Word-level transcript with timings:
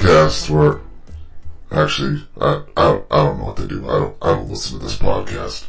podcast 0.00 0.50
where 0.50 0.80
actually 1.70 2.26
I, 2.40 2.62
I 2.76 3.00
I 3.10 3.16
don't 3.24 3.38
know 3.38 3.44
what 3.46 3.56
they 3.56 3.66
do. 3.66 3.88
I 3.88 3.98
don't 3.98 4.16
I 4.22 4.26
don't 4.32 4.48
listen 4.48 4.78
to 4.78 4.84
this 4.84 4.96
podcast. 4.96 5.66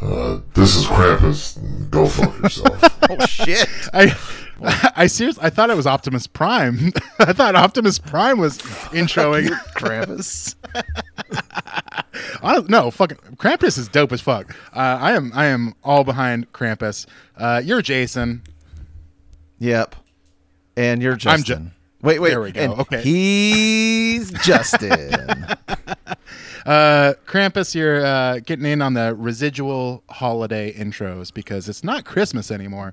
Uh, 0.00 0.40
this 0.54 0.76
is 0.76 0.84
Krampus. 0.84 1.90
Go 1.90 2.06
fuck 2.06 2.36
yourself. 2.42 2.92
Oh 3.08 3.24
shit! 3.24 3.68
I, 3.94 4.12
I 4.96 5.06
seriously, 5.06 5.44
I 5.44 5.48
thought 5.48 5.70
it 5.70 5.76
was 5.76 5.86
Optimus 5.86 6.26
Prime. 6.26 6.92
I 7.20 7.32
thought 7.32 7.54
Optimus 7.54 8.00
Prime 8.00 8.38
was 8.40 8.58
introing 8.90 9.46
Krampus. 9.76 10.56
I 12.42 12.54
don't, 12.54 12.68
no, 12.68 12.90
fucking 12.90 13.18
Krampus 13.36 13.78
is 13.78 13.86
dope 13.86 14.10
as 14.10 14.20
fuck. 14.20 14.56
Uh, 14.74 14.98
I 15.00 15.12
am, 15.12 15.30
I 15.36 15.46
am 15.46 15.74
all 15.84 16.02
behind 16.02 16.52
Krampus. 16.52 17.06
Uh, 17.36 17.62
you're 17.64 17.80
Jason. 17.80 18.42
Yep. 19.60 19.94
And 20.76 21.00
you're 21.00 21.14
Justin. 21.14 21.56
I'm 21.56 21.66
Ju- 21.66 21.70
wait, 22.02 22.18
wait. 22.20 22.30
There 22.30 22.40
we 22.40 22.52
go. 22.52 22.60
and 22.60 22.72
Okay. 22.80 23.02
He's 23.02 24.30
Justin. 24.44 25.46
Uh, 26.64 27.14
Krampus, 27.26 27.74
you're 27.74 28.04
uh, 28.04 28.40
getting 28.40 28.66
in 28.66 28.82
on 28.82 28.94
the 28.94 29.14
residual 29.14 30.02
holiday 30.10 30.72
intros 30.72 31.32
because 31.32 31.68
it's 31.68 31.84
not 31.84 32.04
Christmas 32.04 32.50
anymore. 32.50 32.92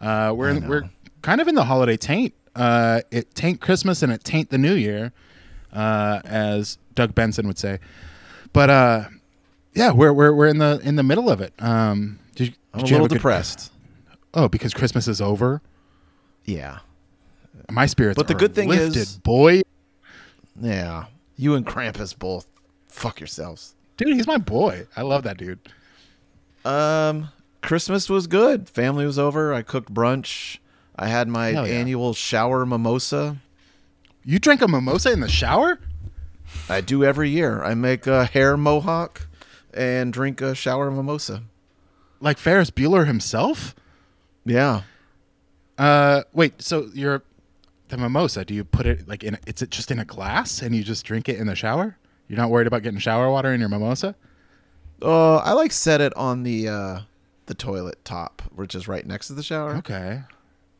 Uh, 0.00 0.32
we're 0.36 0.50
in, 0.50 0.68
we're 0.68 0.88
kind 1.22 1.40
of 1.40 1.48
in 1.48 1.56
the 1.56 1.64
holiday 1.64 1.96
taint. 1.96 2.32
Uh, 2.54 3.00
it 3.10 3.34
taint 3.34 3.60
Christmas 3.60 4.02
and 4.02 4.12
it 4.12 4.22
taint 4.22 4.50
the 4.50 4.58
New 4.58 4.74
Year, 4.74 5.12
uh, 5.72 6.20
as 6.24 6.78
Doug 6.94 7.14
Benson 7.14 7.46
would 7.48 7.58
say. 7.58 7.80
But 8.52 8.70
uh, 8.70 9.04
yeah, 9.74 9.90
we're 9.92 10.12
we're 10.12 10.32
we're 10.32 10.46
in 10.48 10.58
the 10.58 10.80
in 10.84 10.94
the 10.94 11.02
middle 11.02 11.28
of 11.28 11.40
it. 11.40 11.52
Um, 11.58 12.20
did, 12.36 12.48
you- 12.48 12.54
I'm 12.72 12.80
a 12.80 12.84
little 12.84 13.08
good- 13.08 13.14
depressed. 13.16 13.72
oh, 14.34 14.48
because 14.48 14.72
Christmas 14.74 15.08
is 15.08 15.20
over. 15.20 15.60
Yeah. 16.44 16.78
My 17.70 17.86
spirits. 17.86 18.16
But 18.16 18.28
the 18.28 18.34
are 18.34 18.38
good 18.38 18.54
thing 18.54 18.68
lifted, 18.68 18.96
is- 18.96 19.16
boy, 19.18 19.62
Yeah. 20.60 21.06
You 21.36 21.54
and 21.54 21.64
Krampus 21.64 22.18
both 22.18 22.46
fuck 22.88 23.20
yourselves. 23.20 23.74
dude, 23.96 24.14
he's 24.14 24.26
my 24.26 24.38
boy. 24.38 24.86
I 24.96 25.02
love 25.02 25.22
that 25.24 25.36
dude. 25.36 25.60
Um, 26.64 27.28
Christmas 27.62 28.08
was 28.08 28.26
good. 28.26 28.68
Family 28.68 29.04
was 29.06 29.18
over. 29.18 29.52
I 29.54 29.62
cooked 29.62 29.92
brunch. 29.92 30.58
I 30.96 31.06
had 31.08 31.28
my 31.28 31.50
yeah. 31.50 31.62
annual 31.64 32.12
shower 32.14 32.66
mimosa. 32.66 33.36
You 34.24 34.38
drink 34.38 34.60
a 34.62 34.68
mimosa 34.68 35.12
in 35.12 35.20
the 35.20 35.28
shower? 35.28 35.78
I 36.68 36.80
do 36.80 37.04
every 37.04 37.30
year. 37.30 37.62
I 37.62 37.74
make 37.74 38.06
a 38.06 38.24
hair 38.24 38.56
mohawk 38.56 39.28
and 39.72 40.12
drink 40.12 40.40
a 40.40 40.54
shower 40.54 40.90
mimosa. 40.90 41.42
Like 42.20 42.38
Ferris 42.38 42.70
Bueller 42.70 43.06
himself? 43.06 43.74
Yeah. 44.44 44.82
Uh, 45.76 46.22
wait. 46.32 46.60
So 46.60 46.90
you're 46.94 47.22
the 47.88 47.96
mimosa. 47.98 48.44
Do 48.44 48.54
you 48.54 48.64
put 48.64 48.86
it 48.86 49.08
like 49.08 49.22
in? 49.24 49.38
It's 49.46 49.62
it 49.62 49.70
just 49.70 49.90
in 49.90 49.98
a 49.98 50.04
glass 50.04 50.62
and 50.62 50.74
you 50.74 50.82
just 50.84 51.04
drink 51.04 51.28
it 51.28 51.38
in 51.38 51.46
the 51.46 51.54
shower? 51.56 51.96
You're 52.28 52.38
not 52.38 52.50
worried 52.50 52.66
about 52.66 52.82
getting 52.82 52.98
shower 52.98 53.30
water 53.30 53.52
in 53.52 53.60
your 53.60 53.68
mimosa? 53.68 54.14
Uh, 55.00 55.36
I 55.36 55.52
like 55.52 55.72
set 55.72 56.00
it 56.00 56.14
on 56.16 56.42
the 56.42 56.68
uh 56.68 57.00
the 57.46 57.54
toilet 57.54 58.04
top, 58.04 58.42
which 58.54 58.74
is 58.74 58.88
right 58.88 59.06
next 59.06 59.28
to 59.28 59.32
the 59.34 59.42
shower. 59.42 59.76
Okay. 59.76 60.20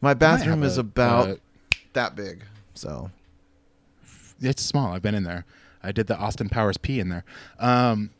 My 0.00 0.14
bathroom 0.14 0.62
is 0.62 0.76
a- 0.76 0.82
about 0.82 1.28
uh, 1.28 1.34
that 1.94 2.14
big. 2.14 2.44
So 2.74 3.10
It's 4.40 4.62
small. 4.62 4.92
I've 4.92 5.02
been 5.02 5.14
in 5.14 5.24
there. 5.24 5.44
I 5.82 5.92
did 5.92 6.06
the 6.08 6.16
Austin 6.16 6.48
Powers 6.48 6.76
pee 6.76 7.00
in 7.00 7.08
there. 7.08 7.24
Um, 7.58 8.10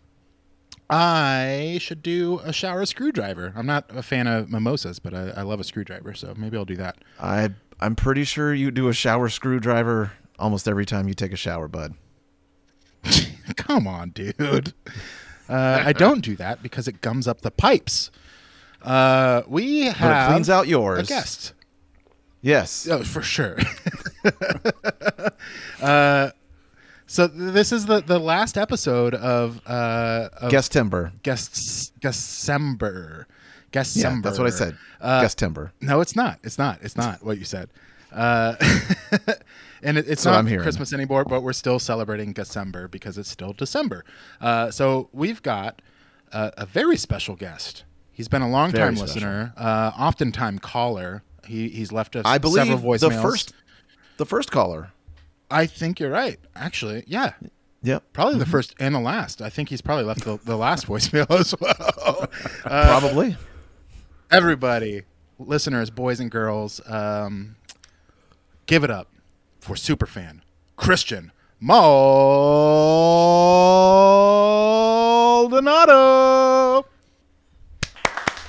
I 0.90 1.78
should 1.80 2.02
do 2.02 2.40
a 2.44 2.52
shower 2.52 2.86
screwdriver. 2.86 3.52
I'm 3.54 3.66
not 3.66 3.84
a 3.90 4.02
fan 4.02 4.26
of 4.26 4.50
mimosas, 4.50 4.98
but 4.98 5.12
I, 5.12 5.30
I 5.36 5.42
love 5.42 5.60
a 5.60 5.64
screwdriver, 5.64 6.14
so 6.14 6.32
maybe 6.36 6.56
I'll 6.56 6.64
do 6.64 6.76
that. 6.76 6.96
I 7.20 7.50
I'm 7.80 7.94
pretty 7.94 8.24
sure 8.24 8.52
you 8.54 8.70
do 8.70 8.88
a 8.88 8.92
shower 8.92 9.28
screwdriver 9.28 10.12
almost 10.38 10.66
every 10.68 10.86
time 10.86 11.08
you 11.08 11.14
take 11.14 11.32
a 11.32 11.36
shower, 11.36 11.68
bud. 11.68 11.94
Come 13.56 13.86
on, 13.86 14.10
dude. 14.10 14.72
Uh, 15.48 15.82
I 15.84 15.92
don't 15.92 16.20
do 16.20 16.36
that 16.36 16.62
because 16.62 16.88
it 16.88 17.00
gums 17.00 17.26
up 17.28 17.40
the 17.42 17.50
pipes. 17.50 18.10
Uh, 18.82 19.42
we 19.46 19.84
But 19.86 19.94
it 20.24 20.28
cleans 20.30 20.50
out 20.50 20.66
a 20.66 20.68
yours. 20.68 21.08
guest. 21.08 21.52
Yes. 22.40 22.86
Oh, 22.88 23.02
for 23.02 23.22
sure. 23.22 23.56
uh, 25.82 26.30
so 27.06 27.26
this 27.26 27.72
is 27.72 27.86
the, 27.86 28.00
the 28.00 28.18
last 28.18 28.58
episode 28.58 29.14
of 29.14 29.60
uh 29.66 30.28
of 30.34 30.50
Guest 30.50 30.72
timber. 30.72 31.12
guests 31.22 31.90
December. 32.00 33.26
Guest 33.72 33.96
Yeah, 33.96 34.18
that's 34.22 34.38
what 34.38 34.46
I 34.46 34.50
said. 34.50 34.76
Uh, 35.00 35.20
Guest 35.22 35.38
timber. 35.38 35.72
No, 35.80 36.00
it's 36.00 36.16
not. 36.16 36.38
It's 36.42 36.58
not. 36.58 36.78
It's 36.82 36.96
not 36.96 37.22
what 37.24 37.38
you 37.38 37.44
said. 37.44 37.68
Uh, 38.12 38.54
and 39.82 39.98
it, 39.98 40.08
it's 40.08 40.24
what 40.24 40.42
not. 40.42 40.60
Christmas 40.62 40.92
anymore, 40.92 41.24
but 41.24 41.42
we're 41.42 41.52
still 41.52 41.78
celebrating 41.78 42.32
December 42.32 42.88
because 42.88 43.18
it's 43.18 43.28
still 43.30 43.52
December. 43.52 44.04
Uh, 44.40 44.70
so 44.70 45.08
we've 45.12 45.42
got 45.42 45.82
a, 46.32 46.52
a 46.58 46.66
very 46.66 46.96
special 46.96 47.36
guest. 47.36 47.84
He's 48.12 48.28
been 48.28 48.42
a 48.42 48.48
long 48.48 48.72
time 48.72 48.96
special. 48.96 49.14
listener, 49.14 49.52
uh, 49.56 49.92
oftentimes 49.98 50.60
caller. 50.60 51.22
He 51.46 51.68
he's 51.68 51.92
left 51.92 52.16
us 52.16 52.22
I 52.26 52.38
believe 52.38 52.66
several 52.66 52.78
voicemails. 52.78 53.00
the 53.00 53.22
first 53.22 53.52
the 54.16 54.26
first 54.26 54.50
caller. 54.50 54.90
I 55.50 55.66
think 55.66 56.00
you're 56.00 56.10
right. 56.10 56.38
Actually, 56.56 57.04
yeah, 57.06 57.32
Yep. 57.82 58.02
probably 58.12 58.34
Mm-hmm. 58.34 58.40
the 58.40 58.46
first 58.46 58.74
and 58.80 58.94
the 58.94 58.98
last. 59.00 59.40
I 59.40 59.48
think 59.50 59.68
he's 59.68 59.80
probably 59.80 60.04
left 60.04 60.24
the, 60.24 60.38
the 60.44 60.56
last 60.56 60.86
voicemail 60.88 61.30
as 61.38 61.54
well. 61.60 62.26
Probably. 62.64 63.36
Everybody, 64.30 65.02
listeners, 65.38 65.90
boys 65.90 66.20
and 66.20 66.30
girls, 66.30 66.80
um, 66.88 67.56
give 68.66 68.84
it 68.84 68.90
up 68.90 69.08
for 69.60 69.74
superfan 69.74 70.40
Christian 70.76 71.32
Maldonado. 75.58 76.86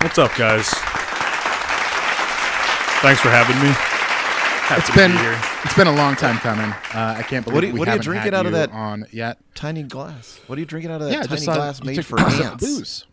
What's 0.01 0.17
up, 0.17 0.33
guys? 0.35 0.67
Thanks 3.01 3.21
for 3.21 3.29
having 3.29 3.55
me. 3.61 3.69
Happy 4.67 4.81
It's 4.81 4.89
to 4.89 4.95
been 4.95 5.11
be 5.11 5.17
here. 5.17 5.39
it's 5.63 5.73
been 5.75 5.87
a 5.87 5.95
long 5.95 6.15
time 6.15 6.37
coming. 6.37 6.69
Uh, 6.93 7.15
I 7.17 7.23
can't 7.23 7.43
believe 7.43 7.55
What 7.55 7.61
do 7.61 7.67
you- 7.67 7.73
we 7.73 7.79
what 7.79 7.87
are 7.87 7.91
you 7.91 7.97
haven't 7.97 8.05
drinking 8.05 8.23
had 8.25 8.33
out 8.35 8.45
of 8.45 8.51
you 8.51 8.57
that- 8.57 8.71
on 8.71 9.05
yet. 9.11 9.37
Tiny 9.55 9.83
glass. 9.83 10.39
What 10.47 10.57
are 10.57 10.59
you 10.59 10.65
drinking 10.65 10.91
out 10.91 11.01
of 11.01 11.07
that 11.07 11.13
Yeah, 11.13 11.23
tiny 11.23 11.29
just 11.29 11.45
glass 11.45 11.83
made 11.83 12.05
for 12.05 12.19
ants? 12.19 12.63
booze. 12.63 13.05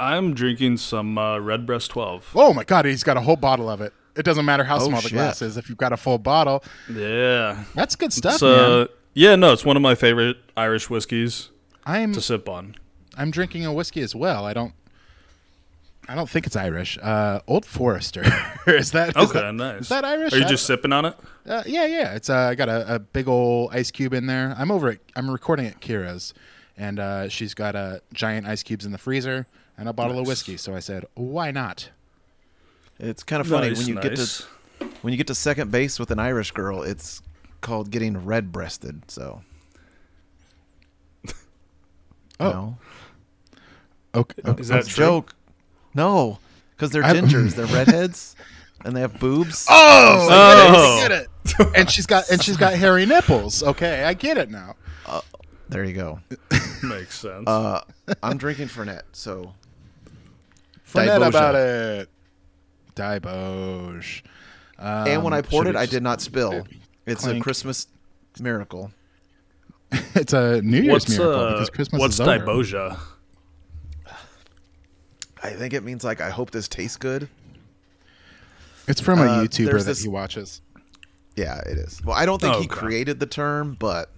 I'm 0.00 0.34
drinking 0.34 0.78
some 0.78 1.16
uh, 1.18 1.38
Redbreast 1.38 1.90
12. 1.90 2.32
Oh 2.34 2.52
my 2.52 2.64
god, 2.64 2.84
he's 2.84 3.02
got 3.04 3.16
a 3.16 3.20
whole 3.20 3.36
bottle 3.36 3.70
of 3.70 3.80
it. 3.80 3.92
It 4.16 4.24
doesn't 4.24 4.44
matter 4.44 4.64
how 4.64 4.76
Oh, 4.76 4.88
small 4.88 5.00
the 5.00 5.10
glass 5.10 5.42
is. 5.42 5.56
If 5.56 5.68
you've 5.68 5.78
got 5.78 5.92
a 5.92 5.96
full 5.96 6.18
bottle, 6.18 6.62
Yeah. 6.92 7.64
that's 7.74 7.96
good 7.96 8.12
stuff, 8.12 8.34
It's, 8.34 8.42
uh, 8.42 8.86
man. 8.86 8.88
yeah, 9.14 9.36
no, 9.36 9.52
it's 9.52 9.64
one 9.64 9.76
of 9.76 9.82
my 9.82 9.94
favorite 9.94 10.36
Irish 10.56 10.88
whiskeys 10.90 11.50
I'm 11.84 12.12
to 12.12 12.20
sip 12.20 12.48
on. 12.48 12.76
I'm 13.16 13.30
drinking 13.30 13.64
a 13.66 13.72
whiskey 13.72 14.00
as 14.02 14.14
well. 14.14 14.44
I 14.44 14.52
don't. 14.52 14.72
I 16.06 16.14
don't 16.14 16.28
think 16.28 16.46
it's 16.46 16.54
Irish. 16.56 16.98
Uh, 17.00 17.40
Old 17.46 17.64
Forester 17.64 18.22
is 18.66 18.92
that? 18.92 19.10
is 19.10 19.16
Okay, 19.16 19.40
that- 19.40 19.54
nice. 19.54 19.80
Is 19.82 19.88
that 19.88 20.04
Irish? 20.04 20.32
Are 20.34 20.38
you 20.38 20.44
I 20.44 20.48
just 20.48 20.66
sipping 20.66 20.92
on 20.92 21.06
it? 21.06 21.16
Uh, 21.46 21.62
yeah, 21.66 21.86
yeah. 21.86 22.14
It's 22.14 22.28
uh, 22.28 22.36
I 22.36 22.54
got 22.54 22.68
a, 22.68 22.96
a 22.96 22.98
big 22.98 23.26
old 23.26 23.70
ice 23.72 23.90
cube 23.90 24.12
in 24.12 24.26
there. 24.26 24.54
I'm 24.58 24.70
over. 24.70 24.90
At, 24.90 24.98
I'm 25.16 25.30
recording 25.30 25.66
at 25.66 25.80
Kira's, 25.80 26.34
and 26.76 26.98
uh, 27.00 27.28
she's 27.30 27.54
got 27.54 27.74
uh, 27.74 28.00
giant 28.12 28.46
ice 28.46 28.62
cubes 28.62 28.84
in 28.84 28.92
the 28.92 28.98
freezer 28.98 29.46
and 29.78 29.88
a 29.88 29.92
bottle 29.92 30.18
of 30.18 30.26
whiskey. 30.26 30.56
So 30.56 30.74
I 30.74 30.80
said, 30.80 31.04
why 31.14 31.50
not? 31.50 31.90
It's 32.98 33.22
kind 33.22 33.40
of 33.40 33.46
funny 33.48 33.68
nice, 33.68 33.78
when 33.78 33.88
you 33.88 34.00
get 34.00 34.16
to 34.16 34.44
when 35.02 35.12
you 35.12 35.16
get 35.16 35.26
to 35.26 35.34
second 35.34 35.70
base 35.70 35.98
with 35.98 36.10
an 36.10 36.18
Irish 36.18 36.52
girl. 36.52 36.82
It's 36.82 37.22
called 37.60 37.90
getting 37.90 38.24
red 38.24 38.52
breasted. 38.52 39.10
So. 39.10 39.42
Oh. 42.40 42.50
No. 42.50 42.78
Okay. 44.16 44.42
Is 44.58 44.68
that 44.68 44.84
a 44.86 44.88
joke? 44.88 45.34
No, 45.94 46.38
because 46.70 46.90
they're 46.90 47.04
I- 47.04 47.12
gingers. 47.14 47.54
they're 47.56 47.66
redheads, 47.66 48.34
and 48.84 48.96
they 48.96 49.00
have 49.00 49.18
boobs. 49.20 49.66
Oh, 49.70 50.28
Oh. 50.30 50.96
I 50.98 51.08
get 51.08 51.12
it. 51.12 51.28
Get 51.44 51.60
it. 51.60 51.72
and 51.76 51.90
she's 51.90 52.06
got 52.06 52.28
and 52.30 52.42
she's 52.42 52.56
got 52.56 52.74
hairy 52.74 53.06
nipples. 53.06 53.62
Okay, 53.62 54.02
I 54.04 54.14
get 54.14 54.36
it 54.36 54.50
now. 54.50 54.74
There 55.68 55.84
you 55.84 55.94
go. 55.94 56.20
Makes 56.82 57.18
sense. 57.20 57.48
Uh, 57.48 57.82
I'm 58.22 58.36
drinking 58.36 58.66
Fernet, 58.68 59.02
so 59.12 59.54
Forget 61.00 61.22
about 61.22 61.54
it. 61.54 62.08
Diboge. 62.94 64.22
Um, 64.78 65.08
and 65.08 65.22
when 65.24 65.32
I 65.32 65.42
poured 65.42 65.66
it, 65.66 65.76
I 65.76 65.86
did 65.86 66.02
not 66.02 66.20
spill. 66.20 66.66
It's 67.06 67.26
a? 67.26 67.38
Christmas 67.40 67.86
miracle. 68.40 68.90
It's 70.16 70.32
a 70.32 70.60
New 70.62 70.80
Year's 70.82 70.92
what's 70.92 71.10
miracle 71.10 71.40
uh, 71.40 71.52
because 71.52 71.70
Christmas 71.70 72.00
what's 72.00 72.14
is 72.14 72.20
over. 72.20 72.38
Diboja? 72.38 72.98
I 75.42 75.50
think 75.50 75.74
it 75.74 75.82
means 75.84 76.04
like 76.04 76.20
I 76.20 76.30
hope 76.30 76.50
this 76.50 76.68
tastes 76.68 76.96
good. 76.96 77.28
It's 78.88 79.00
from 79.00 79.20
a 79.20 79.24
Uh, 79.24 79.44
YouTuber 79.44 79.78
that 79.78 79.84
this- 79.84 80.02
he 80.02 80.08
watches. 80.08 80.60
Yeah, 81.36 81.58
it 81.60 81.78
is. 81.78 82.00
Well, 82.04 82.16
I 82.16 82.26
don't 82.26 82.40
think 82.40 82.54
Oh, 82.54 82.60
he 82.60 82.66
okay. 82.66 82.74
created 82.76 83.18
the 83.20 83.26
term, 83.26 83.76
but 83.78 84.10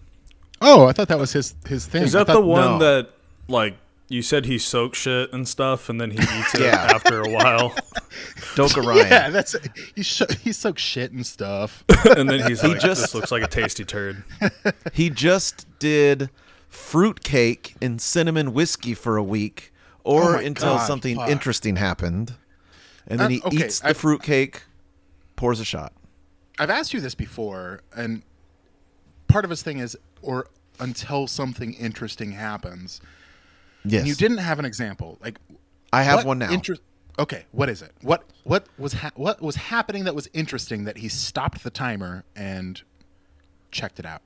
Oh, 0.61 0.87
I 0.87 0.93
thought 0.93 1.09
that 1.09 1.19
was 1.19 1.33
his 1.33 1.55
his 1.67 1.87
thing. 1.87 2.03
Is 2.05 2.15
I 2.15 2.25
that 2.25 2.33
the 2.33 2.41
one 2.41 2.73
no. 2.73 2.79
that, 2.79 3.11
like, 3.49 3.77
you 4.09 4.23
said 4.23 4.47
he 4.47 4.59
soaks 4.59 4.99
shit 4.99 5.33
and 5.33 5.47
stuff 5.49 5.89
and 5.89 6.01
then 6.01 6.11
he 6.13 6.19
eats 6.39 6.55
it 6.55 6.61
Yeah. 6.63 6.93
after 6.95 7.23
a 7.23 7.29
while? 7.29 7.75
Doka 8.55 8.81
Ryan. 8.81 9.07
Yeah, 9.11 9.31
that's 9.31 9.55
he. 9.95 10.03
Sh- 10.03 10.23
he 10.43 10.53
soaks 10.53 10.81
shit 10.83 11.13
and 11.13 11.27
stuff. 11.27 11.85
and 12.17 12.29
then 12.31 12.47
he's 12.49 12.63
like, 12.63 12.81
just- 12.81 13.03
"This 13.03 13.15
looks 13.15 13.31
like 13.33 13.43
a 13.43 13.49
tasty 13.49 13.85
turd." 13.85 14.23
He 14.93 15.11
just 15.11 15.67
did 15.79 16.31
fruitcake 16.69 17.75
and 17.83 18.01
cinnamon 18.01 18.53
whiskey 18.55 18.95
for 18.95 19.17
a 19.17 19.23
week, 19.23 19.73
or 20.05 20.37
Oh 20.37 20.39
until 20.39 20.77
God, 20.77 20.87
something 20.87 21.17
fuck. 21.17 21.29
interesting 21.29 21.77
happened, 21.77 22.35
and 23.07 23.19
then 23.21 23.27
Uh, 23.27 23.31
he 23.31 23.43
okay, 23.43 23.57
eats 23.67 23.81
the 23.81 23.89
I've- 23.89 23.99
fruitcake, 23.99 24.63
pours 25.37 25.61
a 25.61 25.65
shot. 25.65 25.93
I've 26.59 26.71
asked 26.71 26.95
you 26.95 27.01
this 27.01 27.15
before, 27.15 27.81
and 27.95 28.23
part 29.29 29.45
of 29.45 29.51
his 29.51 29.63
thing 29.63 29.79
is, 29.79 29.97
or 30.23 30.47
until 30.81 31.27
something 31.27 31.75
interesting 31.75 32.33
happens. 32.33 33.01
Yes, 33.89 34.01
And 34.01 34.09
you 34.09 34.15
didn't 34.15 34.39
have 34.39 34.59
an 34.59 34.65
example. 34.65 35.19
Like 35.21 35.39
I 35.93 36.03
have 36.03 36.25
one 36.25 36.39
now. 36.39 36.51
inter- 36.51 36.77
okay, 37.19 37.45
what 37.53 37.69
is 37.69 37.83
it? 37.83 37.93
What 38.03 38.25
what 38.45 38.67
was 38.79 38.93
ha- 38.95 39.13
what 39.15 39.41
was 39.43 39.57
happening 39.57 40.05
that 40.05 40.15
was 40.15 40.29
interesting 40.33 40.85
that 40.85 40.99
he 40.99 41.09
stopped 41.09 41.63
the 41.65 41.71
timer 41.71 42.25
and 42.35 42.83
checked 43.71 43.99
it 43.99 44.07
out? 44.07 44.23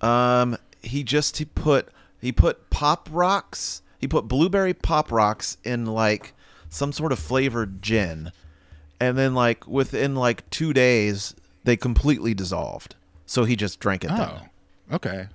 Um, 0.00 0.56
he 0.82 1.02
just 1.04 1.36
he 1.38 1.44
put 1.44 1.88
he 2.20 2.32
put 2.32 2.70
pop 2.70 3.08
rocks. 3.10 3.82
He 3.98 4.08
put 4.08 4.28
blueberry 4.28 4.74
pop 4.74 5.10
rocks 5.10 5.56
in 5.64 5.86
like 5.86 6.34
some 6.68 6.92
sort 6.92 7.12
of 7.12 7.18
flavored 7.18 7.80
gin, 7.82 8.32
and 9.00 9.16
then 9.16 9.34
like 9.34 9.66
within 9.66 10.14
like 10.14 10.48
two 10.50 10.72
days 10.72 11.34
they 11.64 11.76
completely 11.76 12.34
dissolved. 12.34 12.96
So 13.26 13.44
he 13.44 13.56
just 13.56 13.80
drank 13.80 14.04
it. 14.04 14.10
Oh, 14.12 14.16
Then. 14.16 14.50
okay. 14.96 15.28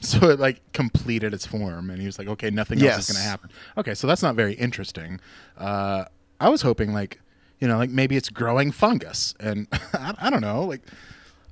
So 0.06 0.30
it 0.30 0.40
like 0.40 0.60
completed 0.72 1.34
its 1.34 1.44
form, 1.46 1.90
and 1.90 2.00
he 2.00 2.06
was 2.06 2.18
like, 2.18 2.26
"Okay, 2.28 2.48
nothing 2.50 2.82
else 2.82 3.08
is 3.08 3.14
going 3.14 3.22
to 3.22 3.28
happen." 3.28 3.50
Okay, 3.76 3.94
so 3.94 4.06
that's 4.06 4.22
not 4.22 4.34
very 4.34 4.54
interesting. 4.54 5.20
Uh, 5.58 6.04
I 6.40 6.48
was 6.48 6.62
hoping 6.62 6.94
like, 6.94 7.20
you 7.60 7.68
know, 7.68 7.76
like 7.76 7.90
maybe 7.90 8.16
it's 8.16 8.30
growing 8.30 8.72
fungus, 8.72 9.34
and 9.40 9.66
I, 9.92 10.14
I 10.18 10.30
don't 10.30 10.40
know, 10.40 10.64
like 10.64 10.80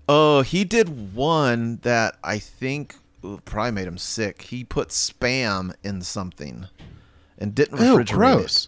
Oh, 0.09 0.41
he 0.41 0.65
did 0.65 1.15
one 1.15 1.77
that 1.83 2.17
I 2.25 2.39
think 2.39 2.95
probably 3.45 3.73
made 3.73 3.87
him 3.87 3.99
sick. 3.99 4.41
He 4.43 4.65
put 4.65 4.89
spam 4.89 5.75
in 5.85 6.01
something 6.01 6.67
and 7.37 7.55
didn't 7.55 7.79
Ew, 7.79 7.97
refrigerate 7.99 8.09
gross. 8.09 8.65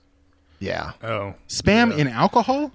it. 0.60 0.66
Yeah. 0.66 0.92
Oh, 1.02 1.34
Spam 1.48 1.92
yeah. 1.92 1.96
in 2.02 2.08
alcohol? 2.08 2.70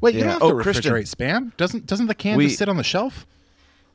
Wait, 0.00 0.14
you 0.14 0.20
don't 0.20 0.30
have 0.34 0.42
Oh, 0.42 0.56
to 0.56 0.62
Christian. 0.62 0.92
refrigerate 0.92 1.12
spam. 1.12 1.56
Doesn't 1.56 1.86
doesn't 1.86 2.06
the 2.06 2.14
can 2.14 2.36
We- 2.36 2.46
just 2.46 2.58
sit 2.58 2.68
on 2.68 2.76
the 2.76 2.84
shelf? 2.84 3.26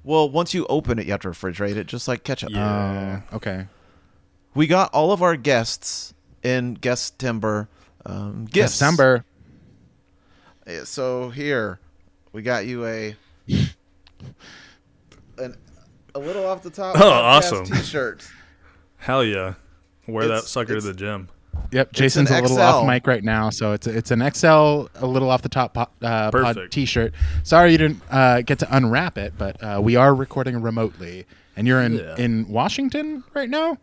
Well, 0.04 0.30
once 0.30 0.54
you 0.54 0.66
open 0.68 0.98
it, 1.00 1.06
you 1.06 1.12
have 1.12 1.22
to 1.22 1.30
refrigerate 1.30 1.76
it, 1.76 1.88
just 1.88 2.08
like 2.08 2.24
ketchup. 2.24 2.50
Yeah. 2.52 3.22
Oh, 3.32 3.36
okay. 3.38 3.68
We 4.56 4.68
got 4.68 4.92
all 4.94 5.12
of 5.12 5.22
our 5.22 5.36
guests 5.36 6.14
in 6.44 6.74
guest 6.74 7.20
timber 7.20 7.70
um, 8.06 8.46
gifts. 8.46 8.74
December. 8.74 9.26
Uh, 10.68 10.86
So 10.86 11.30
here, 11.30 11.80
we 12.34 12.42
got 12.42 12.66
you 12.66 12.86
a 12.86 13.16
an, 15.38 15.56
a 16.16 16.20
little 16.20 16.46
off 16.46 16.64
the 16.64 16.70
top. 16.70 16.96
Oh, 17.00 17.10
awesome. 17.10 17.66
T-shirt. 17.66 18.28
Hell 18.98 19.24
yeah! 19.24 19.56
Wear 20.08 20.26
It's- 20.26 20.42
that 20.44 20.48
sucker 20.48 20.76
to 20.76 20.82
the 20.82 20.94
gym. 20.94 21.30
Yep, 21.72 21.94
Jason's 21.94 22.30
a 22.32 22.42
little 22.42 22.58
XL. 22.58 22.62
off 22.62 22.88
mic 22.88 23.08
right 23.08 23.24
now, 23.24 23.50
so 23.50 23.72
it's 23.74 23.88
it's 23.88 24.12
an 24.12 24.20
XL, 24.34 24.88
a 24.96 25.06
little 25.08 25.30
off 25.30 25.42
the 25.42 25.50
top 25.50 25.74
po- 25.74 25.88
uh, 26.06 26.30
pod 26.32 26.58
T-shirt. 26.72 27.14
Sorry 27.44 27.72
you 27.72 27.78
didn't 27.78 28.02
uh, 28.12 28.42
get 28.42 28.60
to 28.60 28.76
unwrap 28.76 29.18
it, 29.18 29.34
but 29.38 29.62
uh, 29.64 29.80
we 29.82 29.96
are 29.96 30.14
recording 30.14 30.62
remotely, 30.62 31.26
and 31.56 31.68
you're 31.68 31.82
in 31.82 31.96
Yeah. 31.98 32.16
in 32.18 32.48
Washington 32.50 33.24
right 33.34 33.50
now. 33.50 33.78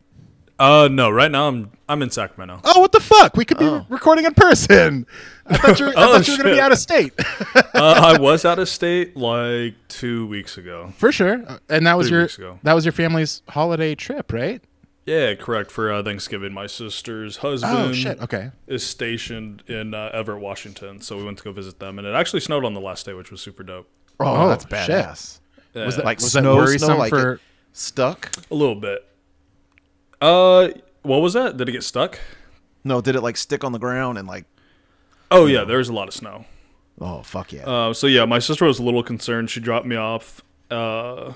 Uh, 0.58 0.88
no, 0.90 1.08
right 1.08 1.30
now 1.30 1.46
I'm 1.48 1.70
I'm 1.88 2.02
in 2.02 2.10
Sacramento. 2.10 2.60
Oh, 2.64 2.80
what 2.80 2.90
the 2.92 2.98
fuck? 3.00 3.36
We 3.36 3.44
could 3.44 3.58
be 3.58 3.64
re- 3.68 3.86
recording 3.88 4.24
in 4.24 4.34
person. 4.34 5.06
I 5.46 5.56
thought 5.56 5.78
you 5.78 5.86
were, 5.86 5.92
Oh, 5.96 6.14
thought 6.16 6.26
you 6.26 6.34
were 6.36 6.42
going 6.42 6.54
to 6.56 6.56
be 6.56 6.60
out 6.60 6.72
of 6.72 6.78
state. 6.78 7.12
uh, 7.54 7.62
I 7.74 8.18
was 8.20 8.44
out 8.44 8.58
of 8.58 8.68
state 8.68 9.16
like 9.16 9.74
two 9.86 10.26
weeks 10.26 10.58
ago. 10.58 10.92
For 10.96 11.12
sure. 11.12 11.42
Uh, 11.46 11.58
And 11.70 11.86
that 11.86 11.96
was 11.96 12.08
Three 12.08 12.16
your 12.16 12.22
weeks 12.24 12.38
ago. 12.38 12.58
that 12.64 12.74
was 12.74 12.84
your 12.84 12.90
family's 12.92 13.40
holiday 13.48 13.94
trip, 13.94 14.32
right? 14.32 14.60
Yeah, 15.08 15.34
correct. 15.36 15.70
For 15.70 15.90
uh, 15.90 16.02
Thanksgiving, 16.02 16.52
my 16.52 16.66
sister's 16.66 17.38
husband 17.38 17.72
Oh 17.78 17.92
shit. 17.94 18.20
Okay. 18.20 18.50
is 18.66 18.84
stationed 18.84 19.62
in 19.66 19.94
uh, 19.94 20.10
Everett, 20.12 20.40
Washington, 20.40 21.00
so 21.00 21.16
we 21.16 21.24
went 21.24 21.38
to 21.38 21.44
go 21.44 21.52
visit 21.52 21.78
them, 21.78 21.98
and 21.98 22.06
it 22.06 22.12
actually 22.14 22.40
snowed 22.40 22.64
on 22.64 22.74
the 22.74 22.80
last 22.80 23.06
day, 23.06 23.14
which 23.14 23.30
was 23.30 23.40
super 23.40 23.62
dope. 23.62 23.88
Oh, 24.20 24.42
Oh, 24.44 24.48
that's 24.48 24.66
badass. 24.66 25.38
Yeah, 25.72 25.86
Was 25.86 25.96
that 25.96 26.04
Like 26.04 26.18
was 26.18 26.32
snow, 26.32 26.42
that 26.42 26.56
worrisome 26.56 26.86
snow, 26.88 26.96
like 26.98 27.10
for? 27.10 27.32
it 27.34 27.40
stuck. 27.72 28.36
a 28.50 28.54
little 28.54 28.74
bit? 28.74 29.06
Uh, 30.20 30.68
what 31.02 31.18
was 31.22 31.32
that? 31.32 31.56
Did 31.56 31.68
it 31.68 31.72
get 31.72 31.84
stuck? 31.84 32.18
No, 32.84 33.00
did 33.00 33.16
it 33.16 33.22
like 33.22 33.36
stick 33.38 33.64
on 33.64 33.72
the 33.72 33.78
ground 33.78 34.18
and 34.18 34.28
like? 34.28 34.44
Oh 35.30 35.46
yeah, 35.46 35.64
there 35.64 35.78
was 35.78 35.88
a 35.88 35.92
lot 35.94 36.08
of 36.08 36.14
snow. 36.14 36.44
Oh 37.00 37.22
fuck 37.22 37.52
yeah! 37.52 37.64
Uh, 37.64 37.92
so 37.94 38.06
yeah, 38.08 38.24
my 38.24 38.40
sister 38.40 38.64
was 38.64 38.78
a 38.78 38.82
little 38.82 39.02
concerned. 39.02 39.48
She 39.50 39.60
dropped 39.60 39.86
me 39.86 39.94
off 39.96 40.42
uh, 40.70 41.32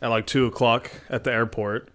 at 0.00 0.08
like 0.08 0.26
two 0.26 0.46
o'clock 0.46 0.90
at 1.10 1.24
the 1.24 1.32
airport, 1.32 1.90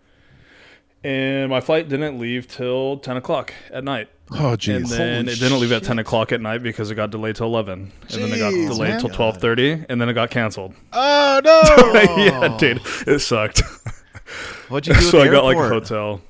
and 1.07 1.49
my 1.49 1.61
flight 1.61 1.87
didn't 1.87 2.19
leave 2.19 2.49
till 2.49 2.97
ten 2.97 3.15
o'clock 3.15 3.53
at 3.71 3.81
night. 3.85 4.09
Oh 4.29 4.49
and 4.49 4.59
jeez. 4.59 4.89
then 4.89 5.23
Holy 5.23 5.33
it 5.33 5.39
didn't 5.39 5.59
leave 5.61 5.71
at 5.71 5.83
ten 5.83 5.99
o'clock 5.99 6.33
at 6.33 6.41
night 6.41 6.61
because 6.61 6.91
it 6.91 6.95
got 6.95 7.11
delayed 7.11 7.37
till 7.37 7.47
eleven, 7.47 7.93
and 8.09 8.23
then 8.23 8.33
it 8.33 8.39
got 8.39 8.51
delayed 8.51 8.89
man. 8.89 8.99
till 8.99 9.09
twelve 9.09 9.37
thirty, 9.37 9.85
and 9.87 10.01
then 10.01 10.09
it 10.09 10.13
got 10.13 10.29
canceled. 10.31 10.73
Oh 10.91 11.39
no. 11.45 12.17
yeah, 12.17 12.57
dude, 12.57 12.81
it 13.07 13.19
sucked. 13.19 13.61
What'd 14.67 14.87
you 14.87 15.01
do? 15.01 15.07
so 15.09 15.21
I 15.21 15.29
got 15.29 15.45
like 15.45 15.55
a 15.55 15.69
hotel. 15.69 16.21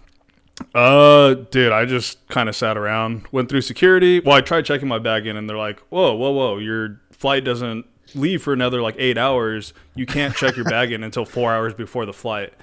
Uh, 0.76 1.34
dude, 1.34 1.72
I 1.72 1.86
just 1.86 2.28
kind 2.28 2.48
of 2.48 2.56
sat 2.56 2.78
around, 2.78 3.26
went 3.32 3.50
through 3.50 3.62
security. 3.62 4.20
Well, 4.20 4.36
I 4.36 4.42
tried 4.42 4.66
checking 4.66 4.88
my 4.88 5.00
bag 5.00 5.26
in, 5.26 5.38
and 5.38 5.50
they're 5.50 5.58
like, 5.58 5.80
"Whoa, 5.90 6.14
whoa, 6.14 6.30
whoa! 6.30 6.58
Your 6.60 7.02
flight 7.10 7.44
doesn't 7.44 7.88
leave 8.14 8.44
for 8.44 8.54
another 8.54 8.84
like 8.84 8.96
eight 9.00 9.18
hours. 9.18 9.74
You 9.96 10.06
can't 10.06 10.36
check 10.36 10.56
your 10.56 10.66
bag 10.66 10.92
in 10.92 11.04
until 11.04 11.26
four 11.26 11.52
hours 11.52 11.74
before 11.74 12.06
the 12.06 12.14
flight." 12.14 12.54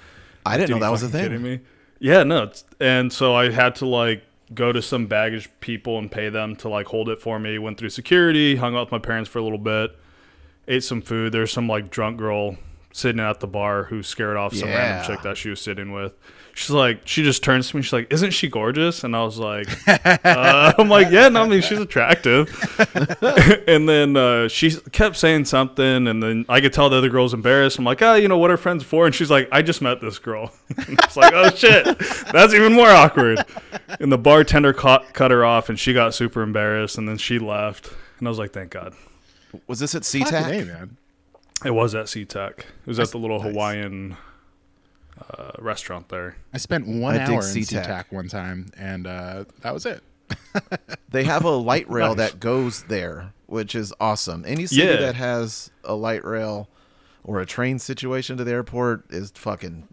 I 0.45 0.55
didn't 0.55 0.67
Dude, 0.67 0.75
know 0.77 0.85
that 0.85 0.91
was 0.91 1.03
a 1.03 1.09
thing. 1.09 1.23
Kidding 1.23 1.41
me? 1.41 1.59
Yeah, 1.99 2.23
no. 2.23 2.51
And 2.79 3.11
so 3.11 3.35
I 3.35 3.51
had 3.51 3.75
to 3.75 3.85
like 3.85 4.23
go 4.53 4.71
to 4.71 4.81
some 4.81 5.07
baggage 5.07 5.49
people 5.59 5.97
and 5.97 6.11
pay 6.11 6.29
them 6.29 6.55
to 6.57 6.69
like 6.69 6.87
hold 6.87 7.09
it 7.09 7.21
for 7.21 7.39
me. 7.39 7.57
Went 7.57 7.77
through 7.77 7.89
security, 7.89 8.57
hung 8.57 8.75
out 8.75 8.87
with 8.87 8.91
my 8.91 8.99
parents 8.99 9.29
for 9.29 9.39
a 9.39 9.43
little 9.43 9.57
bit, 9.57 9.97
ate 10.67 10.83
some 10.83 11.01
food. 11.01 11.31
There's 11.31 11.51
some 11.51 11.67
like 11.67 11.89
drunk 11.89 12.17
girl 12.17 12.57
sitting 12.95 13.19
at 13.19 13.41
the 13.41 13.47
bar 13.47 13.83
who 13.83 14.01
scared 14.01 14.37
off 14.37 14.53
some 14.55 14.69
Yeah. 14.69 14.77
random 14.77 15.05
chick 15.15 15.23
that 15.23 15.35
she 15.37 15.49
was 15.49 15.59
sitting 15.59 15.91
with. 15.91 16.13
She's 16.53 16.69
like, 16.69 17.01
she 17.03 17.21
just 17.21 17.43
turns 17.43 17.69
to 17.69 17.75
me. 17.75 17.81
She's 17.81 17.91
like, 17.91 18.07
"Isn't 18.13 18.31
she 18.31 18.47
gorgeous?" 18.47 19.03
And 19.03 19.13
I 19.13 19.23
was 19.25 19.37
like, 19.37 19.67
uh, 20.25 20.71
"I'm 20.77 20.87
like, 20.87 21.11
yeah, 21.11 21.27
no, 21.27 21.43
I 21.43 21.47
mean, 21.49 21.61
she's 21.61 21.79
attractive." 21.79 22.47
and 23.67 23.89
then 23.89 24.15
uh, 24.15 24.47
she 24.47 24.71
kept 24.93 25.17
saying 25.17 25.43
something, 25.45 26.07
and 26.07 26.23
then 26.23 26.45
I 26.47 26.61
could 26.61 26.71
tell 26.71 26.89
the 26.89 26.95
other 26.95 27.09
girl's 27.09 27.33
embarrassed. 27.33 27.77
I'm 27.77 27.83
like, 27.83 28.01
"Ah, 28.01 28.15
you 28.15 28.29
know 28.29 28.37
what 28.37 28.51
are 28.51 28.55
friends 28.57 28.85
for?" 28.85 29.05
And 29.05 29.13
she's 29.13 29.29
like, 29.29 29.49
"I 29.51 29.61
just 29.61 29.81
met 29.81 29.99
this 29.99 30.17
girl." 30.17 30.53
It's 30.77 31.17
like, 31.17 31.33
"Oh 31.33 31.49
shit, 31.49 31.83
that's 32.31 32.53
even 32.53 32.71
more 32.71 32.87
awkward." 32.89 33.43
And 33.99 34.09
the 34.09 34.17
bartender 34.17 34.71
caught, 34.71 35.13
cut 35.13 35.31
her 35.31 35.43
off, 35.43 35.67
and 35.67 35.77
she 35.77 35.91
got 35.93 36.13
super 36.13 36.41
embarrassed, 36.41 36.97
and 36.97 37.05
then 37.09 37.17
she 37.17 37.37
left. 37.37 37.91
And 38.19 38.27
I 38.27 38.31
was 38.31 38.39
like, 38.39 38.53
"Thank 38.53 38.71
God." 38.71 38.93
Was 39.67 39.79
this 39.79 39.93
at 39.93 40.05
Fucking 40.05 40.21
A, 40.23 40.25
SeaTac? 40.31 40.67
man. 40.67 40.97
It 41.63 41.71
was 41.71 41.95
at 41.95 42.05
SeaTac. 42.07 42.59
It 42.59 42.65
was 42.85 42.99
at 42.99 43.09
the 43.11 43.17
little 43.17 43.39
nice. 43.39 43.51
Hawaiian 43.51 44.17
uh, 45.31 45.51
restaurant 45.59 46.09
there. 46.09 46.35
I 46.53 46.57
spent 46.57 46.85
one 46.87 47.15
I 47.15 47.23
hour 47.23 47.33
in 47.35 47.39
SeaTac. 47.39 47.85
SeaTac 47.85 48.05
one 48.11 48.27
time, 48.27 48.67
and 48.77 49.07
uh, 49.07 49.45
that 49.61 49.73
was 49.73 49.85
it. 49.85 50.03
They 51.09 51.23
have 51.23 51.45
a 51.45 51.49
light 51.51 51.89
rail 51.89 52.13
Nice. 52.13 52.31
that 52.31 52.39
goes 52.41 52.83
there, 52.83 53.31
which 53.45 53.73
is 53.73 53.93
awesome. 54.01 54.43
Any 54.45 54.65
city 54.65 54.81
Yeah. 54.81 54.97
that 54.97 55.15
has 55.15 55.71
a 55.85 55.95
light 55.95 56.25
rail 56.25 56.67
or 57.23 57.39
a 57.39 57.45
train 57.45 57.79
situation 57.79 58.35
to 58.37 58.43
the 58.43 58.51
airport 58.51 59.05
is 59.11 59.31
fucking 59.31 59.87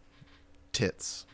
tits. 0.72 1.24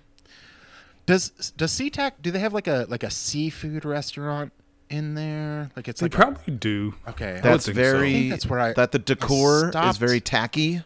Does 1.06 1.30
does 1.56 1.72
SeaTac 1.72 2.12
do 2.20 2.30
they 2.30 2.38
have 2.40 2.52
like 2.52 2.66
a 2.66 2.84
like 2.90 3.02
a 3.02 3.08
seafood 3.08 3.86
restaurant 3.86 4.52
in 4.90 5.14
there? 5.14 5.70
Like 5.76 5.88
it's 5.88 6.00
They 6.00 6.04
like 6.06 6.14
a- 6.14 6.16
probably 6.16 6.54
do. 6.54 6.94
okay. 7.08 7.40
That's 7.42 7.66
think 7.66 7.76
so. 7.76 7.82
very. 7.82 8.08
I 8.08 8.12
think 8.12 8.30
that's 8.30 8.46
where 8.46 8.60
I- 8.60 8.72
that 8.74 8.92
the 8.92 8.98
decor 8.98 9.70
is 9.74 9.96
very 9.98 10.20
tacky. 10.20 10.82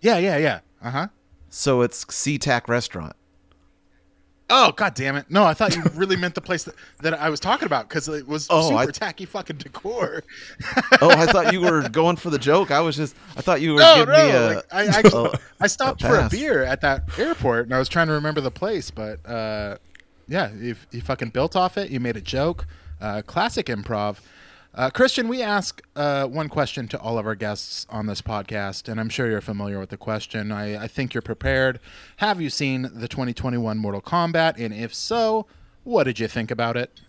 yeah, 0.00 0.18
yeah, 0.18 0.36
yeah. 0.36 0.60
Uh 0.82 0.90
huh. 0.90 1.06
So 1.48 1.82
it's 1.82 2.04
SeaTac 2.06 2.68
restaurant. 2.68 3.14
Oh 4.52 4.72
god 4.72 4.94
damn 4.94 5.14
it! 5.14 5.26
No, 5.30 5.44
I 5.44 5.54
thought 5.54 5.76
you 5.76 5.82
really 5.94 6.16
meant 6.16 6.34
the 6.34 6.40
place 6.40 6.64
that, 6.64 6.74
that 7.02 7.14
I 7.14 7.30
was 7.30 7.38
talking 7.38 7.66
about 7.66 7.88
because 7.88 8.08
it 8.08 8.26
was 8.26 8.48
Oh, 8.50 8.70
super 8.70 8.80
I- 8.80 8.86
tacky 8.86 9.24
fucking 9.24 9.58
decor. 9.58 10.24
Oh, 11.00 11.10
I 11.10 11.26
thought 11.26 11.52
you 11.52 11.60
were 11.60 11.88
going 11.88 12.16
for 12.16 12.30
the 12.30 12.38
joke. 12.38 12.72
I 12.72 12.80
was 12.80 12.96
just. 12.96 13.14
I 13.36 13.42
thought 13.42 13.60
you 13.60 13.74
were 13.74 13.78
No, 13.80 14.04
giving 14.04 14.14
me 14.26 14.32
no. 14.32 14.46
a. 14.48 14.54
like, 14.56 14.64
I, 14.72 14.82
I, 14.86 15.02
a- 15.34 15.38
I 15.60 15.66
stopped 15.68 16.02
a 16.02 16.08
for 16.08 16.16
a 16.18 16.28
beer 16.28 16.64
at 16.64 16.80
that 16.80 17.16
airport, 17.16 17.66
and 17.66 17.74
I 17.74 17.78
was 17.78 17.88
trying 17.88 18.08
to 18.08 18.12
remember 18.14 18.40
the 18.40 18.50
place, 18.50 18.90
but 18.90 19.24
uh, 19.24 19.76
yeah, 20.30 20.52
you, 20.54 20.76
you 20.92 21.00
fucking 21.00 21.30
built 21.30 21.56
off 21.56 21.76
it. 21.76 21.90
You 21.90 21.98
made 22.00 22.16
a 22.16 22.20
joke. 22.20 22.66
Uh, 23.00 23.20
classic 23.22 23.66
improv. 23.66 24.18
Uh, 24.72 24.88
Christian, 24.88 25.26
we 25.26 25.42
ask 25.42 25.82
uh, 25.96 26.26
one 26.26 26.48
question 26.48 26.86
to 26.88 27.00
all 27.00 27.18
of 27.18 27.26
our 27.26 27.34
guests 27.34 27.84
on 27.90 28.06
this 28.06 28.22
podcast, 28.22 28.88
and 28.88 29.00
I'm 29.00 29.08
sure 29.08 29.28
you're 29.28 29.40
familiar 29.40 29.80
with 29.80 29.90
the 29.90 29.96
question. 29.96 30.52
I, 30.52 30.84
I 30.84 30.86
think 30.86 31.12
you're 31.12 31.22
prepared. 31.22 31.80
Have 32.18 32.40
you 32.40 32.48
seen 32.48 32.82
the 32.82 33.08
2021 33.08 33.76
Mortal 33.78 34.00
Kombat? 34.00 34.64
And 34.64 34.72
if 34.72 34.94
so, 34.94 35.46
what 35.82 36.04
did 36.04 36.20
you 36.20 36.28
think 36.28 36.52
about 36.52 36.76
it? 36.76 37.00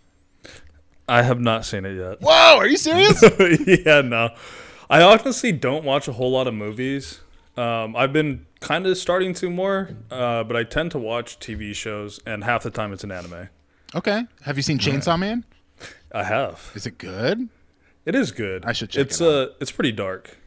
I 1.07 1.21
have 1.21 1.39
not 1.39 1.63
seen 1.63 1.85
it 1.85 1.95
yet. 1.97 2.21
Whoa, 2.21 2.57
are 2.57 2.67
you 2.67 2.77
serious? 2.77 3.21
yeah, 3.85 4.01
no. 4.01 4.29
I 4.89 5.03
honestly 5.03 5.51
don't 5.51 5.85
watch 5.85 6.07
a 6.07 6.13
whole 6.13 6.31
lot 6.31 6.47
of 6.47 6.55
movies. 6.55 7.19
Um, 7.55 7.95
I've 7.95 8.13
been 8.13 8.47
kind 8.61 8.87
of 8.87 8.97
starting 8.97 9.33
to 9.35 9.49
more, 9.49 9.89
uh, 10.09 10.43
but 10.45 10.55
I 10.55 10.63
tend 10.63 10.91
to 10.91 10.97
watch 10.99 11.39
TV 11.39 11.75
shows, 11.75 12.19
and 12.25 12.43
half 12.45 12.63
the 12.63 12.71
time 12.71 12.93
it's 12.93 13.03
an 13.03 13.11
anime. 13.11 13.49
okay. 13.93 14.25
Have 14.43 14.55
you 14.57 14.63
seen 14.63 14.79
Chainsaw 14.79 15.19
Man? 15.19 15.43
I 16.13 16.23
have. 16.23 16.71
Is 16.75 16.85
it 16.85 16.97
good? 16.97 17.49
It 18.05 18.15
is 18.15 18.31
good. 18.31 18.65
I 18.65 18.71
should 18.71 18.89
check 18.89 19.01
It's 19.07 19.19
it 19.21 19.25
out. 19.27 19.49
uh, 19.49 19.53
it's 19.59 19.71
pretty 19.71 19.91
dark. 19.91 20.37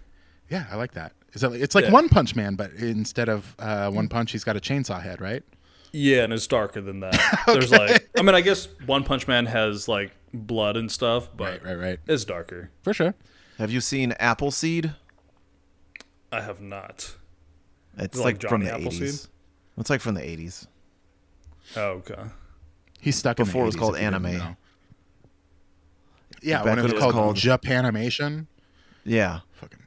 Yeah, 0.48 0.64
I 0.70 0.76
like 0.76 0.92
that. 0.94 1.12
Is 1.34 1.40
that 1.42 1.52
it's 1.52 1.74
like 1.74 1.84
Yeah. 1.86 1.90
One 1.92 2.08
Punch 2.08 2.34
Man, 2.36 2.54
but 2.54 2.72
instead 2.72 3.28
of 3.28 3.54
uh, 3.58 3.90
one 3.90 4.08
punch, 4.08 4.32
he's 4.32 4.44
got 4.44 4.56
a 4.56 4.60
chainsaw 4.60 5.02
head, 5.02 5.20
right? 5.20 5.42
Yeah, 5.92 6.22
and 6.24 6.32
it's 6.32 6.46
darker 6.46 6.80
than 6.80 7.00
that. 7.00 7.42
There's 7.46 7.70
like, 7.70 8.08
I 8.18 8.22
mean, 8.22 8.34
I 8.34 8.40
guess 8.40 8.66
One 8.86 9.04
Punch 9.04 9.28
Man 9.28 9.46
has 9.46 9.86
like 9.88 10.12
blood 10.32 10.76
and 10.76 10.90
stuff, 10.90 11.28
but 11.36 11.62
Right, 11.62 11.76
right, 11.76 11.78
right. 11.88 11.98
it's 12.06 12.24
darker. 12.24 12.70
For 12.82 12.92
sure. 12.92 13.14
Have 13.58 13.70
you 13.70 13.80
seen 13.80 14.12
Appleseed? 14.18 14.94
I 16.32 16.40
have 16.40 16.60
not. 16.60 17.14
It's 17.98 18.18
like, 18.18 18.42
like 18.42 18.50
from 18.50 18.64
the 18.64 18.74
eighties. 18.76 19.28
It's 19.78 19.90
like 19.90 20.00
from 20.00 20.14
the 20.14 20.28
eighties. 20.28 20.66
Oh, 21.76 21.82
okay. 22.02 22.22
He's 23.00 23.16
stuck 23.16 23.36
Before 23.36 23.62
in 23.62 23.68
it 23.68 23.72
the 23.72 23.76
was 23.76 23.76
called 23.76 23.94
80s, 23.94 23.96
if 23.96 24.02
you 24.02 24.10
didn't 24.10 24.24
anime. 24.40 24.56
Yeah, 26.42 26.56
Back 26.58 26.64
when 26.64 26.72
it 26.72 26.76
when 26.76 26.82
was 26.84 26.92
it 26.92 26.94
was 26.96 27.02
called, 27.02 27.14
called- 27.14 27.36
Japanimation. 27.36 28.46
Yeah. 29.04 29.40
Fucking. 29.54 29.78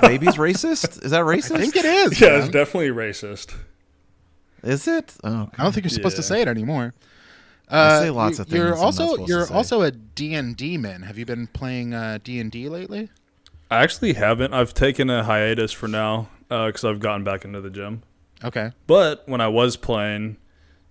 Baby's 0.00 0.34
racist? 0.36 1.04
Is 1.04 1.10
that 1.10 1.22
racist? 1.22 1.56
I 1.56 1.60
think 1.60 1.76
it 1.76 1.84
is. 1.84 2.20
Yeah, 2.20 2.28
man. 2.30 2.40
it's 2.40 2.48
definitely 2.48 2.90
racist. 2.90 3.54
Is 4.62 4.86
it? 4.88 5.14
Oh, 5.24 5.42
okay. 5.42 5.52
I 5.58 5.62
don't 5.64 5.72
think 5.72 5.84
you're 5.84 5.90
supposed 5.90 6.16
to 6.16 6.22
say 6.22 6.40
it 6.42 6.48
anymore. 6.48 6.94
I 7.68 7.78
Uh, 7.78 8.00
say 8.02 8.10
lots 8.10 8.38
you- 8.38 8.42
of 8.42 8.48
things 8.48 8.56
You're 8.58 8.66
I'm 8.74 8.78
not 8.78 8.84
also 8.84 9.02
supposed 9.10 9.26
to 9.28 9.32
you're 9.32 9.46
say. 9.46 9.54
also 9.54 9.82
a 9.82 9.90
D 9.90 10.34
and 10.34 10.56
D 10.56 10.76
man. 10.78 11.02
Have 11.02 11.18
you 11.18 11.26
been 11.26 11.48
playing 11.48 11.94
uh, 11.94 12.18
D 12.22 12.38
and 12.40 12.50
D 12.50 12.68
lately? 12.68 13.08
I 13.70 13.82
actually 13.82 14.12
haven't. 14.14 14.54
I've 14.54 14.72
taken 14.74 15.10
a 15.10 15.24
hiatus 15.24 15.72
for 15.72 15.88
now 15.88 16.28
because 16.48 16.84
I've 16.84 17.00
gotten 17.00 17.24
back 17.24 17.44
into 17.44 17.60
the 17.60 17.70
gym. 17.70 18.02
Okay. 18.44 18.72
But 18.86 19.22
when 19.26 19.40
I 19.40 19.48
was 19.48 19.76
playing, 19.76 20.36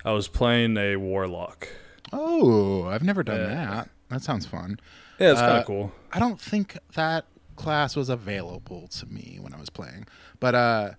I 0.04 0.12
was 0.12 0.28
playing 0.28 0.78
a 0.78 0.96
warlock. 0.98 1.68
Oh, 2.14 2.86
I've 2.86 3.04
never 3.04 3.24
done 3.24 3.40
Yeah. 3.40 3.66
that. 3.70 3.90
That 4.10 4.22
sounds 4.22 4.46
fun. 4.46 4.80
Yeah, 5.20 5.32
it's 5.32 5.40
kind 5.40 5.54
Uh, 5.54 5.60
of 5.60 5.66
cool. 5.66 5.92
I 6.12 6.20
don't 6.20 6.40
think 6.40 6.78
that 6.96 7.26
class 7.56 7.96
was 7.96 8.10
available 8.10 8.88
to 8.90 9.06
me 9.06 9.38
when 9.42 9.54
I 9.54 9.60
was 9.60 9.70
playing. 9.70 10.06
But 10.40 10.56
uh 10.56 10.92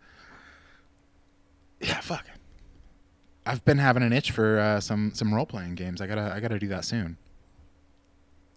yeah, 1.80 2.00
fuck. 2.00 2.24
I've 3.44 3.64
been 3.64 3.78
having 3.78 4.02
an 4.02 4.12
itch 4.12 4.30
for 4.30 4.58
uh, 4.58 4.80
some 4.80 5.12
some 5.14 5.32
role 5.34 5.46
playing 5.46 5.74
games. 5.74 6.00
I 6.00 6.06
gotta 6.06 6.32
I 6.34 6.40
gotta 6.40 6.58
do 6.58 6.68
that 6.68 6.84
soon. 6.84 7.18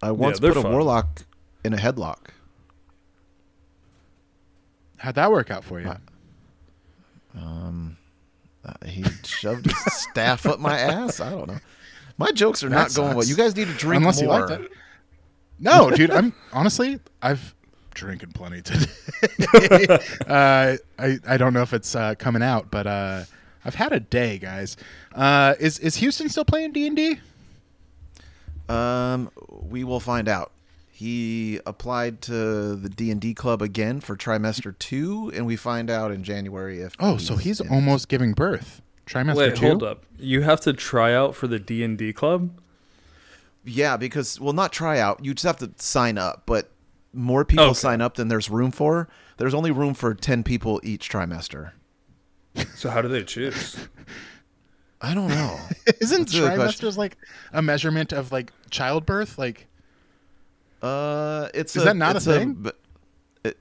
I 0.01 0.11
once 0.11 0.39
they're 0.39 0.53
put 0.53 0.65
a 0.65 0.69
warlock 0.69 1.23
in 1.63 1.73
a 1.73 1.77
headlock. 1.77 2.29
How'd 4.99 5.15
that 5.15 5.31
work 5.31 5.49
out 5.49 5.63
for 5.63 5.79
you? 5.79 5.91
Um, 7.35 7.97
uh, 8.65 8.73
he 8.85 9.03
shoved 9.23 9.65
his 9.65 9.77
staff 9.93 10.45
up 10.45 10.59
my 10.59 10.77
ass. 10.77 11.19
I 11.19 11.29
don't 11.31 11.47
know. 11.47 11.57
My 12.17 12.31
jokes 12.31 12.63
are 12.63 12.69
not 12.69 12.89
That 12.89 12.95
going 12.95 13.15
well. 13.15 13.25
You 13.25 13.35
guys 13.35 13.55
need 13.55 13.67
to 13.67 13.73
drink 13.73 14.01
Unless 14.01 14.21
more. 14.21 14.39
you 14.39 14.45
liked 14.47 14.61
it. 14.61 14.71
No, 15.57 15.89
dude. 15.89 16.11
I'm 16.11 16.33
honestly 16.53 16.99
I've 17.21 17.55
drinking 17.93 18.31
plenty 18.31 18.61
today. 18.61 18.91
uh, 20.27 20.77
I 20.97 21.17
I 21.27 21.37
don't 21.37 21.53
know 21.53 21.61
if 21.61 21.73
it's 21.73 21.95
uh, 21.95 22.15
coming 22.15 22.41
out, 22.43 22.69
but 22.71 22.87
uh, 22.87 23.23
I've 23.63 23.75
had 23.75 23.93
a 23.93 23.99
day, 23.99 24.37
guys. 24.37 24.75
Uh, 25.13 25.55
is 25.59 25.79
is 25.79 25.95
Houston 25.97 26.29
still 26.29 26.45
playing 26.45 26.73
D 26.73 26.87
and 26.87 26.95
D? 26.95 27.19
Um, 28.67 29.31
we 29.49 29.83
will 29.83 29.99
find 29.99 30.27
out. 30.27 30.51
He 30.99 31.61
applied 31.65 32.21
to 32.23 32.75
the 32.75 32.89
D 32.89 33.09
and 33.09 33.21
D 33.21 33.33
club 33.33 33.61
again 33.61 34.01
for 34.01 34.17
trimester 34.17 34.77
two, 34.79 35.31
and 35.33 35.45
we 35.45 35.55
find 35.55 35.89
out 35.89 36.11
in 36.11 36.25
January 36.25 36.81
if. 36.81 36.93
Oh, 36.99 37.15
so 37.15 37.37
he's 37.37 37.61
in. 37.61 37.69
almost 37.69 38.09
giving 38.09 38.33
birth. 38.33 38.81
Trimester 39.07 39.35
Wait, 39.37 39.55
two. 39.55 39.67
hold 39.67 39.81
up. 39.81 40.03
You 40.17 40.41
have 40.41 40.59
to 40.61 40.73
try 40.73 41.13
out 41.13 41.35
for 41.35 41.47
the 41.47 41.57
D 41.57 41.85
and 41.85 41.97
D 41.97 42.11
club. 42.11 42.51
Yeah, 43.63 43.95
because 43.95 44.41
well, 44.41 44.51
not 44.51 44.73
try 44.73 44.99
out. 44.99 45.23
You 45.23 45.33
just 45.33 45.45
have 45.45 45.55
to 45.59 45.71
sign 45.81 46.17
up, 46.17 46.43
but 46.45 46.69
more 47.13 47.45
people 47.45 47.63
Okay. 47.67 47.73
sign 47.75 48.01
up 48.01 48.15
than 48.15 48.27
there's 48.27 48.49
room 48.49 48.71
for. 48.71 49.07
There's 49.37 49.53
only 49.53 49.71
room 49.71 49.93
for 49.93 50.13
ten 50.13 50.43
people 50.43 50.81
each 50.83 51.09
trimester. 51.09 51.71
So 52.75 52.89
how 52.89 53.01
do 53.01 53.07
they 53.07 53.23
choose? 53.23 53.77
I 54.99 55.13
don't 55.13 55.29
know. 55.29 55.57
Isn't 56.01 56.23
That's 56.25 56.33
a 56.33 56.39
good 56.41 56.55
question. 56.55 56.89
trimesters 56.89 56.97
like 56.97 57.15
a 57.53 57.61
measurement 57.61 58.11
of 58.11 58.33
like 58.33 58.51
childbirth? 58.69 59.37
Like, 59.37 59.67
Uh, 60.81 61.49
it's 61.53 61.75
Is 61.75 61.81
a- 61.83 61.85
that 61.85 61.95
not 61.97 62.13
a 62.15 62.17
it's 62.17 62.25
thing? 62.25 62.53
but, 62.53 62.79
uh, 63.45 63.51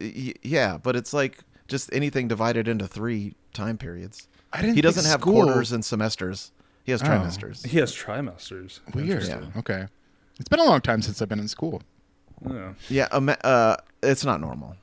yeah, 0.43 0.79
but 0.83 0.95
it's 0.97 1.13
like 1.13 1.39
just 1.67 1.93
anything 1.93 2.29
divided 2.29 2.69
into 2.69 2.87
three 2.87 3.35
time 3.53 3.77
periods. 3.79 4.29
I 4.53 4.61
didn't. 4.63 4.77
He 4.77 4.81
doesn't 4.83 5.03
think 5.03 5.11
have 5.13 5.21
school- 5.21 5.45
quarters 5.45 5.73
and 5.73 5.85
semesters. 5.85 6.53
He 6.85 6.93
has 6.93 7.03
Oh. 7.03 7.07
trimesters. 7.07 7.67
He 7.67 7.79
has 7.79 7.95
trimesters. 7.95 8.81
Weird. 8.95 9.09
Interesting. 9.23 9.53
Okay. 9.57 9.87
It's 10.41 10.49
been 10.49 10.61
a 10.61 10.65
long 10.65 10.81
time 10.81 11.03
since 11.03 11.21
I've 11.21 11.29
been 11.29 11.41
in 11.41 11.49
school. 11.49 11.83
Yeah. 12.49 12.73
Yeah, 12.89 13.09
ima- 13.17 13.37
uh, 13.45 13.77
it's 14.03 14.25
not 14.25 14.41
normal. 14.41 14.77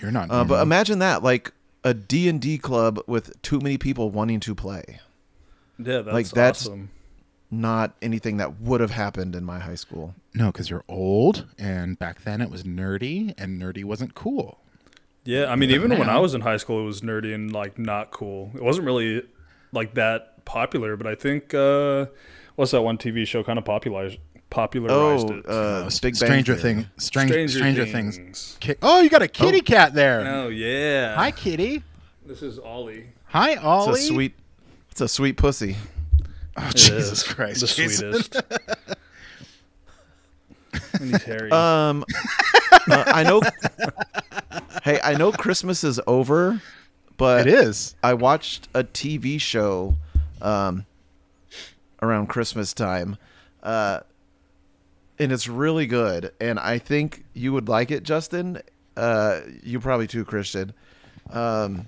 You're 0.00 0.10
not. 0.10 0.30
Uh, 0.30 0.44
but 0.44 0.62
imagine 0.62 0.98
that, 0.98 1.22
like 1.22 1.52
a 1.84 1.94
D 1.94 2.28
and 2.28 2.40
D 2.40 2.58
club 2.58 3.00
with 3.06 3.40
too 3.42 3.60
many 3.60 3.78
people 3.78 4.10
wanting 4.10 4.40
to 4.40 4.54
play. 4.54 5.00
Yeah, 5.78 6.02
that's 6.02 6.12
Like, 6.12 6.28
that's- 6.30 6.66
awesome. 6.66 6.90
Not 7.54 7.94
anything 8.00 8.38
that 8.38 8.60
would 8.60 8.80
have 8.80 8.90
happened 8.92 9.36
in 9.36 9.44
my 9.44 9.58
high 9.60 9.74
school. 9.74 10.14
no, 10.34 10.46
because 10.46 10.70
you're 10.70 10.84
old, 10.88 11.46
and 11.58 11.98
back 11.98 12.22
then 12.22 12.40
it 12.40 12.50
was 12.50 12.64
nerdy, 12.64 13.34
and 13.36 13.60
nerdy 13.60 13.84
wasn't 13.84 14.14
cool. 14.14 14.58
Yeah, 15.24 15.46
I 15.52 15.54
mean, 15.56 15.70
even 15.70 15.90
when 15.98 16.08
I 16.08 16.18
was 16.18 16.34
in 16.34 16.40
high 16.40 16.56
school, 16.56 16.80
it 16.80 16.84
was 16.86 17.02
nerdy 17.02 17.34
and 17.34 17.52
like 17.52 17.78
not 17.78 18.10
cool. 18.10 18.50
It 18.54 18.62
wasn't 18.62 18.86
really 18.86 19.22
like 19.70 19.92
that 19.94 20.44
popular, 20.46 20.96
but 20.96 21.06
I 21.06 21.14
think 21.14 21.52
uh, 21.52 22.06
what's 22.56 22.70
that 22.72 22.80
one 22.82 22.96
TV 22.96 23.26
show 23.26 23.44
kind 23.44 23.58
of 23.58 23.64
popularized 23.66 24.18
popularized 24.50 25.30
Oh, 25.30 25.36
it? 25.38 25.46
uh, 25.46 25.90
Big 26.00 26.16
Stranger 26.16 26.56
Theory. 26.56 26.74
Thing. 26.74 26.90
Stranger, 26.98 27.48
Stranger, 27.48 27.84
Things. 27.86 28.16
Things. 28.16 28.56
Ki- 28.60 28.74
oh, 28.82 29.00
you 29.02 29.10
got 29.10 29.22
a 29.22 29.28
kitty 29.28 29.60
cat 29.60 29.92
there. 29.94 30.20
Oh 30.26 30.48
yeah. 30.48 31.14
Hi, 31.16 31.30
kitty. 31.30 31.82
This 32.26 32.40
is 32.42 32.58
Ollie. 32.58 33.10
Hi, 33.26 33.56
Ollie. 33.56 33.92
It's 33.92 34.00
a 34.00 34.06
sweet. 34.06 34.34
It's 34.90 35.00
a 35.02 35.08
sweet 35.08 35.36
pussy. 35.36 35.76
Oh, 36.56 36.68
It 36.68 36.76
Jesus 36.76 37.22
Christ. 37.22 37.60
the 37.60 37.66
Jason. 37.66 38.12
sweetest. 38.12 38.42
and 41.00 41.10
he's 41.10 41.22
hairy. 41.22 41.50
Um, 41.50 42.04
uh, 42.90 43.04
I 43.06 43.22
know. 43.22 43.40
hey, 44.84 45.00
I 45.02 45.14
know 45.14 45.32
Christmas 45.32 45.84
is 45.84 46.00
over, 46.06 46.60
but 47.16 47.46
It 47.46 47.54
is. 47.54 47.94
I 48.02 48.14
watched 48.14 48.68
a 48.74 48.84
TV 48.84 49.40
show 49.40 49.96
um, 50.40 50.84
around 52.02 52.28
Christmas 52.28 52.72
time, 52.72 53.16
uh, 53.62 54.00
and 55.18 55.32
it's 55.32 55.48
really 55.48 55.86
good. 55.86 56.32
And 56.40 56.58
I 56.58 56.78
think 56.78 57.24
you 57.34 57.52
would 57.52 57.68
like 57.68 57.90
it, 57.90 58.02
Justin. 58.02 58.60
Uh, 58.96 59.40
you 59.62 59.80
probably 59.80 60.06
too, 60.06 60.24
Christian. 60.24 60.72
Um, 61.30 61.86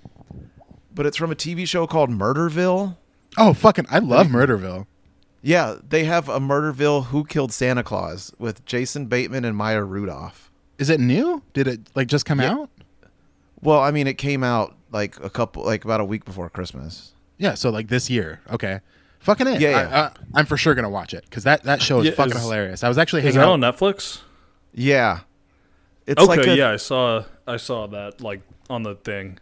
but 0.95 1.05
it's 1.07 1.17
from 1.17 1.33
a 1.33 1.35
TV 1.37 1.67
show 1.67 1.87
called 1.87 2.11
Murderville. 2.11 2.97
Oh, 3.37 3.53
fucking! 3.55 3.87
I 3.91 3.99
love 3.99 4.29
Murderville. 4.29 4.87
Yeah, 5.43 5.77
they 5.87 6.05
have 6.05 6.29
a 6.29 6.39
Murderville 6.41 7.07
Who 7.07 7.25
Killed 7.25 7.53
Santa 7.53 7.83
Claus 7.83 8.33
with 8.39 8.65
Jason 8.65 9.07
Bateman 9.07 9.45
and 9.45 9.57
Maya 9.57 9.83
Rudolph. 9.83 10.51
Is 10.79 10.89
it 10.91 11.01
new? 11.01 11.43
Did 11.53 11.69
it 11.69 11.91
like 11.95 12.09
just 12.09 12.25
come 12.25 12.41
Yeah. 12.41 12.53
out? 12.53 12.71
Well, 13.61 13.81
I 13.81 13.91
mean, 13.91 14.07
it 14.07 14.19
came 14.19 14.43
out 14.43 14.75
like 14.91 15.23
a 15.23 15.29
couple, 15.31 15.65
like 15.65 15.85
about 15.85 16.01
a 16.01 16.05
week 16.05 16.25
before 16.25 16.49
Christmas. 16.51 17.13
Yeah. 17.39 17.55
So 17.55 17.71
like 17.71 17.89
this 17.89 18.09
year. 18.09 18.41
Okay. 18.51 18.81
Fucking 19.21 19.47
it. 19.47 19.61
Yeah, 19.61 19.69
I, 19.69 19.73
yeah. 19.83 20.11
I, 20.35 20.39
I'm 20.39 20.47
for 20.47 20.57
sure 20.57 20.75
gonna 20.75 20.91
watch 20.91 21.15
it 21.15 21.25
because 21.25 21.45
that 21.45 21.63
that 21.65 21.81
show 21.83 22.01
is 22.01 22.07
Yeah, 22.07 22.13
fucking 22.13 22.37
is- 22.37 22.43
hilarious. 22.43 22.85
I 22.85 22.89
was 22.89 22.99
actually 22.99 23.21
is 23.21 23.35
hanging 23.35 23.41
that 23.41 23.47
out. 23.47 23.53
on 23.53 23.61
Netflix? 23.61 24.21
Yeah, 24.75 25.21
it's 26.07 26.21
okay, 26.23 26.37
like 26.37 26.47
a, 26.47 26.57
yeah, 26.57 26.71
I 26.71 26.77
saw 26.77 27.25
I 27.47 27.57
saw 27.57 27.87
that 27.89 28.21
like 28.21 28.43
on 28.69 28.83
the 28.83 28.97
thing. 28.97 29.39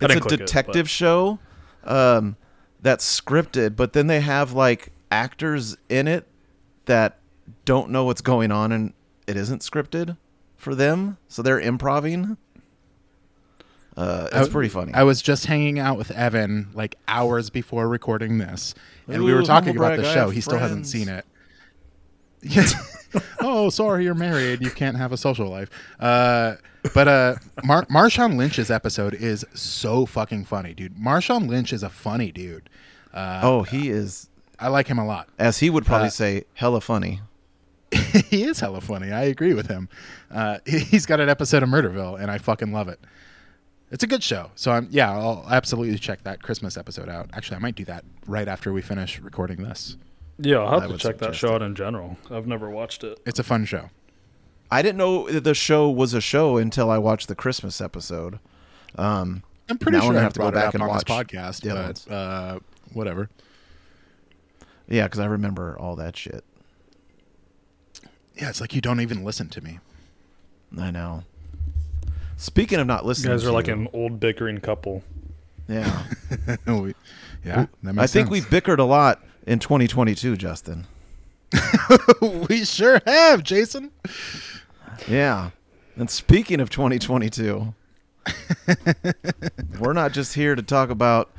I 0.00 0.06
it's 0.06 0.14
a 0.14 0.20
didn't 0.20 0.32
it, 0.32 0.36
detective 0.38 0.90
show 0.90 1.38
um, 1.84 2.36
that's 2.84 3.20
scripted, 3.20 3.76
but 3.76 3.94
then 3.94 4.06
they 4.08 4.20
have 4.20 4.52
like 4.52 4.92
actors 5.10 5.76
in 5.88 6.06
it 6.06 6.28
that 6.84 7.18
don't 7.64 7.88
know 7.90 8.04
what's 8.04 8.20
going 8.20 8.52
on 8.52 8.70
and 8.72 8.92
it 9.26 9.36
isn't 9.38 9.62
scripted 9.62 10.18
for 10.54 10.74
them, 10.74 11.16
so 11.26 11.40
they're 11.42 11.58
improving. 11.58 12.36
Uh, 13.96 14.28
it's 14.32 14.48
I- 14.48 14.52
pretty 14.52 14.68
funny. 14.68 14.92
I 14.92 15.02
was 15.04 15.22
just 15.22 15.46
hanging 15.46 15.78
out 15.78 15.96
with 15.96 16.10
Evan 16.10 16.68
like 16.74 16.96
hours 17.08 17.48
before 17.48 17.88
recording 17.88 18.36
this, 18.36 18.74
and 19.08 19.24
we 19.24 19.32
were 19.32 19.42
talking 19.42 19.76
about 19.76 19.96
the 19.96 20.02
brag, 20.02 20.14
show. 20.14 20.28
He 20.30 20.40
still 20.42 20.58
hasn't 20.58 20.86
seen 20.86 21.08
it. 21.08 21.24
Yes. 22.46 22.74
Oh, 23.40 23.70
sorry, 23.70 24.04
you're 24.04 24.14
married. 24.14 24.62
You 24.62 24.70
can't 24.70 24.96
have 24.96 25.12
a 25.12 25.16
social 25.16 25.48
life. 25.48 25.70
Uh, 26.00 26.54
but 26.94 27.08
uh, 27.08 27.34
Mar- 27.64 27.86
Marshawn 27.86 28.36
Lynch's 28.36 28.70
episode 28.70 29.14
is 29.14 29.44
so 29.54 30.06
fucking 30.06 30.44
funny, 30.44 30.74
dude. 30.74 30.96
Marshawn 30.96 31.48
Lynch 31.48 31.72
is 31.72 31.82
a 31.82 31.88
funny 31.90 32.30
dude. 32.32 32.68
Uh, 33.12 33.40
oh, 33.42 33.62
he 33.62 33.88
is. 33.90 34.28
I 34.58 34.68
like 34.68 34.86
him 34.86 34.98
a 34.98 35.06
lot. 35.06 35.28
As 35.38 35.58
he 35.58 35.70
would 35.70 35.84
probably 35.86 36.08
Uh, 36.08 36.10
say, 36.10 36.44
hella 36.54 36.80
funny. 36.80 37.20
he 38.28 38.44
is 38.44 38.60
hella 38.60 38.80
funny. 38.80 39.12
I 39.12 39.22
agree 39.24 39.54
with 39.54 39.68
him. 39.68 39.88
Uh, 40.30 40.58
he- 40.66 40.78
he's 40.80 41.06
got 41.06 41.20
an 41.20 41.28
episode 41.28 41.62
of 41.62 41.68
Murderville, 41.68 42.20
and 42.20 42.30
I 42.30 42.38
fucking 42.38 42.72
love 42.72 42.88
it. 42.88 43.00
It's 43.90 44.02
a 44.02 44.06
good 44.08 44.22
show. 44.24 44.50
So 44.56 44.72
I'm 44.72 44.88
yeah, 44.90 45.12
I'll 45.12 45.46
absolutely 45.48 45.96
check 45.98 46.24
that 46.24 46.42
Christmas 46.42 46.76
episode 46.76 47.08
out. 47.08 47.30
Actually, 47.32 47.56
I 47.58 47.60
might 47.60 47.76
do 47.76 47.84
that 47.84 48.04
right 48.26 48.48
after 48.48 48.72
we 48.72 48.82
finish 48.82 49.20
recording 49.20 49.62
this. 49.62 49.96
Yeah, 50.38 50.58
I'll 50.58 50.78
I 50.78 50.80
have 50.82 50.90
to 50.90 50.98
check 50.98 51.18
that 51.18 51.34
show 51.34 51.48
it. 51.48 51.54
out 51.56 51.62
in 51.62 51.74
general. 51.74 52.16
I've 52.30 52.46
never 52.46 52.68
watched 52.68 53.04
it. 53.04 53.20
It's 53.26 53.38
a 53.38 53.44
fun 53.44 53.64
show. 53.64 53.90
I 54.70 54.82
didn't 54.82 54.98
know 54.98 55.30
that 55.30 55.44
the 55.44 55.54
show 55.54 55.88
was 55.90 56.14
a 56.14 56.20
show 56.20 56.56
until 56.56 56.90
I 56.90 56.98
watched 56.98 57.28
the 57.28 57.34
Christmas 57.36 57.80
episode. 57.80 58.40
Um, 58.96 59.42
I'm 59.68 59.78
pretty 59.78 59.98
Now 59.98 60.04
I'm 60.04 60.06
sure 60.06 60.12
gonna 60.14 60.20
I 60.20 60.22
have 60.24 60.32
to 60.34 60.40
go 60.40 60.50
back 60.50 60.74
and 60.74 60.82
on 60.82 60.88
this 60.88 61.04
watch 61.08 61.26
podcast, 61.28 61.64
Yeah, 61.64 61.92
but 62.06 62.12
uh, 62.12 62.58
whatever. 62.92 63.30
yeah, 64.88 65.04
because 65.04 65.20
I 65.20 65.26
remember 65.26 65.78
all 65.78 65.94
that 65.96 66.16
shit. 66.16 66.44
Yeah, 68.36 68.48
it's 68.48 68.60
like 68.60 68.74
you 68.74 68.80
don't 68.80 69.00
even 69.00 69.24
listen 69.24 69.48
to 69.50 69.60
me. 69.60 69.78
I 70.78 70.90
know. 70.90 71.22
Speaking 72.36 72.80
of 72.80 72.86
not 72.88 73.02
You 73.02 73.08
listening, 73.08 73.32
guys 73.32 73.44
are 73.44 73.48
to 73.48 73.52
like 73.52 73.68
you, 73.68 73.74
an 73.74 73.88
old 73.92 74.18
bickering 74.18 74.58
couple. 74.58 75.04
yeah. 75.68 76.02
We- 76.66 76.94
yeah, 77.44 77.66
that 77.82 77.98
I 77.98 78.06
think 78.06 78.28
sense. 78.28 78.30
we 78.30 78.40
bickered 78.40 78.78
a 78.78 78.84
lot 78.84 79.22
in 79.46 79.58
2022, 79.58 80.36
Justin. 80.36 80.86
we 82.48 82.64
sure 82.64 83.00
have, 83.06 83.42
Jason. 83.42 83.90
Yeah. 85.08 85.50
And 85.96 86.10
speaking 86.10 86.60
of 86.60 86.70
2022, 86.70 87.74
we're 89.78 89.92
not 89.92 90.12
just 90.12 90.34
here 90.34 90.54
to 90.54 90.62
talk 90.62 90.90
about 90.90 91.30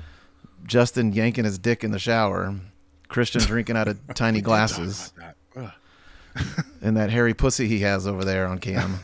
Justin 0.65 1.12
yanking 1.13 1.43
his 1.45 1.57
dick 1.57 1.83
in 1.83 1.91
the 1.91 2.00
shower, 2.00 2.55
Christian 3.07 3.41
drinking 3.45 3.75
out 3.77 3.88
of 3.88 4.00
tiny 4.13 4.41
glasses, 4.41 5.13
That- 5.17 5.35
and 6.81 6.97
that 6.97 7.09
hairy 7.09 7.33
pussy 7.33 7.67
he 7.67 7.79
has 7.79 8.05
over 8.05 8.24
there 8.25 8.45
on 8.47 8.59
cam. 8.59 9.00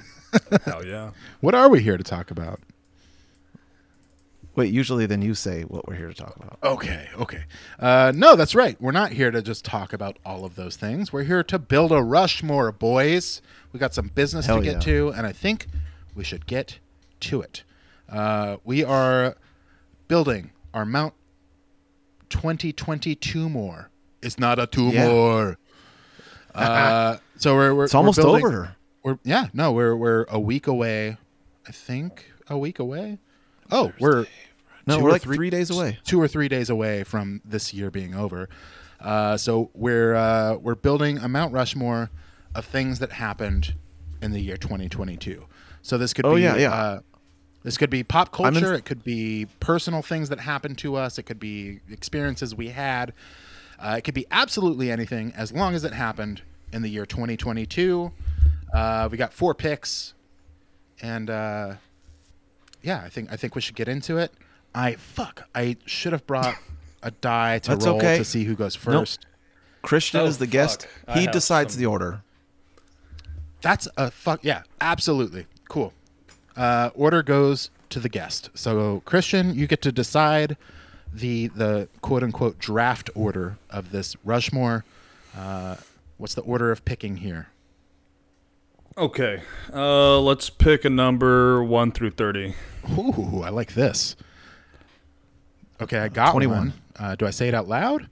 Hell 0.66 0.86
yeah. 0.86 1.12
What 1.40 1.56
are 1.56 1.70
we 1.70 1.82
here 1.82 1.98
to 1.98 2.04
talk 2.04 2.30
about? 2.32 2.60
Wait, 4.56 4.74
usually 4.74 5.06
then 5.06 5.22
you 5.22 5.34
say 5.34 5.62
what 5.64 5.88
we're 5.88 5.96
here 5.96 6.10
to 6.10 6.14
talk 6.14 6.36
about. 6.36 6.60
Okay, 6.62 7.08
okay. 7.18 7.44
Uh, 7.80 8.12
no, 8.14 8.36
that's 8.36 8.54
right. 8.54 8.80
We're 8.82 8.92
not 8.92 9.12
here 9.14 9.32
to 9.32 9.42
just 9.42 9.64
talk 9.64 9.94
about 9.94 10.18
all 10.26 10.44
of 10.44 10.56
those 10.56 10.76
things. 10.76 11.14
We're 11.14 11.24
here 11.24 11.44
to 11.44 11.58
build 11.58 11.94
a 11.94 12.02
Rushmore, 12.04 12.72
boys. 12.74 13.42
We 13.72 13.80
got 13.80 13.94
some 13.94 14.10
business 14.14 14.46
Hell 14.46 14.58
to 14.58 14.64
get 14.64 14.74
yeah. 14.74 14.80
to, 14.94 15.10
and 15.10 15.26
I 15.26 15.32
think 15.32 15.68
we 16.16 16.26
should 16.26 16.46
get 16.46 16.80
to 17.22 17.42
it. 17.42 17.64
Uh, 18.10 18.58
we 18.66 18.84
are 18.84 19.36
building 20.10 20.52
our 20.74 20.86
Mount 20.86 21.14
2022 22.30 23.48
more. 23.50 23.90
It's 24.22 24.38
not 24.38 24.60
a 24.60 24.68
tumor. 24.68 25.58
uh, 26.56 27.18
so 27.38 27.56
we're, 27.56 27.74
we're 27.74 27.86
It's 27.86 27.96
almost 27.96 28.18
we're 28.18 28.24
building- 28.26 28.46
over. 28.46 28.76
We're 29.04 29.18
yeah, 29.24 29.48
no, 29.52 29.72
we're 29.72 29.96
we're 29.96 30.26
a 30.30 30.40
week 30.40 30.68
away. 30.68 31.18
I 31.68 31.72
think 31.72 32.32
a 32.48 32.58
week 32.58 32.78
away. 32.78 33.18
Oh, 33.72 33.92
we're 34.00 34.26
No, 34.88 34.98
two 34.98 35.04
we're 35.04 35.12
like 35.12 35.22
three 35.22 35.50
days 35.50 35.70
away. 35.70 36.00
two 36.04 36.20
or 36.22 36.28
three 36.28 36.48
days 36.48 36.70
away 36.70 37.04
from 37.04 37.42
this 37.46 37.74
year 37.74 37.90
being 37.92 38.14
over. 38.16 38.50
Uh, 39.00 39.38
so 39.38 39.70
we're 39.74 40.14
uh, 40.16 40.56
we're 40.58 40.76
building 40.76 41.18
a 41.20 41.28
Mount 41.28 41.54
Rushmore 41.54 42.10
of 42.54 42.66
things 42.66 43.00
that 43.00 43.12
happened 43.14 43.74
in 44.22 44.32
the 44.32 44.40
year 44.40 44.58
2022. 44.58 45.46
So 45.82 45.98
this 45.98 46.14
could 46.14 46.26
Oh, 46.26 46.36
be 46.36 46.42
yeah, 46.42 46.56
yeah. 46.58 46.74
Uh, 46.74 47.00
this 47.64 47.78
could 47.78 47.90
be 47.90 48.04
pop 48.04 48.30
I'm 48.40 48.56
in- 48.56 48.62
culture. 48.62 48.76
it 48.76 48.86
could 48.86 49.04
be 49.04 49.48
personal 49.60 50.02
things 50.02 50.30
that 50.30 50.40
happened 50.40 50.78
to 50.80 50.96
us. 50.96 51.18
It 51.18 51.24
could 51.24 51.40
be 51.40 51.80
experiences 51.90 52.54
we 52.56 52.70
had. 52.70 53.14
Uh, 53.80 53.96
it 53.98 54.02
could 54.04 54.14
be 54.14 54.26
absolutely 54.32 54.92
anything 54.92 55.34
as 55.36 55.52
long 55.52 55.74
as 55.74 55.84
it 55.84 55.94
happened 55.94 56.42
in 56.74 56.82
the 56.84 56.90
year 56.90 57.06
2022. 57.06 58.12
Uh, 58.74 59.10
we 59.12 59.18
got 59.18 59.34
four 59.34 59.54
picks, 59.56 60.14
and 61.02 61.30
uh, 61.30 61.74
yeah, 62.84 63.02
I 63.04 63.10
think 63.10 63.32
I 63.32 63.36
think 63.38 63.56
we 63.56 63.62
should 63.62 63.76
get 63.76 63.88
into 63.88 64.18
it. 64.18 64.32
I 64.74 64.96
fuck. 64.96 65.48
I 65.54 65.78
should 65.86 66.12
have 66.14 66.26
brought 66.28 66.56
a 67.04 67.12
die 67.12 67.60
to 67.60 67.72
That's 67.72 67.86
roll 67.86 67.98
okay. 67.98 68.18
to 68.18 68.24
see 68.26 68.44
who 68.46 68.56
goes 68.56 68.76
Nope. 68.86 68.96
first. 69.02 69.26
Christian 69.82 70.22
Oh, 70.22 70.26
is 70.26 70.38
the 70.38 70.48
guest. 70.48 70.84
fuck. 71.06 71.16
I 71.16 71.20
He 71.22 71.28
decides 71.28 71.74
some- 71.74 71.80
the 71.82 71.86
order. 71.88 72.22
That's 73.62 73.88
a 73.98 74.10
fuck. 74.12 74.44
Yeah, 74.44 74.64
absolutely 74.80 75.46
cool. 75.70 75.94
Uh, 76.56 76.90
order 76.96 77.22
goes 77.24 77.70
to 77.90 78.00
the 78.00 78.10
guest. 78.10 78.50
So 78.56 79.02
Christian, 79.06 79.54
you 79.56 79.68
get 79.68 79.82
to 79.84 79.92
decide 79.92 80.58
the 81.14 81.48
the 81.50 81.88
quote 82.02 82.24
unquote 82.24 82.58
draft 82.60 83.10
order 83.16 83.58
of 83.70 83.92
this 83.92 84.16
Rushmore. 84.24 84.84
Uh, 85.38 85.76
what's 86.18 86.34
the 86.34 86.42
order 86.42 86.72
of 86.72 86.84
picking 86.86 87.18
here? 87.18 87.48
Okay. 88.98 89.42
Uh, 89.74 90.20
let's 90.20 90.50
pick 90.50 90.86
a 90.86 90.90
number 90.90 91.64
1 91.64 91.92
through 91.92 92.12
30. 92.12 92.54
Ooh, 92.98 93.42
I 93.44 93.50
like 93.50 93.74
this. 93.74 94.16
Okay, 95.82 95.98
I 96.00 96.08
got 96.10 96.32
21. 96.32 96.58
one. 96.58 96.74
Uh, 97.00 97.16
do 97.16 97.26
I 97.26 97.32
say 97.32 97.48
it 97.48 97.54
out 97.54 97.68
loud? 97.68 98.08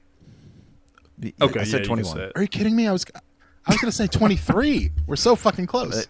Okay, 1.42 1.60
I 1.60 1.64
yeah, 1.64 1.64
said 1.64 1.82
you 1.82 1.88
can 1.88 2.04
21. 2.04 2.16
say 2.16 2.24
it. 2.24 2.32
Are 2.36 2.42
you 2.42 2.48
kidding 2.48 2.76
me? 2.76 2.88
I 2.88 2.92
was 2.94 3.06
I 3.14 3.74
was 3.74 3.82
gonna 3.82 3.92
say 3.92 4.08
twenty 4.08 4.38
three. 4.38 4.90
We're 5.06 5.18
so 5.18 5.36
fucking 5.36 5.68
close. 5.68 6.08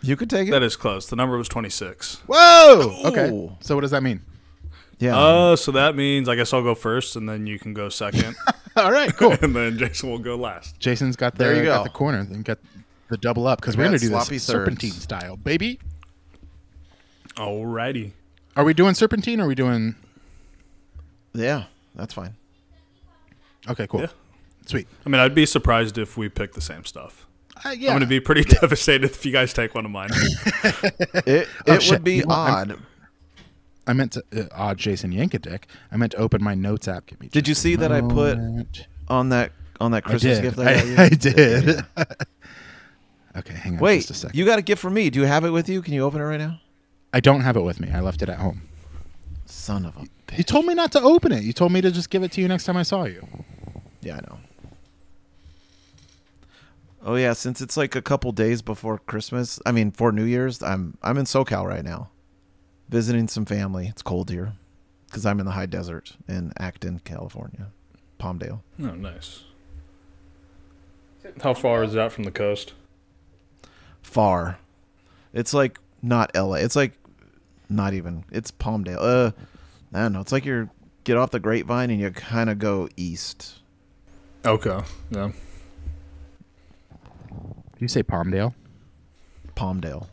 You 0.00 0.16
could 0.16 0.30
take 0.30 0.48
it. 0.48 0.52
That 0.52 0.62
is 0.62 0.74
close. 0.74 1.06
The 1.06 1.16
number 1.16 1.36
was 1.36 1.48
26. 1.48 2.22
Whoa. 2.26 3.00
Okay. 3.04 3.56
So 3.60 3.74
what 3.74 3.82
does 3.82 3.90
that 3.90 4.02
mean? 4.02 4.22
yeah. 4.98 5.16
Uh, 5.18 5.54
so 5.56 5.70
that 5.72 5.96
means 5.96 6.28
I 6.28 6.34
guess 6.34 6.52
I'll 6.52 6.62
go 6.62 6.74
first, 6.74 7.14
and 7.14 7.28
then 7.28 7.46
you 7.46 7.58
can 7.58 7.74
go 7.74 7.88
second, 7.88 8.36
All 8.76 8.90
right. 8.92 9.14
Cool. 9.14 9.32
and 9.42 9.54
then 9.54 9.76
Jason 9.76 10.10
will 10.10 10.18
go 10.18 10.36
last. 10.36 10.78
Jason's 10.80 11.16
got 11.16 11.34
the 11.34 11.44
There 11.44 11.56
you 11.56 11.64
got 11.64 11.78
go. 11.78 11.84
the 11.84 11.90
corner 11.90 12.20
and 12.20 12.44
got 12.44 12.58
the 13.08 13.16
double 13.16 13.46
up 13.46 13.60
because 13.60 13.76
We 13.76 13.82
we're 13.82 13.88
gonna 13.88 13.98
do 13.98 14.08
sloppy 14.08 14.34
this 14.36 14.46
thirds. 14.46 14.58
serpentine 14.64 14.90
style, 14.92 15.36
baby. 15.36 15.78
Alrighty. 17.36 18.12
Are 18.56 18.64
we 18.64 18.74
doing 18.74 18.94
serpentine? 18.94 19.40
or 19.40 19.44
Are 19.44 19.48
we 19.48 19.54
doing? 19.54 19.94
yeah, 21.34 21.64
that's 21.94 22.12
fine. 22.14 22.34
Okay. 23.68 23.86
Cool. 23.86 24.00
Yeah. 24.02 24.06
Sweet. 24.66 24.88
I 25.06 25.08
mean, 25.08 25.20
I'd 25.20 25.34
be 25.34 25.46
surprised 25.46 25.98
if 25.98 26.16
we 26.16 26.28
pick 26.28 26.52
the 26.54 26.60
same 26.60 26.84
stuff. 26.84 27.26
Uh, 27.64 27.70
yeah. 27.70 27.88
I'm 27.90 27.94
going 27.94 28.00
to 28.00 28.06
be 28.06 28.20
pretty 28.20 28.42
devastated 28.60 29.04
if 29.10 29.24
you 29.26 29.32
guys 29.32 29.52
take 29.52 29.74
one 29.74 29.84
of 29.84 29.90
mine. 29.90 30.10
It, 30.12 31.24
it 31.26 31.48
Oh, 31.66 31.78
shit. 31.78 31.92
would 31.92 32.04
be 32.04 32.16
You 32.16 32.24
want- 32.26 32.50
I'm- 32.50 32.70
odd. 32.72 32.78
I 33.86 33.92
meant 33.94 34.12
to. 34.12 34.24
Uh, 34.36 34.44
odd 34.52 34.76
Jason 34.78 35.12
Yankadick. 35.12 35.62
I 35.90 35.96
meant 35.96 36.12
to 36.12 36.18
open 36.18 36.42
my 36.44 36.54
notes 36.54 36.88
app. 36.88 37.06
Give 37.06 37.18
me. 37.20 37.28
Did 37.28 37.48
you 37.48 37.54
see 37.54 37.74
that 37.76 37.90
I 37.90 38.02
put 38.02 38.36
on 39.08 39.30
that 39.30 39.52
on 39.80 39.92
that 39.92 40.04
Christmas 40.04 40.40
did. 40.40 40.42
gift 40.42 40.58
I, 40.98 41.02
I? 41.02 41.04
I 41.06 41.08
did. 41.08 41.84
Okay. 43.36 43.54
Hang 43.54 43.74
on. 43.74 43.78
Wait, 43.80 43.98
just 43.98 44.10
a 44.10 44.14
second. 44.14 44.38
you 44.38 44.44
got 44.44 44.58
a 44.58 44.62
gift 44.62 44.80
for 44.80 44.90
me. 44.90 45.10
Do 45.10 45.20
you 45.20 45.26
have 45.26 45.44
it 45.44 45.50
with 45.50 45.68
you? 45.68 45.82
Can 45.82 45.94
you 45.94 46.02
open 46.04 46.20
it 46.20 46.24
right 46.24 46.40
now? 46.40 46.60
I 47.12 47.20
don't 47.20 47.40
have 47.40 47.56
it 47.56 47.62
with 47.62 47.80
me. 47.80 47.90
I 47.90 48.00
left 48.00 48.22
it 48.22 48.28
at 48.28 48.38
home. 48.38 48.62
Son 49.46 49.86
of 49.86 49.96
a 49.96 50.04
You 50.36 50.44
told 50.44 50.66
me 50.66 50.74
not 50.74 50.92
to 50.92 51.00
open 51.00 51.32
it. 51.32 51.42
You 51.42 51.52
told 51.52 51.72
me 51.72 51.80
to 51.80 51.90
just 51.90 52.10
give 52.10 52.22
it 52.22 52.32
to 52.32 52.40
you 52.40 52.48
next 52.48 52.64
time 52.64 52.76
I 52.76 52.82
saw 52.82 53.04
you. 53.04 53.26
Yeah, 54.02 54.16
I 54.16 54.20
know. 54.28 54.38
Oh 57.04 57.14
yeah, 57.14 57.32
since 57.32 57.60
it's 57.60 57.76
like 57.76 57.94
a 57.94 58.02
couple 58.02 58.32
days 58.32 58.60
before 58.60 58.98
Christmas, 58.98 59.58
I 59.64 59.72
mean 59.72 59.90
for 59.92 60.12
New 60.12 60.24
Year's, 60.24 60.62
I'm 60.62 60.98
I'm 61.02 61.16
in 61.16 61.24
SoCal 61.24 61.64
right 61.66 61.84
now, 61.84 62.10
visiting 62.88 63.28
some 63.28 63.46
family. 63.46 63.86
It's 63.86 64.02
cold 64.02 64.30
here, 64.30 64.54
because 65.06 65.24
I'm 65.24 65.40
in 65.40 65.46
the 65.46 65.52
high 65.52 65.66
desert 65.66 66.16
in 66.28 66.52
Acton, 66.58 67.00
California, 67.04 67.68
Palmdale. 68.20 68.60
oh, 68.82 68.94
nice. 68.94 69.44
How 71.42 71.54
far 71.54 71.84
is 71.84 71.92
that 71.92 72.12
from 72.12 72.24
the 72.24 72.30
coast? 72.30 72.72
Far, 74.08 74.58
it's 75.34 75.52
like 75.52 75.78
not 76.02 76.34
LA. 76.34 76.54
It's 76.54 76.74
like 76.76 76.92
not 77.68 77.92
even. 77.92 78.24
It's 78.32 78.50
Palmdale. 78.50 78.96
Uh, 78.98 79.30
I 79.92 80.00
don't 80.00 80.14
know. 80.14 80.20
It's 80.20 80.32
like 80.32 80.44
you're 80.46 80.70
get 81.04 81.16
off 81.18 81.30
the 81.30 81.38
Grapevine 81.40 81.90
and 81.90 82.00
you 82.00 82.10
kind 82.10 82.48
of 82.50 82.58
go 82.58 82.88
east. 82.96 83.58
Okay. 84.46 84.80
Yeah. 85.10 85.32
You 87.78 87.86
say 87.88 88.02
Palmdale? 88.02 88.54
Palmdale. 89.54 90.06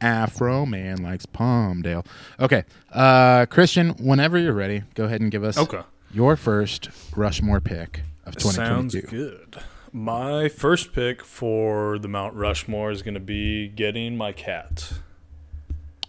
Afroman 0.00 1.00
likes 1.00 1.26
Palmdale. 1.26 2.04
Okay. 2.40 2.64
Uh, 2.92 3.46
Christian, 3.46 3.90
whenever 4.00 4.36
you're 4.36 4.52
ready, 4.52 4.82
go 4.94 5.04
ahead 5.04 5.20
and 5.20 5.30
give 5.30 5.44
us 5.44 5.56
Okay. 5.56 5.82
your 6.12 6.36
first 6.36 6.88
Rushmore 7.14 7.60
pick 7.60 8.02
of 8.26 8.34
2022. 8.36 9.00
Sounds 9.00 9.10
good. 9.10 9.56
My 9.92 10.48
first 10.48 10.94
pick 10.94 11.22
for 11.22 11.98
the 11.98 12.08
Mount 12.08 12.34
Rushmore 12.34 12.90
is 12.90 13.02
going 13.02 13.14
to 13.14 13.20
be 13.20 13.68
getting 13.68 14.16
my 14.16 14.32
cat. 14.32 14.90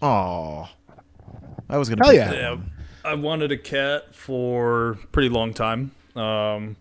Oh, 0.00 0.70
I 1.68 1.76
was 1.76 1.90
gonna. 1.90 2.02
Hell 2.02 2.12
pick 2.12 2.20
yeah. 2.20 2.32
Yeah. 2.32 2.56
I 3.04 3.14
wanted 3.14 3.52
a 3.52 3.58
cat 3.58 4.14
for 4.14 4.92
a 4.92 4.96
pretty 4.96 5.28
long 5.28 5.52
time. 5.52 5.92
Um, 6.16 6.76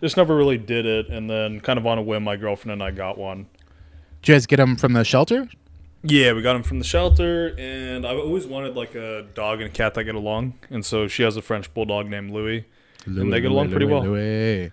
just 0.00 0.16
never 0.16 0.34
really 0.34 0.56
did 0.56 0.86
it, 0.86 1.08
and 1.08 1.28
then 1.28 1.60
kind 1.60 1.78
of 1.78 1.86
on 1.86 1.98
a 1.98 2.02
whim, 2.02 2.24
my 2.24 2.36
girlfriend 2.36 2.72
and 2.72 2.82
I 2.82 2.92
got 2.92 3.18
one. 3.18 3.46
Did 4.22 4.28
you 4.28 4.34
guys 4.34 4.46
get 4.46 4.58
him 4.58 4.76
from 4.76 4.94
the 4.94 5.04
shelter? 5.04 5.48
Yeah, 6.02 6.32
we 6.32 6.40
got 6.40 6.56
him 6.56 6.62
from 6.62 6.78
the 6.78 6.84
shelter, 6.84 7.54
and 7.58 8.06
I've 8.06 8.18
always 8.18 8.46
wanted 8.46 8.74
like 8.74 8.94
a 8.94 9.26
dog 9.34 9.60
and 9.60 9.68
a 9.68 9.72
cat 9.72 9.92
that 9.94 10.04
get 10.04 10.14
along, 10.14 10.54
and 10.70 10.84
so 10.84 11.08
she 11.08 11.22
has 11.24 11.36
a 11.36 11.42
French 11.42 11.72
bulldog 11.74 12.08
named 12.08 12.30
Louis. 12.30 12.64
And 13.04 13.30
they 13.32 13.40
get 13.40 13.50
along 13.50 13.70
pretty 13.70 13.86
well. 13.86 14.02
Louis. 14.02 14.70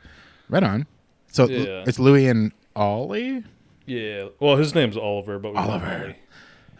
Right 0.47 0.63
on. 0.63 0.87
So 1.35 1.49
Yeah. 1.49 1.83
it's 1.85 1.99
Louis 1.99 2.27
and 2.27 2.53
Ollie. 2.77 3.43
Yeah. 3.85 4.29
Well, 4.39 4.55
his 4.55 4.73
name's 4.73 4.95
Oliver, 4.95 5.37
but 5.37 5.51
we 5.51 5.57
Oliver. 5.57 6.01
Ollie. 6.03 6.15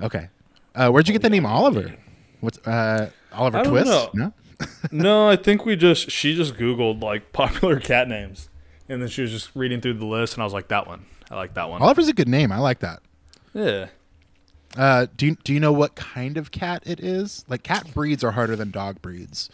Okay. 0.02 0.30
Uh, 0.74 0.90
where'd 0.90 1.08
you 1.10 1.12
get 1.14 1.22
the 1.22 1.30
name 1.30 1.46
Oliver? 1.46 1.94
What's 2.40 2.58
uh, 2.66 3.10
Oliver 3.34 3.64
Twist? 3.66 3.88
know. 3.88 4.10
No. 4.14 4.34
no, 4.92 5.30
I 5.30 5.36
think 5.36 5.66
we 5.66 5.76
just 5.76 6.10
she 6.10 6.36
just 6.36 6.54
Googled 6.56 7.04
like 7.04 7.34
popular 7.34 7.82
cat 7.82 8.08
names, 8.08 8.48
and 8.88 9.02
then 9.02 9.10
she 9.10 9.24
was 9.24 9.32
just 9.32 9.54
reading 9.56 9.82
through 9.82 9.96
the 9.96 10.06
list, 10.06 10.36
and 10.36 10.42
I 10.42 10.46
was 10.46 10.54
like, 10.54 10.70
that 10.70 10.88
one. 10.88 11.06
I 11.30 11.36
like 11.36 11.56
that 11.56 11.70
one. 11.70 11.82
Oliver's 11.82 12.08
a 12.08 12.14
good 12.14 12.30
name. 12.30 12.54
I 12.54 12.60
like 12.60 12.80
that. 12.80 13.02
Yeah. 13.54 13.88
Uh, 14.78 15.08
do 15.18 15.26
you, 15.28 15.38
do 15.44 15.54
you 15.54 15.60
know 15.60 15.74
what 15.74 15.96
kind 15.96 16.38
of 16.38 16.52
cat 16.52 16.84
it 16.86 17.02
is? 17.02 17.44
Like 17.50 17.64
cat 17.64 17.94
breeds 17.94 18.24
are 18.24 18.32
harder 18.32 18.56
than 18.56 18.72
dog 18.72 19.02
breeds. 19.02 19.50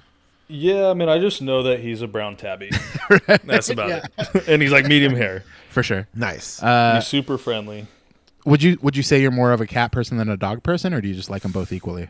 Yeah, 0.51 0.89
I 0.89 0.93
mean, 0.93 1.07
I 1.09 1.17
just 1.19 1.41
know 1.41 1.63
that 1.63 1.79
he's 1.79 2.01
a 2.01 2.07
brown 2.07 2.35
tabby. 2.35 2.69
That's 3.45 3.69
about 3.69 3.89
it. 4.17 4.47
and 4.47 4.61
he's 4.61 4.71
like 4.71 4.85
medium 4.85 5.15
hair. 5.15 5.43
For 5.69 5.81
sure. 5.83 6.07
Nice. 6.13 6.61
Uh, 6.61 6.95
he's 6.95 7.07
super 7.07 7.37
friendly. 7.37 7.87
would 8.45 8.61
you 8.61 8.77
would 8.81 8.97
you 8.97 9.03
say 9.03 9.21
you're 9.21 9.31
more 9.31 9.53
of 9.53 9.61
a 9.61 9.67
cat 9.67 9.91
person 9.91 10.17
than 10.17 10.27
a 10.29 10.35
dog 10.37 10.63
person, 10.63 10.93
or 10.93 10.99
do 11.01 11.07
you 11.07 11.13
just 11.15 11.29
like 11.29 11.41
them 11.43 11.51
both 11.53 11.71
equally? 11.71 12.09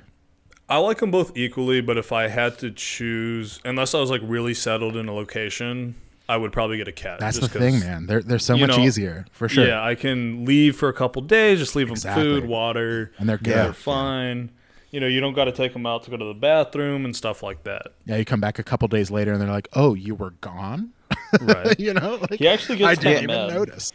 I 0.68 0.78
like 0.78 1.00
them 1.00 1.12
both 1.12 1.36
equally, 1.38 1.82
but 1.82 1.98
if 1.98 2.12
I 2.12 2.28
had 2.30 2.58
to 2.60 2.72
choose, 2.72 3.60
unless 3.66 3.94
I 3.94 4.00
was 4.00 4.10
like 4.10 4.22
really 4.24 4.54
settled 4.54 4.96
in 4.96 5.08
a 5.10 5.14
location, 5.14 5.96
I 6.30 6.38
would 6.38 6.54
probably 6.54 6.78
get 6.78 6.88
a 6.88 6.94
cat. 6.94 7.20
That's 7.20 7.38
just 7.40 7.52
the 7.54 7.60
'cause- 7.60 7.72
thing, 7.74 7.80
man. 7.82 8.08
They're 8.08 8.22
they're 8.24 8.40
so 8.40 8.58
much 8.58 8.70
know, 8.70 8.80
easier 8.80 9.26
for 9.32 9.48
sure. 9.50 9.68
Yeah, 9.68 9.84
I 9.84 9.96
can 9.96 10.46
leave 10.46 10.76
for 10.78 10.88
a 10.90 10.94
couple 10.94 11.22
days, 11.22 11.60
just 11.60 11.76
leave 11.76 11.90
them 11.90 11.98
food, 12.16 12.46
water, 12.46 13.12
And 13.20 13.28
they're 13.30 13.38
good. 13.38 13.54
They're 13.54 13.74
fine. 13.74 14.50
You 14.92 15.00
know, 15.00 15.08
you 15.08 15.22
don't 15.22 15.34
got 15.34 15.46
to 15.46 15.52
take 15.54 15.72
them 15.74 15.86
out 15.86 16.04
to 16.04 16.12
go 16.12 16.18
to 16.18 16.26
the 16.26 16.34
bathroom 16.34 17.06
and 17.06 17.16
stuff 17.16 17.42
like 17.42 17.64
that. 17.64 17.94
Yeah, 18.06 18.18
you 18.18 18.26
come 18.26 18.42
back 18.42 18.60
a 18.60 18.64
couple 18.64 18.88
days 18.90 19.10
later 19.10 19.32
and 19.32 19.42
they're 19.42 19.50
like, 19.50 19.70
"Oh, 19.74 19.94
you 19.94 20.16
were 20.16 20.32
gone." 20.32 20.92
Right. 21.40 21.76
you 21.80 21.94
know, 21.94 22.16
like, 22.30 22.40
He 22.40 22.48
actually 22.48 22.78
gets. 22.78 23.00
I 23.00 23.02
didn't 23.02 23.22
kinda 23.22 23.34
even 23.34 23.48
mad. 23.48 23.54
notice. 23.70 23.94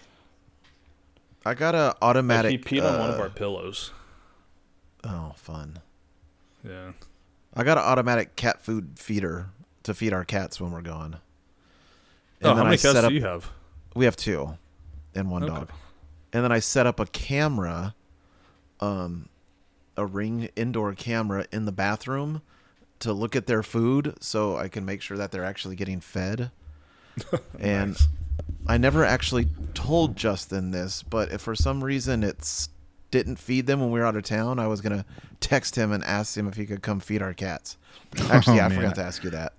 I 1.44 1.54
got 1.54 1.74
a 1.74 1.78
Like, 1.88 1.96
automatic. 2.02 2.50
he 2.50 2.58
peed 2.58 2.82
on 2.82 2.98
one 2.98 3.10
of 3.10 3.18
uh, 3.18 3.22
our 3.24 3.28
pillows. 3.30 3.92
Oh, 5.04 5.32
fun. 5.36 5.80
Yeah. 6.66 6.92
I 7.54 7.62
got 7.62 7.78
an 7.78 7.84
automatic 7.84 8.34
cat 8.34 8.62
food 8.62 8.92
feeder 8.96 9.50
to 9.84 9.94
feed 9.94 10.12
our 10.12 10.24
cats 10.24 10.60
when 10.60 10.72
we're 10.72 10.80
gone. 10.82 11.18
Oh, 12.42 12.48
how 12.48 12.54
then 12.54 12.64
many 12.64 12.72
I 12.74 12.76
set 12.76 12.94
cats 12.94 13.04
up, 13.04 13.10
do 13.10 13.14
you 13.14 13.22
have? 13.22 13.50
We 13.94 14.04
have 14.06 14.16
two, 14.16 14.58
and 15.14 15.30
one 15.30 15.44
Okay. 15.44 15.54
dog. 15.54 15.70
And 16.32 16.42
then 16.42 16.52
I 16.52 16.58
set 16.58 16.86
up 16.86 16.98
a 17.00 17.06
camera, 17.06 17.94
um, 18.80 19.28
a 19.96 20.04
ring 20.06 20.48
indoor 20.56 20.92
camera 20.94 21.46
in 21.52 21.64
the 21.64 21.72
bathroom 21.72 22.42
to 23.00 23.12
look 23.12 23.36
at 23.36 23.46
their 23.46 23.62
food, 23.62 24.14
so 24.20 24.56
I 24.56 24.68
can 24.68 24.84
make 24.84 25.02
sure 25.02 25.16
that 25.16 25.30
they're 25.30 25.44
actually 25.44 25.76
getting 25.76 26.00
fed. 26.00 26.50
and 27.58 27.92
Nice. 27.92 28.08
I 28.66 28.78
never 28.78 29.04
actually 29.04 29.48
told 29.74 30.16
Justin 30.16 30.70
this, 30.70 31.02
but 31.02 31.30
if 31.32 31.40
for 31.40 31.54
some 31.54 31.82
reason 31.84 32.22
it's 32.22 32.68
didn't 33.10 33.36
feed 33.36 33.66
them 33.66 33.80
when 33.80 33.90
we 33.90 34.00
were 34.00 34.06
out 34.06 34.16
of 34.16 34.24
town, 34.24 34.58
I 34.58 34.66
was 34.66 34.80
gonna 34.80 35.04
text 35.40 35.76
him 35.76 35.92
and 35.92 36.02
ask 36.04 36.36
him 36.36 36.48
if 36.48 36.56
he 36.56 36.66
could 36.66 36.82
come 36.82 37.00
feed 37.00 37.22
our 37.22 37.32
cats. 37.32 37.76
Actually, 38.30 38.60
Oh, 38.60 38.64
I 38.64 38.68
forgot 38.70 38.94
to 38.96 39.02
ask 39.02 39.22
you 39.24 39.30
that. 39.30 39.52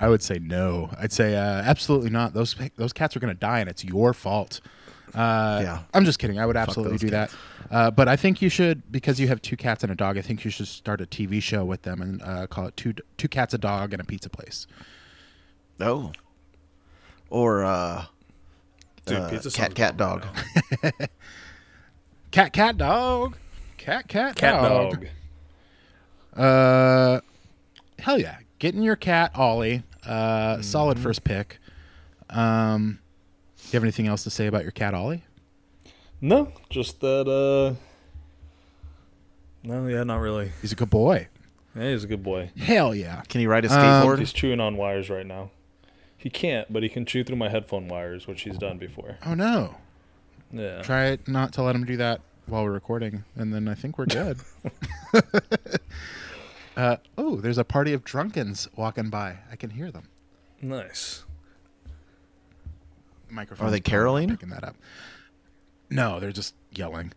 I 0.00 0.08
would 0.08 0.22
say 0.22 0.38
no. 0.38 0.90
I'd 0.98 1.12
say 1.12 1.36
uh, 1.36 1.62
absolutely 1.62 2.10
not. 2.10 2.34
Those 2.34 2.56
those 2.76 2.92
cats 2.92 3.16
are 3.16 3.20
going 3.20 3.34
to 3.34 3.38
die, 3.38 3.60
and 3.60 3.68
it's 3.68 3.84
your 3.84 4.12
fault. 4.12 4.60
Uh, 5.14 5.60
Yeah. 5.62 5.82
I'm 5.92 6.04
just 6.04 6.18
kidding. 6.18 6.38
I 6.38 6.46
would 6.46 6.56
absolutely 6.56 6.98
do 6.98 7.10
cats. 7.10 7.32
that. 7.32 7.74
Uh, 7.74 7.90
but 7.90 8.08
I 8.08 8.16
think 8.16 8.40
you 8.42 8.48
should 8.48 8.82
because 8.92 9.18
you 9.18 9.26
have 9.28 9.40
two 9.42 9.56
cats 9.56 9.82
and 9.82 9.90
a 9.90 9.94
dog. 9.94 10.16
I 10.18 10.22
think 10.22 10.44
you 10.44 10.50
should 10.50 10.68
start 10.68 11.00
a 11.00 11.06
TV 11.06 11.42
show 11.42 11.64
with 11.64 11.82
them 11.82 12.00
and 12.02 12.22
uh, 12.22 12.46
call 12.46 12.66
it 12.66 12.76
two 12.76 12.94
two 13.16 13.28
cats, 13.28 13.54
a 13.54 13.58
dog, 13.58 13.92
and 13.92 14.00
a 14.00 14.04
pizza 14.04 14.28
place. 14.28 14.66
Oh. 15.80 16.12
Or 17.30 17.64
uh, 17.64 18.04
Dude, 19.06 19.18
uh, 19.18 19.28
pizza 19.30 19.50
cat 19.50 19.74
cat 19.74 19.96
dog. 19.96 20.24
Cat, 22.30 22.52
cat, 22.52 22.76
dog. 22.76 23.36
Cat, 23.78 24.08
cat, 24.08 24.34
Cat 24.34 24.60
dog. 24.62 24.90
dog. 24.92 25.06
Uh, 26.36 27.20
hell 28.00 28.18
yeah, 28.18 28.38
getting 28.58 28.82
your 28.82 28.96
cat 28.96 29.30
Ollie. 29.36 29.84
Uh, 30.04 30.60
solid 30.60 30.96
Mm-hmm. 30.96 31.02
first 31.04 31.22
pick. 31.24 31.58
Um, 32.30 32.98
do 32.98 33.03
you 33.74 33.78
have 33.78 33.84
anything 33.84 34.06
else 34.06 34.24
to 34.24 34.30
say 34.30 34.46
about 34.46 34.62
your 34.62 34.72
cat 34.72 34.94
Ollie? 34.94 35.24
No, 36.20 36.52
just 36.70 37.00
that. 37.00 37.28
uh 37.28 37.74
No, 39.62 39.86
yeah, 39.86 40.04
not 40.04 40.20
really. 40.20 40.52
He's 40.62 40.72
a 40.72 40.76
good 40.76 40.90
boy. 40.90 41.28
Yeah, 41.76 41.90
he's 41.90 42.04
a 42.04 42.06
good 42.06 42.22
boy. 42.22 42.50
Hell 42.56 42.94
yeah. 42.94 43.22
Can 43.28 43.40
he 43.40 43.46
ride 43.46 43.64
a 43.64 43.72
Um, 43.72 43.78
skateboard? 43.78 44.18
He's 44.20 44.32
chewing 44.32 44.60
on 44.60 44.76
wires 44.76 45.10
right 45.10 45.26
now. 45.26 45.50
He 46.16 46.30
can't, 46.30 46.72
but 46.72 46.82
he 46.82 46.88
can 46.88 47.04
chew 47.04 47.24
through 47.24 47.36
my 47.36 47.48
headphone 47.50 47.88
wires, 47.88 48.26
which 48.26 48.42
he's 48.42 48.56
done 48.56 48.78
before. 48.78 49.18
Oh 49.26 49.34
no. 49.34 49.74
Yeah. 50.52 50.80
Try 50.82 51.18
not 51.26 51.52
to 51.54 51.62
let 51.62 51.74
him 51.74 51.84
do 51.84 51.96
that 51.98 52.20
while 52.46 52.62
we're 52.62 52.70
recording, 52.70 53.24
and 53.36 53.52
then 53.52 53.66
I 53.68 53.74
think 53.74 53.98
we're 53.98 54.06
good. 54.06 54.38
uh, 56.76 56.96
oh, 57.18 57.36
there's 57.40 57.58
a 57.58 57.64
party 57.64 57.92
of 57.92 58.04
drunkens 58.04 58.68
walking 58.76 59.10
by. 59.10 59.38
I 59.50 59.56
can 59.56 59.70
hear 59.70 59.90
them. 59.90 60.08
Nice. 60.62 61.23
Microphone. 63.34 63.68
Are 63.68 63.70
they 63.70 63.80
caroling? 63.80 64.30
Picking 64.30 64.50
that 64.50 64.64
up. 64.64 64.76
No, 65.90 66.20
they're 66.20 66.32
just 66.32 66.54
yelling. 66.72 67.12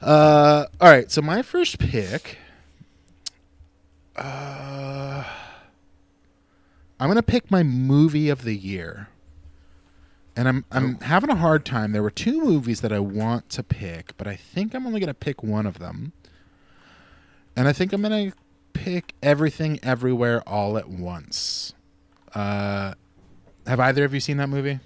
Uh, 0.00 0.66
all 0.80 0.90
right. 0.90 1.10
So 1.10 1.22
my 1.22 1.42
first 1.42 1.78
pick. 1.78 2.38
Uh, 4.16 5.24
I'm 6.98 7.08
gonna 7.08 7.22
pick 7.22 7.50
my 7.50 7.62
movie 7.62 8.28
of 8.28 8.42
the 8.42 8.54
year, 8.54 9.08
and 10.36 10.48
I'm 10.48 10.64
I'm 10.72 10.98
having 11.00 11.30
a 11.30 11.36
hard 11.36 11.64
time. 11.64 11.92
There 11.92 12.02
were 12.02 12.10
two 12.10 12.42
movies 12.42 12.80
that 12.80 12.92
I 12.92 12.98
want 12.98 13.48
to 13.50 13.62
pick, 13.62 14.16
but 14.16 14.26
I 14.26 14.34
think 14.34 14.74
I'm 14.74 14.86
only 14.86 14.98
gonna 14.98 15.14
pick 15.14 15.42
one 15.42 15.66
of 15.66 15.78
them, 15.78 16.12
and 17.54 17.68
I 17.68 17.72
think 17.72 17.92
I'm 17.92 18.02
gonna 18.02 18.32
pick 18.72 19.14
Everything 19.22 19.78
Everywhere 19.84 20.42
All 20.48 20.76
at 20.76 20.88
Once. 20.88 21.74
Uh, 22.34 22.94
have 23.66 23.78
either 23.80 24.04
of 24.04 24.12
you 24.12 24.20
seen 24.20 24.38
that 24.38 24.48
movie? 24.48 24.80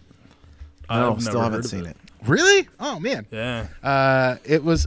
No, 1.00 1.14
I've 1.14 1.22
still 1.22 1.40
haven't 1.40 1.64
seen 1.64 1.86
it. 1.86 1.96
Really? 2.26 2.68
Oh 2.80 3.00
man. 3.00 3.26
Yeah. 3.30 3.66
Uh, 3.82 4.36
it 4.44 4.62
was 4.62 4.86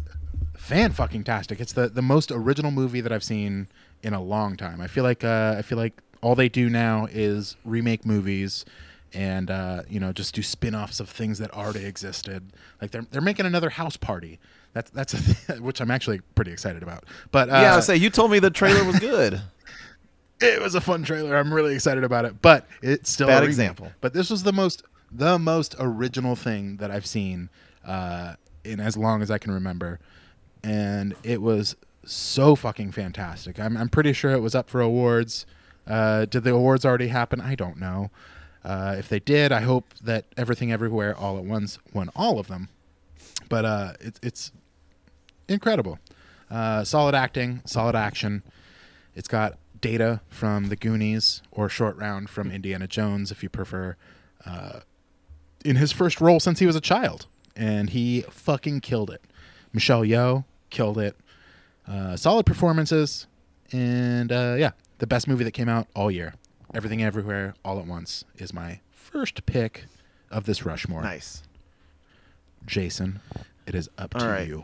fan 0.58 0.92
fucking 0.92 1.24
tastic. 1.24 1.60
It's 1.60 1.74
the 1.74 1.90
the 1.90 2.02
most 2.02 2.32
original 2.32 2.72
movie 2.72 3.02
that 3.02 3.12
I've 3.12 3.24
seen 3.24 3.68
in 4.04 4.14
a 4.14 4.22
long 4.22 4.56
time. 4.58 4.82
I 4.82 4.88
feel 4.88 5.04
like 5.04 5.24
uh, 5.24 5.56
I 5.58 5.62
feel 5.62 5.78
like 5.78 5.94
all 6.22 6.36
they 6.36 6.50
do 6.50 6.70
now 6.70 7.08
is 7.12 7.56
remake 7.66 8.06
movies 8.06 8.66
and 9.14 9.50
uh, 9.50 9.84
you 9.90 10.00
know 10.00 10.12
just 10.12 10.36
do 10.36 10.42
spin-offs 10.44 11.00
of 11.00 11.10
things 11.10 11.40
that 11.40 11.52
already 11.52 11.86
existed. 11.86 12.44
Like 12.82 12.92
they're 12.92 13.06
they're 13.12 13.22
making 13.22 13.46
another 13.46 13.70
House 13.70 13.98
Party. 13.98 14.40
That's 14.74 14.90
that's 14.92 15.14
a 15.14 15.36
th- 15.48 15.60
which 15.60 15.82
I'm 15.82 15.92
actually 15.92 16.22
pretty 16.36 16.52
excited 16.52 16.84
about. 16.84 17.06
But 17.32 17.50
uh, 17.50 17.54
yeah, 17.54 17.76
I 17.76 17.80
say 17.82 17.96
you 17.96 18.10
told 18.10 18.32
me 18.32 18.40
the 18.40 18.52
trailer 18.52 18.84
was 18.84 19.00
good. 19.00 19.42
it 20.42 20.62
was 20.62 20.76
a 20.76 20.82
fun 20.82 21.04
trailer. 21.04 21.36
I'm 21.36 21.54
really 21.54 21.74
excited 21.76 22.04
about 22.04 22.26
it, 22.26 22.42
but 22.42 22.68
it's 22.82 23.10
still 23.10 23.28
Bad 23.28 23.38
a 23.38 23.42
remake. 23.42 23.50
example. 23.50 23.92
But 24.02 24.14
this 24.14 24.30
was 24.30 24.44
the 24.44 24.54
most 24.54 24.84
the 25.18 25.40
most 25.40 25.76
original 25.80 26.36
thing 26.36 26.78
that 26.78 26.92
I've 26.92 27.06
seen 27.06 27.50
uh, 27.86 28.36
in 28.64 28.80
as 28.80 28.98
long 28.98 29.22
as 29.22 29.32
I 29.32 29.38
can 29.38 29.52
remember, 29.52 30.00
and 30.64 31.16
it 31.24 31.42
was 31.42 31.76
so 32.06 32.56
fucking 32.56 32.92
fantastic. 32.92 33.60
I'm 33.60 33.78
I'm 33.78 33.90
pretty 33.90 34.14
sure 34.14 34.32
it 34.32 34.42
was 34.42 34.56
up 34.56 34.70
for 34.70 34.82
awards. 34.82 35.46
Uh, 35.88 36.26
did 36.26 36.44
the 36.44 36.54
awards 36.54 36.86
already 36.86 37.08
happen? 37.08 37.40
I 37.40 37.56
don't 37.56 37.80
know. 37.80 38.10
Uh, 38.64 38.96
if 38.98 39.10
they 39.10 39.20
did, 39.20 39.52
I 39.52 39.62
hope 39.62 39.94
that 40.04 40.26
Everything 40.36 40.72
Everywhere 40.72 41.16
All 41.16 41.38
at 41.38 41.46
Once 41.46 41.78
won 41.94 42.10
all 42.16 42.40
of 42.40 42.48
them. 42.48 42.70
But 43.48 43.66
uh, 43.66 43.94
it's 44.00 44.20
it's 44.24 44.52
incredible. 45.48 46.00
Uh, 46.50 46.84
solid 46.84 47.16
acting, 47.16 47.62
solid 47.66 47.96
action. 47.96 48.44
It's 49.14 49.28
got 49.28 49.58
data 49.82 50.22
from 50.30 50.70
the 50.70 50.76
Goonies 50.76 51.42
or 51.52 51.70
Short 51.70 51.96
Round 51.98 52.30
from 52.30 52.52
Indiana 52.52 52.88
Jones, 52.88 53.32
if 53.32 53.44
you 53.44 53.50
prefer, 53.50 53.96
uh, 54.46 54.80
in 55.66 55.76
his 55.78 55.92
first 55.92 56.22
role 56.22 56.40
since 56.40 56.60
he 56.60 56.66
was 56.66 56.76
a 56.76 56.82
child. 56.82 57.26
And 57.56 57.90
he 57.90 58.22
fucking 58.30 58.82
killed 58.82 59.10
it. 59.10 59.22
Michelle 59.74 60.02
Yeoh 60.04 60.46
killed 60.70 60.98
it. 60.98 61.16
Uh, 61.88 62.16
solid 62.16 62.46
performances. 62.46 63.28
And 63.72 64.32
uh, 64.32 64.56
yeah, 64.58 64.72
the 65.00 65.08
best 65.08 65.28
movie 65.28 65.44
that 65.44 65.52
came 65.52 65.70
out 65.70 65.88
all 65.96 66.12
year. 66.12 66.34
Everything 66.74 67.02
Everywhere 67.04 67.54
All 67.64 67.80
at 67.80 67.86
Once 67.88 68.26
is 68.38 68.54
my 68.54 68.80
first 68.92 69.46
pick 69.46 69.86
of 70.30 70.46
this 70.46 70.66
Rushmore. 70.66 71.02
nice. 71.02 71.44
Jason, 72.66 73.20
it 73.68 73.76
is 73.76 73.90
up 73.98 74.16
All 74.16 74.22
to 74.22 74.28
right. 74.28 74.48
you 74.48 74.64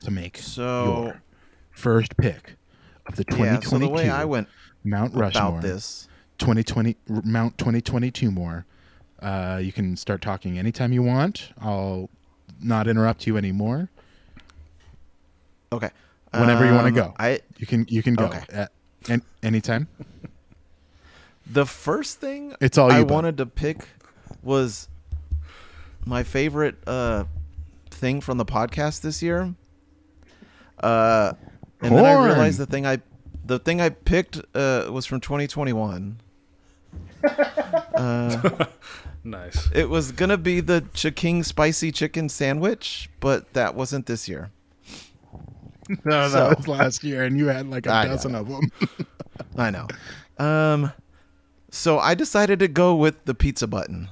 to 0.00 0.10
make 0.10 0.38
So- 0.38 0.84
your 1.04 1.22
first 1.70 2.16
pick 2.16 2.56
of 3.06 3.16
the 3.16 3.24
Yeah. 3.36 3.60
So 3.60 3.78
the 3.78 3.88
way 3.88 4.08
I 4.10 4.24
went 4.24 4.48
Mount 4.84 5.14
Rushmore 5.14 5.48
about 5.58 5.62
this, 5.62 6.06
2020 6.38 6.96
R- 7.10 7.22
Mount 7.24 7.58
2022 7.58 8.30
more. 8.30 8.66
Uh, 9.20 9.60
you 9.62 9.72
can 9.72 9.96
start 9.96 10.22
talking 10.22 10.58
anytime 10.58 10.92
you 10.92 11.02
want. 11.02 11.52
I'll 11.60 12.08
not 12.62 12.86
interrupt 12.88 13.26
you 13.26 13.36
anymore. 13.36 13.88
okay. 15.72 15.90
Whenever 16.32 16.64
you 16.66 16.72
wanna 16.72 16.88
Um, 16.88 16.94
go. 16.94 17.14
I 17.18 17.40
You 17.58 17.66
can 17.66 17.86
you 17.88 18.02
can 18.02 18.14
go 18.14 18.26
Okay. 18.26 18.42
at 18.52 18.72
an, 19.08 19.22
anytime. 19.42 19.88
The 21.46 21.66
first 21.66 22.20
thing 22.20 22.54
It's 22.60 22.78
all 22.78 22.90
I 22.92 22.98
you, 22.98 23.04
bud. 23.04 23.12
wanted 23.14 23.36
to 23.38 23.46
pick 23.46 23.88
was 24.42 24.88
my 26.06 26.22
favorite 26.22 26.76
uh, 26.86 27.24
thing 27.90 28.20
from 28.20 28.38
the 28.38 28.44
podcast 28.44 29.00
this 29.00 29.22
year. 29.22 29.54
Uh, 30.82 31.32
and 31.82 31.94
then 31.96 32.04
I 32.04 32.12
realized 32.24 32.58
the 32.58 32.66
thing 32.66 32.86
I 32.86 33.00
the 33.44 33.58
thing 33.58 33.80
I 33.80 33.88
picked 33.88 34.38
uh, 34.54 34.88
was 34.90 35.04
from 35.06 35.20
2021. 35.20 36.20
Nice. 39.22 39.68
It 39.74 39.88
was 39.90 40.12
gonna 40.12 40.38
be 40.38 40.60
the 40.60 40.82
King 41.14 41.42
spicy 41.42 41.92
chicken 41.92 42.28
sandwich, 42.28 43.10
but 43.20 43.52
that 43.52 43.74
wasn't 43.74 44.06
this 44.06 44.28
year. 44.28 44.50
No, 46.04 46.28
that 46.28 46.56
was 46.56 46.68
last 46.68 47.02
year, 47.02 47.24
and 47.24 47.36
you 47.36 47.46
had 47.48 47.68
like 47.68 47.84
a 47.86 47.90
I 47.90 48.04
know. 48.04 48.10
dozen 48.12 48.36
of 48.36 48.48
them. 48.48 48.70
I 49.56 49.70
know. 49.70 49.88
Um, 50.38 50.92
so 51.72 51.98
I 51.98 52.14
decided 52.14 52.60
to 52.60 52.68
go 52.68 52.94
with 52.94 53.24
the 53.24 53.34
pizza 53.34 53.66
button. 53.66 54.08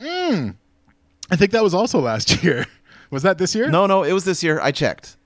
I 0.00 1.36
think 1.36 1.52
that 1.52 1.62
was 1.62 1.72
also 1.72 2.00
last 2.00 2.42
year. 2.44 2.66
Was 3.10 3.22
that 3.22 3.38
this 3.38 3.54
year? 3.54 3.70
No, 3.70 3.86
no, 3.86 4.02
it 4.02 4.12
was 4.12 4.24
this 4.24 4.42
year. 4.42 4.60
I 4.60 4.72
checked. 4.72 5.16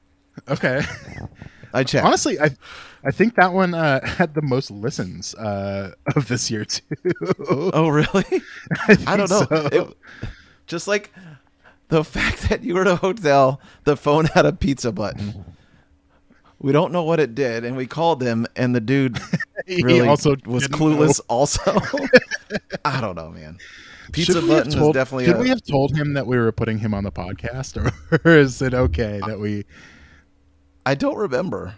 Okay. 0.49 0.83
I 1.75 1.85
checked. 1.85 2.07
Honestly, 2.07 2.39
I 2.41 2.51
I 3.05 3.11
think 3.11 3.35
that 3.37 3.53
one 3.53 3.75
uh, 3.75 4.05
had 4.07 4.35
the 4.35 4.43
most 4.43 4.71
listens 4.71 5.35
uh, 5.35 5.93
of 6.17 6.29
this 6.29 6.51
year 6.51 6.65
too. 6.65 6.83
Oh, 7.49 7.89
really? 7.89 8.25
I 9.07 9.17
don't 9.17 9.31
know. 9.31 9.47
so. 9.49 9.69
It- 9.73 9.97
just 10.67 10.87
like 10.89 11.13
the 11.89 12.05
fact 12.17 12.49
that 12.51 12.63
you 12.63 12.75
were 12.75 12.83
at 12.83 12.87
a 12.89 12.97
hotel, 12.97 13.61
the 13.85 13.97
phone 13.97 14.27
had 14.27 14.45
a 14.47 14.53
pizza 14.53 14.93
button. 14.93 15.45
We 16.61 16.73
don't 16.73 16.93
know 16.93 17.05
what 17.05 17.21
it 17.21 17.35
did, 17.37 17.65
and 17.65 17.77
we 17.77 17.87
called 17.87 18.21
him, 18.21 18.47
and 18.57 18.75
the 18.75 18.81
dude 18.81 19.19
really 19.69 20.09
also 20.09 20.35
was 20.45 20.67
clueless. 20.67 21.21
know. 21.21 21.25
Also, 21.29 21.63
I 22.85 23.01
don't 23.01 23.15
know, 23.15 23.31
man. 23.31 23.59
Pizza 24.13 24.33
Should 24.33 24.43
we 24.45 24.49
have 24.51 24.65
button 24.65 24.79
told- 24.79 24.97
is 24.97 25.01
definitely. 25.01 25.27
Should 25.27 25.37
a- 25.37 25.41
we 25.41 25.49
have 25.51 25.63
told 25.63 25.97
him 25.97 26.15
that 26.15 26.27
we 26.27 26.37
were 26.37 26.51
putting 26.51 26.79
him 26.79 26.95
on 26.95 27.05
the 27.05 27.13
podcast, 27.13 27.77
or 28.25 28.31
is 28.37 28.61
it 28.61 28.75
okay 28.75 29.21
that 29.27 29.39
we? 29.39 29.65
I 30.89 30.95
don't 30.95 31.17
remember. 31.17 31.75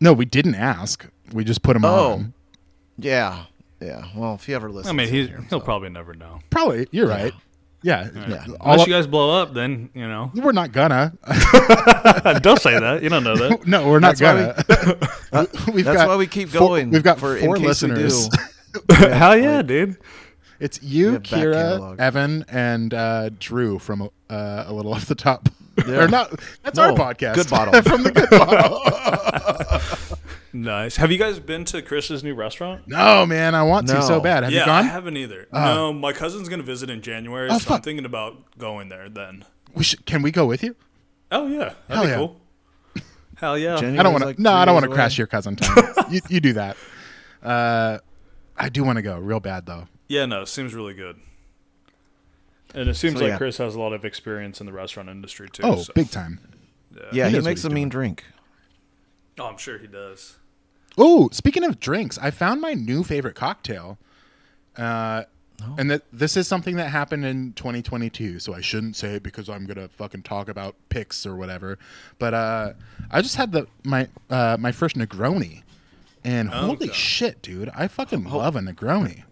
No, 0.00 0.12
we 0.12 0.24
didn't 0.24 0.56
ask. 0.56 1.06
We 1.32 1.44
just 1.44 1.62
put 1.62 1.76
him 1.76 1.84
Oh. 1.84 2.12
on. 2.14 2.34
Yeah, 2.98 3.44
yeah. 3.80 4.06
Well, 4.16 4.34
if 4.34 4.44
he 4.46 4.54
ever 4.54 4.68
listens, 4.70 4.90
I 4.90 4.92
mean, 4.92 5.08
he, 5.08 5.26
here, 5.28 5.36
he'll 5.50 5.60
so. 5.60 5.64
probably 5.64 5.88
never 5.88 6.14
know. 6.14 6.40
Probably, 6.50 6.88
you're 6.90 7.06
right. 7.06 7.32
Yeah, 7.82 8.08
Yeah. 8.12 8.44
All 8.60 8.72
Unless 8.72 8.80
of- 8.82 8.88
you 8.88 8.94
guys 8.94 9.06
blow 9.06 9.40
up, 9.40 9.54
then 9.54 9.90
you 9.94 10.08
know. 10.08 10.32
we're 10.34 10.50
not 10.50 10.72
gonna. 10.72 11.14
Don't 12.42 12.60
say 12.60 12.76
that. 12.78 13.00
You 13.04 13.08
don't 13.08 13.22
know 13.22 13.36
that. 13.36 13.66
no, 13.68 13.88
we're 13.88 14.00
not 14.00 14.16
That's 14.16 14.20
gonna. 15.30 15.46
we've 15.72 15.84
That's 15.84 15.96
got 15.96 16.08
why 16.08 16.16
we 16.16 16.26
keep 16.26 16.48
four- 16.48 16.60
going. 16.70 16.90
we've 16.90 17.04
got 17.04 17.20
for 17.20 17.36
in 17.36 17.44
four 17.44 17.54
case 17.54 17.62
we 17.62 17.68
listeners. 17.68 18.28
do. 18.28 18.94
Hell 18.96 19.36
yeah, 19.38 19.62
dude. 19.62 19.96
It's 20.58 20.82
you, 20.82 21.20
Kira, 21.20 21.52
catalog. 21.54 22.00
Evan, 22.00 22.44
and 22.48 22.92
uh, 22.92 23.30
Drew 23.38 23.78
from 23.78 24.10
uh, 24.28 24.64
a 24.66 24.72
little 24.72 24.92
off 24.92 25.06
the 25.06 25.14
top. 25.14 25.48
Yeah. 25.86 26.04
or 26.04 26.08
not? 26.08 26.38
That's 26.62 26.78
our 26.78 26.92
podcast. 26.92 27.34
Good 27.34 27.50
bottle. 27.50 27.82
from 27.82 28.02
the 28.02 28.10
good 28.12 28.30
bottle. 28.30 30.08
Nice. 30.52 30.96
Have 30.96 31.12
you 31.12 31.18
guys 31.18 31.38
been 31.38 31.64
to 31.66 31.82
Chris's 31.82 32.24
new 32.24 32.34
restaurant? 32.34 32.88
no, 32.88 33.26
man, 33.26 33.54
I 33.54 33.62
want 33.62 33.86
to 33.88 34.02
so 34.02 34.18
bad. 34.20 34.44
Have 34.44 34.52
yeah, 34.52 34.60
you 34.60 34.66
gone? 34.66 34.84
I 34.84 34.88
haven't 34.88 35.16
either. 35.16 35.46
no, 35.52 35.92
my 35.92 36.12
cousin's 36.12 36.48
gonna 36.48 36.62
visit 36.62 36.88
in 36.90 37.02
January, 37.02 37.48
Oh, 37.50 37.58
so 37.58 37.74
I'm 37.74 37.82
thinking 37.82 38.04
about 38.06 38.56
going 38.56 38.88
there 38.88 39.08
then. 39.08 39.44
We 39.74 39.84
should, 39.84 40.06
can 40.06 40.22
we 40.22 40.30
go 40.30 40.46
with 40.46 40.62
you? 40.62 40.74
Oh 41.30 41.46
yeah, 41.46 41.58
that'd 41.58 41.74
Hell 41.88 42.02
be 42.04 42.08
yeah. 42.08 42.16
cool. 42.16 42.40
Hell 43.36 43.58
yeah. 43.58 43.76
January 43.76 43.98
I 43.98 44.02
don't 44.02 44.14
was 44.14 44.22
want 44.22 44.22
to. 44.22 44.26
like 44.28 44.38
no, 44.38 44.52
I 44.52 44.64
don't 44.64 44.74
want 44.74 44.84
to 44.86 44.90
crash 44.92 45.18
your 45.18 45.26
cousin 45.26 45.56
time. 45.56 45.84
you, 46.10 46.20
you 46.28 46.40
do 46.40 46.54
that. 46.54 46.76
Uh, 47.42 47.98
I 48.56 48.68
do 48.70 48.82
want 48.82 48.96
to 48.96 49.02
go 49.02 49.18
real 49.18 49.40
bad 49.40 49.66
though. 49.66 49.86
Yeah, 50.08 50.24
no, 50.24 50.44
seems 50.46 50.74
really 50.74 50.94
good. 50.94 51.20
And 52.74 52.88
it 52.88 52.94
seems 52.94 53.14
So, 53.18 53.20
like 53.24 53.30
yeah. 53.32 53.38
Chris 53.38 53.56
has 53.58 53.74
a 53.74 53.80
lot 53.80 53.92
of 53.92 54.04
experience 54.04 54.60
in 54.60 54.66
the 54.66 54.72
restaurant 54.72 55.08
industry 55.08 55.48
too. 55.50 55.62
Oh, 55.64 55.76
so. 55.82 55.92
big 55.94 56.10
time. 56.10 56.40
Yeah, 57.12 57.28
He 57.28 57.36
he 57.36 57.42
makes 57.42 57.60
a 57.64 57.68
doing. 57.68 57.74
mean 57.74 57.88
drink. 57.88 58.24
Oh, 59.38 59.46
I'm 59.46 59.56
sure 59.58 59.78
he 59.78 59.86
does. 59.86 60.36
Oh, 60.96 61.28
speaking 61.32 61.64
of 61.64 61.78
drinks, 61.80 62.18
I 62.18 62.30
found 62.30 62.60
my 62.60 62.74
new 62.74 63.04
favorite 63.04 63.34
cocktail. 63.36 63.98
Uh, 64.76 65.24
and 65.76 65.90
that 65.90 66.02
this 66.12 66.36
is 66.36 66.46
something 66.46 66.76
that 66.76 66.88
happened 66.90 67.24
in 67.24 67.52
2022, 67.54 68.38
so 68.38 68.54
I 68.54 68.60
shouldn't 68.60 68.94
say 68.94 69.14
it 69.14 69.24
because 69.24 69.48
I'm 69.48 69.66
gonna 69.66 69.88
fucking 69.88 70.22
talk 70.22 70.48
about 70.48 70.76
picks 70.88 71.26
or 71.26 71.34
whatever. 71.34 71.78
But 72.20 72.32
uh, 72.34 72.72
I 73.10 73.22
just 73.22 73.34
had 73.36 73.50
the 73.50 73.66
my 73.84 74.08
uh, 74.30 74.56
my 74.60 74.70
first 74.70 74.96
Negroni, 74.96 75.62
and 76.22 76.48
holy 76.50 76.74
Okay. 76.74 76.92
shit, 76.92 77.42
dude, 77.42 77.70
I 77.74 77.88
fucking 77.88 78.24
love 78.24 78.54
a 78.54 78.60
Negroni. 78.60 79.24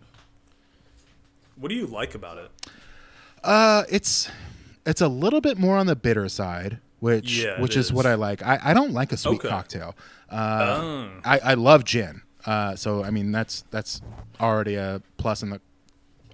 What 1.56 1.68
do 1.68 1.74
you 1.76 1.86
like 1.86 2.14
about 2.16 2.38
it? 2.38 2.50
Uh, 3.46 3.84
it's 3.88 4.28
it's 4.84 5.00
a 5.00 5.08
little 5.08 5.40
bit 5.40 5.58
more 5.58 5.76
on 5.76 5.86
the 5.86 5.96
bitter 5.96 6.28
side, 6.28 6.78
which 7.00 7.38
Yeah, 7.38 7.60
which 7.60 7.76
is. 7.76 7.86
is. 7.86 7.92
what 7.92 8.06
I 8.06 8.14
like. 8.14 8.42
I, 8.42 8.58
I 8.62 8.74
don't 8.74 8.92
like 8.92 9.12
a 9.12 9.16
sweet 9.16 9.40
Okay. 9.40 9.48
cocktail. 9.48 9.94
Uh, 10.30 10.80
Oh. 10.82 11.10
I, 11.24 11.38
I 11.38 11.54
love 11.54 11.84
gin. 11.84 12.22
Uh, 12.44 12.76
so 12.76 13.02
I 13.02 13.10
mean 13.10 13.32
that's 13.32 13.64
that's 13.70 14.00
already 14.40 14.74
a 14.76 15.00
plus 15.16 15.42
in 15.42 15.50
the 15.50 15.60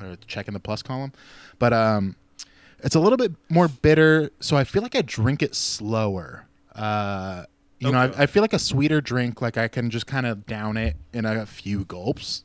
or 0.01 0.17
check 0.27 0.49
in 0.49 0.55
the 0.55 0.61
plus 0.61 0.83
column, 0.83 1.13
but 1.59 1.73
um, 1.73 2.17
it's 2.81 2.95
a 2.97 3.01
little 3.01 3.17
bit 3.17 3.33
more 3.49 3.69
bitter. 3.69 4.31
So 4.41 4.57
I 4.57 4.65
feel 4.65 4.83
like 4.83 4.95
I 4.97 5.03
drink 5.03 5.43
it 5.43 5.55
slower. 5.55 6.47
Uh, 6.75 7.45
you 7.79 7.91
know, 7.93 7.99
I, 7.99 8.23
I 8.23 8.27
feel 8.27 8.43
like 8.43 8.53
a 8.53 8.59
sweeter 8.59 9.01
drink, 9.01 9.41
like 9.43 9.57
I 9.59 9.69
can 9.69 9.91
just 9.91 10.07
kind 10.07 10.25
of 10.27 10.47
down 10.47 10.77
it 10.77 10.97
in 11.13 11.25
a 11.25 11.45
few 11.47 11.85
gulps. 11.85 12.45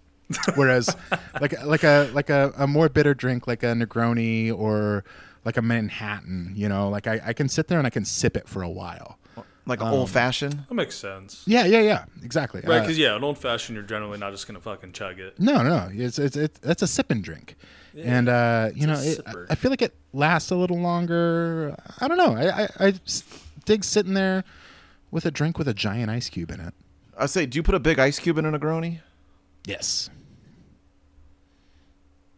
Whereas, 0.56 0.96
like 1.40 1.62
like 1.63 1.84
a 1.84 2.10
like 2.13 2.30
a, 2.30 2.54
a 2.58 2.68
more 2.68 2.90
bitter 2.90 3.13
drink, 3.13 3.48
like 3.48 3.63
a 3.63 3.68
Negroni 3.68 4.54
or 4.54 5.04
like 5.46 5.58
a 5.58 5.62
Manhattan, 5.62 6.52
you 6.56 6.68
know, 6.68 6.90
like 6.90 7.08
I, 7.08 7.22
I 7.28 7.34
can 7.34 7.48
sit 7.48 7.68
there 7.68 7.78
and 7.78 7.88
I 7.88 7.90
can 7.90 8.04
sip 8.04 8.36
it 8.36 8.48
for 8.50 8.62
a 8.62 8.70
while. 8.70 9.18
Like 9.66 9.82
Um, 9.82 9.94
old 9.94 10.10
fashioned. 10.10 10.63
That 10.68 10.74
makes 10.76 10.96
sense. 10.96 11.44
Yeah, 11.46 11.66
yeah, 11.66 11.82
yeah, 11.82 12.06
exactly. 12.24 12.62
Right, 12.62 12.78
Uh, 12.78 12.82
because 12.82 12.98
yeah, 12.98 13.16
an 13.16 13.24
old 13.24 13.38
fashioned, 13.38 13.76
you're 13.76 13.86
generally 13.86 14.18
not 14.18 14.32
just 14.32 14.48
gonna 14.48 14.62
fucking 14.62 14.94
chug 14.94 15.20
it. 15.20 15.40
No, 15.40 15.62
no, 15.62 15.90
it's 15.92 16.18
it's 16.20 16.38
it's, 16.38 16.60
it's 16.63 16.82
a 16.82 16.88
sipping 16.88 17.22
drink, 17.22 17.56
and 17.98 18.30
uh, 18.30 18.70
you 18.74 18.88
know, 18.88 18.94
a 18.96 19.04
it, 19.06 19.26
sipper. 19.26 19.46
I 19.50 19.56
feel 19.56 19.70
like 19.72 19.82
it 19.82 19.94
lasts 20.13 20.52
a 20.52 20.56
little 20.56 20.80
longer. 20.80 21.76
I 22.00 22.08
don't 22.08 22.18
know. 22.18 22.36
I 22.36 22.68
I 22.80 22.94
dig 23.66 23.84
sitting 23.84 24.13
there 24.13 24.44
with 25.12 25.26
a 25.26 25.32
drink 25.32 25.58
with 25.58 25.68
a 25.68 25.74
giant 25.74 26.10
ice 26.10 26.30
cube 26.30 26.52
in 26.52 26.60
it. 26.62 26.74
I 27.18 27.26
say, 27.26 27.46
do 27.46 27.58
you 27.58 27.63
put 27.63 27.76
a 27.76 27.80
big 27.80 28.00
ice 28.00 28.20
cube 28.20 28.38
in 28.38 28.46
a 28.46 28.58
Negroni? 28.58 29.00
Yes, 29.66 30.10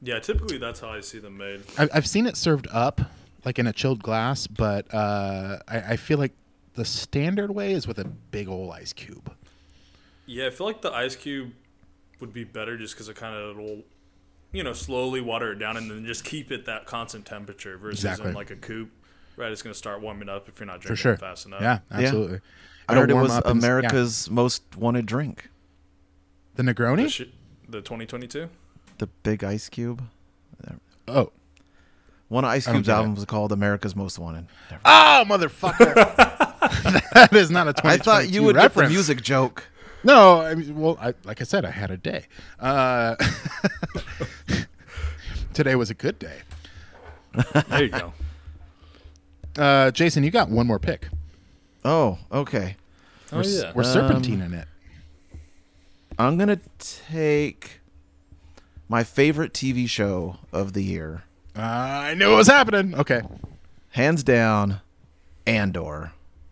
Yeah, 0.02 0.20
typically 0.20 0.58
that's 0.58 0.80
how 0.80 0.90
I 0.90 1.02
see 1.02 1.20
them 1.20 1.38
made. 1.38 1.62
I've 1.78 1.90
I've 1.94 2.08
seen 2.08 2.26
it 2.26 2.38
served 2.38 2.68
up 2.72 3.02
like 3.46 3.60
in 3.60 3.68
a 3.68 3.74
chilled 3.74 4.02
glass, 4.04 4.48
but 4.48 4.92
uh, 4.94 5.60
I, 5.68 5.80
I 5.80 5.96
feel 5.98 6.18
like 6.18 6.34
the 6.76 6.86
standard 6.86 7.52
way 7.52 7.74
is 7.74 7.88
with 7.88 8.00
a 8.00 8.06
big 8.06 8.48
old 8.48 8.72
ice 8.74 8.94
cube. 8.94 9.32
Yeah, 10.26 10.48
I 10.48 10.50
feel 10.52 10.68
like 10.68 10.82
the 10.82 10.92
ice 10.94 11.16
cube 11.16 11.52
would 12.22 12.32
be 12.34 12.44
better 12.44 12.78
just 12.78 12.94
because 12.96 13.10
it 13.10 13.16
kind 13.16 13.36
of 13.36 13.58
will, 13.58 13.84
you 14.52 14.64
know, 14.64 14.74
slowly 14.74 15.22
water 15.22 15.52
it 15.54 15.60
down 15.60 15.76
and 15.78 15.90
then 15.90 16.06
just 16.06 16.24
keep 16.24 16.52
it 16.52 16.66
that 16.66 16.86
constant 16.86 17.26
temperature 17.26 17.78
versus 17.78 18.04
Exactly. 18.06 18.30
in 18.30 18.36
like 18.36 18.52
a 18.52 18.56
coupe. 18.56 18.92
Right, 19.38 19.52
it's 19.52 19.62
gonna 19.62 19.74
start 19.74 20.02
warming 20.02 20.28
up 20.30 20.48
if 20.50 20.60
you're 20.60 20.68
not 20.68 20.82
For 20.82 20.88
drinking 20.90 21.02
sure. 21.02 21.14
it 21.14 21.20
fast 21.20 21.46
enough. 21.46 21.62
Yeah, 21.62 21.80
absolutely. 21.92 22.40
I 22.90 22.96
heard 22.96 23.10
it 23.10 23.14
was 23.16 23.32
up 23.32 23.46
and- 23.46 23.62
yeah. 23.62 23.68
America's 23.68 24.30
most 24.30 24.64
wanted 24.78 25.06
drink. 25.06 25.50
The 26.56 26.64
The, 26.64 26.74
Negroni. 26.74 27.30
the 27.70 27.78
2022. 27.82 28.50
The 29.00 29.08
big 29.08 29.44
ice 29.44 29.68
cube. 29.70 30.02
Oh, 31.08 31.32
One 32.28 32.44
of 32.46 32.52
Ice 32.52 32.68
Cube's 32.68 32.86
get 32.86 32.92
it. 32.94 32.96
albums 32.98 33.16
was 33.16 33.26
called 33.26 33.52
America's 33.52 33.96
Most 33.96 34.20
Wanted. 34.20 34.46
oh, 34.86 35.24
motherfucker! 35.28 35.96
that 37.14 37.30
is 37.34 37.50
not 37.50 37.66
a 37.68 37.72
I 37.72 37.98
2022 37.98 38.04
thought 38.04 38.30
you 38.30 38.44
would 38.44 38.56
get 38.56 38.62
the 38.62 38.68
reference. 38.68 38.92
music 38.94 39.22
joke. 39.24 39.68
No, 40.04 40.42
I 40.42 40.54
mean, 40.54 40.80
well, 40.80 40.98
I, 41.02 41.14
like 41.26 41.42
I 41.42 41.46
said, 41.46 41.66
I 41.66 41.72
had 41.72 41.90
a 41.92 41.98
day. 41.98 42.26
Uh, 42.60 43.16
today 45.54 45.76
was 45.76 45.90
a 45.90 45.94
good 45.96 46.20
day. 46.20 46.38
There 47.70 47.84
you 47.84 47.90
go. 47.90 48.14
Uh, 49.58 49.92
Jason, 49.92 50.24
you 50.24 50.32
got 50.32 50.50
one 50.50 50.68
more 50.68 50.80
pick. 50.80 51.08
Oh, 51.84 52.18
okay. 52.32 52.76
Oh 53.32 53.38
We're, 53.38 53.42
s- 53.42 53.62
yeah. 53.64 53.72
we're 53.76 53.84
serpentine 53.84 54.42
in 54.42 54.54
it. 54.54 54.68
I'm 56.18 56.38
gonna 56.38 56.60
take 56.80 57.79
my 58.90 59.04
favorite 59.04 59.54
TV 59.54 59.88
show 59.88 60.38
of 60.52 60.74
the 60.74 60.84
year, 60.84 61.24
Uh, 61.56 61.62
I 61.62 62.14
knew 62.16 62.34
it 62.34 62.36
was 62.36 62.48
happening. 62.48 62.94
Okay, 62.96 63.22
hands 63.92 64.24
down, 64.24 64.82
Andor, 65.48 66.12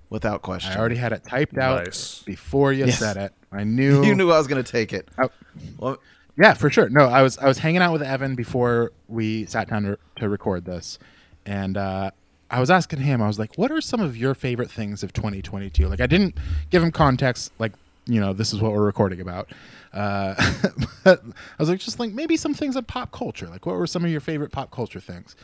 without 0.09 0.41
question. 0.41 0.71
I 0.73 0.77
already 0.77 0.95
had 0.95 1.11
it 1.13 1.23
typed 1.23 1.57
out 1.57 1.85
Nice. 1.85 2.21
before 2.25 2.71
you 2.73 2.85
Yes. 2.85 2.99
said 2.99 3.17
it. 3.17 3.33
I 3.51 3.63
knew. 3.75 4.03
you 4.05 4.15
knew 4.15 4.31
I 4.31 4.37
was 4.37 4.47
gonna 4.47 4.63
take 4.63 4.93
it. 4.93 5.07
I- 5.17 5.29
Well, 5.77 5.97
Yeah, 6.39 6.53
for 6.53 6.69
sure. 6.69 6.87
No, 6.89 7.05
I 7.07 7.23
was 7.23 7.37
I 7.39 7.47
was 7.47 7.57
hanging 7.57 7.81
out 7.81 7.91
with 7.93 8.03
Evan 8.03 8.35
before 8.35 8.91
we 9.07 9.45
sat 9.47 9.67
down 9.69 9.83
to, 9.83 9.97
to 10.17 10.29
record 10.29 10.65
this, 10.65 10.99
and 11.47 11.75
uh, 11.77 12.11
I 12.51 12.59
was 12.59 12.69
asking 12.69 12.99
him. 12.99 13.23
I 13.23 13.27
was 13.27 13.39
like, 13.39 13.55
"What 13.55 13.71
are 13.71 13.81
some 13.81 14.01
of 14.01 14.15
your 14.15 14.35
favorite 14.35 14.69
things 14.69 15.01
of 15.01 15.13
2022?" 15.13 15.87
Like, 15.87 15.99
I 15.99 16.05
didn't 16.05 16.35
give 16.69 16.83
him 16.83 16.91
context, 16.91 17.51
like 17.57 17.71
you 18.07 18.19
know, 18.19 18.33
this 18.33 18.53
is 18.53 18.59
what 18.61 18.71
we're 18.71 18.85
recording 18.85 19.21
about. 19.21 19.49
Uh, 19.93 20.35
but 21.03 21.23
I 21.23 21.33
was 21.59 21.69
like, 21.69 21.79
just 21.79 21.99
like 21.99 22.11
maybe 22.11 22.37
some 22.37 22.53
things 22.53 22.75
of 22.75 22.87
pop 22.87 23.11
culture. 23.11 23.47
Like, 23.47 23.65
what 23.65 23.75
were 23.75 23.87
some 23.87 24.03
of 24.05 24.11
your 24.11 24.21
favorite 24.21 24.51
pop 24.51 24.71
culture 24.71 24.99
things? 24.99 25.35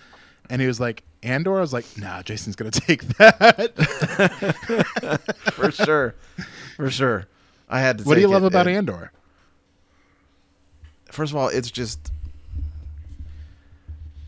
And 0.50 0.62
he 0.62 0.68
was 0.68 0.80
like, 0.80 1.04
Andor. 1.24 1.58
I 1.58 1.62
was 1.62 1.74
like, 1.74 1.86
nah, 1.98 2.22
Jason's 2.22 2.56
gonna 2.56 2.72
take 2.72 3.04
that. 3.18 3.74
for 5.54 5.72
sure, 5.72 6.16
for 6.76 6.90
sure. 6.90 7.28
I 7.70 7.80
had 7.80 8.00
to. 8.00 8.04
what 8.04 8.16
do 8.16 8.22
you 8.22 8.28
love 8.28 8.44
it. 8.44 8.48
about 8.48 8.68
It- 8.68 8.76
Andor? 8.76 9.12
First 11.12 11.32
of 11.32 11.38
all, 11.38 11.48
it's 11.48 11.72
just. 11.72 12.12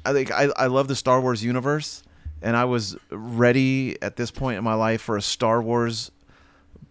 I 0.06 0.14
think 0.14 0.32
I, 0.32 0.50
I 0.56 0.68
love 0.68 0.88
the 0.88 0.96
Star 0.96 1.20
Wars 1.20 1.44
universe, 1.44 2.04
and 2.42 2.56
I 2.56 2.66
was 2.66 2.96
ready 3.10 4.02
at 4.04 4.16
this 4.18 4.30
point 4.32 4.58
in 4.58 4.64
my 4.64 4.76
life 4.76 5.02
for 5.02 5.18
a 5.18 5.22
Star 5.22 5.62
Wars 5.62 6.12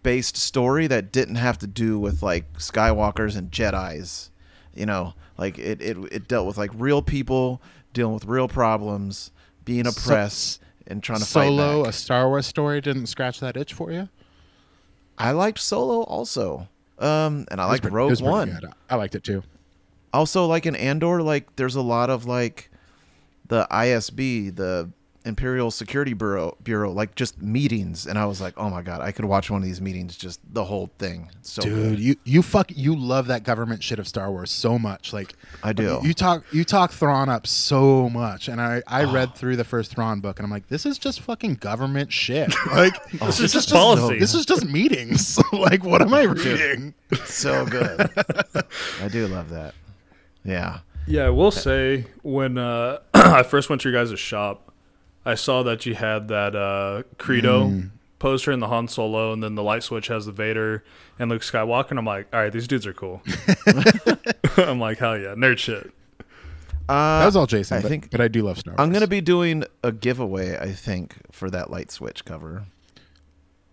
based 0.05 0.37
story 0.37 0.87
that 0.87 1.11
didn't 1.11 1.35
have 1.35 1.57
to 1.57 1.67
do 1.67 1.99
with 1.99 2.21
like 2.23 2.53
Skywalkers 2.59 3.35
and 3.35 3.51
Jedi's. 3.51 4.29
You 4.73 4.85
know, 4.85 5.13
like 5.37 5.57
it, 5.57 5.81
it, 5.81 5.97
it 6.11 6.27
dealt 6.27 6.47
with 6.47 6.57
like 6.57 6.71
real 6.75 7.01
people 7.01 7.61
dealing 7.93 8.13
with 8.13 8.25
real 8.25 8.47
problems, 8.47 9.31
being 9.65 9.85
So- 9.85 9.89
oppressed, 9.91 10.61
and 10.87 11.01
trying 11.01 11.19
to 11.19 11.25
fight. 11.25 11.45
Solo, 11.47 11.85
a. 11.85 11.91
Star 11.93 12.27
Wars 12.29 12.45
story, 12.45 12.79
didn't 12.81 13.07
scratch 13.07 13.39
that 13.39 13.57
itch 13.57 13.73
for 13.73 13.91
you. 13.91 14.07
I 15.17 15.31
liked 15.31 15.59
Solo 15.59 16.03
also, 16.03 16.67
um, 16.99 17.45
and 17.49 17.59
I 17.59 17.65
liked 17.65 17.81
pretty- 17.83 17.95
Rogue 17.95 18.21
One. 18.21 18.57
good. 18.61 18.69
I 18.89 18.95
liked 18.95 19.15
it 19.15 19.23
too. 19.23 19.43
also 20.13 20.45
like 20.45 20.65
in 20.65 20.75
andor 20.77 21.21
like 21.21 21.53
there's 21.57 21.75
a 21.75 21.81
lot 21.81 22.09
of 22.09 22.25
like 22.25 22.69
the 23.49 23.67
isb 23.69 24.55
the 24.55 24.89
imperial 25.25 25.71
security 25.71 26.13
bureau 26.13 26.55
bureau 26.63 26.91
like 26.91 27.15
just 27.15 27.41
meetings 27.41 28.05
and 28.05 28.17
i 28.19 28.25
was 28.25 28.39
like 28.39 28.53
oh 28.57 28.69
my 28.69 28.81
god 28.81 29.01
i 29.01 29.11
could 29.11 29.25
watch 29.25 29.49
one 29.49 29.59
of 29.61 29.65
these 29.65 29.81
meetings 29.81 30.15
just 30.15 30.39
the 30.53 30.63
whole 30.63 30.91
thing 30.99 31.29
It's 31.39 31.51
so 31.51 31.63
Dude, 31.63 31.73
good. 31.97 31.99
you 31.99 32.15
you 32.23 32.41
fuck 32.43 32.71
you 32.75 32.95
love 32.95 33.27
that 33.27 33.43
government 33.43 33.81
shit 33.83 33.97
of 33.99 34.07
Star 34.07 34.29
Wars 34.31 34.51
so 34.51 34.77
much. 34.77 35.13
Like 35.13 35.33
I 35.63 35.73
do. 35.73 35.99
You 36.03 36.13
talk 36.13 36.43
you 36.51 36.63
talk 36.63 36.91
Thrawn 36.91 37.27
up 37.29 37.47
so 37.47 38.09
much, 38.09 38.47
and 38.47 38.61
I 38.61 38.81
I 38.87 39.03
Oh. 39.05 39.11
read 39.11 39.35
through 39.35 39.55
the 39.55 39.63
first 39.63 39.91
Thrawn 39.91 40.19
book, 40.19 40.37
and 40.39 40.45
I'm 40.45 40.51
like, 40.51 40.67
this 40.67 40.85
is 40.85 40.97
just 40.97 41.21
fucking 41.21 41.55
government 41.55 42.11
shit. 42.13 42.53
Like 42.71 42.93
This 43.11 43.39
is 43.39 43.51
just 43.53 43.71
policy. 43.71 44.19
This 44.19 44.33
is 44.35 44.45
just 44.45 44.65
meetings. 44.65 45.39
like 45.53 45.83
what 45.83 46.01
am 46.01 46.13
I 46.13 46.23
reading? 46.23 46.93
so 47.25 47.65
good 47.65 48.09
i 49.01 49.07
do 49.07 49.27
love 49.27 49.49
that 49.49 49.73
yeah 50.43 50.79
Yeah, 51.07 51.25
I 51.25 51.29
will 51.29 51.51
say 51.51 52.05
when 52.23 52.57
uh, 52.57 52.99
I 53.13 53.43
first 53.43 53.69
went 53.69 53.81
to 53.83 53.89
your 53.91 54.03
guys' 54.05 54.19
shop, 54.19 54.64
I 55.25 55.35
saw 55.35 55.63
that 55.63 55.85
you 55.85 55.95
had 55.95 56.27
that 56.27 56.55
uh, 56.55 57.03
Credo 57.17 57.65
Mm. 57.69 57.89
poster 58.19 58.51
in 58.51 58.59
the 58.59 58.67
Han 58.67 58.87
Solo, 58.87 59.33
and 59.33 59.41
then 59.43 59.55
the 59.55 59.63
light 59.63 59.83
switch 59.83 60.07
has 60.07 60.25
the 60.25 60.31
Vader 60.31 60.83
and 61.19 61.29
Luke 61.31 61.41
Skywalker. 61.41 61.89
And 61.91 61.99
I'm 61.99 62.05
like, 62.05 62.27
all 62.33 62.39
right, 62.41 62.51
these 62.53 62.67
dudes 62.67 62.85
are 62.85 62.93
cool. 62.93 63.21
I'm 64.57 64.79
like, 64.79 64.99
hell 64.99 65.17
yeah, 65.17 65.33
nerd 65.35 65.57
shit. 65.57 65.91
uh, 66.87 67.19
That 67.19 67.25
was 67.25 67.35
all 67.35 67.47
Jason. 67.47 67.77
I 67.77 67.81
but, 67.81 67.89
think 67.89 68.11
but 68.11 68.21
I 68.21 68.27
do 68.27 68.43
love 68.43 68.59
Star 68.59 68.73
Wars. 68.73 68.79
i'm 68.79 68.93
gonna 68.93 69.07
be 69.07 69.19
doing 69.21 69.63
a 69.83 69.91
giveaway 69.91 70.55
i 70.59 70.71
think 70.71 71.15
for 71.31 71.49
that 71.49 71.71
light 71.71 71.89
switch 71.91 72.23
cover 72.25 72.65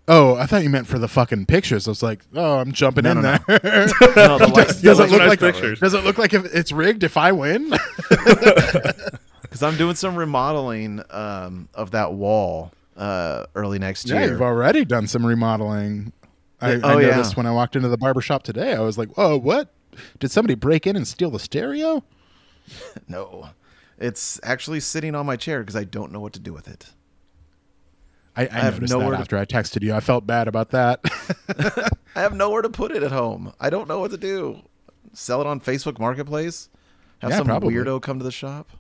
Oh, 0.09 0.35
I 0.35 0.47
thought 0.47 0.65
you 0.65 0.69
meant 0.69 0.89
for 0.89 0.99
the 0.99 1.07
fucking 1.07 1.47
pictures. 1.47 1.87
I 1.87 1.93
was 1.93 2.03
like, 2.03 2.25
oh, 2.35 2.59
I'm 2.59 2.73
jumping 2.73 3.05
No, 3.05 3.13
in 3.13 3.23
no, 3.23 3.39
there. 3.47 3.61
no 4.17 4.37
the 4.37 4.51
light, 4.53 4.67
does 4.67 4.83
Yeah, 4.83 4.93
it 4.95 5.11
look 5.11 5.11
nice 5.21 5.29
like 5.29 5.39
pictures. 5.39 5.79
Does 5.79 5.95
it 5.95 6.03
look 6.03 6.19
like 6.19 6.35
if 6.35 6.53
it's 6.53 6.73
rigged 6.73 7.05
if 7.05 7.17
I 7.17 7.31
win? 7.31 7.73
Because 9.53 9.63
i'm 9.63 9.77
doing 9.77 9.95
some 9.95 10.17
remodeling 10.17 11.03
um, 11.11 11.69
of 11.75 11.91
that 11.91 12.15
wall 12.15 12.73
uh, 12.97 13.45
early 13.55 13.79
next 13.79 14.09
yeah, 14.09 14.21
year 14.21 14.31
you've 14.33 14.43
already 14.43 14.85
done 14.85 15.07
some 15.07 15.25
remodeling. 15.25 16.13
I, 16.61 16.75
Oh, 16.75 16.81
I 16.99 17.01
yeah. 17.01 17.09
noticed 17.09 17.37
when 17.37 17.47
I 17.47 17.51
walked 17.51 17.75
into 17.75 17.89
the 17.89 17.97
barber 17.97 18.21
shop 18.21 18.45
today. 18.45 18.75
I 18.75 18.81
was 18.81 18.97
like, 18.97 19.09
"Oh, 19.17 19.37
what? 19.37 19.73
Did 20.21 20.31
somebody 20.31 20.55
break 20.55 20.87
in 20.87 20.95
and 20.95 21.09
steal 21.09 21.31
the 21.31 21.39
stereo?" 21.41 22.05
No, 23.09 23.49
it's 23.99 24.39
actually 24.45 24.79
sitting 24.81 25.15
on 25.15 25.27
my 25.27 25.37
chair 25.37 25.61
because 25.61 25.75
I 25.75 25.85
don't 25.85 26.13
know 26.13 26.21
what 26.21 26.35
to 26.35 26.39
do 26.41 26.53
with 26.53 26.69
it. 26.69 26.91
I, 28.37 28.43
I, 28.43 28.47
have 28.61 28.75
noticed 28.75 28.93
nowhere 28.93 29.11
that 29.11 29.17
to- 29.17 29.21
after 29.23 29.39
I 29.39 29.45
texted 29.45 29.83
you. 29.83 29.93
I 29.95 30.01
felt 30.01 30.27
bad 30.27 30.47
about 30.47 30.71
that. 30.71 31.01
I 32.15 32.21
have 32.21 32.35
nowhere 32.35 32.63
to 32.63 32.71
put 32.71 32.93
it 32.93 33.03
at 33.03 33.11
home. 33.11 33.53
I 33.59 33.71
don't 33.71 33.89
know 33.89 33.99
what 33.99 34.11
to 34.13 34.17
do. 34.19 34.63
Sell 35.15 35.41
it 35.41 35.47
on 35.47 35.61
Facebook 35.61 35.99
Marketplace? 35.99 36.69
Have 37.21 37.31
Yeah, 37.31 37.39
some 37.39 37.47
probably. 37.47 37.75
weirdo 37.75 38.01
come 38.01 38.19
to 38.19 38.25
the 38.25 38.31
shop? 38.31 38.71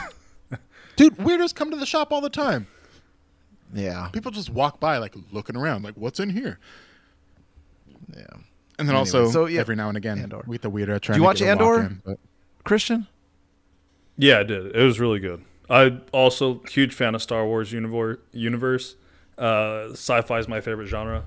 Dude, 0.96 1.16
weirdos 1.16 1.54
come 1.54 1.70
to 1.70 1.76
the 1.76 1.86
shop 1.86 2.12
all 2.12 2.20
the 2.20 2.30
time. 2.30 2.66
Yeah, 3.74 4.08
People 4.12 4.30
just 4.30 4.50
walk 4.50 4.80
by, 4.80 4.98
like 4.98 5.14
looking 5.30 5.56
around, 5.56 5.82
like, 5.82 5.94
"What's 5.94 6.20
in 6.20 6.28
here?" 6.30 6.58
yeah. 8.14 8.24
And 8.78 8.88
then 8.88 8.96
Anyway, 8.96 8.98
also, 8.98 9.30
so, 9.30 9.46
yeah, 9.46 9.60
every 9.60 9.76
now 9.76 9.88
and 9.88 9.96
again, 9.96 10.18
Andor. 10.18 10.42
we 10.46 10.58
the 10.58 10.70
weirdo 10.70 11.00
trying 11.00 11.16
you 11.16 11.20
to 11.22 11.24
watch 11.24 11.38
get 11.38 11.48
Andor? 11.48 11.80
in, 11.80 12.02
but- 12.04 12.18
Christian? 12.64 13.06
Yeah, 14.18 14.40
I 14.40 14.42
did. 14.42 14.74
It 14.76 14.82
was 14.82 15.00
really 15.00 15.20
good. 15.20 15.42
I 15.70 15.98
also 16.12 16.60
huge 16.70 16.92
fan 16.92 17.14
of 17.14 17.22
Star 17.22 17.46
Wars 17.46 17.72
universe. 17.72 18.18
Universe, 18.32 18.96
uh, 19.38 19.88
sci-fi 19.92 20.38
is 20.38 20.48
my 20.48 20.60
favorite 20.60 20.86
genre, 20.88 21.24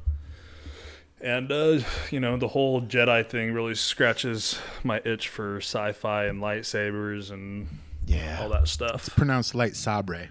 and 1.19 1.51
uh, 1.51 1.79
you 2.11 2.19
know 2.19 2.37
the 2.37 2.49
whole 2.49 2.81
Jedi 2.81 3.27
thing 3.27 3.53
really 3.53 3.73
scratches 3.73 4.59
my 4.83 5.01
itch 5.03 5.29
for 5.29 5.57
sci-fi 5.57 6.25
and 6.25 6.41
lightsabers 6.41 7.31
and 7.31 7.67
Yeah. 8.07 8.39
all 8.41 8.49
that 8.49 8.67
stuff. 8.67 9.07
It's 9.07 9.09
pronounced 9.09 9.55
light 9.55 9.75
sabre. 9.75 10.29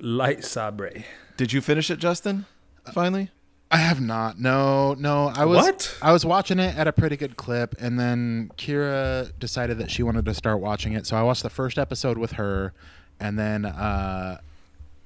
Lightsaber. 0.00 1.04
Did 1.36 1.52
you 1.52 1.60
finish 1.60 1.90
it, 1.90 1.98
Justin? 1.98 2.46
Finally? 2.92 3.30
I 3.70 3.76
have 3.78 4.00
not. 4.00 4.38
No, 4.38 4.94
no. 4.94 5.32
I 5.34 5.44
was 5.46 5.64
What? 5.64 5.98
I 6.02 6.12
was 6.12 6.26
watching 6.26 6.58
it 6.58 6.76
at 6.76 6.86
a 6.88 6.92
pretty 6.92 7.16
good 7.16 7.36
clip, 7.36 7.74
and 7.78 7.98
then 7.98 8.50
Kira 8.58 9.32
decided 9.38 9.78
that 9.78 9.90
she 9.90 10.02
wanted 10.02 10.24
to 10.26 10.34
start 10.34 10.60
watching 10.60 10.92
it. 10.92 11.06
So 11.06 11.16
I 11.16 11.22
watched 11.22 11.42
the 11.42 11.50
first 11.50 11.78
episode 11.78 12.18
with 12.18 12.32
her, 12.32 12.74
and 13.18 13.38
then 13.38 13.64
uh, 13.64 14.40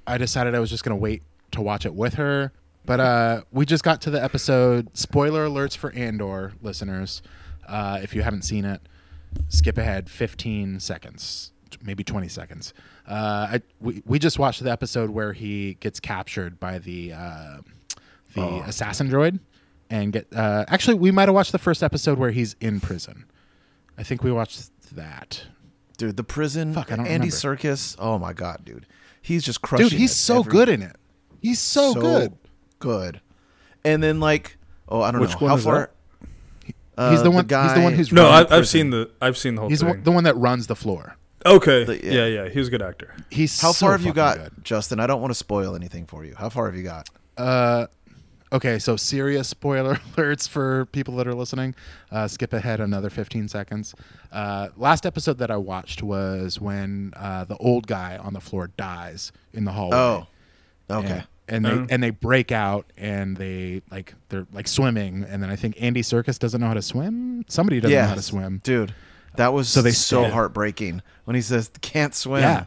I 0.06 0.18
decided 0.18 0.54
I 0.54 0.58
was 0.58 0.70
just 0.70 0.82
gonna 0.82 0.96
wait 0.96 1.22
to 1.52 1.60
watch 1.60 1.86
it 1.86 1.94
with 1.94 2.14
her. 2.14 2.52
But 2.86 3.00
uh, 3.00 3.42
we 3.52 3.66
just 3.66 3.84
got 3.84 4.00
to 4.02 4.10
the 4.10 4.22
episode. 4.22 4.96
Spoiler 4.96 5.46
alerts 5.46 5.76
for 5.76 5.92
Andor 5.92 6.52
listeners. 6.62 7.22
Uh, 7.68 8.00
if 8.02 8.14
you 8.14 8.22
haven't 8.22 8.42
seen 8.42 8.64
it, 8.64 8.80
skip 9.48 9.76
ahead 9.78 10.08
15 10.08 10.80
seconds, 10.80 11.52
maybe 11.82 12.02
20 12.04 12.28
seconds. 12.28 12.74
Uh, 13.08 13.12
I, 13.52 13.62
we 13.80 14.02
we 14.06 14.18
just 14.18 14.38
watched 14.38 14.62
the 14.62 14.70
episode 14.70 15.10
where 15.10 15.32
he 15.32 15.74
gets 15.74 16.00
captured 16.00 16.58
by 16.60 16.78
the 16.78 17.12
uh, 17.12 17.56
the 18.34 18.62
assassin 18.66 19.08
droid, 19.08 19.38
and 19.90 20.12
get. 20.12 20.26
Uh, 20.34 20.64
actually, 20.68 20.94
we 20.94 21.10
might 21.10 21.28
have 21.28 21.34
watched 21.34 21.52
the 21.52 21.58
first 21.58 21.82
episode 21.82 22.18
where 22.18 22.30
he's 22.30 22.56
in 22.60 22.80
prison. 22.80 23.24
I 23.98 24.02
think 24.02 24.22
we 24.22 24.30
watched 24.32 24.70
that. 24.94 25.42
Dude, 25.96 26.16
the 26.16 26.24
prison. 26.24 26.74
Fuck, 26.74 26.92
I 26.92 26.96
don't 26.96 27.06
Andy 27.06 27.30
remember. 27.30 27.56
Serkis. 27.62 27.96
Oh 27.98 28.18
my 28.18 28.32
god, 28.32 28.62
dude. 28.64 28.86
He's 29.22 29.42
just 29.42 29.62
crushing 29.62 29.88
Dude, 29.88 29.98
he's 29.98 30.12
it 30.12 30.14
so 30.16 30.40
every- 30.40 30.52
good 30.52 30.68
in 30.68 30.82
it. 30.82 30.96
He's 31.40 31.58
so, 31.58 31.94
good. 31.94 32.34
Good. 32.78 33.20
And 33.84 34.02
then 34.02 34.20
like, 34.20 34.56
oh, 34.88 35.00
I 35.00 35.10
don't 35.10 35.20
Which 35.20 35.30
know. 35.32 35.36
one 35.38 35.50
How 35.50 35.56
is 35.56 35.64
far 35.64 35.90
Uh, 36.98 37.10
He's 37.10 37.22
the 37.22 37.30
one- 37.30 37.44
he's 37.48 37.74
the 37.74 37.80
one 37.82 37.92
who's 37.94 38.12
No, 38.12 38.26
I, 38.26 38.40
I've 38.40 38.48
prison. 38.48 38.64
seen 38.66 38.90
the 38.90 39.10
I've 39.20 39.36
seen 39.38 39.54
the 39.54 39.60
whole 39.62 39.70
He's 39.70 39.80
thing. 39.80 39.88
one- 39.88 40.02
the 40.02 40.12
one 40.12 40.24
that 40.24 40.36
runs 40.36 40.66
the 40.66 40.76
floor. 40.76 41.16
Okay, 41.46 41.84
the- 41.84 42.04
yeah. 42.04 42.12
yeah. 42.12 42.26
yeah, 42.44 42.48
He's 42.48 42.68
a 42.68 42.70
good 42.70 42.82
actor. 42.82 43.14
He's 43.30 43.60
How 43.60 43.72
so 43.72 43.86
far 43.86 43.92
have 43.92 44.04
you 44.04 44.12
got, 44.12 44.36
good. 44.38 44.52
Justin? 44.64 45.00
I 45.00 45.06
don't 45.06 45.20
want 45.20 45.30
to 45.30 45.34
spoil 45.38 45.74
anything 45.74 46.06
for 46.06 46.24
you. 46.24 46.34
How 46.36 46.48
far 46.48 46.66
have 46.66 46.74
you 46.76 46.82
got? 46.82 47.08
Uh, 47.36 47.86
okay, 48.52 48.78
so 48.78 48.96
serious 48.96 49.48
spoiler 49.48 49.94
alerts 50.16 50.48
for 50.48 50.86
people 50.86 51.16
that 51.16 51.26
are 51.26 51.34
listening. 51.34 51.74
Uh, 52.10 52.26
skip 52.28 52.52
ahead 52.52 52.80
another 52.80 53.10
15 53.10 53.48
seconds. 53.48 53.94
Uh, 54.32 54.68
last 54.76 55.06
episode 55.06 55.38
that 55.38 55.50
I 55.50 55.56
watched 55.56 56.02
was 56.02 56.60
when 56.60 57.12
uh, 57.16 57.44
the 57.44 57.56
old 57.58 57.86
guy 57.86 58.16
on 58.18 58.32
the 58.32 58.40
floor 58.40 58.68
dies 58.76 59.32
in 59.52 59.64
the 59.64 59.72
hallway. 59.72 59.96
Oh, 59.96 60.26
okay. 60.90 61.24
And, 61.48 61.64
and 61.64 61.64
they 61.64 61.70
Oh. 61.70 61.86
and 61.90 62.02
they 62.02 62.10
break 62.10 62.50
out 62.50 62.86
and 62.96 63.36
they 63.36 63.80
like 63.90 64.14
they're 64.30 64.48
like 64.52 64.66
swimming 64.66 65.24
and 65.28 65.40
then 65.40 65.48
I 65.48 65.54
think 65.54 65.80
Andy 65.80 66.02
Serkis 66.02 66.40
doesn't 66.40 66.60
know 66.60 66.66
how 66.66 66.74
to 66.74 66.82
swim. 66.82 67.44
Somebody 67.46 67.78
doesn't 67.78 67.96
know 67.96 68.04
how 68.08 68.14
to 68.16 68.22
swim. 68.22 68.60
dude. 68.64 68.92
That 69.36 69.52
was 69.52 69.68
So 69.68 69.82
they 69.82 69.90
so 69.90 70.24
heartbreaking 70.28 71.02
when 71.24 71.34
he 71.36 71.42
says 71.42 71.70
can't 71.80 72.14
swim. 72.14 72.42
Yeah. 72.42 72.64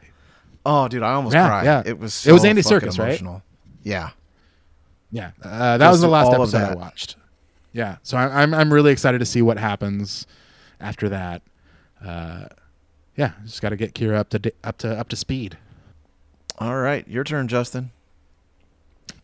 Oh, 0.65 0.88
dude, 0.88 1.03
I 1.03 1.13
almost 1.13 1.34
Yeah, 1.34 1.47
cried. 1.47 1.65
yeah. 1.65 1.84
It 1.86 1.97
was. 1.99 2.28
It 2.28 2.32
was 2.32 2.43
Andy 2.45 2.61
fucking 2.61 2.89
Serkis, 2.89 2.99
right? 2.99 3.07
emotional. 3.09 3.41
Yeah. 3.84 4.09
Yeah, 5.11 5.32
uh, 5.41 5.78
that 5.80 5.88
Goes 5.88 5.93
was 5.93 6.01
the 6.01 6.07
last 6.07 6.32
episode 6.32 6.61
I 6.61 6.76
watched. 6.76 7.15
Yeah, 7.74 7.97
so 8.03 8.15
I, 8.15 8.43
I'm 8.43 8.53
I'm 8.53 8.72
really 8.72 8.91
excited 8.91 9.17
to 9.20 9.26
see 9.26 9.41
what 9.41 9.57
happens 9.57 10.28
after 10.80 11.09
that. 11.09 11.41
Uh, 12.03 12.45
yeah, 13.15 13.32
just 13.43 13.59
got 13.59 13.70
to 13.70 13.76
get 13.76 13.95
Kira 13.95 14.15
up 14.17 14.30
to 14.30 14.53
up 14.63 14.78
to 14.80 14.91
up 14.99 15.09
to 15.09 15.15
speed. 15.15 15.57
All 16.59 16.76
right, 16.78 17.07
your 17.07 17.24
turn, 17.24 17.47
Justin. 17.47 17.89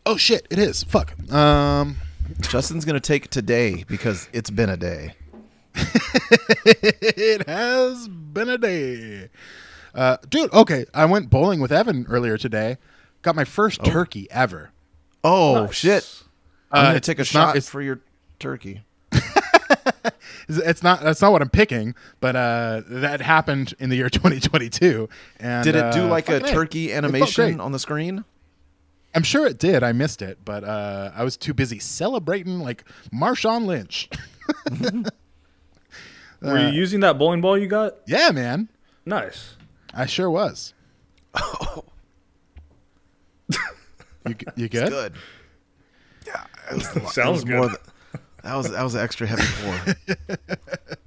Oh 0.08 0.18
shit, 0.18 0.48
it 0.50 0.58
is. 0.58 0.84
Fuck. 0.84 1.14
Um, 1.32 1.98
Justin's 2.42 2.84
gonna 2.84 3.00
take 3.00 3.30
today 3.30 3.84
because 3.88 4.28
it's 4.34 4.50
been 4.50 4.70
a 4.72 4.78
day. 4.78 5.14
it 6.66 7.48
has 7.48 8.08
been 8.08 8.50
a 8.50 8.58
day, 8.58 9.30
uh, 9.94 10.18
dude. 10.30 10.52
Okay, 10.54 10.86
I 10.94 11.06
went 11.06 11.30
bowling 11.30 11.60
with 11.60 11.72
Evan 11.72 12.06
earlier 12.10 12.38
today. 12.38 12.78
Got 13.22 13.36
my 13.36 13.44
first 13.46 13.84
turkey 13.84 14.28
ever. 14.32 14.72
Oh 15.24 15.66
Nice. 15.66 15.76
shit! 15.76 16.24
I'm 16.72 16.80
Uh, 16.80 16.82
gonna 16.84 16.96
it's- 16.98 17.06
take 17.06 17.18
a 17.20 17.22
it's 17.22 17.34
not- 17.34 17.42
shot 17.48 17.50
it's- 17.58 17.70
for 17.70 17.82
your 17.82 18.00
turkey. 18.40 18.84
It's 20.48 20.84
not 20.84 21.02
that's 21.02 21.22
not 21.24 21.32
what 21.32 21.42
I'm 21.42 21.50
picking, 21.50 21.96
but 22.20 22.36
uh, 22.36 22.82
that 22.88 23.20
happened 23.20 23.74
in 23.80 23.90
the 23.90 23.96
year 23.96 24.10
2022. 24.12 25.10
And 25.40 25.64
Did 25.64 25.76
it 25.76 25.92
do 25.92 26.04
uh, 26.06 26.08
like 26.08 26.30
a 26.30 26.36
A. 26.38 26.40
turkey 26.42 26.92
It 26.92 26.98
animation 26.98 27.56
great. 27.56 27.60
on 27.60 27.72
the 27.72 27.80
screen? 27.80 28.24
I'm 29.16 29.24
sure 29.24 29.48
it 29.48 29.58
did. 29.58 29.82
I 29.82 29.92
missed 29.92 30.22
it, 30.22 30.38
but 30.46 30.64
uh, 30.64 31.12
I 31.16 31.24
was 31.24 31.36
too 31.36 31.54
busy 31.56 31.80
celebrating 31.80 32.60
like 32.60 32.84
Marshawn 33.12 33.66
Lynch. 33.66 34.08
Were 36.42 36.60
you 36.60 36.74
using 36.74 37.00
that 37.02 37.18
bowling 37.18 37.42
ball 37.42 37.58
you 37.58 37.68
got? 37.68 37.96
yeah, 38.08 38.30
man, 38.32 38.70
Nice. 39.06 39.56
I 39.94 40.06
sure 40.06 40.30
was. 40.30 40.74
Oh. 41.36 41.84
you 44.28 44.34
g- 44.34 44.46
you 44.56 44.70
good? 44.70 44.90
Good. 44.90 45.14
Yeah, 46.26 46.46
it 46.72 46.76
was, 46.76 46.96
it 46.96 47.08
Sounds 47.10 47.44
was 47.44 47.46
more 47.46 47.70
good. 47.70 47.78
that 48.44 48.56
was 48.56 48.72
that 48.72 48.84
was 48.84 48.96
an 48.96 49.02
extra 49.02 49.28
heavy 49.28 49.44
pour. 49.62 50.18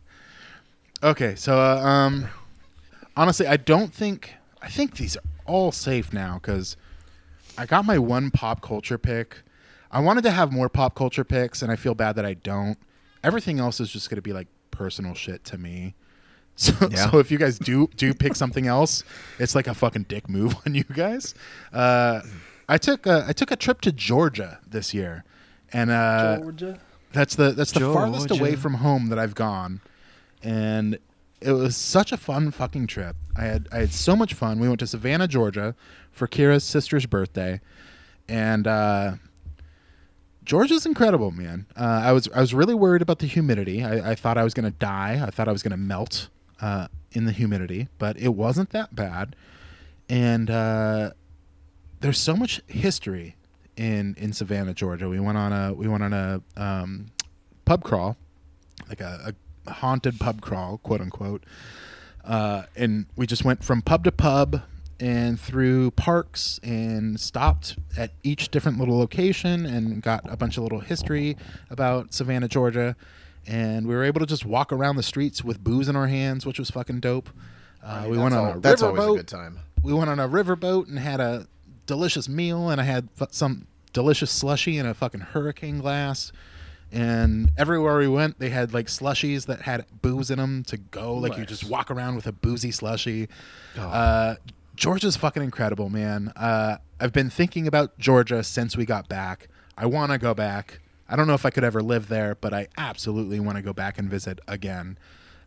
Okay, 1.01 1.37
so 1.37 1.61
uh, 1.61 1.76
um, 1.76 2.26
honestly, 3.16 3.47
I 3.47 3.57
don't 3.57 3.95
think 3.95 4.35
I 4.61 4.68
think 4.68 4.97
these 4.97 5.16
are 5.16 5.22
all 5.47 5.70
safe 5.70 6.12
now 6.12 6.41
because 6.43 6.76
I 7.57 7.66
got 7.66 7.85
my 7.85 7.99
one 7.99 8.31
pop 8.33 8.62
culture 8.62 8.99
pick. 8.99 9.37
I 9.93 10.01
wanted 10.01 10.22
to 10.24 10.33
have 10.33 10.53
more 10.53 10.68
pop 10.68 10.97
culture 10.97 11.22
picks, 11.22 11.62
and 11.62 11.70
I 11.70 11.76
feel 11.76 11.95
bad 11.95 12.16
that 12.16 12.26
I 12.26 12.35
don't. 12.35 12.76
Everything 13.22 13.61
else 13.61 13.79
is 13.79 13.91
just 13.93 14.11
going 14.11 14.16
to 14.16 14.22
be 14.22 14.33
like 14.33 14.49
personal 14.79 15.14
shit 15.14 15.45
to 15.45 15.59
me. 15.59 15.95
So, 16.61 16.72
Yeah. 16.91 17.09
so 17.11 17.18
if 17.20 17.31
you 17.31 17.39
guys 17.39 17.57
do 17.57 17.89
do 17.95 18.12
pick 18.12 18.35
something 18.35 18.66
else, 18.66 19.05
it's 19.39 19.55
like 19.55 19.68
a 19.68 19.74
fucking 19.74 20.07
dick 20.09 20.29
move 20.29 20.57
on 20.66 20.74
you 20.74 20.83
guys. 20.83 21.33
Uh, 21.72 22.20
I 22.68 22.79
took 22.79 23.07
a, 23.07 23.24
I 23.29 23.33
took 23.33 23.53
a 23.53 23.57
trip 23.57 23.81
to 23.83 23.93
Georgia 23.93 24.59
this 24.66 24.93
year, 24.93 25.22
and 25.72 25.89
uh, 25.93 26.39
Georgia. 26.41 26.81
that's 27.12 27.37
the 27.37 27.53
that's 27.53 27.70
the 27.70 27.93
farthest 27.93 28.33
away 28.33 28.57
from 28.57 28.74
home 28.74 29.09
that 29.11 29.20
I've 29.20 29.37
gone, 29.37 29.81
and 30.43 30.99
it 31.41 31.53
was 31.53 31.76
such 31.76 32.11
a 32.11 32.16
fun 32.16 32.51
fucking 32.51 32.89
trip. 32.89 33.14
I 33.37 33.43
had 33.45 33.68
I 33.70 33.76
had 33.79 33.93
so 33.93 34.16
much 34.16 34.35
fun. 34.35 34.59
We 34.59 34.66
went 34.66 34.81
to 34.81 34.89
Savannah, 34.89 35.29
Georgia, 35.29 35.76
for 36.11 36.26
Kira's 36.26 36.64
sister's 36.64 37.07
birthday, 37.07 37.61
and 38.29 38.66
uh, 38.66 39.12
Georgia's 40.49 40.86
incredible, 40.86 41.30
man. 41.30 41.66
Uh, 41.76 42.01
I 42.05 42.12
was 42.12 42.26
I 42.34 42.40
was 42.40 42.55
really 42.55 42.72
worried 42.72 43.03
about 43.03 43.18
the 43.18 43.26
humidity. 43.26 43.84
I, 43.84 44.12
I 44.12 44.14
thought 44.14 44.38
I 44.38 44.44
was 44.44 44.55
gonna 44.55 44.70
die. 44.70 45.22
I 45.22 45.28
thought 45.28 45.46
I 45.46 45.53
was 45.53 45.62
gonna 45.62 45.76
melt 45.76 46.30
uh, 46.62 46.88
in 47.12 47.26
the 47.26 47.32
humidity, 47.32 47.88
but 47.99 48.18
it 48.18 48.30
wasn't 48.30 48.70
that 48.70 48.96
bad. 48.96 49.36
And 50.09 50.49
uh, 50.49 51.11
there's 52.01 52.18
so 52.18 52.34
much 52.34 52.62
history 52.66 53.36
in 53.76 54.14
in 54.18 54.32
Savannah, 54.32 54.72
Georgia. 54.72 55.11
We 55.11 55.20
went 55.20 55.36
on 55.36 55.53
a 55.53 55.74
we 55.74 55.86
went 55.86 56.03
on 56.03 56.14
a 56.14 56.40
um, 56.57 57.09
pub 57.66 57.84
crawl, 57.84 58.16
like 58.88 59.03
a, 59.03 59.34
a 59.66 59.70
haunted 59.70 60.18
pub 60.18 60.40
crawl, 60.40 60.78
quote 60.78 61.03
unquote. 61.03 61.44
Uh, 62.24 62.62
and 62.74 63.05
we 63.16 63.26
just 63.26 63.44
went 63.44 63.62
from 63.62 63.82
pub 63.82 64.03
to 64.05 64.12
pub 64.12 64.62
and 65.01 65.38
through 65.38 65.90
parks 65.92 66.59
and 66.62 67.18
stopped 67.20 67.76
at 67.96 68.11
each 68.22 68.49
different 68.51 68.78
little 68.78 68.99
location 68.99 69.64
and 69.66 70.03
got 70.03 70.22
a 70.30 70.36
bunch 70.36 70.57
of 70.57 70.62
little 70.64 70.80
history 70.80 71.36
about 71.70 72.12
Savannah, 72.12 72.49
Georgia. 72.49 72.96
And 73.46 73.86
we 73.86 73.94
were 73.94 74.05
able 74.05 74.20
to 74.20 74.26
just 74.26 74.44
walk 74.44 74.72
around 74.72 74.96
the 74.96 75.03
streets 75.03 75.42
with 75.44 75.62
booze 75.62 75.88
in 75.88 75.96
our 75.96 76.09
hands, 76.09 76.44
which 76.44 76.59
was 76.59 76.70
fucking 76.70 77.01
dope. 77.01 77.30
Uh, 77.82 78.07
we 78.11 78.18
went 78.18 78.34
on 78.34 78.46
al- 78.49 78.57
a 78.59 78.61
that's 78.61 78.82
always 78.82 79.03
a 79.05 79.16
good 79.18 79.28
time. 79.28 79.59
we 79.82 79.92
went 79.92 80.11
on 80.11 80.18
a 80.18 80.28
riverboat 80.28 80.88
and 80.88 80.99
had 80.99 81.20
a 81.20 81.46
delicious 81.86 82.28
meal 82.28 82.68
and 82.68 82.80
i 82.82 82.84
had 82.84 83.09
some 83.30 83.66
delicious 83.94 84.30
slushy 84.30 84.76
in 84.76 84.84
a 84.84 84.92
fucking 84.92 85.20
hurricane 85.20 85.78
glass 85.78 86.32
and 86.92 87.51
everywhere 87.57 87.96
we 87.96 88.09
went 88.09 88.38
they 88.38 88.51
had 88.51 88.74
like 88.74 88.88
slushies 88.88 89.46
that 89.46 89.62
had 89.62 89.86
booze 90.03 90.30
in 90.30 90.38
them 90.38 90.62
to 90.64 90.76
go 90.76 91.14
like 91.14 91.38
you 91.38 91.46
just 91.46 91.64
walk 91.70 91.90
around 91.90 92.14
with 92.16 92.26
a 92.26 92.32
boozy 92.32 92.70
slushy 92.70 93.26
Oh. 93.78 93.82
uh, 93.88 94.34
georgia's 94.79 95.16
fucking 95.16 95.43
incredible 95.43 95.89
man 95.89 96.33
uh, 96.37 96.76
i've 97.01 97.12
been 97.12 97.31
thinking 97.31 97.66
about 97.66 97.99
georgia 97.99 98.43
since 98.43 98.76
we 98.76 98.85
got 98.85 99.09
back 99.09 99.49
i 99.76 99.85
want 99.85 100.12
to 100.12 100.18
go 100.18 100.35
back 100.35 100.81
i 101.09 101.16
don't 101.16 101.26
know 101.26 101.35
if 101.35 101.45
i 101.45 101.51
could 101.51 101.64
ever 101.64 101.83
live 101.83 102.09
there 102.09 102.35
but 102.35 102.55
i 102.55 102.66
absolutely 102.76 103.41
want 103.41 103.57
to 103.57 103.62
go 103.62 103.72
back 103.72 103.99
and 103.99 104.09
visit 104.09 104.41
again 104.47 104.97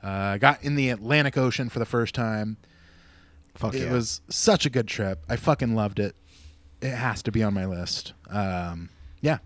uh, 0.03 0.07
i 0.07 0.37
got 0.37 0.61
in 0.63 0.75
the 0.75 0.89
atlantic 0.89 1.37
ocean 1.37 1.69
for 1.69 1.79
the 1.79 1.85
first 1.85 2.13
time 2.13 2.57
Fuck 3.55 3.75
it 3.75 3.83
yeah. 3.83 3.91
was 3.91 4.21
such 4.29 4.65
a 4.65 4.69
good 4.69 4.87
trip. 4.87 5.23
I 5.29 5.35
fucking 5.35 5.75
loved 5.75 5.99
it. 5.99 6.15
It 6.81 6.95
has 6.95 7.21
to 7.23 7.31
be 7.31 7.43
on 7.43 7.53
my 7.53 7.65
list. 7.65 8.13
Um, 8.29 8.89
yeah, 9.19 9.39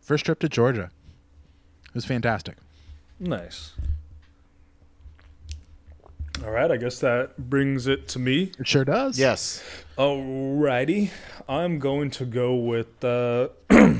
first 0.00 0.24
trip 0.24 0.40
to 0.40 0.48
Georgia. 0.48 0.90
It 1.86 1.94
was 1.94 2.04
fantastic. 2.04 2.56
Nice. 3.20 3.72
All 6.42 6.50
right, 6.50 6.70
I 6.70 6.76
guess 6.76 6.98
that 7.00 7.36
brings 7.38 7.86
it 7.86 8.08
to 8.08 8.18
me. 8.18 8.52
It 8.58 8.66
sure 8.66 8.84
does. 8.84 9.18
yes. 9.18 9.62
Alrighty, 9.96 11.10
I'm 11.48 11.78
going 11.78 12.10
to 12.12 12.24
go 12.24 12.54
with 12.56 13.04
uh, 13.04 13.48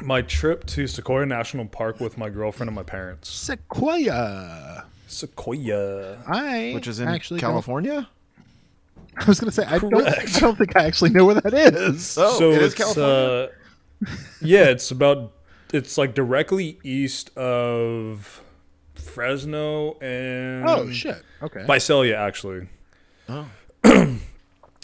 my 0.00 0.22
trip 0.22 0.64
to 0.66 0.86
Sequoia 0.86 1.26
National 1.26 1.66
Park 1.66 1.98
with 2.00 2.16
my 2.16 2.30
girlfriend 2.30 2.68
and 2.68 2.76
my 2.76 2.84
parents. 2.84 3.28
Sequoia. 3.30 4.84
Sequoia. 5.08 6.22
I 6.26 6.72
Which 6.74 6.86
is 6.86 7.00
in 7.00 7.08
actually 7.08 7.40
don't- 7.40 7.50
California. 7.50 8.08
I 9.16 9.24
was 9.26 9.38
gonna 9.38 9.52
say 9.52 9.64
I 9.64 9.78
don't. 9.78 9.94
I 9.94 10.24
don't 10.40 10.58
think 10.58 10.76
I 10.76 10.86
actually 10.86 11.10
know 11.10 11.24
where 11.24 11.36
that 11.40 11.54
is. 11.54 12.18
Oh, 12.18 12.36
so 12.36 12.50
it 12.50 12.62
is 12.62 12.72
it's 12.72 12.74
California. 12.74 13.50
uh, 14.06 14.08
yeah, 14.40 14.64
it's 14.64 14.90
about 14.90 15.32
it's 15.72 15.96
like 15.96 16.14
directly 16.16 16.78
east 16.82 17.36
of 17.36 18.42
Fresno 19.04 19.98
and 20.00 20.68
oh 20.68 20.90
shit. 20.90 21.22
Okay. 21.42 21.64
Visalia 21.66 22.16
actually. 22.16 22.68
oh. 23.28 23.48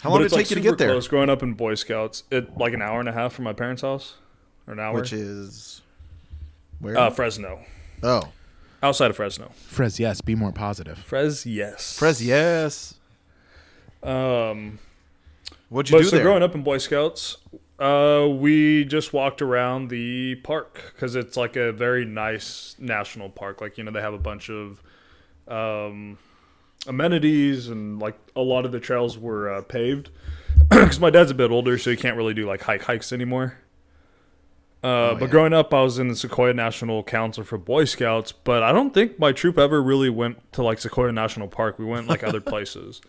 How 0.01 0.09
long 0.09 0.19
did 0.19 0.27
it 0.27 0.29
take 0.29 0.37
like, 0.37 0.49
you 0.49 0.55
to 0.55 0.61
get 0.61 0.77
there? 0.79 0.89
Close. 0.89 1.07
Growing 1.07 1.29
up 1.29 1.43
in 1.43 1.53
Boy 1.53 1.75
Scouts, 1.75 2.23
it 2.31 2.57
like 2.57 2.73
an 2.73 2.81
hour 2.81 2.99
and 2.99 3.07
a 3.07 3.11
half 3.11 3.33
from 3.33 3.45
my 3.45 3.53
parents' 3.53 3.83
house, 3.83 4.15
or 4.65 4.73
an 4.73 4.79
hour. 4.79 4.95
Which 4.95 5.13
is 5.13 5.81
where? 6.79 6.97
uh, 6.97 7.11
Fresno, 7.11 7.59
oh, 8.01 8.23
outside 8.81 9.11
of 9.11 9.15
Fresno. 9.15 9.51
Frez, 9.69 9.99
yes. 9.99 10.21
Be 10.21 10.33
more 10.33 10.51
positive. 10.51 10.97
Fres, 10.97 11.45
yes. 11.45 11.97
Fres. 11.99 12.25
Yes. 12.25 12.95
Um, 14.01 14.79
What'd 15.69 15.91
you 15.91 15.97
but 15.97 16.03
do 16.03 16.09
so 16.09 16.15
there? 16.15 16.25
growing 16.25 16.41
up 16.41 16.55
in 16.55 16.63
Boy 16.63 16.79
Scouts, 16.79 17.37
uh, 17.81 18.27
we 18.27 18.85
just 18.85 19.11
walked 19.11 19.41
around 19.41 19.87
the 19.89 20.35
park 20.35 20.93
because 20.93 21.15
it's 21.15 21.35
like 21.35 21.55
a 21.55 21.71
very 21.71 22.05
nice 22.05 22.75
national 22.77 23.29
park. 23.29 23.59
Like 23.59 23.77
you 23.77 23.83
know, 23.83 23.89
they 23.89 24.01
have 24.01 24.13
a 24.13 24.19
bunch 24.19 24.51
of 24.51 24.83
um, 25.47 26.19
amenities 26.85 27.69
and 27.69 27.99
like 27.99 28.19
a 28.35 28.41
lot 28.41 28.65
of 28.65 28.71
the 28.71 28.79
trails 28.79 29.17
were 29.17 29.51
uh, 29.51 29.61
paved. 29.63 30.09
Because 30.69 30.99
my 30.99 31.09
dad's 31.09 31.31
a 31.31 31.33
bit 31.33 31.49
older, 31.49 31.77
so 31.77 31.89
he 31.89 31.97
can't 31.97 32.15
really 32.15 32.33
do 32.33 32.45
like 32.45 32.61
hike 32.61 32.83
hikes 32.83 33.11
anymore. 33.11 33.57
Uh, 34.83 35.13
but 35.13 35.21
yeah. 35.21 35.27
growing 35.27 35.53
up, 35.53 35.73
I 35.73 35.81
was 35.81 35.99
in 35.99 36.07
the 36.07 36.15
Sequoia 36.15 36.53
National 36.53 37.03
Council 37.03 37.43
for 37.43 37.57
Boy 37.57 37.85
Scouts, 37.85 38.31
but 38.31 38.63
I 38.63 38.71
don't 38.71 38.93
think 38.93 39.19
my 39.19 39.31
troop 39.31 39.57
ever 39.57 39.81
really 39.81 40.09
went 40.09 40.37
to 40.53 40.63
like 40.63 40.79
Sequoia 40.79 41.11
National 41.11 41.47
Park. 41.47 41.79
We 41.79 41.85
went 41.85 42.07
like 42.07 42.23
other 42.23 42.41
places. 42.51 43.01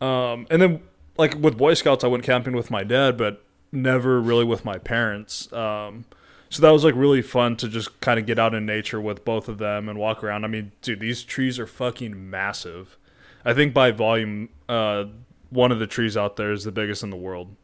Um, 0.00 0.46
and 0.50 0.60
then 0.60 0.82
like 1.16 1.34
with 1.34 1.56
Boy 1.56 1.74
Scouts, 1.74 2.04
I 2.04 2.08
went 2.08 2.24
camping 2.24 2.54
with 2.54 2.70
my 2.70 2.84
dad, 2.84 3.16
but 3.16 3.44
never 3.72 4.20
really 4.20 4.44
with 4.44 4.64
my 4.64 4.78
parents. 4.78 5.52
Um, 5.52 6.04
so 6.50 6.62
that 6.62 6.70
was 6.70 6.84
like 6.84 6.94
really 6.94 7.22
fun 7.22 7.56
to 7.56 7.68
just 7.68 8.00
kind 8.00 8.18
of 8.18 8.26
get 8.26 8.38
out 8.38 8.54
in 8.54 8.64
nature 8.64 9.00
with 9.00 9.24
both 9.24 9.48
of 9.48 9.58
them 9.58 9.88
and 9.88 9.98
walk 9.98 10.24
around. 10.24 10.44
I 10.44 10.48
mean, 10.48 10.72
dude, 10.82 11.00
these 11.00 11.22
trees 11.22 11.58
are 11.58 11.66
fucking 11.66 12.30
massive. 12.30 12.96
I 13.44 13.52
think 13.54 13.74
by 13.74 13.90
volume, 13.90 14.48
uh, 14.68 15.04
one 15.50 15.72
of 15.72 15.78
the 15.78 15.86
trees 15.86 16.16
out 16.16 16.36
there 16.36 16.52
is 16.52 16.64
the 16.64 16.72
biggest 16.72 17.02
in 17.02 17.10
the 17.10 17.16
world. 17.16 17.54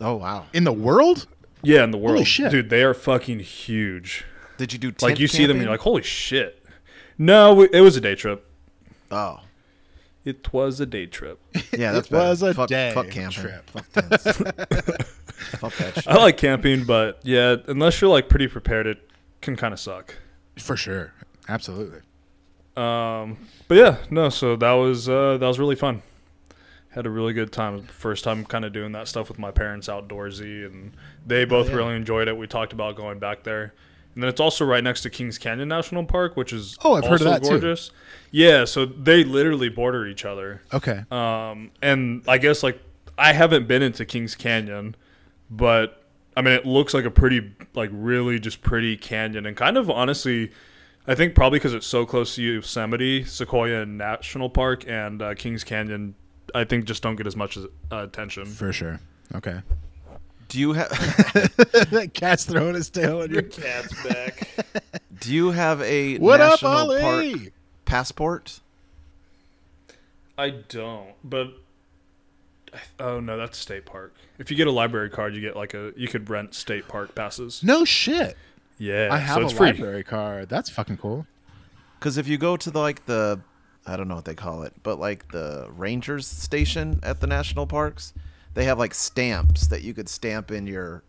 oh 0.00 0.16
wow. 0.16 0.46
In 0.52 0.64
the 0.64 0.72
world? 0.72 1.26
Yeah, 1.62 1.84
in 1.84 1.90
the 1.92 1.98
world, 1.98 2.16
Holy 2.16 2.24
shit. 2.26 2.50
dude, 2.50 2.68
they 2.68 2.82
are 2.82 2.92
fucking 2.92 3.38
huge. 3.40 4.26
Did 4.58 4.72
you 4.74 4.78
do 4.78 4.92
like 5.00 5.18
you 5.18 5.26
see 5.26 5.46
them, 5.46 5.56
and 5.56 5.62
you're 5.62 5.72
like, 5.72 5.80
holy 5.80 6.02
shit. 6.02 6.62
No, 7.16 7.62
it 7.62 7.80
was 7.80 7.96
a 7.96 8.00
day 8.00 8.14
trip. 8.14 8.46
oh 9.10 9.40
It 10.24 10.52
was 10.52 10.80
a 10.80 10.86
day 10.86 11.06
trip. 11.06 11.38
yeah, 11.72 11.92
that's 11.92 12.10
It 12.10 12.12
was 12.12 12.40
better. 12.40 12.50
a 12.50 12.54
fuck, 12.54 12.68
day 12.68 12.92
fuck 12.94 13.10
camping. 13.10 13.42
trip. 13.42 13.70
Fuck 13.70 13.92
tents. 13.92 14.22
fuck 15.58 15.76
that 15.76 15.94
shit. 15.94 16.08
I 16.08 16.16
like 16.16 16.38
camping, 16.38 16.84
but 16.84 17.20
yeah, 17.22 17.56
unless 17.66 18.00
you're 18.00 18.10
like 18.10 18.28
pretty 18.28 18.48
prepared, 18.48 18.86
it 18.86 19.10
can 19.42 19.56
kind 19.56 19.74
of 19.74 19.80
suck. 19.80 20.14
For 20.58 20.76
sure. 20.76 21.12
Absolutely. 21.48 22.00
Um, 22.76 23.38
but 23.68 23.76
yeah, 23.76 23.96
no. 24.10 24.28
So 24.30 24.56
that 24.56 24.72
was 24.72 25.08
uh, 25.08 25.36
that 25.38 25.46
was 25.46 25.58
really 25.58 25.76
fun. 25.76 26.02
Had 26.90 27.06
a 27.06 27.10
really 27.10 27.32
good 27.32 27.52
time. 27.52 27.82
First 27.82 28.24
time 28.24 28.44
kind 28.44 28.64
of 28.64 28.72
doing 28.72 28.92
that 28.92 29.08
stuff 29.08 29.28
with 29.28 29.38
my 29.38 29.50
parents 29.50 29.88
outdoorsy, 29.88 30.64
and 30.64 30.92
they 31.26 31.44
both 31.44 31.68
yeah. 31.68 31.74
really 31.76 31.96
enjoyed 31.96 32.28
it. 32.28 32.36
We 32.36 32.46
talked 32.46 32.72
about 32.72 32.96
going 32.96 33.18
back 33.18 33.42
there, 33.42 33.74
and 34.14 34.22
then 34.22 34.28
it's 34.28 34.40
also 34.40 34.64
right 34.64 34.82
next 34.82 35.02
to 35.02 35.10
Kings 35.10 35.38
Canyon 35.38 35.68
National 35.68 36.04
Park, 36.04 36.36
which 36.36 36.52
is 36.52 36.76
Oh, 36.84 36.94
I've 36.94 37.04
heard 37.04 37.20
of 37.20 37.42
that, 37.42 37.42
too. 37.60 37.76
Yeah, 38.30 38.64
so 38.64 38.84
they 38.86 39.24
literally 39.24 39.68
border 39.68 40.06
each 40.06 40.24
other. 40.24 40.62
Okay. 40.72 41.04
Um, 41.10 41.70
and 41.82 42.22
I 42.26 42.38
guess 42.38 42.62
like 42.62 42.80
I 43.16 43.32
haven't 43.32 43.68
been 43.68 43.82
into 43.82 44.04
Kings 44.04 44.34
Canyon, 44.34 44.96
but 45.50 46.02
I 46.36 46.42
mean, 46.42 46.54
it 46.54 46.66
looks 46.66 46.94
like 46.94 47.04
a 47.04 47.10
pretty, 47.10 47.52
like 47.74 47.90
really 47.92 48.40
just 48.40 48.60
pretty 48.62 48.96
canyon, 48.96 49.46
and 49.46 49.56
kind 49.56 49.76
of 49.76 49.88
honestly, 49.88 50.50
I 51.06 51.14
think 51.14 51.34
probably 51.34 51.58
because 51.60 51.74
it's 51.74 51.86
so 51.86 52.04
close 52.06 52.34
to 52.34 52.42
Yosemite, 52.42 53.24
Sequoia 53.24 53.86
National 53.86 54.50
Park, 54.50 54.84
and 54.88 55.22
uh, 55.22 55.34
Kings 55.34 55.62
Canyon, 55.62 56.16
I 56.54 56.64
think 56.64 56.86
just 56.86 57.02
don't 57.02 57.14
get 57.16 57.26
as 57.28 57.36
much 57.36 57.56
as, 57.56 57.66
uh, 57.92 57.98
attention. 57.98 58.46
For 58.46 58.72
sure. 58.72 58.98
Okay. 59.34 59.60
Do 60.48 60.58
you 60.58 60.72
have 60.74 60.88
that 61.90 62.10
cat's 62.14 62.44
throwing 62.44 62.74
his 62.74 62.90
tail 62.90 63.22
on 63.22 63.30
your. 63.30 63.42
Cat's 63.42 64.02
back. 64.06 64.48
Do 65.20 65.32
you 65.34 65.50
have 65.52 65.80
a 65.82 66.18
What 66.18 66.40
up, 66.40 66.62
national 66.62 66.72
Ollie? 66.72 67.00
park 67.00 67.52
passport? 67.84 68.60
I 70.36 70.50
don't, 70.50 71.10
but 71.22 71.48
oh 72.98 73.20
no, 73.20 73.36
that's 73.36 73.56
state 73.56 73.86
park. 73.86 74.14
If 74.38 74.50
you 74.50 74.56
get 74.56 74.66
a 74.66 74.72
library 74.72 75.10
card, 75.10 75.34
you 75.34 75.40
get 75.40 75.56
like 75.56 75.74
a 75.74 75.92
you 75.96 76.08
could 76.08 76.28
rent 76.28 76.54
state 76.54 76.88
park 76.88 77.14
passes. 77.14 77.62
No 77.62 77.84
shit. 77.84 78.36
Yeah, 78.78 79.08
I 79.12 79.18
have 79.18 79.36
so 79.36 79.42
a 79.42 79.44
it's 79.44 79.52
free. 79.54 79.66
library 79.68 80.02
card. 80.04 80.48
That's 80.48 80.68
fucking 80.68 80.96
cool. 80.96 81.26
Because 81.98 82.18
if 82.18 82.26
you 82.26 82.36
go 82.36 82.56
to 82.56 82.70
the 82.70 82.80
like 82.80 83.06
the, 83.06 83.40
I 83.86 83.96
don't 83.96 84.08
know 84.08 84.16
what 84.16 84.24
they 84.24 84.34
call 84.34 84.62
it, 84.64 84.72
but 84.82 84.98
like 84.98 85.30
the 85.30 85.68
rangers 85.74 86.26
station 86.26 86.98
at 87.02 87.20
the 87.20 87.26
national 87.28 87.66
parks, 87.66 88.12
they 88.54 88.64
have 88.64 88.78
like 88.78 88.94
stamps 88.94 89.66
that 89.66 89.82
you 89.82 89.92
could 89.94 90.08
stamp 90.08 90.50
in 90.50 90.66
your 90.66 91.02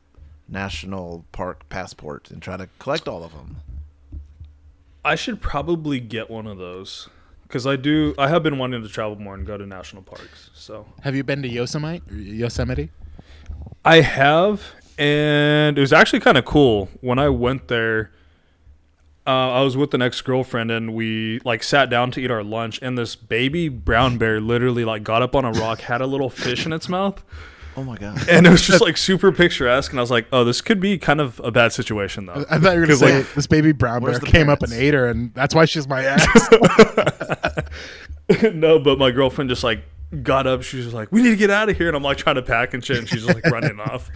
national 0.48 1.26
park 1.32 1.68
passport 1.70 2.30
and 2.32 2.42
try 2.42 2.58
to 2.58 2.68
collect 2.80 3.08
all 3.08 3.24
of 3.24 3.34
them. 3.34 3.58
I 5.04 5.16
should 5.16 5.42
probably 5.42 6.00
get 6.00 6.30
one 6.30 6.48
of 6.48 6.58
those 6.58 7.10
because 7.44 7.68
I 7.68 7.76
do. 7.76 8.16
I 8.18 8.28
have 8.28 8.42
been 8.44 8.58
wanting 8.58 8.82
to 8.82 8.90
travel 8.90 9.16
more 9.18 9.36
and 9.36 9.46
go 9.46 9.58
to 9.58 9.66
national 9.66 10.02
parks. 10.02 10.50
So 10.54 10.88
Have 11.02 11.16
you 11.16 11.24
been 11.24 11.42
to 11.44 11.48
Yosemite? 11.48 12.02
Yosemite? 12.12 12.90
I 13.84 14.02
have, 14.02 14.64
and 14.98 15.78
it 15.78 15.82
was 15.82 15.94
actually 15.94 16.22
kind 16.22 16.38
of 16.38 16.46
cool 16.46 16.90
when 17.02 17.20
I 17.20 17.30
went 17.30 17.68
there. 17.68 18.12
Uh, 19.28 19.54
I 19.54 19.62
was 19.62 19.76
with 19.76 19.94
an 19.96 20.02
ex 20.04 20.22
girlfriend, 20.22 20.70
and 20.70 20.94
we 20.94 21.40
like 21.44 21.64
sat 21.64 21.90
down 21.90 22.12
to 22.12 22.22
eat 22.22 22.30
our 22.30 22.44
lunch, 22.44 22.80
and 22.82 22.96
this 22.98 23.16
baby 23.16 23.70
brown 23.70 24.18
bear 24.20 24.40
literally 24.40 24.86
like 24.86 25.04
got 25.04 25.22
up 25.24 25.36
on 25.36 25.46
a 25.46 25.52
rock, 25.52 25.82
had 25.82 26.02
a 26.02 26.06
little 26.08 26.30
fish 26.30 26.66
in 26.66 26.72
its 26.74 26.88
mouth, 26.88 27.24
Oh 27.76 27.84
my 27.84 27.98
god! 27.98 28.30
and 28.30 28.46
it 28.46 28.50
was 28.52 28.62
just 28.62 28.82
like 28.82 28.98
super 28.98 29.32
picturesque. 29.32 29.92
And 29.92 30.00
I 30.00 30.04
was 30.04 30.12
like, 30.12 30.28
"Oh, 30.32 30.44
this 30.44 30.62
could 30.62 30.80
be 30.80 30.98
kind 31.00 31.20
of 31.20 31.42
a 31.44 31.50
bad 31.52 31.74
situation, 31.74 32.28
though." 32.28 32.46
I 32.50 32.60
thought 32.60 32.74
you 32.76 32.82
were 32.82 32.86
gonna 32.86 32.98
say 32.98 33.18
like- 33.18 33.34
this 33.34 33.48
baby 33.48 33.72
brown 33.72 34.02
bear 34.02 34.12
Where's 34.12 34.20
the 34.20 34.28
came 34.28 34.48
up 34.48 34.62
and 34.62 34.72
ate 34.72 34.94
her, 34.94 35.08
and 35.08 35.34
that's 35.34 35.56
why 35.56 35.66
she's 35.66 35.88
my 35.88 36.06
ex. 36.06 36.24
no, 38.54 38.80
but 38.80 38.98
my 38.98 39.12
girlfriend 39.12 39.50
just 39.50 39.64
like 39.64 39.84
got 40.24 40.48
up. 40.48 40.62
She 40.64 40.78
was 40.78 40.94
like, 40.94 41.12
"We 41.12 41.22
need 41.24 41.32
to 41.32 41.36
get 41.36 41.50
out 41.50 41.70
of 41.70 41.78
here," 41.78 41.88
and 41.88 41.98
I'm 41.98 42.04
like 42.04 42.18
trying 42.18 42.36
to 42.36 42.42
pack 42.44 42.74
and 42.74 42.86
shit, 42.86 42.98
and 42.98 43.10
she's 43.10 43.26
just 43.26 43.34
like 43.34 43.46
running 43.52 43.80
off. 43.92 44.10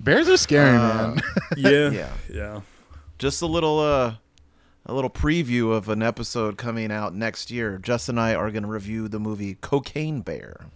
Bears 0.00 0.28
are 0.28 0.36
scary, 0.36 0.76
Uh, 0.76 1.08
man. 1.08 1.20
Yeah, 1.56 1.90
Yeah. 1.90 2.12
yeah. 2.32 2.60
Just 3.18 3.42
a 3.42 3.46
little 3.46 3.80
uh, 3.80 4.14
a 4.88 4.94
little 4.94 5.10
preview 5.10 5.72
of 5.72 5.88
an 5.88 6.02
episode 6.02 6.56
coming 6.56 6.90
out 6.90 7.14
next 7.14 7.50
year. 7.50 7.78
Jess 7.78 8.08
and 8.08 8.18
I 8.18 8.34
are 8.34 8.50
going 8.50 8.62
to 8.62 8.68
review 8.68 9.06
the 9.08 9.20
movie 9.20 9.56
Cocaine 9.60 10.22
Bear. 10.22 10.66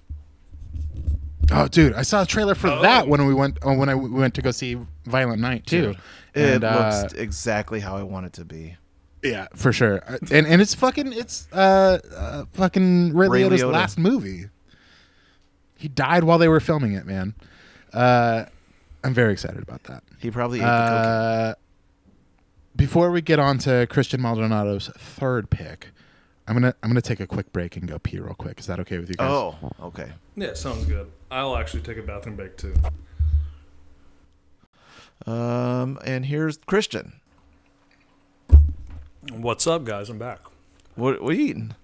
Oh, 1.50 1.66
dude, 1.66 1.94
I 1.94 2.02
saw 2.02 2.22
a 2.22 2.26
trailer 2.26 2.54
for 2.54 2.68
that 2.82 3.08
when 3.08 3.26
we 3.26 3.34
went 3.34 3.58
oh, 3.62 3.74
when 3.76 3.88
I 3.88 3.94
we 3.94 4.08
went 4.08 4.34
to 4.34 4.42
go 4.42 4.52
see 4.52 4.78
Violent 5.04 5.40
Night 5.40 5.66
too. 5.66 5.94
It 6.34 6.54
And, 6.54 6.64
uh, 6.64 7.00
looks 7.02 7.14
exactly 7.14 7.80
how 7.80 7.96
I 7.96 8.02
want 8.04 8.26
it 8.26 8.32
to 8.34 8.44
be. 8.44 8.76
Yeah, 9.22 9.48
for 9.54 9.72
sure. 9.72 10.02
Uh, 10.06 10.18
And 10.30 10.46
and 10.46 10.62
it's 10.62 10.74
fucking 10.74 11.12
it's 11.12 11.48
uh, 11.52 11.98
uh 12.14 12.44
fucking 12.52 13.14
Ray, 13.14 13.28
Ray 13.28 13.42
Liotta's 13.42 13.62
Liotta. 13.62 13.72
last 13.72 13.98
movie. 13.98 14.46
He 15.76 15.88
died 15.88 16.24
while 16.24 16.38
they 16.38 16.48
were 16.48 16.60
filming 16.60 16.92
it, 16.92 17.06
man. 17.06 17.34
Uh, 17.92 18.44
I'm 19.02 19.12
very 19.14 19.32
excited 19.32 19.62
about 19.62 19.82
that. 19.84 20.04
He 20.20 20.30
probably 20.30 20.60
ate 20.60 20.62
the 20.62 20.68
cocaine. 20.68 21.61
Before 22.74 23.10
we 23.10 23.20
get 23.20 23.38
on 23.38 23.58
to 23.58 23.86
Christian 23.90 24.20
Maldonado's 24.20 24.88
third 24.96 25.50
pick, 25.50 25.88
I'm 26.48 26.54
gonna 26.54 26.74
I'm 26.82 26.90
gonna 26.90 27.00
take 27.02 27.20
a 27.20 27.26
quick 27.26 27.52
break 27.52 27.76
and 27.76 27.86
go 27.86 27.98
pee 27.98 28.18
real 28.18 28.34
quick. 28.34 28.58
Is 28.60 28.66
that 28.66 28.80
okay 28.80 28.98
with 28.98 29.08
you 29.08 29.14
guys? 29.16 29.30
Oh, 29.30 29.56
okay. 29.82 30.12
Yeah, 30.36 30.54
sounds 30.54 30.84
good. 30.86 31.10
I'll 31.30 31.56
actually 31.56 31.82
take 31.82 31.98
a 31.98 32.02
bathroom 32.02 32.36
break 32.36 32.56
too. 32.56 32.74
Um, 35.26 35.98
and 36.04 36.26
here's 36.26 36.56
Christian. 36.58 37.12
What's 39.30 39.66
up, 39.66 39.84
guys? 39.84 40.10
I'm 40.10 40.18
back. 40.18 40.40
What, 40.96 41.22
what 41.22 41.32
are 41.32 41.36
you 41.36 41.46
eating? 41.46 41.74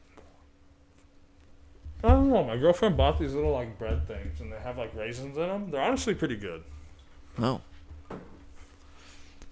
I 2.03 2.09
don't 2.09 2.31
know. 2.31 2.45
My 2.45 2.57
girlfriend 2.57 2.97
bought 2.97 3.19
these 3.19 3.35
little 3.35 3.53
like 3.53 3.79
bread 3.79 4.07
things, 4.09 4.41
and 4.41 4.53
they 4.53 4.59
have 4.59 4.77
like 4.79 4.95
raisins 4.95 5.37
in 5.37 5.47
them. 5.47 5.71
They're 5.71 5.83
honestly 5.83 6.15
pretty 6.15 6.37
good. 6.37 6.63
Oh. 7.39 7.61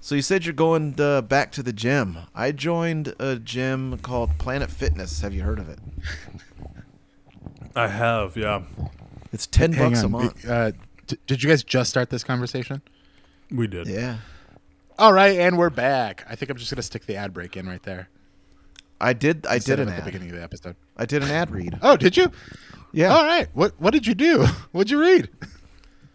So 0.07 0.15
you 0.15 0.23
said 0.23 0.45
you're 0.45 0.55
going 0.55 0.95
uh, 1.01 1.21
back 1.21 1.51
to 1.51 1.65
the 1.65 1.73
gym. 1.73 2.17
I 2.33 2.53
joined 2.53 3.13
a 3.19 3.41
gym 3.41 3.99
called 3.99 4.39
Planet 4.39 4.71
Fitness. 4.71 5.21
Have 5.23 5.35
you 5.35 5.43
heard 5.43 5.59
of 5.59 5.69
it? 5.69 5.81
I 7.75 7.89
have, 7.89 8.37
yeah. 8.37 8.63
It's 9.33 9.49
ten 9.49 9.73
Hang 9.73 9.91
bucks 9.91 10.05
a 10.05 10.09
month. 10.09 10.49
Uh, 10.49 10.71
d- 11.09 11.19
did 11.27 11.43
you 11.43 11.49
guys 11.49 11.65
just 11.65 11.91
start 11.91 12.09
this 12.09 12.23
conversation? 12.23 12.83
We 13.51 13.67
did. 13.67 13.89
Yeah. 13.89 14.19
All 14.97 15.13
right, 15.13 15.41
and 15.41 15.59
we're 15.59 15.71
back. 15.71 16.25
I 16.31 16.37
think 16.37 16.53
I'm 16.53 16.57
just 16.57 16.71
gonna 16.71 16.83
stick 16.83 17.07
the 17.07 17.17
ad 17.17 17.35
break 17.35 17.57
in 17.57 17.69
right 17.69 17.83
there. 17.83 18.09
I 19.01 19.13
did. 19.13 19.45
I 19.49 19.57
instead 19.57 19.79
did 19.79 19.83
of 19.83 19.89
an 19.89 19.95
at 19.95 20.05
the 20.05 20.13
beginning 20.13 20.31
of 20.31 20.37
the 20.37 20.43
episode. 20.45 20.77
I 20.97 21.07
did 21.07 21.25
an 21.25 21.31
ad 21.33 21.51
read. 21.51 21.81
Oh, 21.83 21.97
did 21.97 22.17
you? 22.17 22.31
Yeah. 22.93 23.09
All 23.13 23.25
right. 23.25 23.49
What 23.55 23.73
What 23.81 23.93
did 23.93 24.07
you 24.07 24.15
do? 24.15 24.45
What'd 24.71 24.89
you 24.89 25.01
read? 25.01 25.31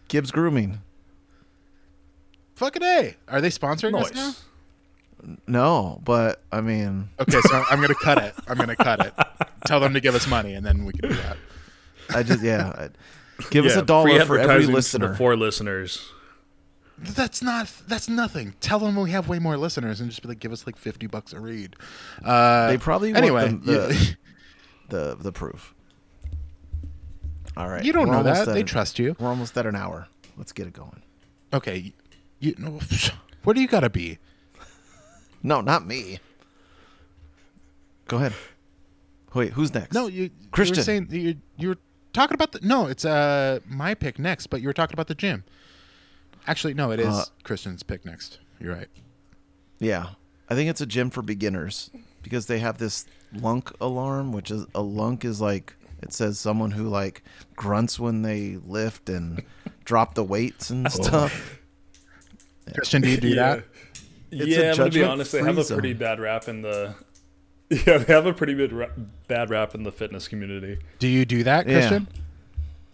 Gibbs 0.08 0.30
Grooming. 0.30 0.80
Fucking 2.62 2.82
a. 2.82 2.86
Day. 3.02 3.16
Are 3.28 3.40
they 3.40 3.50
sponsoring 3.50 4.00
us 4.00 4.14
now? 4.14 4.34
No, 5.46 6.00
but 6.04 6.42
I 6.50 6.60
mean, 6.60 7.08
Okay, 7.20 7.40
so 7.40 7.64
I'm 7.70 7.80
gonna 7.80 7.94
cut 7.94 8.18
it. 8.18 8.34
I'm 8.48 8.56
gonna 8.58 8.76
cut 8.76 9.06
it. 9.06 9.14
Tell 9.66 9.78
them 9.80 9.94
to 9.94 10.00
give 10.00 10.14
us 10.14 10.26
money, 10.26 10.54
and 10.54 10.64
then 10.66 10.84
we 10.84 10.92
can 10.92 11.10
do 11.10 11.14
that. 11.16 11.36
I 12.10 12.22
just 12.22 12.42
yeah. 12.42 12.68
I- 12.68 12.88
Give 13.50 13.64
us 13.66 13.74
a 13.76 13.82
dollar 13.82 14.08
for 14.10 14.20
every 14.20 14.40
advertising 14.40 14.68
to 14.70 14.74
listener. 14.74 15.08
The 15.08 15.16
four 15.16 15.36
listeners. 15.36 16.08
That's 16.98 17.42
not. 17.42 17.72
That's 17.88 18.08
nothing. 18.08 18.54
Tell 18.60 18.78
them 18.78 18.94
we 18.94 19.10
have 19.10 19.28
way 19.28 19.38
more 19.40 19.56
listeners, 19.56 20.00
and 20.00 20.08
just 20.10 20.22
be 20.22 20.28
like, 20.28 20.38
give 20.38 20.52
us 20.52 20.66
like 20.66 20.76
fifty 20.76 21.06
bucks 21.08 21.32
a 21.32 21.40
read. 21.40 21.74
Uh, 22.24 22.68
They 22.68 22.78
probably 22.78 23.12
anyway. 23.14 23.46
want 23.46 23.64
the, 23.66 23.72
the, 23.72 24.16
the 24.88 25.16
the 25.16 25.32
proof. 25.32 25.74
All 27.56 27.68
right. 27.68 27.84
you 27.84 27.92
don't 27.92 28.08
we're 28.08 28.14
know 28.14 28.22
that. 28.22 28.46
They 28.46 28.60
an- 28.60 28.66
trust 28.66 28.98
you. 28.98 29.16
We're 29.18 29.28
almost 29.28 29.56
at 29.58 29.66
an 29.66 29.74
hour. 29.76 30.06
Let's 30.36 30.52
get 30.52 30.66
it 30.66 30.72
going. 30.72 31.02
Okay. 31.52 31.92
You 32.42 32.54
know, 32.58 32.80
where 33.44 33.54
do 33.54 33.60
you 33.60 33.68
gotta 33.68 33.88
be? 33.88 34.18
No, 35.44 35.60
not 35.60 35.86
me. 35.86 36.18
Go 38.08 38.16
ahead. 38.16 38.34
Wait, 39.32 39.52
who's 39.52 39.72
next? 39.72 39.94
No, 39.94 40.08
you. 40.08 40.24
You 40.24 40.30
Christian. 40.50 40.76
were 40.78 40.82
saying 40.82 41.06
you. 41.10 41.36
You 41.56 41.68
were 41.68 41.78
talking 42.12 42.34
about 42.34 42.50
the. 42.52 42.58
No, 42.62 42.86
it's 42.86 43.04
uh 43.04 43.60
my 43.66 43.94
pick 43.94 44.18
next, 44.18 44.48
but 44.48 44.60
you 44.60 44.66
were 44.68 44.72
talking 44.72 44.94
about 44.94 45.06
the 45.06 45.14
gym. 45.14 45.44
Actually, 46.46 46.74
no, 46.74 46.90
it 46.90 46.98
is 46.98 47.06
Uh, 47.14 47.24
Christian's 47.44 47.82
pick 47.84 48.04
next. 48.04 48.40
You're 48.60 48.74
right. 48.74 48.88
Yeah, 49.78 50.10
I 50.50 50.54
think 50.56 50.68
it's 50.68 50.80
a 50.80 50.86
gym 50.86 51.10
for 51.10 51.22
beginners 51.22 51.90
because 52.22 52.46
they 52.46 52.58
have 52.58 52.78
this 52.78 53.06
lunk 53.32 53.70
alarm, 53.80 54.32
which 54.32 54.50
is 54.50 54.66
a 54.74 54.82
lunk 54.82 55.24
is 55.24 55.40
like 55.40 55.74
it 56.02 56.12
says 56.12 56.40
someone 56.40 56.72
who 56.72 56.88
like 56.88 57.22
grunts 57.54 58.00
when 58.00 58.22
they 58.22 58.58
lift 58.66 59.08
and 59.08 59.42
drop 59.84 60.14
the 60.14 60.24
weights 60.24 60.70
and 60.70 60.90
stuff. 60.90 61.58
Christian, 62.74 63.02
do 63.02 63.08
you 63.10 63.16
do 63.16 63.28
yeah. 63.34 63.56
that? 63.56 63.64
It's 64.30 64.46
yeah, 64.56 64.70
I'm 64.70 64.76
gonna 64.76 64.90
be 64.90 65.02
honest. 65.02 65.32
They 65.32 65.42
have 65.42 65.58
a 65.58 65.64
pretty 65.64 65.92
zone. 65.92 65.98
bad 65.98 66.20
rap 66.20 66.48
in 66.48 66.62
the. 66.62 66.94
Yeah, 67.86 67.96
they 67.98 68.12
have 68.12 68.26
a 68.26 68.34
pretty 68.34 68.52
bad 68.54 68.70
rap, 68.70 68.90
bad 69.28 69.48
rap 69.48 69.74
in 69.74 69.82
the 69.82 69.90
fitness 69.92 70.28
community. 70.28 70.78
Do 70.98 71.08
you 71.08 71.24
do 71.24 71.42
that, 71.44 71.66
Yeah. 71.66 71.78
Christian? 71.78 72.08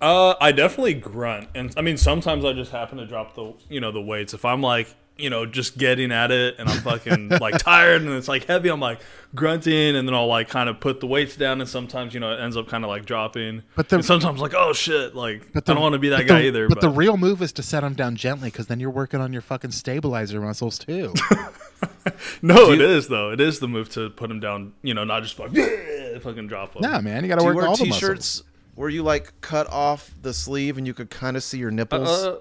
Uh, 0.00 0.34
I 0.40 0.52
definitely 0.52 0.94
grunt, 0.94 1.48
and 1.56 1.74
I 1.76 1.82
mean 1.82 1.96
sometimes 1.96 2.44
I 2.44 2.52
just 2.52 2.70
happen 2.70 2.98
to 2.98 3.06
drop 3.06 3.34
the 3.34 3.54
you 3.68 3.80
know 3.80 3.90
the 3.90 4.00
weights. 4.00 4.34
If 4.34 4.44
I'm 4.44 4.62
like 4.62 4.94
you 5.18 5.28
know 5.30 5.44
just 5.46 5.76
getting 5.76 6.12
at 6.12 6.30
it 6.30 6.56
and 6.58 6.68
I'm 6.68 6.80
fucking 6.80 7.28
like 7.40 7.58
tired 7.62 8.02
and 8.02 8.10
it's 8.12 8.28
like 8.28 8.44
heavy, 8.44 8.68
I'm 8.68 8.80
like 8.80 9.00
grunting, 9.34 9.96
and 9.96 10.06
then 10.08 10.14
I'll 10.14 10.26
like 10.28 10.48
kind 10.48 10.68
of 10.68 10.80
put 10.80 11.00
the 11.00 11.06
weights 11.06 11.36
down, 11.36 11.60
and 11.60 11.68
sometimes 11.68 12.14
you 12.14 12.20
know 12.20 12.32
it 12.32 12.40
ends 12.40 12.56
up 12.56 12.68
kind 12.68 12.84
of 12.84 12.88
like 12.88 13.04
dropping. 13.04 13.62
But 13.74 13.88
the- 13.88 13.96
and 13.96 14.04
sometimes 14.04 14.40
like 14.40 14.54
oh 14.54 14.72
shit, 14.72 15.14
like 15.14 15.52
But 15.52 15.64
the- 15.64 15.72
I 15.72 15.74
don't 15.74 15.82
want 15.82 15.94
to 15.94 15.98
be 15.98 16.08
that 16.10 16.26
guy 16.26 16.42
the- 16.42 16.46
either. 16.48 16.68
But, 16.68 16.76
But, 16.76 16.80
the 16.82 16.90
real 16.90 17.16
move 17.16 17.42
is 17.42 17.52
to 17.54 17.62
set 17.62 17.80
them 17.80 17.94
down 17.94 18.16
gently, 18.16 18.48
because 18.50 18.68
then 18.68 18.80
you're 18.80 18.90
working 18.90 19.20
on 19.20 19.32
your 19.32 19.42
fucking 19.42 19.72
stabilizer 19.72 20.40
muscles 20.40 20.78
too. 20.78 21.12
no, 22.42 22.70
it 22.72 22.80
is 22.80 23.08
though. 23.08 23.30
It 23.32 23.40
is 23.40 23.58
the 23.58 23.68
move 23.68 23.88
to 23.90 24.10
put 24.10 24.28
them 24.28 24.40
down. 24.40 24.72
You 24.82 24.94
know, 24.94 25.04
not 25.04 25.22
just 25.22 25.38
like 25.38 25.50
fucking 26.22 26.46
drop 26.48 26.74
him. 26.74 26.82
nah, 26.82 27.00
man, 27.00 27.22
you 27.24 27.28
got 27.28 27.36
to 27.36 27.40
Do 27.40 27.44
you 27.44 27.54
work 27.54 27.56
wear 27.56 27.66
all 27.68 27.76
the 27.76 27.84
t-shirts 27.84 28.38
muscles. 28.38 28.44
where 28.74 28.88
you 28.88 29.02
like 29.02 29.32
cut 29.40 29.66
off 29.70 30.10
the 30.22 30.32
sleeve 30.32 30.78
and 30.78 30.86
you 30.86 30.94
could 30.94 31.10
kind 31.10 31.36
of 31.36 31.42
see 31.42 31.58
your 31.58 31.70
nipples? 31.70 32.08
Uh, 32.08 32.38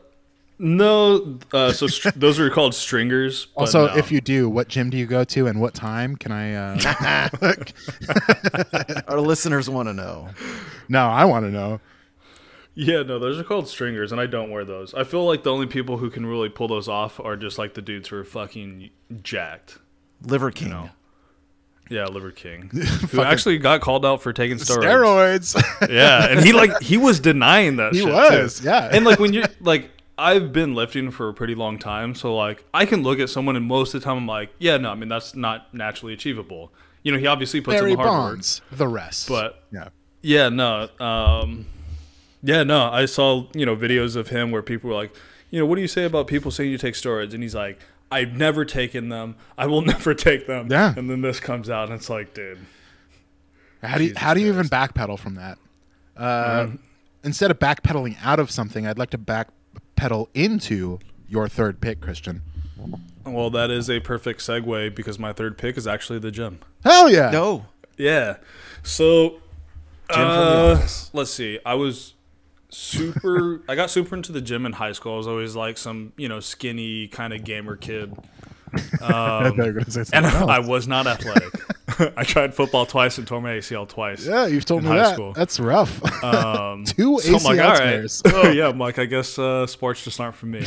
no, 0.60 1.40
uh, 1.54 1.72
so 1.72 1.88
str- 1.88 2.10
those 2.16 2.40
are 2.40 2.50
called 2.50 2.74
stringers. 2.74 3.46
but 3.48 3.62
Also, 3.62 3.88
no. 3.88 3.96
if 3.96 4.12
you 4.12 4.22
do, 4.22 4.50
what 4.50 4.68
gym 4.68 4.90
do 4.90 4.98
you 4.98 5.06
go 5.06 5.24
to 5.24 5.48
and 5.48 5.62
what 5.62 5.74
time? 5.74 6.16
Can 6.16 6.32
I? 6.32 6.54
Uh... 6.56 7.56
Our 9.08 9.20
listeners 9.22 9.70
want 9.70 9.88
to 9.90 9.94
know. 9.94 10.30
no, 10.90 11.08
I 11.08 11.26
want 11.26 11.46
to 11.46 11.52
know. 11.52 11.80
Yeah, 12.80 13.02
no, 13.02 13.18
those 13.18 13.40
are 13.40 13.44
called 13.44 13.68
stringers, 13.68 14.12
and 14.12 14.22
I 14.22 14.28
don't 14.28 14.52
wear 14.52 14.64
those. 14.64 14.94
I 14.94 15.04
feel 15.04 15.26
like 15.26 15.42
the 15.42 15.52
only 15.52 15.66
people 15.66 15.98
who 15.98 16.12
can 16.12 16.28
really 16.28 16.50
pull 16.50 16.68
those 16.68 16.88
off 16.88 17.20
are 17.20 17.36
just 17.36 17.58
like 17.58 17.74
the 17.74 17.82
dudes 17.82 18.10
who 18.10 18.18
are 18.18 18.24
fucking 18.24 18.92
jacked. 19.24 19.80
Liver 20.22 20.52
King. 20.52 20.70
know. 20.70 20.90
Yeah, 21.90 22.06
Liver 22.06 22.32
King, 22.32 22.70
who 23.12 23.22
actually 23.22 23.58
got 23.60 23.80
called 23.82 24.06
out 24.06 24.22
for 24.22 24.34
taking 24.34 24.58
steroids. 24.58 25.56
Steroids. 25.56 25.90
Yeah, 25.90 26.28
and 26.28 26.42
he 26.42 26.52
like 26.52 26.82
he 26.82 26.98
was 26.98 27.20
denying 27.20 27.78
that. 27.78 27.94
He 27.94 28.00
shit, 28.02 28.10
was, 28.10 28.60
too. 28.60 28.66
yeah. 28.66 28.90
And 28.92 29.06
like 29.06 29.20
when 29.20 29.32
you're 29.32 29.46
like, 29.62 29.90
I've 30.18 30.52
been 30.52 30.74
lifting 30.74 31.12
for 31.12 31.30
a 31.30 31.34
pretty 31.34 31.54
long 31.56 31.78
time, 31.78 32.16
so 32.16 32.36
like 32.36 32.66
I 32.74 32.86
can 32.86 33.04
look 33.04 33.20
at 33.20 33.30
someone, 33.30 33.56
and 33.56 33.66
most 33.66 33.94
of 33.94 34.02
the 34.02 34.06
time 34.06 34.18
I'm 34.18 34.28
like, 34.28 34.50
yeah, 34.58 34.78
no, 34.78 34.92
I 34.92 34.96
mean 34.96 35.10
that's 35.10 35.36
not 35.36 35.74
naturally 35.74 36.14
achievable. 36.14 36.72
You 37.04 37.12
know, 37.12 37.20
he 37.20 37.28
obviously 37.28 37.62
puts 37.62 37.78
Barry 37.80 37.92
in 37.92 37.98
the 37.98 38.04
hard 38.04 38.38
work, 38.40 38.46
The 38.72 38.88
rest. 38.88 39.28
but 39.30 39.64
yeah. 39.72 39.90
yeah, 40.22 40.50
no. 40.50 40.90
Um, 41.00 41.66
yeah, 42.44 42.64
no. 42.64 42.90
I 42.92 43.06
saw 43.06 43.48
you 43.54 43.66
know 43.66 43.76
videos 43.76 44.16
of 44.16 44.30
him 44.30 44.52
where 44.52 44.62
people 44.64 44.90
were 44.90 44.96
like, 44.96 45.14
you 45.52 45.60
know, 45.60 45.66
what 45.66 45.76
do 45.76 45.82
you 45.82 45.88
say 45.88 46.04
about 46.04 46.28
people 46.28 46.52
saying 46.52 46.72
you 46.72 46.78
take 46.78 46.96
steroids? 46.96 47.34
And 47.34 47.44
he's 47.44 47.56
like, 47.56 47.80
I've 48.12 48.34
never 48.34 48.66
taken 48.66 49.10
them. 49.10 49.36
I 49.58 49.68
will 49.68 49.82
never 49.94 50.14
take 50.14 50.48
them. 50.48 50.68
Yeah. 50.72 50.94
And 50.98 51.10
then 51.10 51.22
this 51.22 51.40
comes 51.40 51.70
out, 51.70 51.90
and 51.90 51.94
it's 52.00 52.10
like, 52.10 52.34
dude. 52.34 52.60
How 53.84 53.98
do 53.98 54.04
you, 54.04 54.10
Jesus 54.10 54.22
how 54.24 54.34
do 54.34 54.42
you 54.42 54.48
even 54.48 54.68
backpedal 54.68 55.20
from 55.20 55.36
that? 55.36 55.60
Uh, 56.18 56.68
Instead 57.24 57.52
of 57.52 57.60
backpedaling 57.60 58.16
out 58.24 58.40
of 58.40 58.50
something, 58.50 58.88
I'd 58.88 58.98
like 58.98 59.10
to 59.12 59.18
backpedal 59.98 60.28
into 60.34 61.00
your 61.28 61.48
third 61.48 61.82
pick, 61.82 62.02
Christian. 62.02 62.42
Well, 63.26 63.50
that 63.50 63.70
is 63.70 63.90
a 63.90 64.00
perfect 64.00 64.40
segue 64.40 64.96
because 64.96 65.20
my 65.20 65.34
third 65.34 65.58
pick 65.58 65.78
is 65.78 65.88
actually 65.88 66.20
the 66.20 66.32
gym. 66.32 66.60
Hell 66.84 67.10
yeah! 67.10 67.30
No. 67.32 67.66
Yeah. 67.98 68.38
So, 68.84 69.30
Jim 69.30 69.40
from 70.10 70.28
the 70.28 70.82
uh, 70.82 70.88
let's 71.14 71.32
see. 71.32 71.60
I 71.66 71.74
was 71.74 72.14
super. 72.70 73.62
I 73.70 73.76
got 73.76 73.90
super 73.90 74.16
into 74.16 74.32
the 74.32 74.42
gym 74.42 74.66
in 74.66 74.74
high 74.74 74.94
school. 74.94 75.16
I 75.16 75.18
was 75.18 75.28
always 75.28 75.56
like 75.56 75.78
some, 75.78 76.14
you 76.16 76.30
know, 76.30 76.40
skinny 76.40 77.08
kind 77.08 77.34
of 77.34 77.44
gamer 77.44 77.76
kid. 77.76 78.16
I 78.74 79.50
thought 79.50 79.58
you 79.58 79.64
were 79.64 79.72
gonna 79.74 79.92
say 79.92 80.02
and 80.14 80.26
something 80.26 80.32
I 80.50 80.60
was 80.60 80.88
not 80.88 81.08
athletic. 81.08 81.54
I 82.18 82.24
tried 82.24 82.54
football 82.54 82.86
twice 82.86 83.18
and 83.18 83.26
tore 83.26 83.42
my 83.42 83.52
ACL 83.52 83.88
twice. 83.88 84.26
Yeah, 84.26 84.48
you've 84.48 84.66
told 84.66 84.84
me 84.84 84.90
high 84.90 84.98
that. 84.98 85.14
school. 85.14 85.34
That's 85.34 85.60
rough. 85.60 86.04
Um, 86.24 86.84
Two 86.86 87.20
so 87.20 87.34
like, 87.34 87.42
ACL 87.42 87.64
all 87.64 87.72
right. 87.72 87.80
tears. 87.80 88.22
oh 88.26 88.50
yeah, 88.50 88.68
I'm 88.68 88.78
like, 88.78 89.00
I 89.00 89.06
guess 89.06 89.40
uh, 89.40 89.66
sports 89.68 90.04
just 90.04 90.20
aren't 90.20 90.36
for 90.36 90.48
me. 90.48 90.66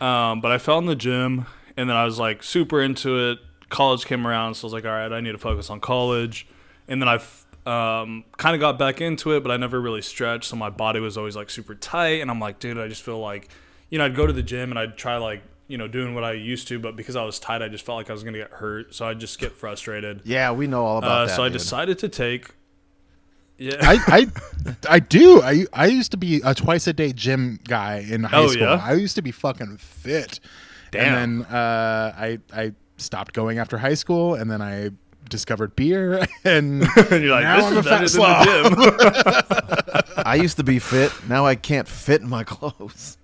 Um, 0.00 0.40
but 0.40 0.52
I 0.52 0.58
fell 0.58 0.78
in 0.78 0.86
the 0.86 0.96
gym, 0.96 1.46
and 1.76 1.88
then 1.88 1.96
I 1.96 2.04
was 2.04 2.18
like 2.18 2.42
super 2.42 2.80
into 2.82 3.30
it. 3.30 3.38
College 3.68 4.06
came 4.06 4.26
around, 4.26 4.54
so 4.54 4.64
I 4.64 4.66
was 4.66 4.72
like, 4.72 4.84
all 4.84 4.92
right, 4.92 5.12
I 5.12 5.20
need 5.20 5.32
to 5.32 5.38
focus 5.38 5.70
on 5.70 5.80
college. 5.80 6.46
And 6.88 7.02
then 7.02 7.08
I 7.08 7.20
um, 8.02 8.24
kind 8.36 8.54
of 8.54 8.60
got 8.60 8.78
back 8.78 9.00
into 9.00 9.32
it, 9.32 9.42
but 9.42 9.50
I 9.50 9.56
never 9.56 9.80
really 9.80 10.02
stretched, 10.02 10.44
so 10.44 10.56
my 10.56 10.70
body 10.70 11.00
was 11.00 11.18
always 11.18 11.36
like 11.36 11.50
super 11.50 11.74
tight. 11.74 12.20
And 12.20 12.30
I'm 12.30 12.40
like, 12.40 12.58
dude, 12.60 12.78
I 12.78 12.88
just 12.88 13.02
feel 13.02 13.18
like, 13.18 13.48
you 13.90 13.98
know, 13.98 14.04
I'd 14.04 14.16
go 14.16 14.26
to 14.26 14.32
the 14.32 14.42
gym 14.42 14.70
and 14.70 14.78
I'd 14.78 14.96
try 14.96 15.16
like, 15.16 15.42
you 15.68 15.78
know, 15.78 15.86
doing 15.86 16.14
what 16.14 16.24
I 16.24 16.32
used 16.32 16.66
to, 16.68 16.78
but 16.78 16.96
because 16.96 17.14
I 17.14 17.22
was 17.24 17.38
tight, 17.38 17.62
I 17.62 17.68
just 17.68 17.84
felt 17.84 17.96
like 17.96 18.08
I 18.10 18.12
was 18.14 18.24
gonna 18.24 18.38
get 18.38 18.50
hurt, 18.50 18.94
so 18.94 19.06
I'd 19.06 19.20
just 19.20 19.38
get 19.38 19.52
frustrated. 19.52 20.22
Yeah, 20.24 20.50
we 20.52 20.66
know 20.66 20.84
all 20.84 20.98
about 20.98 21.10
Uh, 21.10 21.26
that. 21.26 21.36
so 21.36 21.42
I 21.44 21.48
dude. 21.48 21.58
decided 21.58 21.98
to 22.00 22.08
take. 22.08 22.48
Yeah. 23.58 23.76
I, 23.80 23.98
I 24.06 24.26
I 24.96 24.98
do. 25.00 25.42
I 25.42 25.66
I 25.72 25.86
used 25.86 26.10
to 26.12 26.16
be 26.16 26.40
a 26.44 26.54
twice 26.54 26.86
a 26.86 26.92
day 26.92 27.12
gym 27.12 27.58
guy 27.68 28.06
in 28.08 28.24
high 28.24 28.38
Oh, 28.38 28.46
school. 28.48 28.62
yeah? 28.62 28.80
I 28.82 28.94
used 28.94 29.14
to 29.16 29.22
be 29.22 29.30
fucking 29.32 29.76
fit. 29.78 30.40
Damn. 30.90 31.14
And 31.14 31.44
then 31.44 31.52
uh, 31.54 32.14
I 32.16 32.38
I 32.54 32.72
stopped 32.96 33.32
going 33.34 33.58
after 33.58 33.76
high 33.78 33.94
school, 33.94 34.34
and 34.36 34.50
then 34.50 34.62
I 34.62 34.90
discovered 35.28 35.76
beer, 35.76 36.24
and 36.44 36.82
and 36.84 37.10
you're 37.22 37.32
like, 37.32 37.42
Now 37.44 37.56
this 37.56 37.64
I'm 37.66 38.04
is 38.04 38.14
a 38.14 38.18
fat 38.20 38.44
better 38.46 38.62
than 38.62 38.72
the 38.72 40.04
gym. 40.14 40.22
I 40.24 40.34
used 40.36 40.56
to 40.56 40.64
be 40.64 40.78
fit. 40.78 41.12
Now 41.28 41.44
I 41.44 41.54
can't 41.56 41.86
fit 41.88 42.22
in 42.22 42.28
my 42.28 42.44
clothes. 42.44 43.18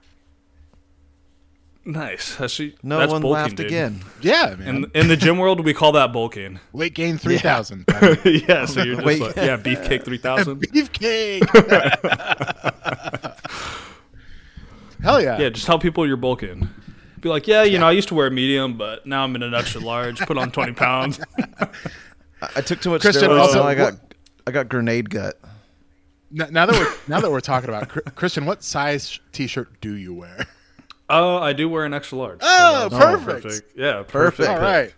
Nice. 1.86 2.40
Actually, 2.40 2.76
No 2.82 2.98
that's 2.98 3.12
one 3.12 3.20
bulking, 3.20 3.34
laughed 3.34 3.56
dude. 3.56 3.66
again. 3.66 4.00
yeah, 4.22 4.54
man. 4.58 4.68
In 4.68 4.90
in 4.94 5.08
the 5.08 5.16
gym 5.16 5.36
world, 5.38 5.62
we 5.64 5.74
call 5.74 5.92
that 5.92 6.12
bulking. 6.14 6.58
Weight 6.72 6.94
gain 6.94 7.18
three 7.18 7.36
thousand. 7.38 7.84
yeah. 8.24 8.64
So 8.64 8.82
you're 8.82 8.94
just 8.96 9.06
Wait. 9.06 9.20
like, 9.20 9.36
yeah, 9.36 9.56
beefcake 9.58 10.02
three 10.04 10.16
thousand. 10.18 10.60
Beefcake. 10.62 11.44
Hell 15.02 15.20
yeah. 15.20 15.38
Yeah, 15.38 15.48
just 15.50 15.66
tell 15.66 15.78
people 15.78 16.06
you're 16.06 16.16
bulking. 16.16 16.68
Be 17.20 17.28
like, 17.28 17.46
yeah, 17.46 17.62
you 17.62 17.78
know, 17.78 17.86
I 17.86 17.92
used 17.92 18.08
to 18.08 18.14
wear 18.14 18.26
a 18.26 18.30
medium, 18.30 18.76
but 18.78 19.06
now 19.06 19.24
I'm 19.24 19.34
in 19.36 19.42
an 19.42 19.54
extra 19.54 19.80
large. 19.80 20.18
Put 20.20 20.38
on 20.38 20.50
twenty 20.50 20.72
pounds. 20.72 21.20
I, 21.38 21.68
I 22.56 22.60
took 22.60 22.80
too 22.80 22.90
much 22.90 23.02
Christian, 23.02 23.30
steroids. 23.30 23.40
also- 23.40 23.62
I 23.62 23.74
got 23.74 23.94
I 24.46 24.50
got 24.50 24.68
grenade 24.68 25.10
gut. 25.10 25.38
N- 26.38 26.52
Now 26.52 26.66
that 26.66 26.74
we're 26.74 26.94
now 27.08 27.20
that 27.20 27.30
we're 27.30 27.40
talking 27.40 27.68
about 27.68 27.88
Christian, 28.14 28.46
what 28.46 28.62
size 28.62 29.18
T-shirt 29.32 29.80
do 29.80 29.94
you 29.96 30.14
wear? 30.14 30.46
Oh, 31.16 31.36
I 31.38 31.52
do 31.52 31.68
wear 31.68 31.84
an 31.84 31.94
extra 31.94 32.18
large. 32.18 32.38
Oh, 32.42 32.88
that's 32.88 33.04
perfect. 33.24 33.72
Yeah, 33.76 34.02
Perfect. 34.02 34.10
perfect. 34.10 34.48
All 34.48 34.58
right. 34.60 34.94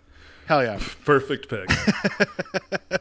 Hell 0.47 0.63
yeah. 0.63 0.79
perfect 1.05 1.49
pick. 1.49 1.69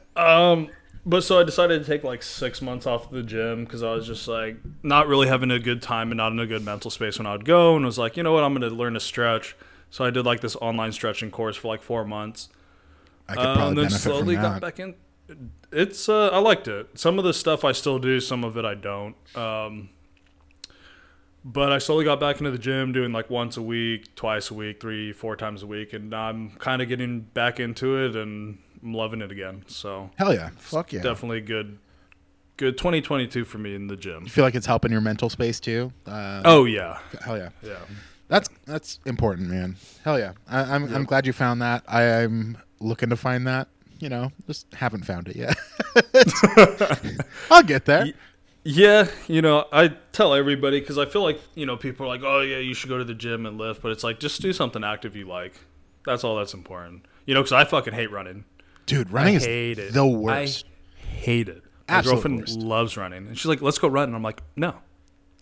um, 0.17 0.69
but 1.05 1.23
so 1.23 1.39
I 1.39 1.45
decided 1.45 1.83
to 1.85 1.87
take 1.91 2.03
like 2.03 2.23
six 2.23 2.61
months 2.61 2.87
off 2.87 3.11
the 3.11 3.23
gym 3.23 3.64
because 3.64 3.83
I 3.83 3.93
was 3.93 4.07
just 4.07 4.27
like 4.27 4.57
not 4.83 5.07
really 5.07 5.29
having 5.29 5.51
a 5.51 5.59
good 5.59 5.81
time 5.81 6.11
and 6.11 6.19
not 6.19 6.33
in 6.33 6.41
a 6.41 6.47
good 6.47 6.64
mental 6.64 6.91
space 6.91 7.19
when 7.19 7.27
I 7.27 7.33
would 7.33 7.45
go, 7.45 7.77
and 7.77 7.85
was 7.85 7.99
like, 7.99 8.17
you 8.17 8.23
know 8.23 8.33
what, 8.33 8.43
I'm 8.43 8.53
going 8.55 8.69
to 8.69 8.75
learn 8.77 8.95
to 8.95 9.01
stretch. 9.01 9.57
So 9.91 10.05
I 10.05 10.11
did 10.11 10.27
like 10.27 10.41
this 10.41 10.57
online 10.57 10.93
stretching 10.93 11.31
course 11.31 11.57
for 11.57 11.69
like 11.69 11.83
four 11.83 12.05
months. 12.05 12.49
I 13.29 13.35
could 13.35 13.43
probably 13.43 13.62
Uh, 13.62 13.69
and 13.69 13.79
then 13.79 13.85
benefit 13.85 14.01
slowly 14.03 14.35
from 14.35 14.43
got 14.43 14.61
back 14.61 14.81
in. 14.81 14.95
It's 15.73 16.09
uh, 16.09 16.29
I 16.29 16.39
liked 16.39 16.69
it. 16.69 16.99
Some 16.99 17.19
of 17.19 17.25
the 17.25 17.33
stuff 17.35 17.64
I 17.64 17.73
still 17.73 17.99
do, 17.99 18.21
some 18.21 18.45
of 18.45 18.57
it 18.57 18.64
I 18.64 18.75
don't. 18.75 19.14
Um, 19.37 19.91
but 21.47 21.72
I 21.72 21.78
slowly 21.78 22.05
got 22.05 22.18
back 22.18 22.38
into 22.38 22.51
the 22.51 22.59
gym, 22.59 22.90
doing 22.90 23.12
like 23.12 23.30
once 23.30 23.57
a 23.57 23.62
week, 23.62 24.12
twice 24.16 24.51
a 24.51 24.55
week, 24.55 24.80
three, 24.80 25.12
four 25.12 25.36
times 25.36 25.62
a 25.62 25.66
week, 25.66 25.92
and 25.92 26.12
I'm 26.12 26.51
kind 26.59 26.82
of 26.82 26.88
getting 26.88 27.20
back 27.20 27.61
into 27.61 27.97
it, 28.05 28.16
and 28.16 28.59
I'm 28.82 28.92
loving 28.92 29.22
it 29.22 29.30
again. 29.30 29.62
So 29.68 30.11
Hell 30.16 30.34
yeah. 30.34 30.51
Fuck 30.59 30.92
yeah. 30.92 31.03
definitely 31.03 31.40
good, 31.42 31.78
good 32.57 32.76
2022 32.76 33.44
for 33.44 33.59
me 33.59 33.76
in 33.76 33.86
the 33.86 33.97
gym. 33.97 34.24
You 34.24 34.30
feel 34.30 34.42
like 34.42 34.57
it's 34.57 34.66
helping 34.66 34.90
your 34.90 35.01
mental 35.01 35.30
space 35.30 35.61
too? 35.61 35.92
Uh, 36.05 36.42
Oh 36.44 36.64
yeah, 36.64 36.99
hell 37.24 37.38
yeah. 37.38 37.51
yeah. 37.62 37.78
That's 38.26 38.49
that's 38.64 38.99
important, 39.07 39.49
man. 39.49 39.76
Hell 40.03 40.18
yeah. 40.18 40.32
I, 40.49 40.62
I'm 40.74 40.92
I'm 40.92 41.05
glad 41.05 41.26
you 41.26 41.32
found 41.32 41.62
that. 41.62 41.84
I, 41.86 42.03
I'm 42.24 42.59
looking 42.80 43.09
to 43.11 43.16
find 43.16 43.47
that. 43.47 43.68
You 44.01 44.09
know, 44.09 44.32
just 44.49 44.66
haven't 44.74 45.05
found 45.05 45.28
it 45.28 45.36
yet. 45.36 45.57
I'll 47.51 47.62
get 47.62 47.84
there. 47.86 48.12
Yeah, 48.69 49.09
you 49.29 49.43
know, 49.43 49.67
I 49.73 49.89
tell 50.11 50.35
everybody 50.35 50.81
because 50.81 50.99
I 50.99 51.07
feel 51.07 51.23
like 51.23 51.41
you 51.55 51.67
know 51.67 51.77
people 51.77 52.05
are 52.05 52.09
like, 52.09 52.23
oh 52.25 52.41
yeah, 52.41 52.59
you 52.59 52.75
should 52.75 52.89
go 52.89 52.99
to 52.99 53.05
the 53.05 53.14
gym 53.14 53.47
and 53.47 53.59
lift, 53.59 53.81
but 53.81 53.93
it's 53.93 54.03
like 54.03 54.19
just 54.19 54.43
do 54.43 54.53
something 54.53 54.83
active 54.83 55.14
you 55.14 55.25
like. 55.27 55.55
That's 56.05 56.25
all 56.25 56.37
that's 56.37 56.53
important. 56.53 57.07
You 57.27 57.35
know, 57.35 57.43
because 57.43 57.53
I 57.53 57.64
fucking 57.64 57.95
hate 57.95 58.11
running. 58.11 58.45
Dude, 58.87 59.11
running 59.12 59.35
I 59.35 59.37
is 59.37 59.45
hate 59.47 59.79
it. 59.79 59.93
the 59.93 60.05
worst. 60.07 60.64
I 60.67 61.07
hate 61.07 61.49
it. 61.49 61.62
My 61.89 61.95
Absolute 61.99 62.14
girlfriend 62.14 62.39
worst. 62.41 62.59
loves 62.59 62.97
running, 62.97 63.29
and 63.29 63.39
she's 63.39 63.47
like, 63.47 63.62
"Let's 63.62 63.79
go 63.79 63.87
run." 63.87 64.09
And 64.09 64.17
I'm 64.17 64.23
like, 64.25 64.43
"No, 64.57 64.75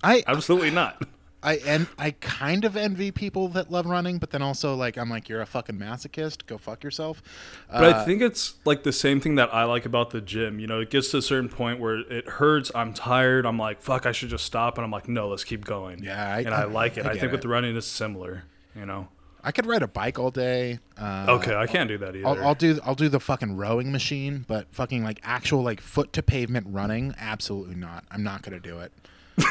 I 0.02 0.22
absolutely 0.26 0.70
not." 0.70 1.02
I 1.44 1.56
and 1.66 1.86
I 1.98 2.12
kind 2.12 2.64
of 2.64 2.76
envy 2.76 3.10
people 3.12 3.48
that 3.48 3.70
love 3.70 3.86
running, 3.86 4.18
but 4.18 4.30
then 4.30 4.40
also 4.42 4.74
like 4.74 4.96
I'm 4.96 5.10
like 5.10 5.28
you're 5.28 5.42
a 5.42 5.46
fucking 5.46 5.78
masochist. 5.78 6.46
Go 6.46 6.56
fuck 6.58 6.82
yourself. 6.82 7.22
But 7.70 7.84
Uh, 7.94 7.98
I 8.00 8.04
think 8.04 8.22
it's 8.22 8.54
like 8.64 8.82
the 8.82 8.92
same 8.92 9.20
thing 9.20 9.34
that 9.34 9.52
I 9.54 9.64
like 9.64 9.84
about 9.84 10.10
the 10.10 10.20
gym. 10.20 10.58
You 10.58 10.66
know, 10.66 10.80
it 10.80 10.90
gets 10.90 11.10
to 11.10 11.18
a 11.18 11.22
certain 11.22 11.48
point 11.50 11.78
where 11.80 11.98
it 11.98 12.26
hurts. 12.26 12.72
I'm 12.74 12.92
tired. 12.94 13.44
I'm 13.46 13.58
like, 13.58 13.80
"Fuck, 13.82 14.06
I 14.06 14.12
should 14.12 14.30
just 14.30 14.44
stop." 14.46 14.78
And 14.78 14.84
I'm 14.84 14.90
like, 14.90 15.08
"No, 15.08 15.28
let's 15.28 15.44
keep 15.44 15.64
going." 15.64 16.02
Yeah, 16.02 16.34
I- 16.34 16.40
and 16.40 16.54
I, 16.54 16.62
I- 16.62 16.64
like 16.64 16.96
it. 16.96 17.04
I 17.06 17.10
I, 17.10 17.12
think 17.12 17.24
it. 17.24 17.32
with 17.32 17.42
the 17.42 17.48
running, 17.48 17.76
it's 17.76 17.86
similar. 17.86 18.44
You 18.74 18.86
know. 18.86 19.08
I 19.46 19.52
could 19.52 19.66
ride 19.66 19.82
a 19.82 19.86
bike 19.86 20.18
all 20.18 20.30
day. 20.30 20.78
Uh, 20.98 21.26
Okay, 21.28 21.54
I 21.54 21.66
can't 21.66 21.86
do 21.86 21.98
that 21.98 22.16
either. 22.16 22.26
I'll, 22.26 22.42
I'll 22.48 22.54
do 22.54 22.80
I'll 22.82 22.94
do 22.94 23.10
the 23.10 23.20
fucking 23.20 23.56
rowing 23.58 23.92
machine, 23.92 24.46
but 24.48 24.66
fucking 24.72 25.04
like 25.04 25.20
actual 25.22 25.62
like 25.62 25.82
foot 25.82 26.14
to 26.14 26.22
pavement 26.22 26.66
running, 26.70 27.14
absolutely 27.18 27.74
not. 27.74 28.04
I'm 28.10 28.22
not 28.22 28.40
gonna 28.40 28.58
do 28.58 28.78
it. 28.78 28.90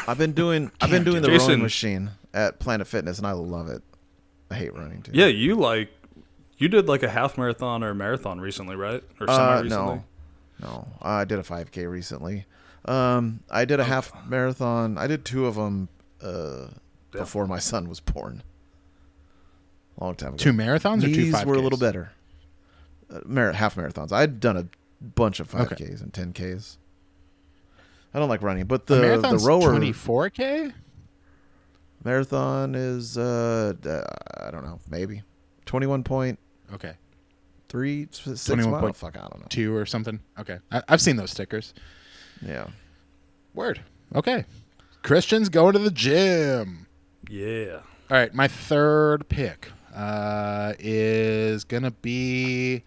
I've 0.08 0.18
been 0.18 0.34
doing 0.34 0.72
I've 0.82 0.90
been 0.90 1.04
doing 1.04 1.22
the 1.22 1.32
it. 1.34 1.40
rowing 1.40 1.62
machine 1.62 2.12
at 2.34 2.60
Planet 2.60 2.88
Fitness 2.88 3.18
and 3.18 3.28
I 3.28 3.32
love 3.34 3.70
it. 3.70 3.82
I 4.50 4.56
hate 4.56 4.74
running 4.76 5.02
too. 5.02 5.12
yeah, 5.14 5.26
you 5.28 5.56
like 5.56 5.90
you 6.58 6.68
did 6.70 6.88
like 6.88 7.04
a 7.04 7.10
half 7.10 7.38
marathon 7.38 7.84
or 7.84 7.90
a 7.90 7.96
marathon 7.96 8.40
recently, 8.40 8.76
right? 8.76 9.04
Or 9.20 9.28
semi 9.28 9.38
Uh, 9.40 9.62
recently. 9.64 9.96
no, 9.96 10.04
no. 10.62 10.88
I 11.02 11.26
did 11.26 11.40
a 11.40 11.44
5K 11.44 11.90
recently. 11.90 12.46
Um, 12.86 13.42
I 13.50 13.66
did 13.66 13.80
a 13.80 13.84
half 13.84 14.12
marathon. 14.28 14.98
I 14.98 15.08
did 15.08 15.26
two 15.26 15.46
of 15.48 15.56
them 15.56 15.90
uh, 16.22 16.68
before 17.12 17.48
my 17.48 17.60
son 17.60 17.90
was 17.90 18.00
born. 18.00 18.44
Long 20.00 20.16
time 20.16 20.30
ago. 20.30 20.38
Two 20.38 20.54
marathons 20.54 21.00
or 21.04 21.08
two 21.08 21.14
These 21.16 21.34
five 21.34 21.46
were 21.48 21.56
a 21.56 21.60
little 21.62 21.78
better. 21.80 22.12
Uh, 23.14 23.20
mar- 23.26 23.52
half 23.52 23.76
marathons. 23.76 24.12
I'd 24.12 24.40
done 24.40 24.58
a 24.58 24.68
bunch 25.02 25.40
of 25.40 25.54
Okay. 25.54 25.76
5Ks 25.86 26.02
and 26.02 26.14
10Ks. 26.14 26.78
I 28.14 28.20
don't 28.20 28.30
like 28.30 28.42
running, 28.44 28.66
but 28.66 28.86
The 28.86 29.18
the 29.22 29.38
the 29.38 29.38
rower 29.40 29.74
24k. 29.74 30.74
marathon 32.04 32.76
is 32.76 33.18
uh, 33.18 33.74
uh, 33.86 34.02
I 34.46 34.52
don't 34.52 34.64
know, 34.66 34.80
maybe 34.90 35.24
21 35.66 36.04
point 36.04 36.40
Okay, 36.74 36.94
three 37.70 38.08
six 38.12 38.46
21 38.46 38.80
point 38.82 38.96
Fuck, 38.96 39.16
I 39.18 39.22
don't 39.22 39.40
know. 39.40 39.46
two 39.50 39.76
or 39.76 39.86
something. 39.86 40.20
Okay, 40.40 40.60
I, 40.72 40.82
I've 40.90 41.02
seen 41.02 41.16
those 41.16 41.32
stickers. 41.32 41.74
Yeah. 42.46 42.68
Word. 43.54 43.82
Okay. 44.16 44.46
Christian's 45.04 45.50
going 45.50 45.74
to 45.74 45.80
the 45.80 45.92
gym. 45.92 46.88
Yeah. 47.30 47.80
All 48.10 48.18
right, 48.18 48.34
my 48.34 48.48
third 48.48 49.28
pick 49.30 49.70
uh, 49.96 50.74
is 50.80 51.64
gonna 51.64 51.92
be 51.92 52.84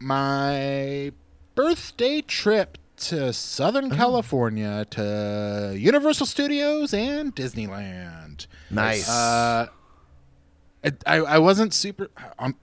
my 0.00 1.12
birthday 1.54 2.20
trip 2.20 2.78
to 2.96 3.32
Southern 3.32 3.90
California 3.90 4.86
to 4.90 5.74
Universal 5.76 6.26
Studios 6.26 6.94
and 6.94 7.34
Disneyland. 7.34 8.46
Nice. 8.70 9.08
Uh, 9.08 9.68
I, 10.84 10.92
I, 11.06 11.16
I 11.16 11.38
wasn't 11.38 11.74
super. 11.74 12.08
I'm 12.38 12.54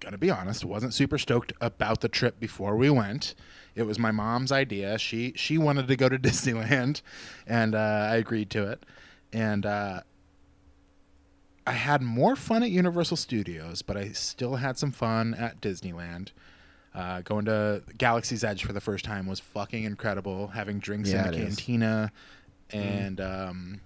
gonna 0.00 0.18
be 0.18 0.30
honest. 0.30 0.64
wasn't 0.64 0.94
super 0.94 1.18
stoked 1.18 1.52
about 1.60 2.00
the 2.00 2.08
trip 2.08 2.38
before 2.38 2.76
we 2.76 2.90
went. 2.90 3.34
It 3.74 3.82
was 3.84 3.98
my 3.98 4.10
mom's 4.10 4.52
idea. 4.52 4.98
She 4.98 5.32
she 5.36 5.58
wanted 5.58 5.88
to 5.88 5.96
go 5.96 6.08
to 6.08 6.18
Disneyland, 6.20 7.02
and 7.46 7.74
uh, 7.74 8.08
I 8.10 8.16
agreed 8.16 8.50
to 8.50 8.70
it. 8.70 8.84
And 9.32 9.66
uh, 9.66 10.00
I 11.66 11.72
had 11.72 12.02
more 12.02 12.36
fun 12.36 12.62
at 12.62 12.70
Universal 12.70 13.16
Studios, 13.16 13.82
but 13.82 13.96
I 13.96 14.10
still 14.10 14.56
had 14.56 14.78
some 14.78 14.92
fun 14.92 15.34
at 15.34 15.60
Disneyland. 15.60 16.30
Uh, 16.94 17.20
going 17.22 17.44
to 17.46 17.82
Galaxy's 17.98 18.44
Edge 18.44 18.64
for 18.64 18.72
the 18.72 18.80
first 18.80 19.04
time 19.04 19.26
was 19.26 19.40
fucking 19.40 19.82
incredible. 19.84 20.46
Having 20.48 20.78
drinks 20.78 21.10
Yeah, 21.10 21.26
in 21.26 21.32
the 21.32 21.38
it 21.38 21.40
is. 21.48 21.56
cantina, 21.56 22.12
and 22.70 23.20
um, 23.20 23.80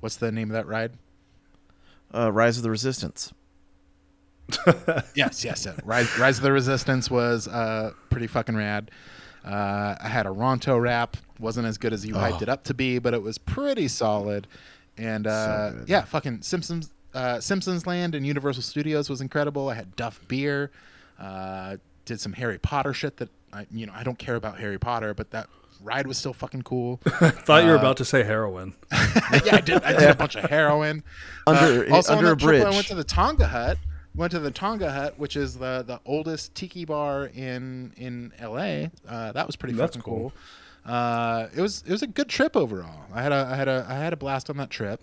what's 0.00 0.16
the 0.16 0.30
name 0.30 0.48
of 0.50 0.54
that 0.54 0.66
ride? 0.66 0.92
uh, 2.14 2.30
Rise 2.32 2.56
of 2.56 2.62
the 2.62 2.70
Resistance. 2.70 3.32
yes, 5.14 5.44
yes, 5.44 5.64
yes. 5.64 5.68
Rise, 5.84 6.18
Rise 6.18 6.38
of 6.38 6.42
the 6.42 6.50
Resistance 6.52 7.10
was 7.10 7.46
uh, 7.48 7.92
pretty 8.10 8.26
fucking 8.26 8.56
rad. 8.56 8.90
Uh, 9.44 9.94
I 10.00 10.08
had 10.08 10.26
a 10.26 10.30
Ronto 10.30 10.80
wrap. 10.80 11.16
wasn't 11.38 11.66
as 11.66 11.78
good 11.78 11.92
as 11.92 12.04
you 12.04 12.14
hyped 12.14 12.42
it 12.42 12.48
up 12.48 12.64
to 12.64 12.74
be, 12.74 12.98
but 12.98 13.14
it 13.14 13.22
was 13.22 13.38
pretty 13.38 13.86
solid. 13.88 14.46
And 14.98 15.26
uh, 15.26 15.70
good. 15.70 15.88
yeah, 15.88 16.02
fucking 16.04 16.42
Simpsons, 16.42 16.90
uh, 17.14 17.38
Simpsons 17.40 17.86
Land 17.86 18.14
and 18.14 18.26
Universal 18.26 18.62
Studios 18.64 19.08
was 19.08 19.20
incredible. 19.20 19.68
I 19.68 19.74
had 19.74 19.94
Duff 19.96 20.20
beer. 20.28 20.70
Uh, 22.10 22.14
did 22.14 22.20
some 22.20 22.32
Harry 22.32 22.58
Potter 22.58 22.92
shit 22.92 23.16
that 23.18 23.28
I, 23.52 23.66
you 23.70 23.86
know, 23.86 23.92
I 23.94 24.02
don't 24.02 24.18
care 24.18 24.36
about 24.36 24.58
Harry 24.58 24.78
Potter, 24.78 25.14
but 25.14 25.30
that 25.30 25.48
ride 25.82 26.06
was 26.06 26.18
still 26.18 26.32
fucking 26.32 26.62
cool. 26.62 26.96
Thought 27.06 27.64
you 27.64 27.70
were 27.70 27.76
about 27.76 27.96
to 27.98 28.04
say 28.04 28.22
heroin. 28.22 28.74
yeah, 28.92 29.56
I 29.56 29.60
did. 29.60 29.82
I 29.82 29.92
did 29.98 30.10
a 30.10 30.14
bunch 30.14 30.36
of 30.36 30.48
heroin. 30.50 31.02
Under- 31.46 31.86
Uh, 31.90 31.94
also 31.96 32.14
under 32.14 32.26
on 32.28 32.32
a 32.32 32.36
that 32.36 32.44
trip, 32.44 32.66
I 32.66 32.70
went 32.70 32.86
to 32.88 32.94
the 32.94 33.04
Tonga 33.04 33.46
Hut. 33.46 33.78
Went 34.16 34.32
to 34.32 34.40
the 34.40 34.50
Tonga 34.50 34.90
Hut, 34.90 35.18
which 35.18 35.36
is 35.36 35.56
the 35.56 35.84
the 35.86 36.00
oldest 36.04 36.54
tiki 36.54 36.84
bar 36.84 37.26
in 37.26 37.92
in 37.96 38.32
L.A. 38.38 38.90
Uh, 39.08 39.30
that 39.32 39.46
was 39.46 39.54
pretty 39.56 39.74
That's 39.74 39.94
fucking 39.96 40.02
cool. 40.02 40.32
cool. 40.84 40.92
Uh, 40.92 41.46
it 41.54 41.60
was 41.60 41.84
it 41.86 41.92
was 41.92 42.02
a 42.02 42.06
good 42.08 42.28
trip 42.28 42.56
overall. 42.56 43.02
I 43.14 43.22
had 43.22 43.30
a 43.32 43.48
I 43.50 43.54
had 43.54 43.68
a 43.68 43.86
I 43.88 43.94
had 43.94 44.12
a 44.12 44.16
blast 44.16 44.50
on 44.50 44.56
that 44.56 44.68
trip. 44.70 45.00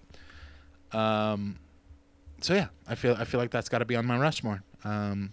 Um, 0.91 1.57
so 2.41 2.53
yeah, 2.53 2.67
I 2.87 2.95
feel 2.95 3.15
I 3.17 3.23
feel 3.23 3.39
like 3.39 3.51
that's 3.51 3.69
got 3.69 3.79
to 3.79 3.85
be 3.85 3.95
on 3.95 4.05
my 4.05 4.17
Rushmore. 4.17 4.61
Um, 4.83 5.31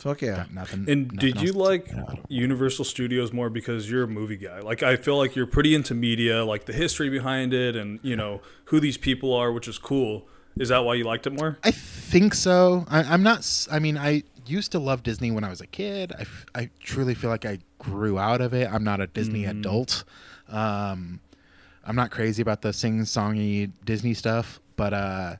Fuck 0.00 0.22
yeah. 0.22 0.36
got 0.36 0.52
nothing. 0.54 0.84
And 0.88 1.12
nothing 1.12 1.18
did 1.18 1.40
you 1.40 1.48
else 1.48 1.56
to- 1.56 1.58
like 1.62 1.86
yeah, 1.88 2.02
I 2.08 2.14
don't- 2.14 2.30
Universal 2.30 2.84
Studios 2.86 3.32
more 3.32 3.50
because 3.50 3.90
you're 3.90 4.04
a 4.04 4.08
movie 4.08 4.36
guy? 4.36 4.60
Like 4.60 4.82
I 4.82 4.96
feel 4.96 5.16
like 5.18 5.36
you're 5.36 5.46
pretty 5.46 5.74
into 5.74 5.94
media, 5.94 6.44
like 6.44 6.64
the 6.64 6.72
history 6.72 7.08
behind 7.10 7.52
it, 7.54 7.76
and 7.76 8.00
you 8.02 8.16
know 8.16 8.40
who 8.64 8.80
these 8.80 8.96
people 8.96 9.32
are, 9.34 9.52
which 9.52 9.68
is 9.68 9.78
cool. 9.78 10.26
Is 10.58 10.70
that 10.70 10.78
why 10.84 10.94
you 10.94 11.04
liked 11.04 11.26
it 11.26 11.32
more? 11.32 11.58
I 11.62 11.70
think 11.70 12.34
so. 12.34 12.84
I, 12.88 13.04
I'm 13.04 13.22
not. 13.22 13.38
s- 13.38 13.68
I 13.70 13.78
mean, 13.78 13.96
I 13.96 14.24
used 14.46 14.72
to 14.72 14.78
love 14.80 15.02
Disney 15.04 15.30
when 15.30 15.44
I 15.44 15.48
was 15.48 15.60
a 15.60 15.66
kid. 15.66 16.12
I, 16.18 16.24
I 16.62 16.70
truly 16.80 17.14
feel 17.14 17.30
like 17.30 17.46
I 17.46 17.58
grew 17.78 18.18
out 18.18 18.40
of 18.40 18.52
it. 18.52 18.68
I'm 18.72 18.82
not 18.82 19.00
a 19.00 19.06
Disney 19.06 19.44
adult. 19.44 20.02
Um, 20.48 21.20
I'm 21.84 21.94
not 21.96 22.10
crazy 22.10 22.42
about 22.42 22.62
the 22.62 22.72
sing 22.72 23.00
songy 23.02 23.70
Disney 23.84 24.12
stuff, 24.14 24.60
but 24.76 24.92
uh, 24.92 25.36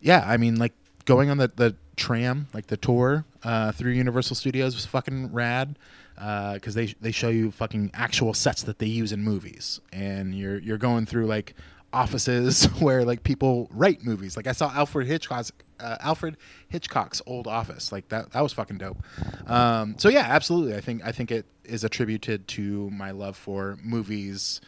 yeah, 0.00 0.24
I 0.26 0.36
mean, 0.38 0.56
like 0.56 0.72
going 1.04 1.30
on 1.30 1.36
the 1.38 1.50
the 1.54 1.76
tram, 1.98 2.48
like 2.54 2.66
the 2.68 2.76
tour 2.76 3.24
uh, 3.42 3.72
through 3.72 3.92
Universal 3.92 4.36
Studios 4.36 4.74
was 4.74 4.86
fucking 4.86 5.32
rad. 5.32 5.78
Because 6.16 6.74
they 6.74 6.86
they 7.00 7.12
show 7.12 7.28
you 7.28 7.52
fucking 7.52 7.92
actual 7.94 8.34
sets 8.34 8.64
that 8.64 8.80
they 8.80 8.86
use 8.86 9.12
in 9.12 9.22
movies, 9.22 9.80
and 9.92 10.34
you're 10.34 10.58
you're 10.58 10.76
going 10.76 11.06
through 11.06 11.26
like 11.26 11.54
offices 11.92 12.64
where 12.80 13.04
like 13.04 13.22
people 13.22 13.68
write 13.70 14.04
movies. 14.04 14.36
Like 14.36 14.46
I 14.46 14.52
saw 14.52 14.70
Alfred 14.74 15.06
Hitchcock's 15.06 15.52
uh, 15.80 15.96
Alfred 16.00 16.36
Hitchcock's 16.68 17.22
old 17.26 17.46
office. 17.46 17.92
Like 17.92 18.08
that 18.08 18.32
that 18.32 18.40
was 18.42 18.52
fucking 18.52 18.78
dope. 18.78 18.98
Um, 19.46 19.96
so 19.98 20.08
yeah, 20.08 20.26
absolutely. 20.28 20.74
I 20.76 20.80
think 20.80 21.02
I 21.04 21.12
think 21.12 21.30
it 21.30 21.46
is 21.64 21.84
attributed 21.84 22.46
to 22.48 22.90
my 22.90 23.10
love 23.10 23.36
for 23.36 23.78
movies 23.82 24.60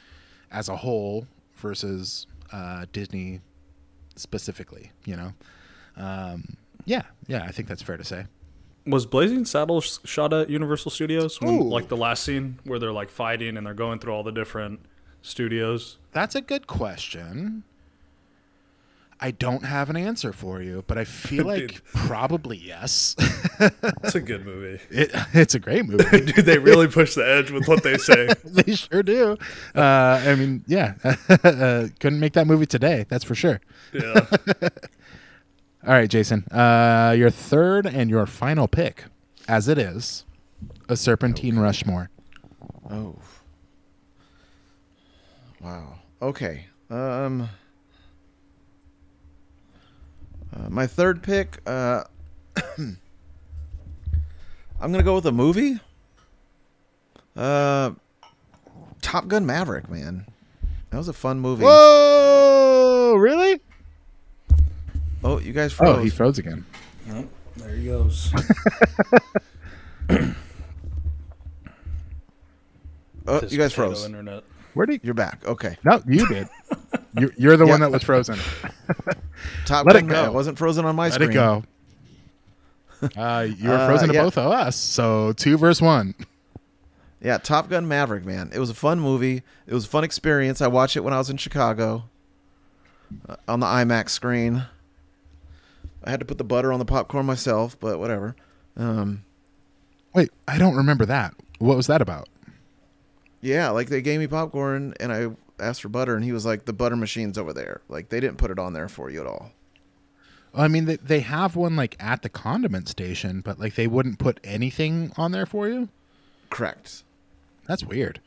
as 0.50 0.68
a 0.68 0.76
whole 0.76 1.26
versus 1.56 2.26
uh, 2.52 2.86
Disney 2.92 3.40
specifically. 4.16 4.90
You 5.04 5.16
know, 5.16 5.32
um, 5.96 6.56
yeah, 6.90 7.02
yeah. 7.28 7.44
I 7.44 7.52
think 7.52 7.68
that's 7.68 7.82
fair 7.82 7.96
to 7.96 8.02
say. 8.04 8.26
Was 8.84 9.06
Blazing 9.06 9.44
Saddles 9.44 10.00
shot 10.04 10.32
at 10.32 10.50
Universal 10.50 10.90
Studios? 10.90 11.40
When, 11.40 11.54
Ooh. 11.54 11.62
like 11.62 11.86
the 11.86 11.96
last 11.96 12.24
scene 12.24 12.58
where 12.64 12.80
they're 12.80 12.92
like 12.92 13.10
fighting 13.10 13.56
and 13.56 13.64
they're 13.64 13.74
going 13.74 14.00
through 14.00 14.12
all 14.12 14.24
the 14.24 14.32
different 14.32 14.80
studios. 15.22 15.98
That's 16.12 16.34
a 16.34 16.40
good 16.40 16.66
question. 16.66 17.62
I 19.22 19.30
don't 19.30 19.64
have 19.64 19.90
an 19.90 19.96
answer 19.96 20.32
for 20.32 20.62
you, 20.62 20.82
but 20.88 20.98
I 20.98 21.04
feel 21.04 21.44
like 21.54 21.84
probably 21.94 22.56
yes. 22.56 23.14
It's 24.02 24.16
a 24.16 24.20
good 24.20 24.44
movie. 24.44 24.82
it, 24.90 25.10
it's 25.32 25.54
a 25.54 25.60
great 25.60 25.86
movie. 25.86 26.04
Dude, 26.32 26.44
they 26.44 26.58
really 26.58 26.88
push 26.88 27.14
the 27.14 27.28
edge 27.28 27.52
with 27.52 27.68
what 27.68 27.84
they 27.84 27.98
say. 27.98 28.30
they 28.44 28.74
sure 28.74 29.04
do. 29.04 29.36
Uh, 29.76 30.22
I 30.26 30.34
mean, 30.34 30.64
yeah, 30.66 30.94
uh, 31.04 31.86
couldn't 32.00 32.18
make 32.18 32.32
that 32.32 32.48
movie 32.48 32.66
today. 32.66 33.06
That's 33.08 33.22
for 33.24 33.36
sure. 33.36 33.60
Yeah. 33.92 34.26
All 35.86 35.94
right, 35.94 36.10
Jason, 36.10 36.44
uh, 36.50 37.14
your 37.16 37.30
third 37.30 37.86
and 37.86 38.10
your 38.10 38.26
final 38.26 38.68
pick, 38.68 39.04
as 39.48 39.66
it 39.66 39.78
is, 39.78 40.26
a 40.90 40.96
Serpentine 40.96 41.58
Rushmore. 41.58 42.10
Oh. 42.90 43.16
Wow. 45.60 45.98
Okay. 46.20 46.66
Um. 46.90 47.48
Uh, 50.54 50.68
my 50.68 50.86
third 50.86 51.22
pick. 51.22 51.60
Uh, 51.66 52.04
I'm 52.78 52.98
gonna 54.80 55.02
go 55.02 55.14
with 55.14 55.26
a 55.26 55.32
movie. 55.32 55.78
Uh, 57.36 57.92
Top 59.00 59.28
Gun 59.28 59.46
Maverick, 59.46 59.88
man. 59.88 60.26
That 60.90 60.98
was 60.98 61.08
a 61.08 61.12
fun 61.12 61.40
movie. 61.40 61.64
Whoa! 61.64 63.14
Really? 63.16 63.60
Oh, 65.22 65.38
you 65.38 65.52
guys 65.52 65.72
froze. 65.72 65.96
Oh, 65.98 66.02
he 66.02 66.10
froze 66.10 66.38
again. 66.38 66.64
Oh, 67.10 67.26
there 67.56 67.76
he 67.76 67.84
goes. 67.86 68.32
oh, 73.26 73.40
This 73.40 73.52
you 73.52 73.58
guys 73.58 73.72
froze. 73.72 74.04
Internet. 74.04 74.44
Where 74.74 74.86
did? 74.86 75.00
You're 75.02 75.14
back. 75.14 75.44
Okay. 75.46 75.76
No, 75.84 76.02
you 76.06 76.26
did. 76.28 76.48
you, 77.18 77.32
you're 77.36 77.56
the 77.56 77.66
one 77.68 77.80
that 77.80 77.90
was 77.90 78.02
frozen. 78.02 78.38
Top 79.66 79.86
Let 79.86 79.94
Gun. 79.94 80.04
it 80.04 80.08
go. 80.08 80.14
yeah, 80.22 80.26
It 80.28 80.32
wasn't 80.32 80.58
frozen 80.58 80.84
on 80.84 80.94
my 80.96 81.10
screen. 81.10 81.30
Let 81.30 81.36
it 81.36 81.38
go. 81.38 81.64
Uh, 83.16 83.42
you 83.48 83.68
were 83.68 83.74
Uh, 83.76 83.86
frozen 83.86 84.08
to 84.08 84.14
both 84.14 84.36
of 84.38 84.52
us, 84.52 84.76
so 84.76 85.32
two 85.32 85.56
versus 85.56 85.80
one. 85.82 86.14
Yeah, 87.22 87.38
Top 87.38 87.68
Gun 87.68 87.88
Maverick, 87.88 88.24
man. 88.24 88.50
It 88.54 88.58
was 88.58 88.70
a 88.70 88.74
fun 88.74 89.00
movie. 89.00 89.42
It 89.66 89.74
was 89.74 89.86
a 89.86 89.88
fun 89.88 90.04
experience. 90.04 90.60
I 90.60 90.68
watched 90.68 90.96
it 90.96 91.00
when 91.00 91.12
I 91.14 91.18
was 91.18 91.28
in 91.30 91.36
Chicago 91.36 92.04
uh, 93.28 93.36
on 93.48 93.60
the 93.60 93.66
IMAX 93.66 94.10
screen. 94.10 94.64
I 96.04 96.10
had 96.10 96.20
to 96.20 96.26
put 96.26 96.38
the 96.38 96.44
butter 96.44 96.72
on 96.72 96.78
the 96.78 96.84
popcorn 96.84 97.26
myself, 97.26 97.78
but 97.78 97.98
whatever. 97.98 98.34
Um, 98.76 99.24
Wait, 100.14 100.30
I 100.48 100.58
don't 100.58 100.74
remember 100.76 101.04
that. 101.06 101.34
What 101.58 101.76
was 101.76 101.86
that 101.88 102.00
about? 102.02 102.28
yeah, 103.42 103.70
like 103.70 103.88
they 103.88 104.02
gave 104.02 104.20
me 104.20 104.26
popcorn 104.26 104.94
and 105.00 105.12
I 105.12 105.28
asked 105.62 105.82
for 105.82 105.88
butter, 105.88 106.14
and 106.16 106.24
he 106.24 106.32
was 106.32 106.44
like, 106.46 106.64
"The 106.64 106.72
butter 106.72 106.96
machine's 106.96 107.38
over 107.38 107.52
there." 107.52 107.80
Like 107.88 108.08
they 108.08 108.20
didn't 108.20 108.38
put 108.38 108.50
it 108.50 108.58
on 108.58 108.72
there 108.72 108.88
for 108.88 109.10
you 109.10 109.20
at 109.20 109.26
all. 109.26 109.52
I 110.54 110.66
mean, 110.68 110.86
they, 110.86 110.96
they 110.96 111.20
have 111.20 111.54
one 111.54 111.76
like 111.76 111.96
at 112.00 112.22
the 112.22 112.28
condiment 112.28 112.88
station, 112.88 113.40
but 113.40 113.60
like 113.60 113.74
they 113.76 113.86
wouldn't 113.86 114.18
put 114.18 114.40
anything 114.42 115.12
on 115.16 115.32
there 115.32 115.46
for 115.46 115.68
you. 115.68 115.88
Correct. 116.50 117.04
That's 117.66 117.84
weird. 117.84 118.20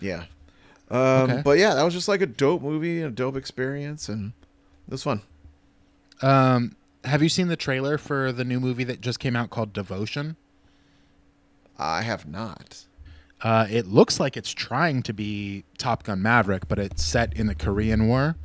Yeah. 0.00 0.24
Um, 0.90 0.98
Okay. 1.30 1.42
But 1.44 1.58
yeah, 1.58 1.74
that 1.74 1.82
was 1.82 1.92
just 1.92 2.08
like 2.08 2.22
a 2.22 2.26
dope 2.26 2.62
movie, 2.62 3.02
a 3.02 3.10
dope 3.10 3.36
experience, 3.36 4.08
and 4.08 4.32
it 4.88 4.92
was 4.92 5.02
fun. 5.02 5.20
Um, 6.22 6.76
have 7.04 7.22
you 7.22 7.28
seen 7.28 7.48
the 7.48 7.56
trailer 7.56 7.98
for 7.98 8.32
the 8.32 8.44
new 8.44 8.58
movie 8.60 8.84
that 8.84 9.00
just 9.00 9.18
came 9.20 9.36
out 9.36 9.50
called 9.50 9.72
Devotion? 9.72 10.36
I 11.78 12.02
have 12.02 12.26
not. 12.26 12.86
Uh, 13.42 13.66
it 13.70 13.86
looks 13.86 14.18
like 14.18 14.36
it's 14.36 14.50
trying 14.52 15.02
to 15.02 15.12
be 15.12 15.64
Top 15.78 16.04
Gun 16.04 16.22
Maverick, 16.22 16.68
but 16.68 16.78
it's 16.78 17.04
set 17.04 17.34
in 17.36 17.46
the 17.46 17.54
Korean 17.54 18.08
War. 18.08 18.36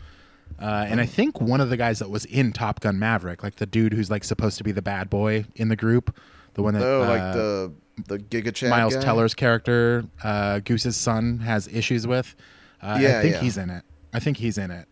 Uh, 0.60 0.86
and 0.88 1.00
I 1.00 1.06
think 1.06 1.40
one 1.40 1.62
of 1.62 1.70
the 1.70 1.78
guys 1.78 2.00
that 2.00 2.10
was 2.10 2.26
in 2.26 2.52
Top 2.52 2.82
Gun 2.82 3.00
Maverick, 3.00 3.42
like 3.42 3.56
the 3.56 3.66
dude 3.66 3.94
who's 3.94 4.12
like 4.12 4.24
supposed 4.24 4.58
to 4.58 4.64
be 4.64 4.72
the 4.72 4.82
bad 4.82 5.10
boy 5.10 5.46
in 5.56 5.70
the 5.70 5.76
group, 5.78 6.16
the 6.54 6.62
one 6.62 6.74
that 6.74 6.84
Oh, 6.84 7.04
uh, 7.04 7.08
like 7.08 7.34
the 7.34 7.72
the 8.08 8.20
Giga 8.20 8.54
Chad 8.54 8.70
Miles 8.70 8.96
guy? 8.96 9.02
Teller's 9.02 9.34
character, 9.34 10.04
uh, 10.24 10.60
Goose's 10.60 10.98
son, 10.98 11.40
has 11.40 11.68
issues 11.70 12.06
with. 12.06 12.36
Uh, 12.82 12.98
Yeah, 13.02 13.20
I 13.20 13.22
think 13.22 13.36
yeah. 13.36 13.42
he's 13.42 13.58
in 13.58 13.70
it. 13.70 13.84
I 14.14 14.20
think 14.20 14.38
he's 14.38 14.58
in 14.58 14.72
it. 14.72 14.88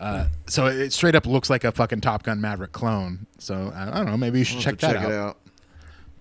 Uh, 0.00 0.26
so 0.46 0.66
it 0.66 0.92
straight 0.92 1.14
up 1.14 1.26
looks 1.26 1.50
like 1.50 1.62
a 1.62 1.70
fucking 1.72 2.00
Top 2.00 2.22
Gun 2.22 2.40
Maverick 2.40 2.72
clone. 2.72 3.26
So 3.38 3.70
I 3.74 3.84
don't 3.90 4.06
know. 4.06 4.16
Maybe 4.16 4.38
you 4.38 4.44
should 4.44 4.56
I'll 4.56 4.62
check 4.62 4.78
that 4.78 4.94
check 4.94 5.02
out. 5.04 5.10
it 5.10 5.14
out. 5.14 5.36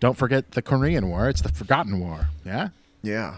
Don't 0.01 0.17
forget 0.17 0.51
the 0.51 0.61
Korean 0.61 1.09
War. 1.09 1.29
It's 1.29 1.41
the 1.41 1.49
Forgotten 1.49 1.99
War. 1.99 2.27
Yeah, 2.45 2.69
Yeah. 3.03 3.37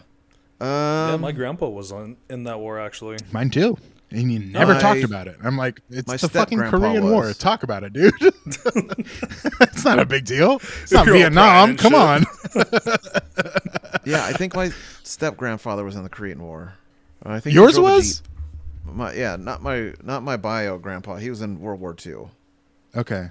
yeah, 0.60 1.12
Um, 1.14 1.22
my 1.22 1.32
grandpa 1.32 1.68
was 1.70 1.92
on 1.92 2.18
in 2.30 2.44
that 2.46 2.60
war 2.60 2.80
actually. 2.80 3.18
mine 3.32 3.50
too. 3.52 3.78
And 4.14 4.30
you 4.32 4.40
never 4.40 4.74
I- 4.74 4.80
talked 4.82 5.04
about 5.04 5.28
it. 5.28 5.38
I'm 5.44 5.56
like, 5.58 5.80
it's 5.90 6.08
my 6.08 6.18
the 6.18 6.28
fucking 6.28 6.58
step-grandpa 6.58 6.78
Korean 6.90 7.10
War. 7.10 7.32
Talk 7.34 7.64
about 7.64 7.84
it, 7.84 7.94
dude. 7.94 8.14
it's 9.62 9.86
not 9.86 10.00
a 10.00 10.06
big 10.06 10.26
deal. 10.26 10.56
It's 10.84 10.92
not 10.92 11.06
You're 11.06 11.16
Vietnam. 11.16 11.44
crying 11.46 11.70
and 11.70 11.80
Come 11.80 11.96
on. 11.96 12.26
yeah, 14.06 14.26
I 14.26 14.34
think 14.34 14.56
my 14.56 14.72
step 15.04 15.38
grandfather 15.38 15.84
was 15.84 15.96
in 15.96 16.04
the 16.04 16.10
Korean 16.10 16.42
War. 16.44 16.74
I 17.24 17.40
think 17.40 17.54
Yours 17.54 17.76
drove 17.76 17.88
a 17.88 17.92
was? 17.94 18.24
My 18.86 19.14
yeah, 19.14 19.36
not 19.38 19.62
my 19.62 19.94
not 20.04 20.24
my 20.24 20.38
bio 20.38 20.78
grandpa. 20.78 21.16
He 21.18 21.30
was 21.30 21.42
in 21.42 21.60
World 21.62 21.80
War 21.80 21.96
II. 22.06 22.28
Okay. 22.96 23.30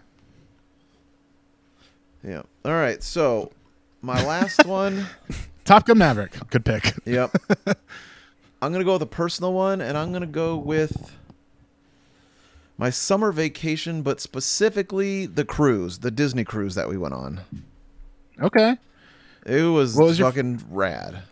Yeah. 2.24 2.42
All 2.64 2.72
right. 2.72 3.02
So 3.02 3.52
my 4.02 4.24
last 4.24 4.64
one. 4.66 5.06
Top 5.64 5.86
Gun 5.86 5.98
Maverick. 5.98 6.32
Good 6.50 6.64
pick. 6.64 6.94
Yep. 7.04 7.36
I'm 8.62 8.72
gonna 8.72 8.84
go 8.84 8.94
with 8.94 9.02
a 9.02 9.06
personal 9.06 9.52
one, 9.52 9.80
and 9.80 9.96
I'm 9.96 10.12
gonna 10.12 10.26
go 10.26 10.56
with 10.56 11.16
my 12.78 12.90
summer 12.90 13.30
vacation, 13.32 14.02
but 14.02 14.20
specifically 14.20 15.26
the 15.26 15.44
cruise, 15.44 15.98
the 15.98 16.10
Disney 16.10 16.44
cruise 16.44 16.74
that 16.74 16.88
we 16.88 16.96
went 16.96 17.14
on. 17.14 17.40
Okay. 18.40 18.76
It 19.46 19.62
was, 19.62 19.96
What 19.96 20.06
was 20.08 20.18
your- 20.18 20.28
fucking 20.30 20.64
rad. 20.70 21.22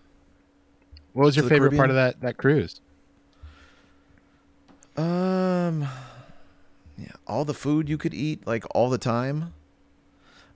What 1.15 1.25
was 1.25 1.37
your 1.37 1.49
favorite 1.49 1.75
part 1.77 1.91
of 1.91 1.97
that 1.97 2.21
that 2.21 2.37
cruise? 2.37 2.81
Um, 4.99 5.87
yeah, 6.97 7.13
all 7.27 7.45
the 7.45 7.55
food 7.55 7.89
you 7.89 7.97
could 7.99 8.15
eat 8.15 8.47
like 8.47 8.65
all 8.75 8.91
the 8.91 8.99
time. 8.99 9.55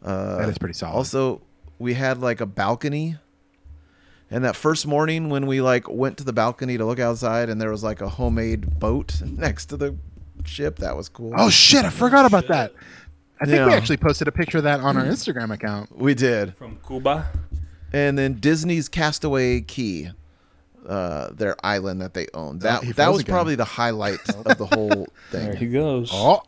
Uh, 0.05 0.39
That 0.39 0.49
is 0.49 0.59
pretty 0.59 0.75
solid. 0.75 0.97
Also, 0.97 1.41
we 1.79 1.95
had 1.95 2.19
like 2.21 2.41
a 2.41 2.47
balcony. 2.47 3.17
And 4.31 4.45
that 4.45 4.57
first 4.57 4.87
morning 4.87 5.29
when 5.29 5.47
we 5.47 5.61
like 5.61 5.89
went 5.91 6.17
to 6.19 6.25
the 6.25 6.33
balcony 6.33 6.79
to 6.79 6.87
look 6.87 6.99
outside 6.99 7.51
and 7.51 7.61
there 7.61 7.71
was 7.71 7.85
like 7.85 8.01
a 8.01 8.09
homemade 8.09 8.79
boat 8.81 9.21
next 9.25 9.67
to 9.67 9.77
the 9.77 9.95
ship, 10.45 10.79
that 10.79 10.97
was 10.97 11.09
cool. 11.11 11.35
Oh 11.37 11.51
shit! 11.51 11.85
I 11.85 11.91
forgot 11.91 12.25
about 12.25 12.49
that. 12.49 12.73
I 13.41 13.45
think 13.45 13.67
we 13.67 13.75
actually 13.75 13.97
posted 13.99 14.29
a 14.29 14.33
picture 14.33 14.59
of 14.59 14.65
that 14.65 14.81
on 14.81 14.97
our 14.97 15.05
Instagram 15.15 15.53
account. 15.53 15.97
We 15.97 16.15
did. 16.15 16.57
From 16.57 16.79
Cuba. 16.87 17.27
And 17.93 18.17
then 18.17 18.41
Disney's 18.41 18.89
Castaway 18.89 19.61
Cay, 19.61 20.13
uh, 20.89 21.31
their 21.33 21.57
island 21.65 22.01
that 22.01 22.15
they 22.15 22.27
own. 22.35 22.59
That 22.61 22.83
he 22.85 22.93
that 22.93 23.11
was 23.13 23.21
again. 23.23 23.33
probably 23.33 23.55
the 23.55 23.65
highlight 23.65 24.21
of 24.47 24.59
the 24.59 24.67
whole 24.67 25.07
thing. 25.31 25.45
There 25.45 25.55
he 25.55 25.67
goes. 25.69 26.11
Oh, 26.13 26.43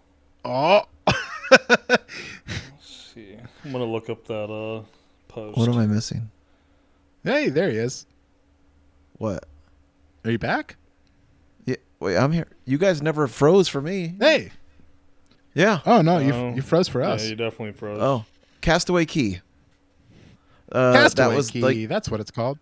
oh. 0.44 0.82
see. 2.80 3.36
I'm 3.64 3.72
gonna 3.72 3.84
look 3.84 4.10
up 4.10 4.24
that 4.26 4.50
uh 4.50 4.82
post. 5.28 5.56
What 5.58 5.68
am 5.68 5.78
I 5.78 5.86
missing? 5.86 6.30
Hey, 7.22 7.48
there 7.48 7.70
he 7.70 7.76
is. 7.78 8.06
What? 9.18 9.44
Are 10.24 10.30
you 10.30 10.38
back? 10.38 10.76
Yeah, 11.64 11.76
wait, 12.00 12.16
I'm 12.16 12.32
here. 12.32 12.48
You 12.64 12.78
guys 12.78 13.00
never 13.02 13.26
froze 13.26 13.68
for 13.68 13.80
me. 13.80 14.14
Hey. 14.20 14.50
Yeah. 15.54 15.80
Oh 15.86 16.02
no, 16.02 16.18
you 16.18 16.32
Oh. 16.32 16.54
you 16.54 16.62
froze 16.62 16.88
for 16.88 17.00
Yeah, 17.00 17.10
us. 17.10 17.28
you 17.28 17.36
definitely 17.36 17.72
froze. 17.72 17.98
Oh, 18.00 18.24
Castaway 18.60 19.04
Cay. 19.06 19.40
Uh, 20.72 20.92
Castaway 20.92 21.28
that 21.30 21.36
was 21.36 21.50
Key. 21.50 21.60
like 21.62 21.88
that's 21.88 22.10
what 22.10 22.20
it's 22.20 22.30
called. 22.32 22.58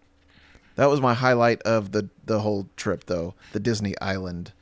That 0.77 0.87
was 0.87 1.01
my 1.01 1.15
highlight 1.15 1.63
of 1.63 1.93
the 1.93 2.09
the 2.27 2.41
whole 2.41 2.69
trip, 2.77 3.05
though. 3.07 3.35
The 3.53 3.61
Disney 3.61 3.95
Island. 4.01 4.53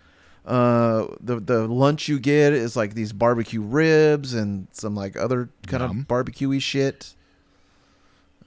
Uh, 0.47 1.07
the 1.21 1.39
the 1.39 1.69
lunch 1.69 2.09
you 2.09 2.19
get 2.19 2.53
is 2.53 2.77
like 2.77 2.95
these 2.95 3.13
barbecue 3.13 3.61
ribs 3.61 4.35
and 4.35 4.67
some 4.73 4.95
like 4.95 5.17
other 5.17 5.51
kind 5.67 5.83
Yum. 5.83 6.01
of 6.01 6.09
barbecuey 6.09 6.61
shit. 6.61 7.15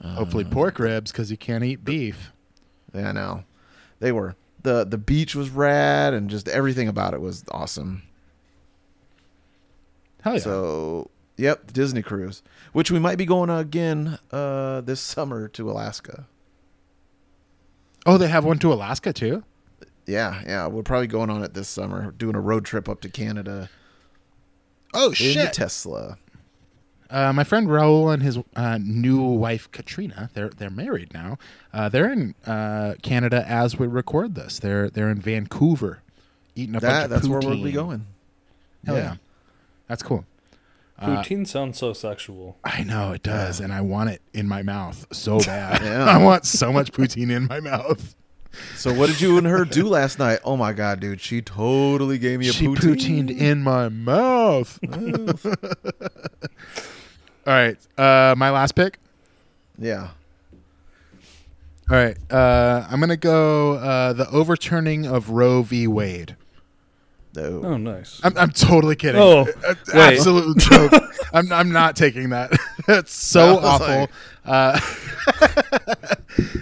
Hopefully 0.03 0.43
pork 0.43 0.79
ribs 0.79 1.11
because 1.13 1.31
you 1.31 1.37
can't 1.37 1.63
eat 1.63 1.85
beef. 1.85 2.33
Yeah, 2.93 3.09
I 3.09 3.11
know. 3.13 3.43
They 3.99 4.11
were 4.11 4.35
the 4.63 4.83
the 4.83 4.97
beach 4.97 5.33
was 5.35 5.49
rad 5.49 6.13
and 6.13 6.29
just 6.29 6.47
everything 6.49 6.87
about 6.87 7.13
it 7.13 7.21
was 7.21 7.45
awesome. 7.51 8.03
Hell 10.21 10.33
yeah. 10.33 10.39
So, 10.39 11.11
yep, 11.37 11.71
Disney 11.71 12.01
cruise, 12.01 12.43
which 12.71 12.89
we 12.91 12.99
might 12.99 13.17
be 13.17 13.25
going 13.25 13.49
again 13.49 14.19
uh, 14.31 14.81
this 14.81 14.99
summer 15.01 15.47
to 15.49 15.69
Alaska. 15.69 16.27
Oh, 18.05 18.17
they 18.17 18.27
have 18.27 18.45
one 18.45 18.59
to 18.59 18.73
Alaska 18.73 19.13
too. 19.13 19.43
Yeah, 20.05 20.41
yeah, 20.45 20.67
we're 20.67 20.83
probably 20.83 21.07
going 21.07 21.29
on 21.29 21.43
it 21.43 21.53
this 21.53 21.69
summer, 21.69 22.11
doing 22.11 22.35
a 22.35 22.41
road 22.41 22.65
trip 22.65 22.89
up 22.89 23.01
to 23.01 23.09
Canada 23.09 23.69
Oh 24.93 25.05
in 25.05 25.09
the 25.09 25.15
shit! 25.15 25.53
Tesla. 25.53 26.17
Uh, 27.09 27.31
my 27.31 27.43
friend 27.43 27.67
Raul 27.67 28.13
and 28.13 28.23
his 28.23 28.39
uh, 28.55 28.79
new 28.81 29.21
wife 29.21 29.71
Katrina, 29.71 30.29
they're 30.33 30.49
they're 30.49 30.69
married 30.69 31.13
now. 31.13 31.37
Uh, 31.73 31.89
they're 31.89 32.11
in 32.11 32.35
uh, 32.45 32.95
Canada 33.01 33.45
as 33.47 33.77
we 33.77 33.87
record 33.87 34.35
this. 34.35 34.59
They're 34.59 34.89
they're 34.89 35.09
in 35.09 35.19
Vancouver, 35.19 36.01
eating 36.55 36.75
a 36.75 36.81
bunch 36.81 36.91
That 36.91 37.03
of 37.05 37.09
that's 37.11 37.27
where 37.27 37.39
we'll 37.39 37.63
be 37.63 37.71
going. 37.71 38.05
Hell 38.85 38.95
yeah. 38.97 39.15
that's 39.87 40.03
cool. 40.03 40.25
Poutine 41.01 41.45
sounds 41.45 41.77
so 41.77 41.91
sexual. 41.93 42.57
I 42.63 42.83
know 42.83 43.11
it 43.11 43.23
does, 43.23 43.59
and 43.59 43.73
I 43.73 43.81
want 43.81 44.11
it 44.11 44.21
in 44.33 44.47
my 44.47 44.61
mouth 44.63 45.05
so 45.11 45.39
bad. 45.45 45.81
Yeah. 45.81 46.05
I 46.05 46.23
want 46.23 46.45
so 46.45 46.71
much 46.71 46.91
poutine 46.91 47.31
in 47.31 47.47
my 47.47 47.59
mouth. 47.59 48.15
So, 48.75 48.93
what 48.93 49.07
did 49.09 49.19
you 49.19 49.37
and 49.39 49.47
her 49.47 49.65
do 49.65 49.87
last 49.87 50.19
night? 50.19 50.39
Oh 50.45 50.55
my 50.55 50.73
god, 50.73 50.99
dude, 50.99 51.19
she 51.19 51.41
totally 51.41 52.19
gave 52.19 52.39
me 52.39 52.49
a 52.49 52.53
she 52.53 52.67
poutine. 52.67 53.27
poutined 53.27 53.37
in 53.37 53.63
my 53.63 53.89
mouth. 53.89 54.79
All 57.45 57.53
right, 57.53 57.77
uh, 57.97 58.35
my 58.37 58.51
last 58.51 58.73
pick. 58.73 58.99
Yeah, 59.79 60.09
All 61.89 61.97
right, 61.97 62.15
uh, 62.31 62.85
I'm 62.89 62.99
gonna 62.99 63.17
go 63.17 63.73
uh, 63.73 64.13
the 64.13 64.29
overturning 64.29 65.07
of 65.07 65.31
Roe 65.31 65.63
v. 65.63 65.87
Wade. 65.87 66.35
No. 67.35 67.61
Oh, 67.63 67.77
nice. 67.77 68.19
I'm, 68.23 68.37
I'm 68.37 68.51
totally 68.51 68.95
kidding. 68.95 69.21
Oh, 69.21 69.47
Uh, 69.67 69.73
absolute 69.93 70.57
joke. 70.57 70.91
I'm 71.33 71.51
I'm 71.51 71.71
not 71.71 71.95
taking 71.95 72.29
that. 72.29 72.51
That's 72.87 73.13
so 73.13 73.57
I 73.59 73.63
awful. 73.65 73.87
like- 73.87 74.09
uh, 74.45 74.79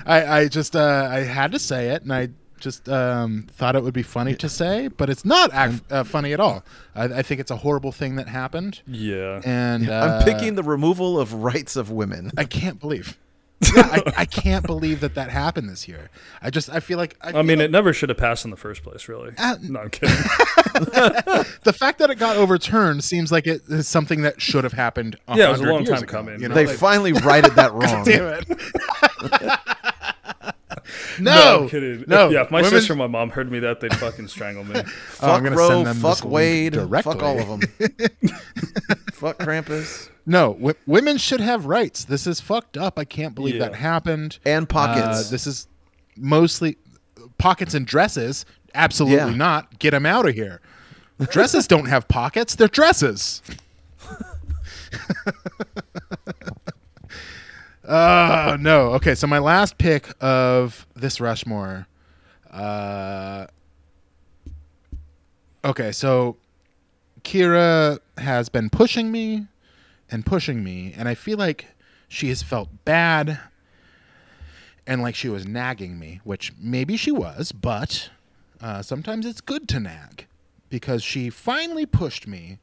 I 0.05 0.25
I 0.41 0.47
just 0.47 0.75
uh, 0.75 1.07
I 1.11 1.19
had 1.19 1.51
to 1.53 1.59
say 1.59 1.89
it, 1.89 2.03
and 2.03 2.13
I 2.13 2.29
just 2.59 2.87
um, 2.89 3.47
thought 3.51 3.75
it 3.75 3.83
would 3.83 3.93
be 3.93 4.03
funny 4.03 4.35
to 4.35 4.47
say, 4.47 4.87
but 4.87 5.09
it's 5.09 5.25
not 5.25 5.51
act, 5.51 5.81
uh, 5.91 6.03
funny 6.03 6.31
at 6.33 6.39
all. 6.39 6.63
I, 6.95 7.05
I 7.05 7.21
think 7.23 7.41
it's 7.41 7.49
a 7.49 7.55
horrible 7.55 7.91
thing 7.91 8.17
that 8.17 8.27
happened, 8.27 8.81
Yeah. 8.85 9.41
and 9.43 9.89
uh, 9.89 10.19
I'm 10.19 10.23
picking 10.23 10.53
the 10.55 10.61
removal 10.63 11.19
of 11.19 11.33
rights 11.33 11.75
of 11.75 11.89
women. 11.89 12.31
I 12.37 12.43
can't 12.45 12.79
believe. 12.79 13.17
Yeah, 13.75 13.81
I, 13.91 14.13
I 14.17 14.25
can't 14.25 14.65
believe 14.65 15.01
that 15.01 15.15
that 15.15 15.29
happened 15.29 15.69
this 15.69 15.87
year. 15.87 16.09
I 16.41 16.49
just 16.49 16.69
I 16.69 16.79
feel 16.79 16.97
like 16.97 17.15
I, 17.21 17.29
I 17.29 17.31
feel 17.33 17.43
mean, 17.43 17.59
like 17.59 17.65
it 17.65 17.71
never 17.71 17.93
should 17.93 18.09
have 18.09 18.17
passed 18.17 18.43
in 18.45 18.51
the 18.51 18.57
first 18.57 18.83
place, 18.83 19.07
really. 19.07 19.33
Uh, 19.37 19.55
no, 19.61 19.81
I'm 19.81 19.89
kidding. 19.89 20.15
the 21.63 21.73
fact 21.77 21.99
that 21.99 22.09
it 22.09 22.15
got 22.15 22.37
overturned 22.37 23.03
seems 23.03 23.31
like 23.31 23.47
it 23.47 23.61
is 23.69 23.87
something 23.87 24.21
that 24.23 24.41
should 24.41 24.63
have 24.63 24.73
happened. 24.73 25.17
Yeah, 25.35 25.49
it 25.49 25.51
was 25.51 25.61
a 25.61 25.65
long 25.65 25.85
time 25.85 26.03
ago, 26.03 26.07
coming. 26.11 26.41
You 26.41 26.49
know? 26.49 26.55
They 26.55 26.65
Like, 26.65 26.75
finally 26.77 27.13
righted 27.13 27.51
that 27.55 27.71
wrong. 27.73 28.03
damn 28.03 28.41
it. 28.41 29.59
No, 31.19 31.61
I'm 31.63 31.69
kidding. 31.69 32.03
no. 32.07 32.29
Yeah, 32.31 32.41
if 32.43 32.51
my 32.51 32.59
Women- 32.61 32.71
sister 32.79 32.93
and 32.93 32.97
my 32.99 33.07
mom 33.07 33.29
heard 33.29 33.51
me 33.51 33.59
that, 33.59 33.79
they'd 33.79 33.95
fucking 33.95 34.27
strangle 34.27 34.63
me. 34.63 34.75
Oh, 35.23 35.31
I'm 35.31 35.41
Fuck 35.41 35.43
gonna 35.43 35.55
Roe, 35.55 35.67
send 35.69 35.87
them 35.87 35.97
fuck 35.97 36.15
this 36.17 36.23
Wade, 36.25 36.73
directly. 36.73 37.13
fuck 37.13 37.23
all 37.23 37.39
of 37.39 37.47
them. 37.47 37.61
fuck 39.13 39.37
Krampus 39.37 40.09
No, 40.25 40.53
w- 40.53 40.73
women 40.87 41.17
should 41.17 41.39
have 41.41 41.65
rights. 41.67 42.05
This 42.05 42.25
is 42.25 42.39
fucked 42.41 42.75
up. 42.77 42.97
I 42.97 43.05
can't 43.05 43.35
believe 43.35 43.55
Yeah. 43.55 43.65
that 43.69 43.75
happened. 43.75 44.39
and 44.45 44.67
pockets. 44.67 45.27
Uh, 45.27 45.31
this 45.31 45.45
is 45.45 45.67
mostly 46.17 46.77
pockets 47.37 47.73
and 47.75 47.85
dresses. 47.85 48.45
Absolutely 48.73 49.17
Yeah. 49.31 49.35
not. 49.35 49.77
Get 49.79 49.91
them 49.91 50.05
out 50.05 50.27
of 50.27 50.33
here. 50.33 50.61
Dresses 51.29 51.67
don't 51.67 51.85
have 51.85 52.07
pockets. 52.07 52.55
They're 52.55 52.67
dresses. 52.67 53.43
Oh 57.87 58.57
no. 58.59 58.91
Okay, 58.93 59.15
so 59.15 59.27
my 59.27 59.39
last 59.39 59.77
pick 59.77 60.07
of 60.21 60.85
this 60.95 61.19
Rushmore. 61.19 61.87
Uh, 62.49 63.47
okay, 65.63 65.91
so 65.91 66.37
Kira 67.23 67.99
has 68.17 68.49
been 68.49 68.69
pushing 68.69 69.11
me 69.11 69.47
and 70.09 70.25
pushing 70.25 70.63
me, 70.63 70.93
and 70.95 71.07
I 71.07 71.15
feel 71.15 71.37
like 71.37 71.67
she 72.07 72.27
has 72.29 72.43
felt 72.43 72.69
bad 72.83 73.39
and 74.85 75.01
like 75.01 75.15
she 75.15 75.29
was 75.29 75.47
nagging 75.47 75.97
me, 75.97 76.19
which 76.23 76.51
maybe 76.59 76.97
she 76.97 77.11
was, 77.11 77.51
but 77.51 78.09
uh, 78.59 78.81
sometimes 78.81 79.25
it's 79.25 79.41
good 79.41 79.67
to 79.69 79.79
nag 79.79 80.27
because 80.69 81.03
she 81.03 81.29
finally 81.29 81.85
pushed 81.85 82.27
me 82.27 82.59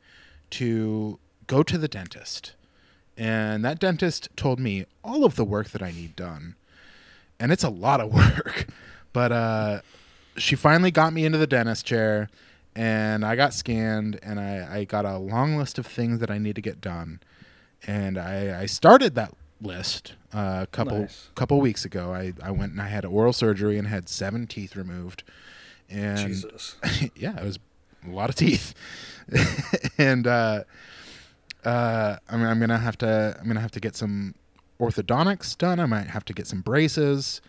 to 0.51 1.19
go 1.47 1.62
to 1.62 1.79
the 1.79 1.89
dentist. 1.89 2.53
And 3.19 3.64
that 3.64 3.81
dentist 3.81 4.29
told 4.37 4.61
me 4.61 4.87
all 5.03 5.25
of 5.25 5.35
the 5.35 5.45
work 5.45 5.71
that 5.71 5.83
I 5.83 5.91
need 5.91 6.14
done. 6.14 6.55
And 7.41 7.51
it's 7.53 7.64
a 7.64 7.69
lot 7.69 8.01
of 8.01 8.12
work. 8.14 8.69
But 9.12 9.33
uh, 9.33 9.81
she 10.37 10.55
finally 10.55 10.91
got 10.93 11.12
me 11.12 11.25
into 11.25 11.39
the 11.39 11.47
dentist 11.47 11.85
chair, 11.85 12.29
and 12.77 13.25
I 13.25 13.35
got 13.35 13.53
scanned, 13.55 14.21
and 14.23 14.39
I, 14.39 14.79
I 14.79 14.85
got 14.85 15.05
a 15.05 15.19
long 15.19 15.57
list 15.57 15.79
of 15.79 15.87
things 15.87 16.21
that 16.21 16.31
I 16.31 16.39
need 16.39 16.55
to 16.55 16.61
get 16.62 16.81
done, 16.81 17.21
and 17.87 18.19
I, 18.19 18.61
I 18.62 18.66
started 18.66 19.14
that 19.16 19.35
list 19.61 20.14
uh, 20.33 20.61
a 20.62 20.66
couple 20.69 21.01
Nice. 21.01 21.31
couple 21.35 21.61
weeks 21.61 21.85
ago. 21.85 22.12
I, 22.14 22.33
I 22.43 22.53
went 22.53 22.73
and 22.73 22.81
I 22.81 22.87
had 22.87 23.05
oral 23.05 23.33
surgery 23.33 23.79
and 23.79 23.89
had 23.89 24.09
seven 24.09 24.47
teeth 24.47 24.77
removed, 24.77 25.25
and 25.91 26.29
Jesus. 26.29 26.77
yeah, 27.16 27.37
it 27.37 27.45
was 27.45 27.59
a 28.07 28.11
lot 28.11 28.29
of 28.31 28.37
teeth, 28.37 28.75
and 29.99 30.27
uh, 30.27 30.62
uh, 31.69 32.16
I 32.29 32.37
mean, 32.37 32.47
I'm 32.47 32.61
gonna 32.61 32.79
have 32.79 32.97
to 32.99 33.37
I'm 33.41 33.47
gonna 33.47 33.61
have 33.61 33.73
to 33.73 33.81
get 33.81 33.95
some 33.97 34.35
orthodontics 34.81 35.57
done. 35.59 35.81
I 35.81 35.87
might 35.87 36.07
have 36.09 36.25
to 36.27 36.33
get 36.33 36.47
some 36.47 36.61
braces, 36.62 37.41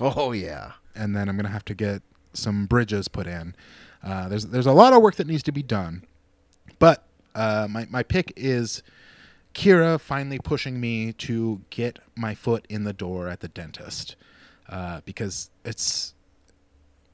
Oh 0.00 0.32
yeah. 0.32 0.72
and 0.94 1.14
then 1.16 1.28
I'm 1.28 1.36
gonna 1.36 1.48
have 1.58 1.64
to 1.66 1.74
get 1.74 2.02
some 2.32 2.66
bridges 2.66 3.08
put 3.08 3.26
in. 3.26 3.54
Uh, 4.02 4.28
there's 4.28 4.46
there's 4.46 4.66
a 4.66 4.72
lot 4.72 4.92
of 4.92 5.02
work 5.02 5.16
that 5.16 5.26
needs 5.26 5.42
to 5.44 5.52
be 5.52 5.62
done, 5.62 6.04
but 6.78 7.04
uh, 7.34 7.66
my 7.70 7.86
my 7.90 8.02
pick 8.02 8.32
is 8.36 8.82
Kira 9.54 9.98
finally 10.00 10.38
pushing 10.38 10.80
me 10.80 11.12
to 11.14 11.60
get 11.70 11.98
my 12.14 12.34
foot 12.34 12.66
in 12.68 12.84
the 12.84 12.92
door 12.92 13.28
at 13.28 13.40
the 13.40 13.48
dentist 13.48 14.14
uh, 14.68 15.00
because 15.04 15.50
it's 15.64 16.14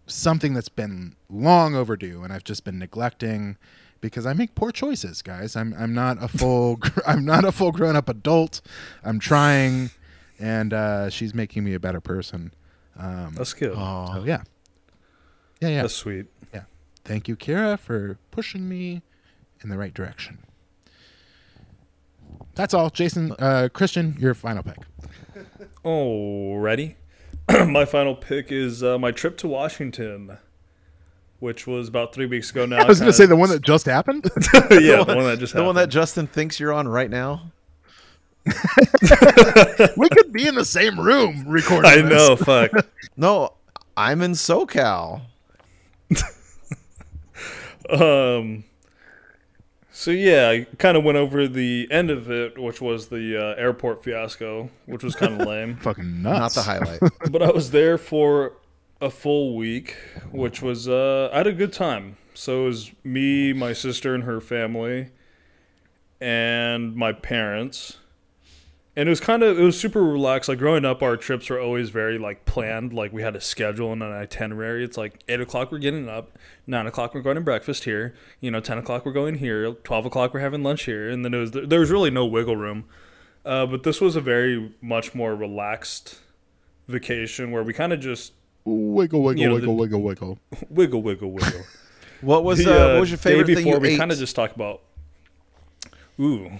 something 0.06 0.52
that's 0.54 0.68
been 0.68 1.14
long 1.30 1.74
overdue, 1.74 2.22
and 2.24 2.32
I've 2.32 2.44
just 2.44 2.64
been 2.64 2.78
neglecting 2.78 3.56
because 4.02 4.26
I 4.26 4.34
make 4.34 4.54
poor 4.54 4.70
choices, 4.70 5.22
guys. 5.22 5.56
I'm 5.56 5.74
I'm 5.78 5.94
not 5.94 6.22
a 6.22 6.28
full 6.28 6.78
I'm 7.06 7.24
not 7.24 7.46
a 7.46 7.52
full 7.52 7.72
grown 7.72 7.96
up 7.96 8.10
adult. 8.10 8.60
I'm 9.02 9.18
trying, 9.18 9.90
and 10.38 10.74
uh, 10.74 11.08
she's 11.08 11.32
making 11.32 11.64
me 11.64 11.72
a 11.72 11.80
better 11.80 12.02
person. 12.02 12.52
Um, 12.98 13.32
That's 13.34 13.54
good. 13.54 13.72
Oh. 13.74 14.22
yeah, 14.26 14.42
yeah, 15.62 15.68
yeah. 15.68 15.82
That's 15.82 15.94
sweet. 15.94 16.26
Yeah. 16.52 16.64
Thank 17.04 17.26
you, 17.28 17.36
Kira, 17.36 17.78
for 17.78 18.18
pushing 18.30 18.68
me 18.68 19.00
in 19.62 19.70
the 19.70 19.78
right 19.78 19.94
direction. 19.94 20.40
That's 22.54 22.74
all, 22.74 22.90
Jason. 22.90 23.32
Uh, 23.38 23.70
Christian, 23.72 24.16
your 24.18 24.34
final 24.34 24.62
pick. 24.62 24.76
Alrighty. 25.84 26.96
my 27.68 27.84
final 27.84 28.14
pick 28.14 28.52
is 28.52 28.82
uh, 28.82 28.98
my 28.98 29.10
trip 29.10 29.36
to 29.38 29.48
Washington, 29.48 30.36
which 31.42 31.66
was 31.66 31.88
about 31.88 32.14
three 32.14 32.26
weeks 32.26 32.50
ago 32.50 32.64
now. 32.66 32.78
I 32.78 32.84
was 32.84 33.00
going 33.00 33.10
to 33.10 33.16
say 33.16 33.26
the 33.26 33.36
one 33.36 33.50
that 33.50 33.62
just 33.62 33.84
happened. 33.84 34.30
yeah, 34.54 35.02
the 35.02 35.14
one 35.16 35.24
that 35.24 35.38
just 35.40 35.52
happened. 35.52 35.64
The 35.64 35.64
one 35.64 35.74
that. 35.74 35.88
Justin 35.88 36.28
thinks 36.28 36.60
you're 36.60 36.72
on 36.72 36.86
right 36.86 37.10
now. 37.10 37.50
we 39.96 40.08
could 40.08 40.32
be 40.32 40.46
in 40.46 40.54
the 40.54 40.64
same 40.64 40.98
room 40.98 41.44
recording. 41.46 41.90
I 41.90 41.96
this. 42.02 42.10
know. 42.10 42.36
Fuck. 42.36 42.70
No, 43.16 43.54
I'm 43.96 44.22
in 44.22 44.32
SoCal. 44.32 45.22
Um. 47.90 48.64
So 49.90 50.10
yeah, 50.10 50.48
I 50.48 50.66
kind 50.78 50.96
of 50.96 51.04
went 51.04 51.18
over 51.18 51.46
the 51.46 51.86
end 51.90 52.10
of 52.10 52.30
it, 52.30 52.58
which 52.58 52.80
was 52.80 53.08
the 53.08 53.36
uh, 53.36 53.60
airport 53.60 54.02
fiasco, 54.02 54.70
which 54.86 55.04
was 55.04 55.14
kind 55.14 55.40
of 55.40 55.46
lame. 55.46 55.76
Fucking 55.76 56.22
nuts. 56.22 56.56
Not 56.56 56.62
the 56.62 56.62
highlight. 56.62 57.00
but 57.30 57.42
I 57.42 57.50
was 57.50 57.70
there 57.70 57.98
for 57.98 58.54
a 59.02 59.10
full 59.10 59.56
week, 59.56 59.96
which 60.30 60.62
was 60.62 60.88
uh, 60.88 61.28
I 61.32 61.38
had 61.38 61.46
a 61.48 61.52
good 61.52 61.72
time. 61.72 62.16
So 62.34 62.62
it 62.62 62.64
was 62.66 62.92
me, 63.04 63.52
my 63.52 63.74
sister, 63.74 64.14
and 64.14 64.24
her 64.24 64.40
family, 64.40 65.10
and 66.20 66.94
my 66.94 67.12
parents. 67.12 67.98
And 68.94 69.08
it 69.08 69.10
was 69.10 69.20
kind 69.20 69.42
of 69.42 69.58
it 69.58 69.62
was 69.62 69.78
super 69.78 70.02
relaxed. 70.02 70.48
Like 70.48 70.58
growing 70.58 70.84
up, 70.84 71.02
our 71.02 71.16
trips 71.16 71.50
were 71.50 71.60
always 71.60 71.90
very 71.90 72.16
like 72.16 72.44
planned. 72.44 72.92
Like 72.92 73.12
we 73.12 73.22
had 73.22 73.34
a 73.34 73.40
schedule 73.40 73.92
and 73.92 74.02
an 74.02 74.12
itinerary. 74.12 74.84
It's 74.84 74.96
like 74.96 75.24
eight 75.28 75.40
o'clock 75.40 75.72
we're 75.72 75.78
getting 75.78 76.08
up, 76.08 76.38
nine 76.66 76.86
o'clock 76.86 77.12
we're 77.12 77.22
going 77.22 77.36
to 77.36 77.40
breakfast 77.40 77.84
here. 77.84 78.14
You 78.40 78.50
know, 78.50 78.60
ten 78.60 78.78
o'clock 78.78 79.04
we're 79.04 79.12
going 79.12 79.36
here, 79.36 79.72
twelve 79.72 80.06
o'clock 80.06 80.32
we're 80.32 80.40
having 80.40 80.62
lunch 80.62 80.84
here, 80.84 81.08
and 81.08 81.24
then 81.24 81.34
it 81.34 81.38
was 81.38 81.50
there 81.50 81.80
was 81.80 81.90
really 81.90 82.10
no 82.10 82.24
wiggle 82.24 82.56
room. 82.56 82.84
Uh, 83.44 83.66
but 83.66 83.82
this 83.82 84.00
was 84.00 84.14
a 84.14 84.20
very 84.20 84.72
much 84.80 85.14
more 85.14 85.34
relaxed 85.34 86.20
vacation 86.86 87.50
where 87.50 87.64
we 87.64 87.72
kind 87.72 87.92
of 87.92 87.98
just 87.98 88.32
Wiggle, 88.64 89.22
wiggle, 89.22 89.40
You 89.42 89.48
know, 89.48 89.54
wiggle, 89.54 89.74
the- 89.76 89.80
wiggle, 89.82 90.02
wiggle. 90.02 90.38
wiggle, 90.70 91.02
wiggle, 91.02 91.30
wiggle. 91.30 91.62
What 92.20 92.44
was 92.44 92.62
The, 92.64 92.70
uh, 92.70 92.74
uh, 92.74 92.92
what 92.94 93.00
was 93.00 93.10
your 93.10 93.18
favorite 93.18 93.48
day 93.48 93.54
thing 93.56 93.64
before 93.64 93.78
you 93.78 93.80
we 93.80 93.94
ate? 93.94 93.98
kind 93.98 94.12
of 94.12 94.18
just 94.18 94.36
talked 94.36 94.54
about. 94.54 94.80
Ooh, 96.20 96.52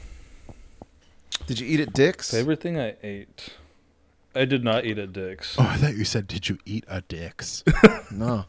Did 1.47 1.61
you 1.61 1.67
eat 1.69 1.79
at 1.79 1.93
Dick's? 1.93 2.33
favorite 2.33 2.61
thing 2.61 2.81
I 2.81 2.97
ate. 3.05 3.51
I 4.35 4.45
did 4.45 4.65
not 4.65 4.85
eat 4.85 4.99
at 4.99 5.13
Dick's. 5.13 5.57
Oh, 5.59 5.63
I 5.63 5.77
thought 5.77 5.95
you 5.95 6.05
said, 6.05 6.27
"Did 6.27 6.49
you 6.49 6.59
eat 6.67 6.85
at 6.89 7.07
Dick's?" 7.07 7.63
No. 8.11 8.47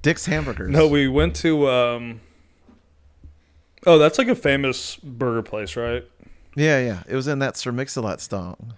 Dick's 0.00 0.24
hamburgers. 0.24 0.70
No, 0.70 0.88
we 0.88 1.06
went 1.06 1.36
to. 1.36 1.68
um 1.68 2.20
Oh, 3.86 3.98
that's 3.98 4.16
like 4.16 4.28
a 4.28 4.34
famous 4.34 4.96
burger 4.96 5.42
place, 5.42 5.76
right? 5.76 6.04
Yeah, 6.56 6.80
yeah. 6.80 7.02
It 7.06 7.14
was 7.14 7.28
in 7.28 7.40
that 7.40 7.58
Sir 7.58 7.72
Mix-a-Lot 7.72 8.22
song. 8.22 8.72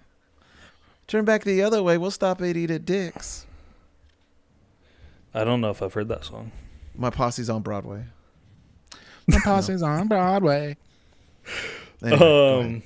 Turn 1.07 1.23
back 1.23 1.45
the 1.45 1.61
other 1.63 1.81
way. 1.81 1.97
We'll 1.97 2.11
stop 2.11 2.41
and 2.41 2.57
eat 2.57 2.69
at 2.71 2.83
Dick's. 2.83 3.45
I 5.37 5.43
don't 5.43 5.61
know 5.61 5.69
if 5.69 5.81
I've 5.83 5.93
heard 5.93 6.07
that 6.09 6.25
song. 6.25 6.51
My 6.95 7.11
posse's 7.11 7.49
on 7.49 7.61
Broadway. 7.61 8.05
My 9.27 9.39
posse's 9.43 9.83
on 9.83 10.07
Broadway. 10.07 10.77
Anyway. 12.03 12.59
Um, 12.59 12.83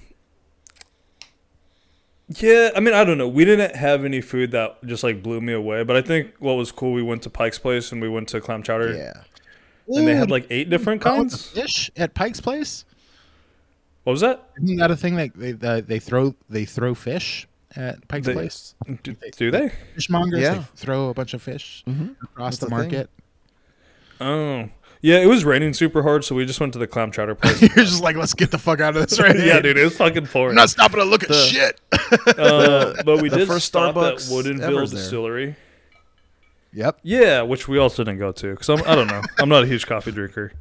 yeah, 2.40 2.72
I 2.76 2.80
mean, 2.80 2.94
I 2.94 3.04
don't 3.04 3.18
know. 3.18 3.28
We 3.28 3.46
didn't 3.46 3.76
have 3.76 4.06
any 4.06 4.22
food 4.22 4.52
that 4.52 4.84
just 4.86 5.04
like 5.04 5.22
blew 5.22 5.42
me 5.42 5.54
away, 5.54 5.84
but 5.84 5.96
I 5.96 6.02
think 6.02 6.34
what 6.40 6.54
was 6.54 6.72
cool, 6.72 6.94
we 6.94 7.04
went 7.04 7.24
to 7.24 7.30
Pike's 7.30 7.60
Place 7.60 7.92
and 7.92 8.02
we 8.02 8.10
went 8.10 8.30
to 8.30 8.40
Clam 8.40 8.64
Chowder, 8.64 8.96
yeah. 8.96 9.24
and 9.88 10.08
they 10.08 10.16
had 10.16 10.32
like 10.32 10.48
eight 10.50 10.70
different 10.70 11.02
the 11.04 11.10
kinds. 11.10 11.48
fish 11.48 11.92
at 11.98 12.14
Pike's 12.14 12.40
Place. 12.40 12.86
What 14.04 14.14
was 14.14 14.22
that? 14.22 14.50
Isn't 14.64 14.78
that 14.78 14.92
a 14.92 14.96
thing 14.96 15.16
that 15.16 15.32
they 15.36 15.56
uh, 15.62 15.82
they 15.82 16.00
throw 16.00 16.34
they 16.50 16.66
throw 16.66 16.96
fish 16.96 17.48
at 17.76 18.08
Pike's 18.08 18.28
They- 18.28 18.34
Place? 18.34 18.76
Do, 19.04 19.16
do 19.38 19.52
they? 19.52 19.72
Fishmongers 19.98 20.42
Yeah. 20.42 20.54
they 20.56 20.62
throw 20.76 21.10
a 21.10 21.14
bunch 21.14 21.34
of 21.34 21.42
fish 21.42 21.84
Mhm. 21.88 22.16
across 22.24 22.58
That's 22.58 22.60
the 22.60 22.66
a 22.66 22.70
thing. 22.70 22.78
market. 22.92 23.10
Oh, 24.20 24.70
yeah. 25.02 25.18
It 25.20 25.26
was 25.28 25.44
raining 25.46 25.74
super 25.74 26.04
hard, 26.04 26.24
so 26.24 26.36
we 26.36 26.46
just 26.46 26.60
went 26.60 26.74
to 26.74 26.80
the 26.80 26.88
Clam 26.88 27.12
Chowder 27.12 27.36
place. 27.36 27.62
You're 27.62 27.70
just 27.86 28.04
like, 28.04 28.16
let's 28.16 28.34
get 28.34 28.52
the 28.52 28.58
fuck 28.58 28.80
out 28.82 28.96
of 28.96 29.10
this 29.10 29.20
right 29.20 29.36
yeah, 29.46 29.60
dude, 29.60 29.78
it 29.78 29.84
was 29.84 29.98
fucking 29.98 30.18
I'm 30.24 30.28
pouring. 30.28 30.56
not 30.56 30.70
stopping 30.70 31.00
to 31.00 31.06
look 31.06 31.24
at 31.24 31.30
The- 31.30 31.36
shit. 31.36 31.80
Uh, 32.38 32.94
but 33.06 33.22
we 33.22 33.30
the 33.30 33.38
did 33.38 33.48
first 33.48 33.68
stop 33.68 33.96
Starbucks 33.96 34.28
at 34.28 34.46
Woodinville 34.46 34.62
ever's 34.78 34.92
there. 34.92 35.00
Distillery. 35.02 35.56
Yep. 36.74 37.00
Yeah, 37.04 37.42
which 37.44 37.68
we 37.68 37.78
also 37.78 38.04
didn't 38.04 38.20
go 38.20 38.32
to 38.34 38.52
because 38.52 38.70
I'm 38.70 38.82
I 38.86 38.96
don't 38.96 39.08
know. 39.08 39.22
I'm 39.40 39.50
not 39.50 39.64
a 39.64 39.68
huge 39.68 39.86
coffee 39.88 40.12
drinker. 40.12 40.52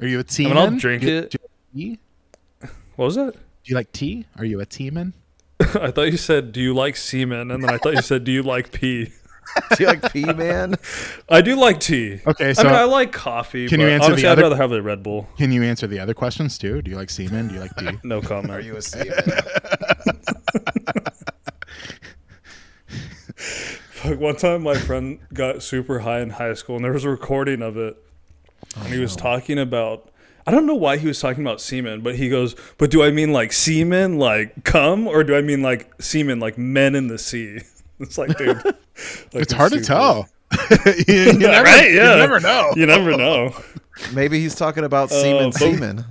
Are 0.00 0.06
you 0.06 0.20
a 0.20 0.24
tea? 0.24 0.46
I 0.46 0.48
mean, 0.48 0.56
I'll 0.58 0.70
drink 0.76 1.02
Do 1.02 1.18
it. 1.18 1.30
Do 1.30 1.38
you, 1.74 1.96
tea? 1.96 2.68
What 2.96 3.06
was 3.06 3.14
that? 3.16 3.32
do 3.34 3.38
you 3.64 3.74
like 3.76 3.92
tea? 3.92 4.26
Are 4.38 4.44
you 4.44 4.60
a 4.60 4.66
tea 4.66 4.90
man? 4.90 5.12
I 5.80 5.90
thought 5.90 6.10
you 6.10 6.16
said, 6.16 6.52
"Do 6.52 6.60
you 6.60 6.72
like 6.74 6.96
semen?" 6.96 7.50
And 7.50 7.62
then 7.62 7.70
I 7.70 7.78
thought 7.78 7.94
you 7.94 8.02
said, 8.02 8.24
"Do 8.24 8.32
you 8.32 8.42
like 8.42 8.72
pee?" 8.72 9.12
Do 9.76 9.82
you 9.82 9.86
like 9.88 10.12
pee, 10.12 10.24
man? 10.32 10.76
I 11.28 11.40
do 11.40 11.56
like 11.56 11.80
tea. 11.80 12.20
Okay, 12.24 12.50
I 12.50 12.52
so 12.52 12.64
mean, 12.64 12.72
I 12.72 12.84
like 12.84 13.10
coffee. 13.10 13.66
Can 13.68 13.78
but 13.80 13.84
you 13.84 13.90
answer 13.90 14.14
the 14.14 14.26
other- 14.26 14.42
I'd 14.42 14.44
rather 14.44 14.56
have 14.56 14.70
the 14.70 14.80
Red 14.80 15.02
Bull. 15.02 15.28
can 15.38 15.50
you 15.50 15.64
answer 15.64 15.88
the 15.88 15.98
other 15.98 16.14
questions 16.14 16.56
too? 16.56 16.80
Do 16.82 16.90
you 16.92 16.96
like 16.96 17.10
semen? 17.10 17.48
Do 17.48 17.54
you 17.54 17.60
like 17.60 17.74
tea? 17.76 17.90
No 18.04 18.20
comment. 18.20 18.52
Are 18.52 18.60
you 18.60 18.76
a 18.76 18.82
seaman? 18.82 19.12
Like 24.04 24.18
one 24.18 24.36
time, 24.36 24.62
my 24.62 24.74
friend 24.74 25.18
got 25.34 25.62
super 25.62 25.98
high 26.00 26.20
in 26.20 26.30
high 26.30 26.54
school, 26.54 26.76
and 26.76 26.84
there 26.84 26.92
was 26.92 27.04
a 27.04 27.10
recording 27.10 27.60
of 27.60 27.76
it, 27.76 27.96
oh, 28.76 28.82
and 28.84 28.92
he 28.92 28.98
was 28.98 29.14
talking 29.16 29.58
about. 29.58 30.10
I 30.46 30.50
don't 30.50 30.66
know 30.66 30.74
why 30.74 30.96
he 30.96 31.06
was 31.06 31.20
talking 31.20 31.42
about 31.42 31.60
semen, 31.60 32.00
but 32.00 32.16
he 32.16 32.28
goes, 32.28 32.56
"But 32.78 32.90
do 32.90 33.02
I 33.02 33.10
mean 33.10 33.32
like 33.32 33.52
semen, 33.52 34.18
like 34.18 34.64
cum, 34.64 35.06
or 35.06 35.22
do 35.24 35.34
I 35.36 35.42
mean 35.42 35.62
like 35.62 35.90
semen, 36.02 36.40
like 36.40 36.56
men 36.58 36.94
in 36.94 37.08
the 37.08 37.18
sea?" 37.18 37.60
It's 38.00 38.16
like, 38.16 38.38
dude, 38.38 38.64
like, 38.64 38.74
it's 39.34 39.52
hard 39.52 39.72
to 39.72 39.82
tell. 39.82 40.26
you, 41.06 41.14
you 41.14 41.32
never, 41.34 41.64
right? 41.64 41.92
Yeah, 41.92 42.12
you 42.14 42.16
never 42.20 42.40
know. 42.40 42.72
You 42.74 42.86
never 42.86 43.14
know. 43.14 43.54
Maybe 44.14 44.40
he's 44.40 44.54
talking 44.54 44.84
about 44.84 45.10
semen, 45.10 45.42
Uh, 45.48 45.50
but- 45.50 45.54
semen. 45.58 46.04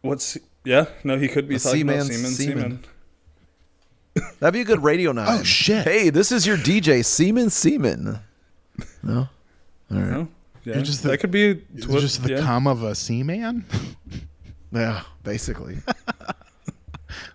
What's 0.00 0.36
yeah? 0.64 0.86
No, 1.04 1.16
he 1.18 1.28
could 1.28 1.46
be 1.48 1.54
A 1.54 1.58
talking 1.60 1.82
about 1.82 2.02
seaman, 2.06 2.16
semen, 2.16 2.30
semen. 2.32 2.84
semen. 4.14 4.30
That'd 4.40 4.52
be 4.54 4.60
a 4.60 4.64
good 4.64 4.82
radio 4.82 5.12
now. 5.12 5.26
Oh, 5.28 5.42
shit. 5.42 5.84
Hey, 5.84 6.10
this 6.10 6.32
is 6.32 6.46
your 6.46 6.56
DJ, 6.56 7.04
Seaman 7.04 7.48
Seaman. 7.50 8.18
No? 9.02 9.28
All 9.90 9.98
right. 9.98 10.10
No? 10.10 10.28
Yeah, 10.64 10.74
You're 10.74 10.82
just 10.84 11.02
the- 11.02 11.08
that 11.10 11.18
could 11.18 11.30
be 11.30 11.62
It's 11.74 11.86
twi- 11.86 12.00
just 12.00 12.22
the 12.22 12.30
yeah. 12.34 12.40
cum 12.40 12.66
of 12.66 12.82
a 12.82 12.94
seaman. 12.94 13.64
Yeah, 14.74 15.02
basically. 15.22 15.78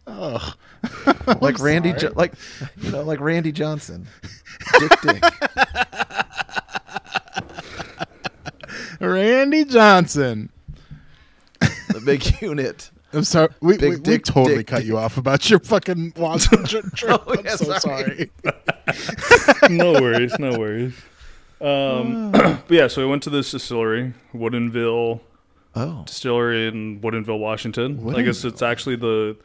Oh, 0.08 0.54
like 1.42 1.60
Randy, 1.60 1.94
jo- 1.94 2.14
like 2.16 2.34
you 2.78 2.90
know, 2.92 3.04
like 3.04 3.20
Randy 3.20 3.52
Johnson, 3.52 4.08
Dick 4.80 4.92
Dick. 5.04 5.24
Randy 9.00 9.66
Johnson. 9.66 10.50
the 11.60 12.02
big 12.06 12.42
unit. 12.42 12.90
I'm 13.14 13.24
sorry. 13.24 13.50
We, 13.62 13.78
Big 13.78 14.06
we, 14.08 14.12
we 14.14 14.20
totally 14.20 14.58
dick, 14.58 14.68
cut 14.68 14.78
dick. 14.80 14.88
you 14.88 14.98
off 14.98 15.18
about 15.18 15.50
your 15.50 15.60
fucking 15.60 16.14
Washington 16.18 16.90
trip. 16.96 17.22
Oh, 17.28 17.36
I'm 17.38 17.46
yeah, 17.46 17.56
so 17.56 17.78
sorry. 17.78 18.32
sorry. 18.44 19.70
no 19.70 19.94
worries, 19.94 20.38
no 20.40 20.58
worries. 20.58 20.94
Um, 21.60 22.32
but 22.32 22.70
yeah, 22.70 22.88
so 22.88 23.02
we 23.02 23.08
went 23.10 23.24
to 23.24 23.30
this 23.30 23.52
distillery, 23.52 24.14
Woodinville 24.34 25.22
Oh, 25.76 26.04
Distillery 26.08 26.68
in 26.68 27.00
Woodinville, 27.02 27.38
Washington. 27.40 28.16
I 28.16 28.24
guess 28.24 28.44
it's 28.44 28.64
actually 28.64 28.96
the 28.96 29.38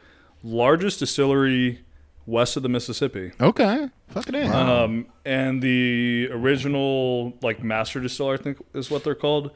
largest 0.43 0.99
distillery 0.99 1.81
west 2.25 2.57
of 2.57 2.63
the 2.63 2.69
Mississippi. 2.69 3.33
Okay. 3.39 3.89
Fucking 4.07 4.33
A. 4.35 4.47
Um, 4.47 5.05
and 5.25 5.61
the 5.61 6.29
original 6.31 7.33
like 7.43 7.63
master 7.63 7.99
distiller, 7.99 8.33
I 8.33 8.37
think 8.37 8.57
is 8.73 8.89
what 8.89 9.03
they're 9.03 9.13
called. 9.13 9.51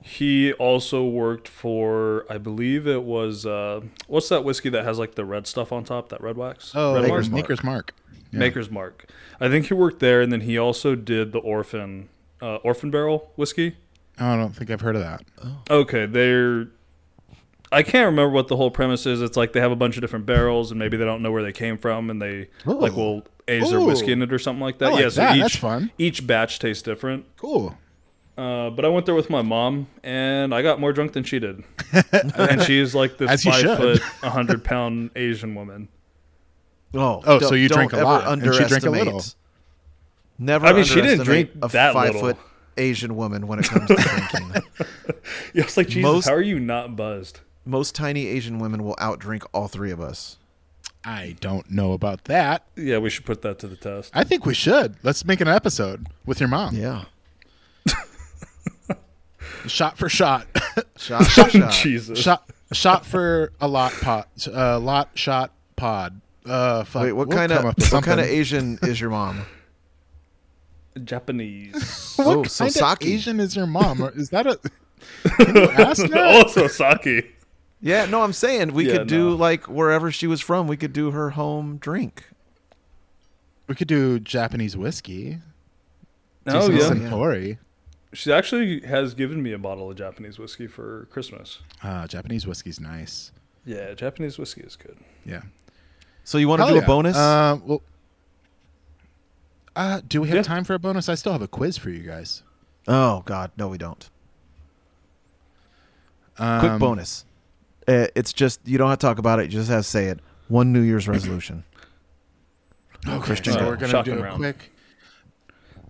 He 0.00 0.52
also 0.54 1.04
worked 1.04 1.48
for, 1.48 2.24
I 2.30 2.38
believe 2.38 2.86
it 2.86 3.02
was, 3.02 3.44
uh, 3.46 3.80
what's 4.06 4.28
that 4.28 4.44
whiskey 4.44 4.68
that 4.70 4.84
has 4.84 4.98
like 4.98 5.14
the 5.16 5.24
red 5.24 5.46
stuff 5.48 5.72
on 5.72 5.82
top, 5.84 6.08
that 6.10 6.20
red 6.20 6.36
wax? 6.36 6.72
oh, 6.74 6.94
red 6.94 7.02
Maker's, 7.02 7.30
Mark? 7.30 7.42
Maker's 7.42 7.64
Mark. 7.64 7.94
Yeah. 8.32 8.38
Maker's 8.38 8.70
Mark. 8.70 9.06
I 9.40 9.48
think 9.48 9.66
he 9.66 9.74
worked 9.74 10.00
there, 10.00 10.20
and 10.20 10.32
then 10.32 10.40
he 10.42 10.58
also 10.58 10.94
did 10.94 11.32
the 11.32 11.38
Orphan, 11.38 12.08
uh, 12.40 12.56
Orphan 12.56 12.90
Barrel 12.90 13.30
whiskey. 13.36 13.76
Oh, 14.18 14.26
I 14.26 14.36
don't 14.36 14.54
think 14.54 14.70
I've 14.70 14.80
heard 14.80 14.96
of 14.96 15.02
that. 15.02 15.22
Okay, 15.70 16.06
they're. 16.06 16.68
I 17.70 17.82
can't 17.82 18.06
remember 18.06 18.28
what 18.30 18.48
the 18.48 18.56
whole 18.56 18.70
premise 18.70 19.06
is. 19.06 19.22
It's 19.22 19.36
like 19.36 19.52
they 19.54 19.60
have 19.60 19.72
a 19.72 19.76
bunch 19.76 19.96
of 19.96 20.02
different 20.02 20.26
barrels, 20.26 20.70
and 20.70 20.78
maybe 20.78 20.96
they 20.96 21.04
don't 21.04 21.22
know 21.22 21.32
where 21.32 21.42
they 21.42 21.52
came 21.52 21.78
from, 21.78 22.10
and 22.10 22.20
they 22.20 22.48
like 22.66 22.92
Ooh. 22.92 22.96
will 22.96 23.26
age 23.48 23.68
their 23.70 23.80
whiskey 23.80 24.12
in 24.12 24.22
it 24.22 24.32
or 24.32 24.38
something 24.38 24.60
like 24.60 24.78
that. 24.78 24.88
I 24.88 24.92
like 24.92 25.02
yeah, 25.02 25.08
so 25.08 25.20
that. 25.22 25.36
each 25.36 25.42
That's 25.42 25.56
fun. 25.56 25.90
each 25.98 26.26
batch 26.26 26.58
tastes 26.58 26.82
different. 26.82 27.24
Cool. 27.36 27.76
Uh, 28.36 28.70
but 28.70 28.84
I 28.84 28.88
went 28.88 29.04
there 29.06 29.14
with 29.14 29.28
my 29.28 29.42
mom, 29.42 29.88
and 30.02 30.54
I 30.54 30.62
got 30.62 30.80
more 30.80 30.92
drunk 30.92 31.12
than 31.12 31.24
she 31.24 31.38
did. 31.38 31.64
and 32.12 32.62
she's 32.62 32.94
like 32.94 33.18
this 33.18 33.30
As 33.30 33.44
five 33.44 33.60
should. 33.60 33.76
foot, 33.78 34.00
hundred 34.00 34.64
pound 34.64 35.10
Asian 35.16 35.54
woman. 35.54 35.88
Oh, 36.94 37.22
Oh, 37.24 37.38
so 37.40 37.54
you 37.54 37.68
drink 37.68 37.92
a 37.92 38.02
lot, 38.02 38.26
and 38.32 38.42
she 38.42 38.64
drank 38.64 38.84
a 38.84 38.90
little. 38.90 39.22
Never. 40.38 40.66
I 40.66 40.72
mean, 40.72 40.84
she 40.84 41.00
didn't 41.00 41.24
drink 41.24 41.50
a 41.62 41.68
that 41.68 41.92
five 41.92 42.14
little. 42.14 42.20
foot 42.20 42.36
Asian 42.76 43.16
woman 43.16 43.46
when 43.46 43.58
it 43.60 43.66
comes 43.66 43.88
to 43.88 43.94
drinking. 43.96 44.62
Yeah, 45.54 45.62
I 45.62 45.66
was 45.66 45.76
like, 45.76 45.88
Jesus, 45.88 46.02
Most- 46.02 46.28
how 46.28 46.34
are 46.34 46.40
you 46.42 46.58
not 46.58 46.96
buzzed? 46.96 47.40
Most 47.64 47.94
tiny 47.94 48.26
Asian 48.26 48.58
women 48.58 48.82
will 48.82 48.96
outdrink 48.96 49.44
all 49.52 49.68
three 49.68 49.90
of 49.92 50.00
us. 50.00 50.36
I 51.04 51.36
don't 51.40 51.70
know 51.70 51.92
about 51.92 52.24
that. 52.24 52.64
Yeah, 52.76 52.98
we 52.98 53.10
should 53.10 53.24
put 53.24 53.42
that 53.42 53.58
to 53.60 53.68
the 53.68 53.76
test. 53.76 54.10
I 54.14 54.24
think 54.24 54.46
we 54.46 54.54
should. 54.54 54.96
Let's 55.02 55.24
make 55.24 55.40
an 55.40 55.48
episode 55.48 56.06
with 56.26 56.40
your 56.40 56.48
mom. 56.48 56.74
Yeah. 56.74 57.04
Shot 59.66 59.96
for 59.96 60.08
shot. 60.08 60.46
Shot, 60.96 61.24
shot, 61.26 61.50
shot. 61.52 61.72
Jesus. 61.72 62.18
shot 62.18 62.48
shot 62.72 63.06
for 63.06 63.52
a 63.60 63.68
lot 63.68 63.92
pod. 64.00 64.26
Uh, 64.46 64.78
lot 64.80 65.10
shot 65.14 65.52
pod. 65.76 66.20
Uh, 66.44 66.84
fuck. 66.84 67.02
Wait, 67.02 67.12
what 67.12 67.28
We'll 67.28 67.36
kind 67.36 67.52
of 67.52 67.58
come 67.58 67.66
up 67.68 67.76
with 67.76 67.92
what 67.92 68.04
kind 68.04 68.20
of 68.20 68.26
something. 68.26 68.40
Asian 68.40 68.78
is 68.82 69.00
your 69.00 69.10
mom? 69.10 69.42
Japanese. 71.04 72.14
What 72.16 72.26
Oh, 72.36 72.42
so 72.44 72.64
kind 72.64 72.72
sake. 72.74 72.82
of 72.82 72.98
Asian 73.02 73.40
is 73.40 73.56
your 73.56 73.66
mom? 73.66 74.02
Or 74.02 74.10
Is 74.14 74.28
that 74.30 74.46
a? 74.46 74.58
Can 75.36 75.56
you 75.56 75.62
ask 75.70 76.06
that? 76.08 76.44
also 76.44 76.66
sake. 76.68 77.34
Yeah, 77.80 78.04
no, 78.06 78.22
I'm 78.22 78.32
saying 78.34 78.74
we 78.74 78.86
Yeah, 78.86 78.98
could 78.98 79.08
do 79.08 79.30
no. 79.30 79.36
like 79.36 79.66
wherever 79.68 80.12
she 80.12 80.26
was 80.26 80.40
from, 80.40 80.68
we 80.68 80.76
could 80.76 80.92
do 80.92 81.10
her 81.10 81.30
home 81.30 81.78
drink. 81.78 82.24
We 83.66 83.74
could 83.74 83.88
do 83.88 84.20
Japanese 84.20 84.76
whiskey. 84.76 85.38
Do 86.46 86.52
Oh 86.54 86.60
some 86.66 86.76
yeah. 86.76 86.88
Suntory. 86.88 87.58
She 88.12 88.30
actually 88.30 88.80
has 88.82 89.14
given 89.14 89.42
me 89.42 89.52
a 89.52 89.58
bottle 89.58 89.90
of 89.90 89.96
Japanese 89.96 90.38
whiskey 90.38 90.66
for 90.66 91.06
Christmas. 91.10 91.60
Ah, 91.82 92.06
Japanese 92.06 92.46
whiskey's 92.46 92.78
nice. 92.78 93.32
Yeah, 93.64 93.94
Japanese 93.94 94.38
whiskey 94.38 94.60
is 94.60 94.76
good. 94.76 94.98
Yeah. 95.24 95.42
So 96.24 96.38
you 96.38 96.48
want 96.48 96.60
to 96.60 96.66
Hell 96.66 96.74
do 96.74 96.78
yeah. 96.78 96.84
a 96.84 96.86
bonus? 96.86 97.16
Uh, 97.16 97.58
well, 97.64 97.82
uh, 99.74 100.00
do 100.06 100.20
we 100.20 100.28
have 100.28 100.36
Yeah. 100.36 100.42
time 100.42 100.64
for 100.64 100.74
a 100.74 100.78
bonus? 100.78 101.08
I 101.08 101.14
still 101.14 101.32
have 101.32 101.42
a 101.42 101.48
quiz 101.48 101.76
for 101.78 101.90
you 101.90 102.00
guys. 102.02 102.42
oh 102.88 103.22
God, 103.24 103.50
no, 103.56 103.68
we 103.68 103.78
don't. 103.78 104.08
Um, 106.38 106.60
Quick 106.60 106.78
bonus. 106.78 107.24
Uh, 107.86 108.06
it's 108.14 108.32
just 108.32 108.60
you 108.64 108.78
don't 108.78 108.88
have 108.88 108.98
to 108.98 109.06
talk 109.06 109.18
about 109.18 109.38
it. 109.40 109.44
You 109.44 109.50
just 109.50 109.70
have 109.70 109.80
to 109.84 109.88
say 109.88 110.06
it. 110.06 110.20
One 110.48 110.72
New 110.72 110.80
Year's 110.80 111.08
resolution. 111.08 111.64
Okay, 113.06 113.18
Christian 113.24 113.54
so 113.54 113.66
we're 113.66 113.76
gonna 113.76 113.90
Shotgun 113.90 114.16
do 114.16 114.20
a 114.22 114.24
round. 114.24 114.38
quick. 114.38 114.70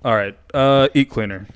All 0.04 0.14
right. 0.16 0.36
Uh, 0.54 0.88
eat 0.94 1.10
cleaner. 1.10 1.46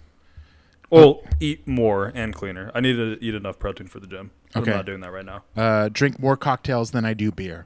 Well, 0.91 1.22
eat 1.41 1.66
more 1.66 2.12
and 2.14 2.33
cleaner. 2.35 2.70
I 2.74 2.81
need 2.81 2.95
to 2.95 3.18
eat 3.20 3.35
enough 3.35 3.59
protein 3.59 3.89
for 3.89 3.99
the 3.99 4.07
gym. 4.07 4.31
Okay. 4.55 4.70
I'm 4.70 4.77
not 4.77 4.87
doing 4.87 5.01
that 5.01 5.11
right 5.11 5.24
now. 5.24 5.43
Uh, 5.57 5.89
drink 5.93 6.18
more 6.20 6.37
cocktails 6.37 6.93
than 6.93 7.05
I 7.05 7.12
do 7.14 7.33
beer. 7.33 7.64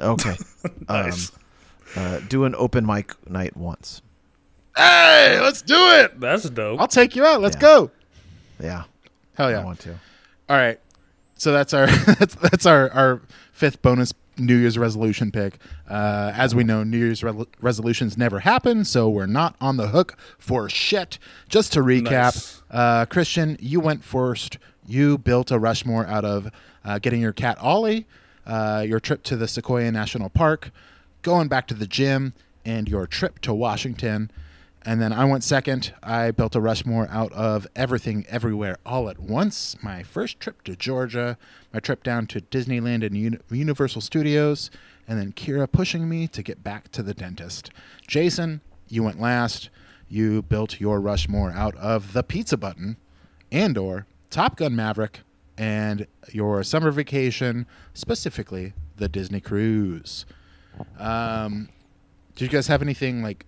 Okay. 0.00 0.36
Nice. 0.88 1.30
Um, 1.96 2.02
uh, 2.02 2.20
do 2.28 2.44
an 2.44 2.54
open 2.56 2.84
mic 2.86 3.12
night 3.30 3.56
once. 3.56 4.00
Hey, 4.76 5.38
let's 5.40 5.62
do 5.62 5.76
it! 5.76 6.18
That's 6.18 6.48
dope. 6.50 6.80
I'll 6.80 6.88
take 6.88 7.14
you 7.14 7.24
out. 7.24 7.40
Let's 7.40 7.54
Yeah. 7.56 7.60
go. 7.60 7.90
Yeah, 8.60 8.84
Hell 9.34 9.50
yeah. 9.50 9.60
I 9.60 9.64
want 9.64 9.78
to. 9.80 9.92
All 10.48 10.56
right. 10.56 10.80
So 11.36 11.52
that's 11.52 11.72
our 11.74 11.86
that's 12.18 12.34
that's 12.34 12.66
our 12.66 12.90
our 12.92 13.20
fifth 13.52 13.82
bonus 13.82 14.12
New 14.38 14.56
Year's 14.56 14.76
resolution 14.78 15.30
pick. 15.30 15.58
Uh, 15.88 16.32
as 16.34 16.54
we 16.54 16.64
know, 16.64 16.82
New 16.82 16.98
Year's 16.98 17.22
re- 17.22 17.46
resolutions 17.60 18.16
never 18.18 18.40
happen, 18.40 18.84
so 18.84 19.08
we're 19.08 19.26
not 19.26 19.54
on 19.60 19.76
the 19.76 19.88
hook 19.88 20.16
for 20.38 20.68
shit. 20.68 21.18
Just 21.48 21.72
to 21.74 21.80
recap, 21.80 22.10
Nice. 22.10 22.62
uh, 22.70 23.06
Christian, 23.06 23.56
you 23.60 23.78
went 23.80 24.02
first. 24.02 24.58
You 24.86 25.18
built 25.18 25.50
a 25.52 25.58
Rushmore 25.58 26.06
out 26.06 26.24
of 26.24 26.50
uh, 26.84 26.98
getting 26.98 27.20
your 27.20 27.32
cat 27.32 27.58
Ollie, 27.60 28.06
uh, 28.46 28.84
your 28.86 29.00
trip 29.00 29.22
to 29.24 29.36
the 29.36 29.48
Sequoia 29.48 29.90
National 29.90 30.28
Park, 30.28 30.70
going 31.22 31.48
back 31.48 31.66
to 31.68 31.74
the 31.74 31.86
gym, 31.86 32.34
and 32.64 32.88
your 32.88 33.06
trip 33.06 33.40
to 33.40 33.52
Washington. 33.54 34.30
And 34.86 35.00
then 35.00 35.14
I 35.14 35.24
went 35.24 35.44
second. 35.44 35.94
I 36.02 36.30
built 36.30 36.54
a 36.54 36.60
Rushmore 36.60 37.08
out 37.10 37.32
of 37.32 37.66
everything, 37.74 38.26
everywhere, 38.28 38.76
all 38.84 39.08
at 39.08 39.18
once. 39.18 39.76
My 39.82 40.02
first 40.02 40.40
trip 40.40 40.62
to 40.64 40.76
Georgia, 40.76 41.38
my 41.72 41.80
trip 41.80 42.02
down 42.02 42.26
to 42.28 42.40
Disneyland 42.40 43.04
and 43.04 43.16
Uni- 43.16 43.38
Universal 43.50 44.02
Studios, 44.02 44.70
and 45.08 45.18
then 45.18 45.32
Kira 45.32 45.70
pushing 45.70 46.06
me 46.06 46.28
to 46.28 46.42
get 46.42 46.62
back 46.62 46.90
to 46.92 47.02
the 47.02 47.14
dentist. 47.14 47.70
Jason, 48.06 48.60
you 48.88 49.02
went 49.02 49.20
last. 49.20 49.70
You 50.08 50.42
built 50.42 50.80
your 50.80 51.00
Rushmore 51.00 51.50
out 51.50 51.74
of 51.76 52.12
the 52.12 52.22
Pizza 52.22 52.58
Button, 52.58 52.98
and/or 53.50 54.06
Top 54.28 54.56
Gun 54.56 54.76
Maverick, 54.76 55.20
and 55.58 56.06
your 56.32 56.62
summer 56.62 56.90
vacation, 56.90 57.66
specifically 57.94 58.72
the 58.96 59.08
Disney 59.08 59.40
cruise. 59.40 60.26
Um, 60.98 61.68
did 62.34 62.44
you 62.44 62.50
guys 62.50 62.66
have 62.66 62.82
anything 62.82 63.22
like? 63.22 63.46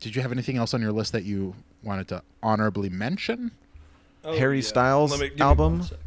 Did 0.00 0.14
you 0.14 0.22
have 0.22 0.30
anything 0.32 0.56
else 0.56 0.74
on 0.74 0.80
your 0.80 0.92
list 0.92 1.12
that 1.12 1.24
you 1.24 1.54
wanted 1.82 2.08
to 2.08 2.22
honorably 2.42 2.88
mention? 2.88 3.50
Harry 4.24 4.62
Styles 4.62 5.18
me- 5.20 5.30
album? 5.40 5.78
one 5.80 5.88
sec. 5.88 5.98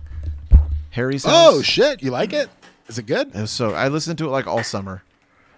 Harry. 0.92 1.20
Oh 1.26 1.62
shit! 1.62 2.04
You 2.04 2.12
like 2.12 2.34
it? 2.34 2.50
Is 2.88 2.98
it 2.98 3.06
good? 3.06 3.34
It 3.36 3.48
so 3.48 3.72
I 3.74 3.88
listened 3.88 4.18
to 4.20 4.26
it 4.28 4.30
like 4.30 4.48
all 4.48 4.64
summer. 4.64 5.04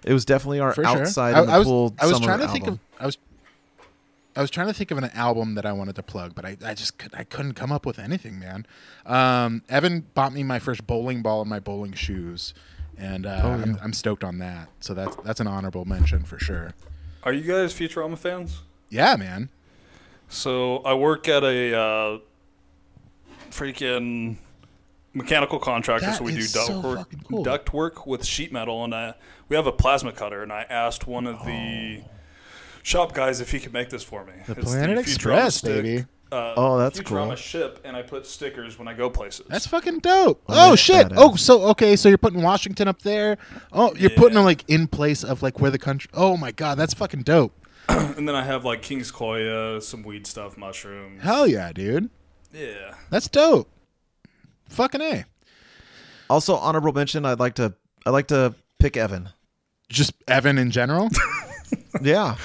It 0.04 0.12
was 0.12 0.24
definitely 0.24 0.60
our 0.60 0.72
For 0.74 0.84
outside 0.84 1.32
sure. 1.32 1.40
in 1.40 1.46
the 1.46 1.52
I, 1.52 1.56
I 1.56 1.58
was, 1.58 1.66
pool 1.66 1.94
I 1.98 2.06
was 2.06 2.14
summer 2.16 2.26
trying 2.26 2.40
to 2.40 2.48
think 2.48 2.64
album. 2.64 2.80
of. 2.98 3.02
I 3.02 3.06
was. 3.06 3.18
I 4.36 4.40
was 4.40 4.50
trying 4.50 4.66
to 4.66 4.72
think 4.74 4.90
of 4.90 4.98
an 4.98 5.04
album 5.14 5.54
that 5.54 5.64
I 5.64 5.72
wanted 5.72 5.94
to 5.96 6.02
plug, 6.02 6.34
but 6.34 6.44
I, 6.44 6.56
I 6.64 6.74
just 6.74 6.98
could, 6.98 7.14
I 7.14 7.22
couldn't 7.24 7.54
come 7.54 7.70
up 7.70 7.86
with 7.86 7.98
anything, 7.98 8.38
man. 8.38 8.66
Um, 9.06 9.62
Evan 9.68 10.06
bought 10.14 10.32
me 10.32 10.42
my 10.42 10.58
first 10.58 10.86
bowling 10.86 11.22
ball 11.22 11.40
and 11.40 11.48
my 11.50 11.60
bowling 11.60 11.92
shoes, 11.92 12.52
and 12.98 13.26
uh, 13.26 13.40
Oh, 13.44 13.50
I'm, 13.52 13.78
I'm 13.82 13.92
stoked 13.92 14.24
on 14.24 14.38
that. 14.38 14.68
So 14.80 14.92
that's 14.94 15.14
that's 15.16 15.40
an 15.40 15.46
honorable 15.46 15.84
mention 15.84 16.24
for 16.24 16.38
sure. 16.38 16.72
Are 17.22 17.32
you 17.32 17.42
guys 17.42 17.72
Futurama 17.72 18.18
fans? 18.18 18.62
Yeah, 18.90 19.16
man. 19.16 19.48
So 20.28 20.78
I 20.78 20.94
work 20.94 21.28
at 21.28 21.44
a 21.44 21.76
uh, 21.78 22.18
freaking 23.50 24.36
mechanical 25.12 25.58
contractor, 25.58 26.06
That 26.06 26.18
so 26.18 26.24
we 26.24 26.32
do 26.32 26.40
duct 26.40 26.66
so 26.66 26.80
work, 26.80 26.98
fucking 26.98 27.20
cool. 27.28 27.42
duct 27.44 27.72
work 27.72 28.06
with 28.06 28.24
sheet 28.24 28.52
metal, 28.52 28.82
and 28.84 28.92
uh, 28.92 29.12
we 29.48 29.56
have 29.56 29.66
a 29.66 29.72
plasma 29.72 30.12
cutter. 30.12 30.42
And 30.42 30.52
I 30.52 30.62
asked 30.68 31.06
one 31.06 31.26
of 31.26 31.44
the 31.44 32.02
shop 32.84 33.12
guys 33.14 33.40
if 33.40 33.50
he 33.50 33.58
could 33.58 33.72
make 33.72 33.90
this 33.90 34.04
for 34.04 34.24
me. 34.24 34.34
The 34.46 34.52
It's 34.52 34.64
Planet 34.64 34.98
Futurama 34.98 35.00
Express, 35.00 35.54
stick, 35.56 35.82
baby. 35.82 36.04
Uh, 36.30 36.54
Oh, 36.56 36.78
that's 36.78 37.00
Futurama 37.00 37.26
cool. 37.28 37.36
ship, 37.36 37.80
and 37.84 37.96
I 37.96 38.02
put 38.02 38.26
stickers 38.26 38.78
when 38.78 38.86
I 38.88 38.94
go 38.94 39.08
places. 39.10 39.46
That's 39.48 39.66
fucking 39.66 39.98
dope. 40.00 40.42
Oh, 40.48 40.72
Oh 40.72 40.76
shit. 40.76 41.08
Oh, 41.16 41.34
so 41.36 41.62
okay, 41.70 41.96
so 41.96 42.08
you're 42.08 42.18
putting 42.18 42.42
Washington 42.42 42.86
up 42.88 43.02
there. 43.02 43.38
Oh, 43.72 43.92
you're 43.96 44.10
putting 44.10 44.30
Yeah. 44.30 44.34
them 44.36 44.44
like 44.44 44.64
in 44.68 44.86
place 44.86 45.24
of 45.24 45.42
like 45.42 45.60
where 45.60 45.70
the 45.72 45.78
country. 45.78 46.08
Oh 46.14 46.36
my 46.36 46.50
god, 46.52 46.76
that's 46.78 46.94
fucking 46.94 47.22
dope. 47.22 47.52
and 47.88 48.28
then 48.28 48.34
I 48.34 48.42
have 48.44 48.64
like 48.64 48.82
King's 48.82 49.10
Koya, 49.12 49.82
some 49.82 50.02
weed 50.02 50.26
stuff, 50.26 50.56
mushrooms. 50.56 51.22
Hell 51.22 51.46
yeah, 51.46 51.72
dude. 51.72 52.08
Yeah. 52.52 52.94
That's 53.10 53.28
dope. 53.28 53.68
Fucking 54.68 55.00
a. 55.02 55.24
Also, 56.30 56.54
honorable 56.56 56.92
mention. 56.92 57.24
I'd 57.26 57.38
like 57.40 57.54
to. 57.56 57.74
I'd 58.06 58.10
like 58.10 58.28
to 58.28 58.54
pick 58.78 58.96
Evan. 58.96 59.28
Just 59.90 60.14
Evan 60.26 60.56
in 60.58 60.70
general, 60.70 61.10
Yeah. 62.02 62.36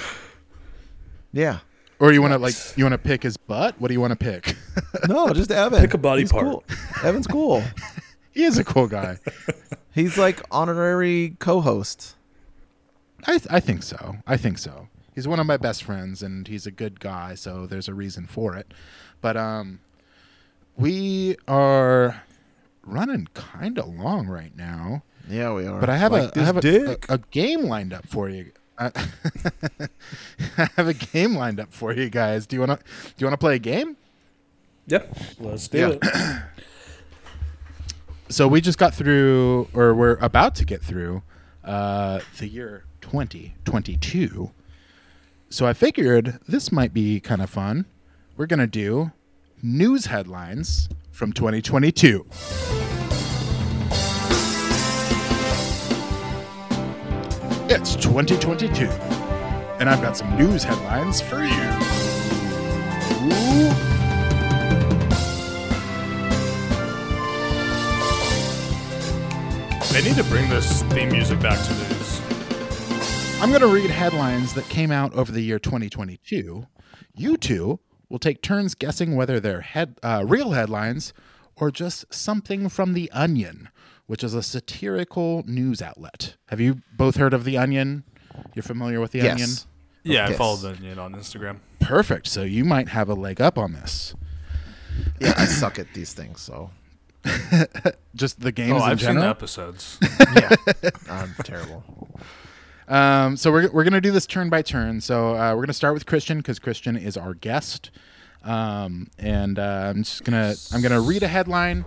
Yeah. 1.32 1.58
or 1.98 2.12
you 2.12 2.20
want 2.22 2.32
to 2.32 2.38
like 2.38 2.54
you 2.76 2.84
want 2.84 2.92
to 2.94 2.98
pick 2.98 3.22
his 3.22 3.36
butt? 3.36 3.80
What 3.80 3.88
do 3.88 3.94
you 3.94 4.00
want 4.00 4.12
to 4.12 4.16
pick? 4.16 4.56
No, 5.08 5.32
just 5.32 5.50
Evan. 5.52 5.80
Pick 5.80 5.94
a 5.94 5.98
body 5.98 6.22
He's 6.22 6.32
part. 6.32 6.44
Cool. 6.44 6.64
Evan's 7.04 7.26
cool. 7.26 7.62
he 8.32 8.44
is 8.44 8.58
a 8.58 8.64
cool 8.64 8.86
guy. 8.88 9.18
He's 9.94 10.18
like 10.18 10.40
honorary 10.50 11.36
co-host. 11.38 12.16
I 13.26 13.38
th- 13.38 13.46
I 13.50 13.60
think 13.60 13.82
so. 13.82 14.16
I 14.26 14.36
think 14.36 14.58
so. 14.58 14.88
he's 15.14 15.28
one 15.28 15.38
of 15.40 15.46
my 15.46 15.56
best 15.56 15.82
friends, 15.84 16.22
and 16.22 16.46
he's 16.48 16.66
a 16.66 16.70
good 16.70 17.00
guy, 17.00 17.34
so 17.34 17.66
there's 17.66 17.88
a 17.88 17.94
reason 17.94 18.26
for 18.26 18.56
it. 18.56 18.72
But 19.20 19.36
um, 19.36 19.80
we 20.76 21.36
are 21.46 22.22
running 22.84 23.28
kind 23.34 23.78
of 23.78 23.88
long 23.88 24.26
right 24.26 24.56
now. 24.56 25.02
Yeah, 25.28 25.52
we 25.54 25.66
are. 25.66 25.78
But 25.80 25.90
I 25.90 25.96
have 25.96 26.12
Like 26.12 26.22
a 26.22 26.26
I 26.26 26.30
this 26.30 26.44
have 26.46 26.56
a, 26.56 26.60
dick. 26.60 27.06
a, 27.08 27.14
a 27.14 27.18
game 27.30 27.62
lined 27.64 27.92
up 27.92 28.06
for 28.08 28.28
you. 28.28 28.50
I, 28.80 28.90
I 30.58 30.68
have 30.76 30.88
a 30.88 30.94
game 30.94 31.34
lined 31.36 31.60
up 31.60 31.72
for 31.72 31.92
you 31.92 32.08
guys. 32.10 32.46
Do 32.46 32.56
you 32.56 32.60
want 32.60 32.72
to 32.72 32.76
do 32.78 33.14
you 33.18 33.26
want 33.26 33.34
to 33.34 33.38
play 33.44 33.56
a 33.56 33.58
game? 33.58 33.96
Yep. 34.86 35.16
Let's 35.38 35.68
do 35.68 35.78
Yeah. 35.78 35.88
it. 36.02 36.42
So 38.28 38.46
we 38.46 38.60
just 38.60 38.78
got 38.78 38.94
through, 38.94 39.66
or 39.74 39.92
we're 39.92 40.14
about 40.20 40.54
to 40.56 40.64
get 40.64 40.82
through, 40.84 41.24
uh, 41.64 42.20
the 42.38 42.46
year 42.46 42.84
2022. 43.00 44.52
So 45.48 45.66
I 45.66 45.72
figured 45.72 46.38
this 46.46 46.70
might 46.70 46.94
be 46.94 47.18
kind 47.18 47.42
of 47.42 47.50
fun. 47.50 47.86
We're 48.36 48.46
gonna 48.46 48.68
do 48.68 49.10
news 49.64 50.06
headlines 50.06 50.88
from 51.10 51.32
2022. 51.32 52.24
It's 57.72 57.94
2022, 57.94 58.86
and 59.78 59.88
I've 59.88 60.02
got 60.02 60.16
some 60.16 60.36
news 60.36 60.64
headlines 60.64 61.20
for 61.20 61.44
you. 61.44 61.50
They 69.92 70.02
need 70.02 70.16
to 70.16 70.24
bring 70.28 70.50
this 70.50 70.82
theme 70.92 71.10
music 71.10 71.38
back 71.38 71.64
to 71.64 71.72
news. 71.72 72.20
I'm 73.40 73.50
going 73.50 73.60
to 73.60 73.68
read 73.68 73.88
headlines 73.88 74.52
that 74.54 74.68
came 74.68 74.90
out 74.90 75.14
over 75.14 75.30
the 75.30 75.40
year 75.40 75.60
2022. 75.60 76.66
You 77.14 77.36
two 77.36 77.78
will 78.08 78.18
take 78.18 78.42
turns 78.42 78.74
guessing 78.74 79.14
whether 79.14 79.38
they're 79.38 79.60
head, 79.60 79.96
uh, 80.02 80.24
real 80.26 80.50
headlines 80.50 81.12
or 81.54 81.70
just 81.70 82.12
something 82.12 82.68
from 82.68 82.94
The 82.94 83.08
Onion, 83.12 83.68
which 84.10 84.24
is 84.24 84.34
a 84.34 84.42
satirical 84.42 85.44
news 85.46 85.80
outlet. 85.80 86.34
Have 86.48 86.58
you 86.58 86.82
both 86.96 87.14
heard 87.14 87.32
of 87.32 87.44
The 87.44 87.56
Onion? 87.56 88.02
You're 88.54 88.64
familiar 88.64 89.00
with 89.00 89.12
The 89.12 89.20
Onion? 89.20 89.38
yes. 89.38 89.66
Yeah, 90.02 90.26
I 90.26 90.32
follow 90.32 90.56
the 90.56 90.70
Onion 90.70 90.98
on 90.98 91.12
Instagram. 91.14 91.58
Perfect. 91.78 92.26
So 92.26 92.42
you 92.42 92.64
might 92.64 92.88
have 92.88 93.08
a 93.08 93.14
leg 93.14 93.40
up 93.40 93.56
on 93.56 93.72
this. 93.72 94.16
Yeah, 95.20 95.34
I 95.36 95.44
suck 95.44 95.78
at 95.78 95.86
these 95.94 96.12
things, 96.12 96.40
so 96.40 96.70
Just 98.16 98.40
the 98.40 98.50
games 98.50 98.72
Oh, 98.72 98.76
in 98.78 98.82
I've 98.82 98.98
seen 99.00 99.08
the 99.14 99.20
general. 99.20 99.30
episodes. 99.30 99.98
yeah, 100.34 100.50
I'm 101.08 101.32
terrible. 101.44 101.84
Um, 102.88 103.36
so 103.36 103.52
we're, 103.52 103.70
we're 103.70 103.84
going 103.84 103.92
to 103.92 104.00
do 104.00 104.10
this 104.10 104.26
turn 104.26 104.50
by 104.50 104.62
turn. 104.62 105.00
So 105.00 105.36
uh, 105.36 105.50
we're 105.50 105.56
going 105.56 105.66
to 105.68 105.72
start 105.72 105.94
with 105.94 106.06
Christian 106.06 106.38
because 106.38 106.58
Christian 106.58 106.96
is 106.96 107.16
our 107.16 107.34
guest. 107.34 107.90
Um, 108.42 109.06
and 109.20 109.56
uh, 109.58 109.92
I'm 109.94 110.02
just 110.02 110.24
gonna 110.24 110.54
I'm 110.72 110.80
gonna 110.80 111.00
read 111.02 111.22
a 111.22 111.28
headline, 111.28 111.84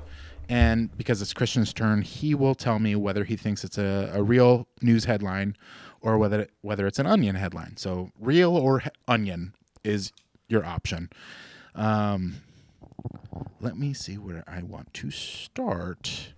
and 0.49 0.95
because 0.97 1.21
it's 1.21 1.33
Christian's 1.33 1.73
turn, 1.73 2.01
he 2.01 2.35
will 2.35 2.55
tell 2.55 2.79
me 2.79 2.95
whether 2.95 3.23
he 3.23 3.35
thinks 3.35 3.63
it's 3.63 3.77
a, 3.77 4.11
a 4.13 4.21
real 4.21 4.67
news 4.81 5.05
headline 5.05 5.55
or 6.01 6.17
whether 6.17 6.41
it, 6.41 6.51
whether 6.61 6.85
it's 6.85 6.99
an 6.99 7.05
onion 7.07 7.35
headline. 7.35 7.77
So 7.77 8.11
real 8.19 8.55
or 8.55 8.79
he- 8.79 8.89
onion 9.07 9.53
is 9.83 10.11
your 10.49 10.65
option. 10.65 11.09
Um, 11.75 12.35
let 13.59 13.77
me 13.77 13.93
see 13.93 14.17
where 14.17 14.43
I 14.47 14.61
want 14.61 14.93
to 14.95 15.11
start. 15.11 16.33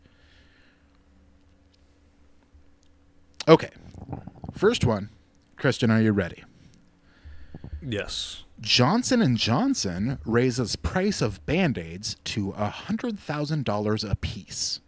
Okay, 3.48 3.70
first 4.54 4.86
one, 4.86 5.10
Christian, 5.58 5.92
are 5.92 6.02
you 6.02 6.12
ready? 6.12 6.44
yes. 7.82 8.45
Johnson 8.62 9.22
and 9.22 9.38
Johnson 9.38 10.20
raises 10.26 10.76
price 10.76 11.22
of 11.22 11.46
band-aids 11.46 12.16
to 12.26 12.54
$100,000 12.54 14.10
a 14.10 14.16
piece. 14.16 14.80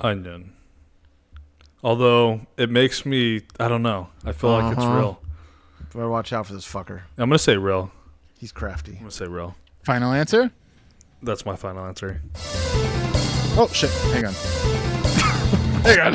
Onion. 0.00 0.52
Although 1.82 2.40
it 2.56 2.70
makes 2.70 3.04
me, 3.04 3.42
I 3.60 3.68
don't 3.68 3.82
know. 3.82 4.08
I 4.24 4.32
feel 4.32 4.50
like 4.50 4.72
it's 4.76 4.82
Uh-huh. 4.84 4.96
real. 4.96 5.20
Better 5.92 6.08
watch 6.08 6.32
out 6.32 6.46
for 6.46 6.54
this 6.54 6.66
fucker. 6.66 7.02
I'm 7.18 7.28
gonna 7.28 7.38
say 7.38 7.56
real. 7.56 7.92
He's 8.38 8.50
crafty. 8.52 8.92
I'm 8.92 8.98
gonna 9.00 9.10
say 9.12 9.26
real. 9.26 9.54
Final 9.84 10.12
answer? 10.12 10.50
That's 11.22 11.46
my 11.46 11.54
final 11.56 11.86
answer. 11.86 12.20
Oh 13.56 13.68
shit, 13.72 13.90
hang 14.12 14.26
on. 14.26 14.32
hang 15.84 16.00
on. 16.00 16.14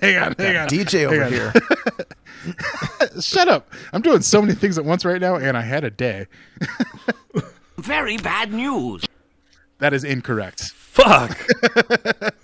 hang 0.00 0.16
on, 0.16 0.34
hang 0.38 0.56
on. 0.56 0.68
DJ 0.68 1.04
over 1.06 1.24
on. 1.24 1.32
here. 1.32 1.52
Shut 3.20 3.48
up. 3.48 3.70
I'm 3.92 4.02
doing 4.02 4.22
so 4.22 4.40
many 4.42 4.54
things 4.54 4.78
at 4.78 4.84
once 4.84 5.04
right 5.04 5.20
now 5.20 5.36
and 5.36 5.56
I 5.56 5.62
had 5.62 5.84
a 5.84 5.90
day. 5.90 6.26
Very 7.78 8.16
bad 8.16 8.52
news. 8.52 9.04
That 9.78 9.92
is 9.92 10.04
incorrect. 10.04 10.72
Fuck. 10.72 11.38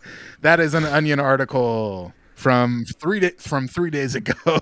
That 0.41 0.61
is 0.61 0.75
an 0.75 0.85
onion 0.85 1.21
article 1.21 2.13
from 2.35 2.85
3 2.99 3.21
da- 3.21 3.31
from 3.39 3.67
3 3.67 3.89
days 3.89 4.15
ago. 4.15 4.59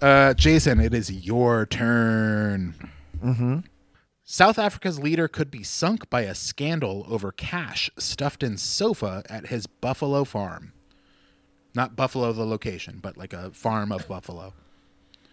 uh 0.00 0.32
Jason, 0.34 0.78
it 0.78 0.94
is 0.94 1.10
your 1.10 1.66
turn. 1.66 2.74
South 4.22 4.60
Africa's 4.60 5.00
leader 5.00 5.26
could 5.26 5.50
be 5.50 5.64
sunk 5.64 6.08
by 6.08 6.20
a 6.20 6.36
scandal 6.36 7.04
over 7.08 7.32
cash 7.32 7.90
stuffed 7.98 8.44
in 8.44 8.56
sofa 8.56 9.24
at 9.28 9.48
his 9.48 9.66
buffalo 9.66 10.22
farm. 10.22 10.72
Not 11.76 11.94
Buffalo, 11.94 12.32
the 12.32 12.44
location, 12.46 12.98
but 13.02 13.16
like 13.18 13.32
a 13.34 13.50
farm 13.50 13.92
of 13.92 14.08
buffalo. 14.08 14.54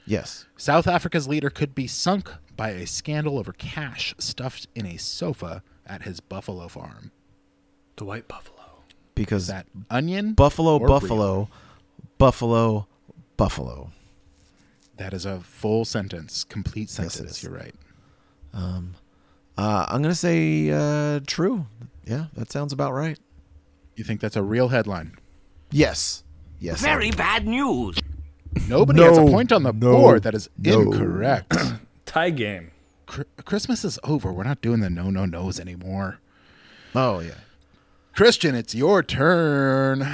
Yes. 0.06 0.46
South 0.58 0.88
Africa's 0.88 1.26
leader 1.28 1.50
could 1.50 1.74
be 1.74 1.88
sunk 1.88 2.30
by 2.58 2.72
a 2.72 2.86
scandal 2.86 3.40
over 3.40 3.54
cash 3.54 4.14
stuffed 4.18 4.68
in 4.76 4.86
a 4.86 4.98
sofa 4.98 5.64
at 5.88 6.02
his 6.04 6.20
buffalo 6.20 6.68
farm. 6.68 7.12
the 7.96 8.04
white 8.06 8.28
buffalo. 8.28 8.60
Is 8.90 8.96
Because 9.16 9.48
that 9.48 9.68
onion? 9.90 10.34
Buffalo, 10.34 10.78
or 10.80 10.88
Buffalo, 10.88 11.48
Buffalo, 12.18 12.88
Buffalo. 13.38 13.92
That 14.98 15.14
is 15.14 15.26
a 15.26 15.40
full 15.40 15.86
sentence, 15.86 16.44
complete 16.44 16.90
Yes, 16.90 17.00
it 17.00 17.10
sentence. 17.12 17.38
is. 17.38 17.44
You're 17.44 17.54
right. 17.54 17.76
Uh, 18.54 19.86
I'm 19.88 20.02
gonna 20.02 20.16
say 20.16 20.70
uh, 20.72 21.20
true. 21.26 21.68
Yeah, 22.06 22.26
that 22.36 22.52
sounds 22.52 22.74
about 22.74 22.92
right. 22.94 23.18
You 23.96 24.04
think 24.04 24.20
that's 24.20 24.36
a 24.36 24.44
real 24.44 24.68
headline? 24.70 25.16
Yes. 25.72 26.24
Yes. 26.64 26.80
Very 26.80 27.12
bad 27.12 27.46
news. 27.46 28.00
Nobody 28.70 29.02
has 29.04 29.18
a 29.18 29.24
point 29.24 29.52
on 29.52 29.64
the 29.64 29.74
no, 29.74 29.92
board. 29.92 30.24
That 30.24 30.34
is 30.34 30.50
no. 30.58 30.80
incorrect. 30.84 31.54
Tie 32.06 32.30
game. 32.30 32.72
Cr- 33.06 33.24
Christmas 33.44 33.84
is 33.84 34.00
over. 34.06 34.32
We're 34.32 34.46
not 34.46 34.62
doing 34.62 34.80
the 34.80 34.90
no 34.90 35.10
no 35.10 35.26
nos 35.26 35.60
anymore. 35.60 36.20
Oh 36.96 37.20
yeah. 37.20 37.34
Christian, 38.16 38.56
it's 38.56 38.74
your 38.74 39.04
turn. 39.04 40.08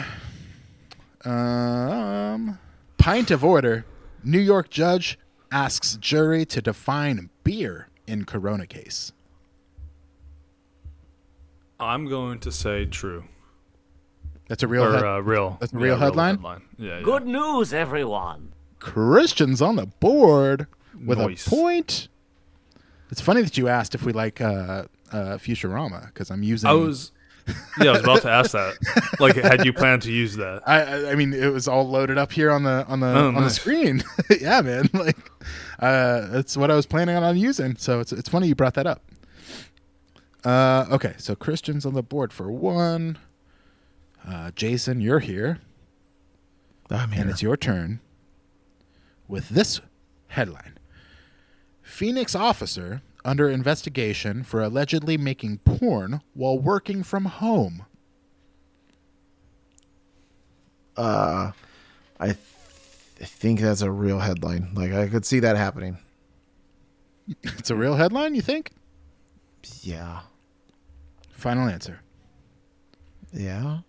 Um, 1.24 2.58
pint 2.98 3.30
of 3.30 3.46
order. 3.46 3.86
New 4.24 4.40
York 4.40 4.72
judge 4.72 5.20
asks 5.52 5.98
jury 5.98 6.46
to 6.48 6.64
define 6.64 7.30
beer 7.44 7.90
in 8.08 8.26
Corona 8.26 8.66
case. 8.66 9.12
I'm 11.80 12.08
going 12.08 12.40
to 12.40 12.52
say 12.52 12.88
true. 12.88 13.26
That's 14.50 14.64
a 14.64 14.68
real. 14.68 14.84
or 14.84 14.92
head- 14.94 15.04
uh, 15.06 15.22
real. 15.24 15.58
That's 15.62 15.72
a 15.72 15.78
real 15.78 15.96
headline? 15.98 16.40
Yeah, 16.78 16.98
yeah. 16.98 17.02
Good 17.02 17.26
news, 17.26 17.74
everyone. 17.74 18.52
Christian's 18.80 19.62
on 19.62 19.78
the 19.78 19.86
board 19.86 20.68
with 21.06 21.18
Nice. 21.20 21.48
a 21.48 21.50
point. 21.50 22.10
It's 23.12 23.22
funny 23.22 23.42
that 23.42 23.58
you 23.58 23.68
asked 23.70 23.96
if 23.96 24.04
we 24.04 24.12
like 24.12 24.42
uh, 24.42 24.84
uh, 25.12 25.38
Futurama 25.38 26.08
because 26.08 26.30
I'm 26.30 26.44
using. 26.44 26.70
I 26.70 26.74
was. 26.74 27.12
Yeah, 27.82 27.90
I 27.90 27.92
was 27.94 28.02
about 28.04 28.22
to 28.24 28.30
ask 28.30 28.52
that. 28.52 28.76
Like, 29.20 29.36
had 29.36 29.66
you 29.66 29.74
planned 29.74 30.04
to 30.04 30.12
use 30.12 30.36
that? 30.36 30.62
I, 30.68 30.82
I- 30.82 31.12
I 31.12 31.16
mean, 31.16 31.34
it 31.34 31.52
was 31.52 31.68
all 31.68 31.88
loaded 31.90 32.18
up 32.20 32.32
here 32.32 32.52
on 32.52 32.64
the 32.64 32.86
on 32.88 33.00
the 33.00 33.08
Oh, 33.08 33.28
on 33.30 33.44
the 33.44 33.50
screen. 33.50 34.04
yeah, 34.42 34.62
man. 34.62 34.90
Like, 34.94 35.18
uh, 35.80 36.28
that's 36.28 36.56
what 36.58 36.70
I 36.72 36.76
was 36.76 36.86
planning 36.86 37.16
on 37.16 37.38
using. 37.38 37.76
So 37.78 38.00
it's 38.02 38.12
it's 38.12 38.30
funny 38.30 38.48
you 38.48 38.56
brought 38.56 38.76
that 38.76 38.86
up. 38.88 39.02
Uh, 40.46 40.86
okay, 40.92 41.16
so 41.18 41.36
Christian's 41.36 41.86
on 41.86 41.94
the 41.94 42.04
board 42.04 42.32
for 42.32 42.52
one. 42.52 43.18
Uh, 44.28 44.52
Jason, 44.56 45.02
you're 45.02 45.20
here, 45.20 45.60
I'm 46.90 47.12
here. 47.12 47.22
and 47.22 47.30
it's 47.32 47.42
your 47.42 47.58
turn. 47.58 48.00
With 49.28 49.50
this 49.50 49.80
headline: 50.28 50.78
Phoenix 51.82 52.36
officer 52.36 53.02
under 53.26 53.50
investigation 53.50 54.44
for 54.44 54.62
allegedly 54.62 55.18
making 55.18 55.60
porn 55.60 56.22
while 56.34 56.58
working 56.58 57.04
from 57.04 57.26
home. 57.26 57.86
uh, 60.98 61.52
I, 62.20 62.26
th- 62.26 62.38
I 63.22 63.26
think 63.26 63.62
that's 63.62 63.82
a 63.82 63.92
real 63.92 64.20
headline. 64.20 64.72
Like 64.74 64.92
I 64.94 65.08
could 65.08 65.26
see 65.26 65.40
that 65.40 65.56
happening. 65.58 65.98
It's 67.44 67.70
a 67.70 67.76
real 67.76 67.94
headline, 67.96 68.34
you 68.34 68.42
think? 68.42 68.72
Yeah. 69.82 70.22
Final 71.32 71.68
answer. 71.70 72.02
Yeah. 73.32 73.80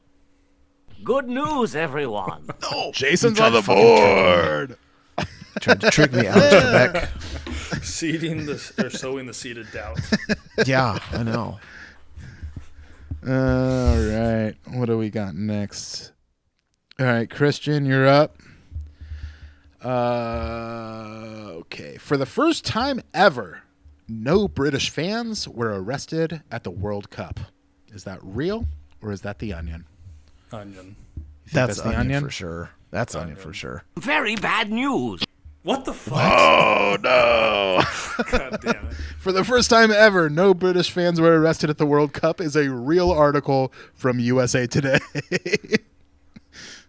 Good 1.03 1.29
news, 1.29 1.75
everyone. 1.75 2.49
Jason's 2.93 3.41
on 3.41 3.53
the 3.53 3.63
board. 3.63 4.77
Tried 5.61 5.81
to 5.81 5.91
trick 5.91 6.13
me, 6.13 6.27
Alex 6.27 6.55
Trebek. 6.55 7.83
Seeding 7.85 8.47
the 8.47 8.73
or 8.79 8.91
sowing 8.91 9.27
the 9.27 9.35
seed 9.35 9.59
of 9.59 9.71
doubt. 9.73 9.99
Yeah, 10.67 10.99
I 11.13 11.23
know. 11.23 11.59
All 13.27 13.97
right. 13.97 14.55
What 14.69 14.87
do 14.87 14.99
we 14.99 15.11
got 15.11 15.35
next? 15.35 16.13
All 16.99 17.07
right, 17.07 17.29
Christian, 17.29 17.85
you're 17.87 18.07
up. 18.07 18.37
Uh, 19.83 21.53
okay. 21.61 21.97
For 21.97 22.17
the 22.17 22.27
first 22.27 22.65
time 22.65 23.01
ever, 23.15 23.63
no 24.09 24.49
British 24.49 24.91
fans 24.91 25.49
were 25.49 25.83
arrested 25.83 26.43
at 26.51 26.65
the 26.65 26.71
World 26.71 27.11
Cup. 27.11 27.41
Is 27.93 28.05
that 28.05 28.19
real 28.23 28.67
or 29.03 29.13
is 29.13 29.23
that 29.23 29.39
the 29.39 29.53
Onion? 29.53 29.87
Onion. 30.53 30.97
That's, 31.53 31.77
that's 31.77 31.81
the 31.81 31.89
onion, 31.89 32.01
onion? 32.01 32.25
for 32.25 32.31
sure. 32.31 32.71
That's 32.91 33.15
onion 33.15 33.37
for 33.37 33.53
sure. 33.53 33.85
Very 33.99 34.37
bad 34.37 34.71
news. 34.71 35.23
What 35.63 35.85
the 35.85 35.93
fuck? 35.93 36.17
Oh 36.17 36.97
no! 37.03 37.83
God 38.31 38.59
damn 38.63 38.87
it. 38.87 38.95
For 39.19 39.31
the 39.31 39.45
first 39.45 39.69
time 39.69 39.91
ever, 39.91 40.31
no 40.31 40.55
British 40.55 40.91
fans 40.91 41.21
were 41.21 41.39
arrested 41.39 41.69
at 41.69 41.77
the 41.77 41.85
World 41.85 42.15
Cup 42.15 42.41
is 42.41 42.57
a 42.57 42.71
real 42.71 43.11
article 43.11 43.71
from 43.93 44.19
USA 44.19 44.67
Today. 44.67 45.01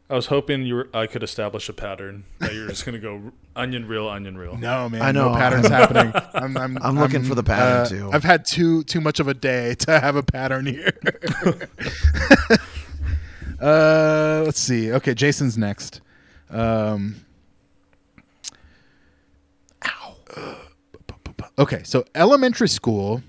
I 0.09 0.15
was 0.15 0.27
hoping 0.27 0.65
you 0.65 0.75
were, 0.75 0.89
I 0.93 1.05
could 1.05 1.21
establish 1.21 1.67
a 1.67 1.73
pattern 1.73 2.23
that 2.39 2.53
you're 2.53 2.67
just 2.69 2.85
gonna 2.85 2.99
go 2.99 3.33
onion 3.57 3.87
real, 3.87 4.07
onion 4.07 4.37
real. 4.37 4.57
No, 4.57 4.87
man. 4.87 5.01
I 5.01 5.11
know. 5.11 5.33
No 5.33 5.37
patterns 5.37 5.67
happening. 5.69 6.13
I'm, 6.33 6.55
I'm, 6.55 6.77
I'm 6.81 6.97
looking 6.97 7.23
for 7.23 7.35
the 7.35 7.43
pattern, 7.43 7.81
uh, 7.81 7.85
too. 7.85 8.09
I've 8.13 8.23
had 8.23 8.45
too 8.45 8.83
too 8.83 9.01
much 9.01 9.19
of 9.19 9.27
a 9.27 9.33
day 9.33 9.75
to 9.75 9.99
have 9.99 10.15
a 10.15 10.23
pattern 10.23 10.65
here. 10.65 10.91
Uh, 13.61 14.41
let's 14.45 14.59
see. 14.59 14.91
Okay, 14.91 15.13
Jason's 15.13 15.57
next. 15.57 16.01
Um, 16.49 17.15
ow. 19.85 20.15
Okay, 21.59 21.81
so 21.83 22.03
elementary 22.15 22.69
school, 22.69 23.21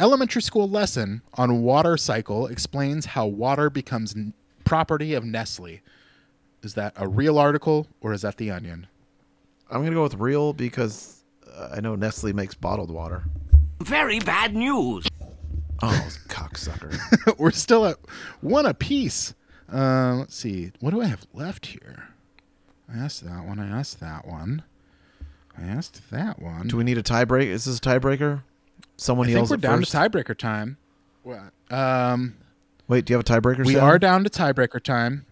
elementary 0.00 0.42
school 0.42 0.68
lesson 0.68 1.22
on 1.34 1.62
water 1.62 1.96
cycle 1.96 2.46
explains 2.46 3.04
how 3.06 3.26
water 3.26 3.68
becomes 3.70 4.14
n- 4.16 4.32
property 4.64 5.14
of 5.14 5.24
Nestle. 5.24 5.80
Is 6.62 6.74
that 6.74 6.94
a 6.96 7.06
real 7.06 7.38
article 7.38 7.86
or 8.00 8.12
is 8.12 8.22
that 8.22 8.38
the 8.38 8.50
Onion? 8.50 8.86
I'm 9.70 9.82
gonna 9.82 9.94
go 9.94 10.02
with 10.02 10.14
real 10.14 10.52
because 10.52 11.24
uh, 11.54 11.70
I 11.76 11.80
know 11.80 11.94
Nestle 11.94 12.32
makes 12.32 12.54
bottled 12.54 12.90
water. 12.90 13.24
Very 13.82 14.18
bad 14.20 14.54
news. 14.54 15.06
Oh, 15.82 16.08
cocksucker! 16.28 16.96
We're 17.38 17.50
still 17.50 17.84
at 17.86 17.96
one 18.40 18.64
apiece. 18.66 19.34
Uh, 19.72 20.14
let's 20.18 20.34
see. 20.36 20.72
What 20.80 20.90
do 20.90 21.00
I 21.00 21.06
have 21.06 21.26
left 21.32 21.66
here? 21.66 22.08
I 22.92 22.98
asked 22.98 23.24
that 23.24 23.44
one. 23.46 23.58
I 23.58 23.66
asked 23.68 24.00
that 24.00 24.26
one. 24.26 24.62
I 25.56 25.62
asked 25.62 26.10
that 26.10 26.40
one. 26.40 26.68
Do 26.68 26.76
we 26.76 26.84
need 26.84 26.98
a 26.98 27.02
tiebreaker? 27.02 27.46
Is 27.46 27.64
this 27.64 27.78
a 27.78 27.80
tiebreaker? 27.80 28.42
Someone 28.96 29.28
I 29.28 29.34
think 29.34 29.50
we're 29.50 29.56
down 29.56 29.80
first. 29.80 29.92
to 29.92 29.98
tiebreaker 29.98 30.36
time. 30.36 30.76
What? 31.22 31.52
Um, 31.70 32.36
Wait, 32.88 33.04
do 33.04 33.12
you 33.12 33.16
have 33.18 33.24
a 33.26 33.32
tiebreaker? 33.32 33.56
Sound? 33.56 33.66
We 33.66 33.74
sound? 33.74 33.84
are 33.84 33.98
down 33.98 34.24
to 34.24 34.30
tiebreaker 34.30 34.82
time. 34.82 35.24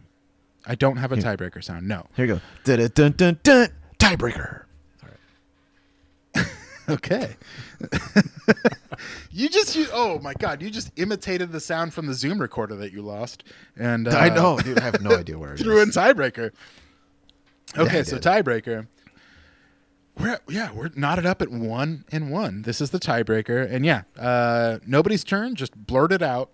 I 0.65 0.75
don't 0.75 0.97
have 0.97 1.13
a 1.13 1.17
tiebreaker 1.17 1.63
sound. 1.63 1.89
No. 1.89 2.07
Here 2.17 2.25
you 2.25 2.35
go. 2.35 2.41
Dun 2.65 2.89
dun 2.95 3.13
dun 3.13 3.39
dun. 3.43 3.69
Tiebreaker. 3.99 4.63
Okay. 6.89 7.37
you 9.31 9.49
just 9.49 9.74
you, 9.77 9.87
oh 9.93 10.19
my 10.20 10.35
god, 10.35 10.62
you 10.62 10.70
just 10.70 10.91
imitated 10.97 11.53
the 11.53 11.61
sound 11.61 11.95
from 11.95 12.07
the 12.07 12.15
Zoom 12.15 12.41
recorder 12.41 12.77
that 12.77 12.93
you 12.93 13.03
lost, 13.03 13.45
and 13.77 14.09
uh, 14.09 14.11
I 14.12 14.29
know, 14.29 14.59
dude. 14.59 14.79
I 14.79 14.83
have 14.83 15.03
no 15.03 15.16
idea 15.16 15.39
where 15.39 15.55
it 15.55 15.59
threw 15.61 15.81
in 15.81 15.91
tiebreaker. 15.91 16.53
Okay, 17.77 18.01
I 18.01 18.03
so 18.03 18.19
tiebreaker. 18.19 18.87
We're 20.19 20.39
yeah, 20.49 20.73
we're 20.73 20.91
knotted 20.95 21.24
up 21.24 21.41
at 21.41 21.49
one 21.51 22.05
and 22.12 22.31
one. 22.31 22.62
This 22.62 22.81
is 22.81 22.91
the 22.91 23.01
tiebreaker, 23.01 23.70
and 23.70 23.87
yeah, 23.87 24.03
uh, 24.19 24.79
nobody's 24.87 25.24
turn. 25.24 25.55
Just 25.55 25.74
blurt 25.74 26.12
it 26.12 26.23
out. 26.23 26.51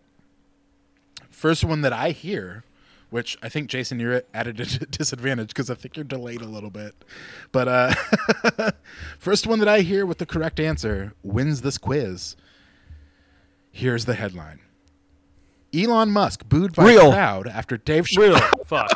First 1.31 1.65
one 1.65 1.83
that 1.83 1.93
I 1.93 2.11
hear, 2.11 2.65
which 3.11 3.39
I 3.43 3.49
think 3.49 3.69
Jason, 3.71 3.99
you're 4.01 4.23
at 4.35 4.47
a 4.47 4.53
disadvantage 4.53 5.49
because 5.49 5.71
I 5.71 5.75
think 5.75 5.97
you're 5.97 6.05
delayed 6.05 6.43
a 6.43 6.47
little 6.47 6.71
bit. 6.71 6.95
But 7.53 7.69
uh, 7.69 8.71
first 9.19 9.47
one 9.47 9.59
that 9.61 9.69
I 9.69 9.81
hear 9.81 10.05
with 10.07 10.19
the 10.19 10.27
correct 10.27 10.61
answer 10.61 11.15
wins 11.23 11.63
this 11.63 11.79
quiz. 11.79 12.37
Here's 13.71 14.05
the 14.05 14.15
headline. 14.15 14.61
Elon 15.75 16.11
Musk 16.11 16.49
booed 16.49 16.75
by 16.75 16.85
Real. 16.85 17.13
crowd 17.13 17.47
after 17.47 17.77
Dave 17.77 18.07
Ch- 18.07 18.17
Real. 18.17 18.39
Fuck. 18.67 18.91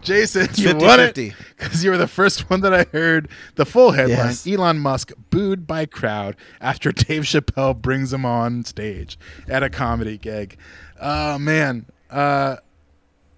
Jason, 0.00 0.42
you 0.54 0.68
50, 0.68 0.84
won 0.84 1.00
it 1.00 1.14
because 1.14 1.82
you 1.84 1.90
were 1.90 1.96
the 1.96 2.06
first 2.06 2.48
one 2.48 2.60
that 2.60 2.72
I 2.72 2.84
heard. 2.92 3.28
The 3.56 3.66
full 3.66 3.90
headline: 3.90 4.16
Yes. 4.28 4.46
Elon 4.46 4.78
Musk 4.78 5.12
booed 5.30 5.66
by 5.66 5.86
crowd 5.86 6.36
after 6.60 6.92
Dave 6.92 7.22
Chappelle 7.24 7.74
brings 7.80 8.12
him 8.12 8.24
on 8.24 8.64
stage 8.64 9.18
at 9.48 9.62
a 9.64 9.68
comedy 9.70 10.16
gig. 10.16 10.56
Oh 11.00 11.38
man, 11.38 11.86
uh, 12.10 12.56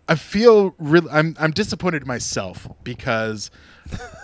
I 0.09 0.15
feel 0.15 0.75
really. 0.79 1.09
I'm 1.11 1.37
I'm 1.39 1.51
disappointed 1.51 2.03
in 2.03 2.09
myself 2.09 2.67
because 2.85 3.51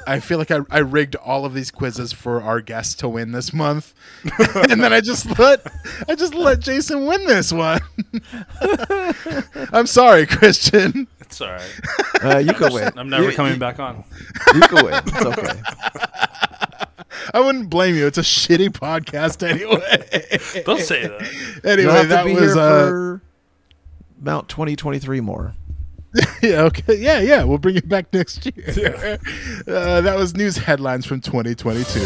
I 0.07 0.21
feel 0.21 0.39
like 0.39 0.51
I, 0.51 0.61
I 0.71 0.79
rigged 0.79 1.17
all 1.17 1.45
of 1.45 1.53
these 1.55 1.71
quizzes 1.71 2.13
for 2.13 2.41
our 2.43 2.61
guests 2.61 2.95
to 2.97 3.09
win 3.09 3.33
this 3.33 3.53
month, 3.53 3.95
and 4.71 4.83
then 4.83 4.93
I 4.93 5.01
just 5.01 5.39
let 5.39 5.67
I 6.09 6.15
just 6.15 6.35
let 6.35 6.61
Jason 6.61 7.05
win 7.07 7.25
this 7.27 7.53
one. 7.53 7.81
I'm 9.73 9.87
sorry, 9.87 10.27
Christian. 10.27 11.07
It's 11.21 11.41
all 11.41 11.49
right. 11.49 11.81
Uh, 12.23 12.39
you 12.39 12.55
can 12.55 12.73
win. 12.73 12.93
I'm 12.97 13.09
never 13.11 13.31
You- 13.31 13.37
coming 13.37 13.55
you, 13.55 13.59
back 13.59 13.79
on. 13.81 14.05
You 14.55 14.61
can 14.63 14.85
win. 14.85 14.95
It's 15.07 15.25
okay. 15.25 15.61
I 17.35 17.41
wouldn't 17.41 17.71
blame 17.71 17.95
you. 17.95 18.07
It's 18.07 18.19
a 18.19 18.21
shitty 18.23 18.71
podcast 18.71 19.47
anyway. 19.47 20.65
Don't 20.65 20.81
say 20.81 21.07
that. 21.07 21.61
anyway, 21.65 21.83
You'll 21.83 21.93
have 21.93 22.09
that 22.09 22.23
to 22.23 22.29
be 22.29 22.35
was 22.35 22.55
here 22.55 22.63
uh, 22.63 22.89
for 22.89 23.23
Mount 24.21 24.49
2023 24.49 25.21
more. 25.21 25.55
yeah, 26.43 26.63
okay, 26.63 26.97
yeah, 26.97 27.21
yeah. 27.21 27.45
We'll 27.45 27.59
bring 27.59 27.77
it 27.77 27.89
back 27.89 28.13
next 28.13 28.47
year. 28.47 29.19
Uh, 29.69 30.01
that 30.01 30.17
was 30.17 30.35
news 30.35 30.57
headlines 30.57 31.05
from 31.05 31.21
2022. 31.21 32.01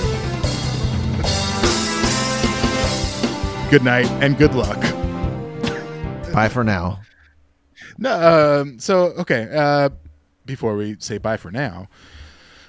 Good 3.71 3.85
night 3.85 4.11
and 4.21 4.37
good 4.37 4.55
luck. 4.55 4.81
Bye 6.33 6.49
for 6.49 6.65
now. 6.65 7.01
No, 7.99 8.63
um, 8.63 8.81
so 8.81 9.13
okay. 9.19 9.49
Uh, 9.55 9.91
before 10.45 10.75
we 10.75 10.97
say 10.99 11.19
bye 11.19 11.37
for 11.37 11.53
now, 11.53 11.89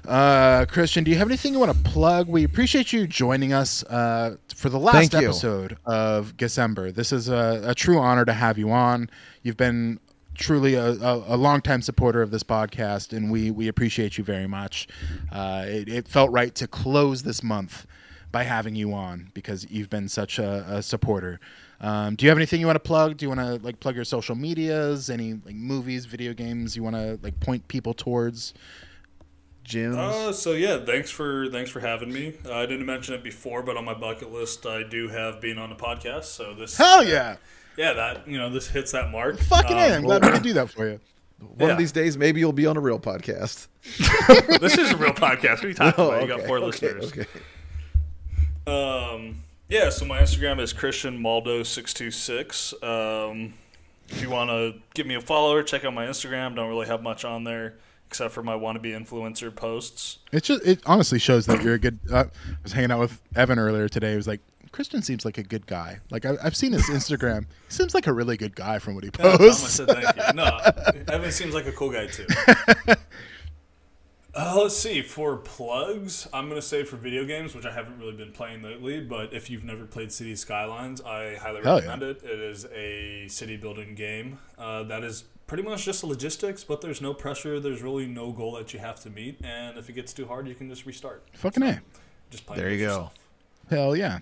uh, 0.07 0.65
Christian, 0.65 1.03
do 1.03 1.11
you 1.11 1.17
have 1.17 1.27
anything 1.27 1.53
you 1.53 1.59
want 1.59 1.71
to 1.75 1.89
plug? 1.89 2.27
We 2.27 2.43
appreciate 2.43 2.91
you 2.91 3.07
joining 3.07 3.53
us 3.53 3.83
uh, 3.83 4.37
for 4.55 4.69
the 4.69 4.79
last 4.79 5.13
episode 5.13 5.77
of 5.85 6.35
December. 6.37 6.91
This 6.91 7.11
is 7.11 7.29
a, 7.29 7.61
a 7.65 7.75
true 7.75 7.99
honor 7.99 8.25
to 8.25 8.33
have 8.33 8.57
you 8.57 8.71
on. 8.71 9.09
You've 9.43 9.57
been 9.57 9.99
truly 10.35 10.75
a, 10.75 10.91
a, 10.91 11.35
a 11.35 11.37
longtime 11.37 11.81
supporter 11.81 12.21
of 12.21 12.31
this 12.31 12.43
podcast, 12.43 13.15
and 13.15 13.31
we 13.31 13.51
we 13.51 13.67
appreciate 13.67 14.17
you 14.17 14.23
very 14.23 14.47
much. 14.47 14.87
Uh, 15.31 15.65
it, 15.67 15.87
it 15.87 16.07
felt 16.07 16.31
right 16.31 16.53
to 16.55 16.67
close 16.67 17.23
this 17.23 17.43
month 17.43 17.85
by 18.31 18.43
having 18.43 18.75
you 18.75 18.93
on 18.93 19.29
because 19.33 19.69
you've 19.69 19.89
been 19.89 20.07
such 20.07 20.39
a, 20.39 20.65
a 20.67 20.81
supporter. 20.81 21.39
Um, 21.81 22.15
do 22.15 22.25
you 22.25 22.29
have 22.29 22.37
anything 22.37 22.59
you 22.59 22.67
want 22.67 22.75
to 22.75 22.87
plug? 22.87 23.17
Do 23.17 23.25
you 23.25 23.29
want 23.29 23.41
to 23.41 23.65
like 23.65 23.79
plug 23.79 23.95
your 23.95 24.05
social 24.05 24.35
medias? 24.35 25.09
Any 25.09 25.33
like 25.33 25.55
movies, 25.55 26.05
video 26.05 26.33
games 26.33 26.75
you 26.75 26.83
want 26.83 26.95
to 26.95 27.19
like 27.21 27.39
point 27.39 27.67
people 27.67 27.93
towards? 27.93 28.53
Gyms. 29.65 29.97
Uh, 29.97 30.31
so 30.33 30.53
yeah, 30.53 30.83
thanks 30.83 31.09
for 31.09 31.47
thanks 31.49 31.69
for 31.69 31.79
having 31.79 32.11
me. 32.11 32.33
Uh, 32.45 32.53
I 32.53 32.65
didn't 32.65 32.85
mention 32.85 33.13
it 33.15 33.23
before, 33.23 33.61
but 33.63 33.77
on 33.77 33.85
my 33.85 33.93
bucket 33.93 34.31
list, 34.31 34.65
I 34.65 34.83
do 34.83 35.07
have 35.09 35.39
being 35.39 35.57
on 35.57 35.71
a 35.71 35.75
podcast. 35.75 36.25
So 36.25 36.53
this, 36.53 36.75
Hell 36.77 37.03
yeah! 37.03 37.37
yeah, 37.77 37.93
that 37.93 38.27
you 38.27 38.37
know, 38.37 38.49
this 38.49 38.67
hits 38.67 38.91
that 38.91 39.11
mark. 39.11 39.39
Fucking 39.39 39.77
Um, 39.77 39.83
A, 39.83 39.95
I'm 39.95 40.03
glad 40.03 40.25
we 40.25 40.31
could 40.31 40.43
do 40.43 40.53
that 40.53 40.69
for 40.71 40.87
you. 40.87 40.99
One 41.39 41.69
yeah. 41.69 41.73
of 41.73 41.77
these 41.79 41.91
days, 41.91 42.17
maybe 42.17 42.39
you'll 42.39 42.53
be 42.53 42.67
on 42.67 42.77
a 42.77 42.81
real 42.81 42.99
podcast. 42.99 43.67
This 44.59 44.77
is 44.77 44.91
a 44.91 44.97
real 44.97 45.13
podcast. 45.13 45.55
What 45.57 45.65
are 45.65 45.67
you 45.69 45.73
talking 45.73 46.03
Oh, 46.03 46.09
about? 46.11 46.21
You 46.21 46.27
got 46.27 46.41
four 46.45 46.57
okay, 46.57 46.65
listeners. 46.67 47.11
Okay. 47.11 47.25
Um, 48.67 49.43
yeah, 49.69 49.89
so 49.89 50.05
my 50.05 50.19
Instagram 50.21 50.59
is 50.59 50.73
Christian 50.73 51.19
Maldo 51.19 51.63
six 51.63 51.93
two 51.93 52.11
six. 52.11 52.73
Um, 52.83 53.53
if 54.09 54.21
you 54.21 54.29
want 54.29 54.49
to 54.49 54.75
give 54.93 55.07
me 55.07 55.15
a 55.15 55.21
follow, 55.21 55.61
check 55.63 55.83
out 55.85 55.93
my 55.93 56.05
Instagram. 56.05 56.55
Don't 56.55 56.69
really 56.69 56.87
have 56.87 57.01
much 57.01 57.25
on 57.25 57.43
there 57.43 57.75
except 58.11 58.33
for 58.33 58.43
my 58.43 58.53
wannabe 58.53 58.91
influencer 58.91 59.55
posts. 59.55 60.17
It 60.33 60.43
just 60.43 60.65
it 60.67 60.81
honestly 60.85 61.17
shows 61.17 61.45
that 61.45 61.63
you're 61.63 61.75
a 61.75 61.79
good. 61.79 61.97
Uh, 62.11 62.25
I 62.25 62.55
was 62.61 62.73
hanging 62.73 62.91
out 62.91 62.99
with 62.99 63.21
Evan 63.37 63.57
earlier 63.57 63.87
today. 63.87 64.09
He 64.09 64.15
was 64.17 64.27
like, 64.27 64.41
Christian 64.73 65.01
seems 65.01 65.23
like 65.23 65.37
a 65.37 65.43
good 65.43 65.65
guy. 65.65 65.99
Like 66.09 66.25
I, 66.25 66.35
I've 66.43 66.57
seen 66.57 66.73
his 66.73 66.89
Instagram. 66.89 67.45
He 67.67 67.73
seems 67.73 67.93
like 67.95 68.07
a 68.07 68.13
really 68.13 68.35
good 68.35 68.53
guy 68.53 68.79
from 68.79 68.95
what 68.95 69.05
he 69.05 69.11
Yeah, 69.17 69.37
posts. 69.37 69.75
said 69.75 69.87
thank 69.87 70.13
you. 70.13 70.33
No, 70.33 70.59
Evan 71.07 71.31
seems 71.31 71.53
like 71.53 71.67
a 71.67 71.71
cool 71.71 71.89
guy 71.89 72.07
too. 72.07 72.27
Uh, 74.33 74.57
let's 74.61 74.77
see. 74.77 75.01
For 75.01 75.35
plugs, 75.37 76.27
I'm 76.33 76.47
gonna 76.49 76.61
say 76.61 76.83
for 76.83 76.95
video 76.97 77.23
games, 77.25 77.53
which 77.55 77.65
I 77.65 77.71
haven't 77.71 77.97
really 77.97 78.13
been 78.15 78.31
playing 78.33 78.61
lately. 78.61 78.99
But 79.01 79.33
if 79.33 79.49
you've 79.49 79.63
never 79.65 79.85
played 79.85 80.11
City 80.11 80.35
Skylines, 80.35 81.01
I 81.01 81.35
highly 81.35 81.61
Hell 81.63 81.75
recommend 81.77 82.03
it. 82.03 82.23
It 82.23 82.39
is 82.39 82.65
a 82.73 83.27
city 83.29 83.55
building 83.57 83.95
game 83.95 84.39
uh, 84.57 84.83
that 84.83 85.03
is 85.03 85.25
pretty 85.51 85.63
much 85.63 85.83
just 85.83 85.99
the 85.99 86.07
logistics, 86.07 86.63
but 86.63 86.79
there's 86.79 87.01
no 87.01 87.13
pressure. 87.13 87.59
There's 87.59 87.81
really 87.81 88.07
no 88.07 88.31
goal 88.31 88.53
that 88.53 88.73
you 88.73 88.79
have 88.79 89.01
to 89.01 89.09
meet, 89.09 89.37
and 89.43 89.77
if 89.77 89.89
it 89.89 89.93
gets 89.93 90.13
too 90.13 90.25
hard, 90.25 90.47
you 90.47 90.55
can 90.55 90.69
just 90.69 90.85
restart. 90.85 91.27
Fucking 91.33 91.61
a. 91.61 91.81
Just 92.29 92.45
play. 92.45 92.55
There 92.55 92.69
with 92.69 92.79
you 92.79 92.85
go. 92.85 93.11
Hell 93.69 93.93
yeah. 93.93 94.19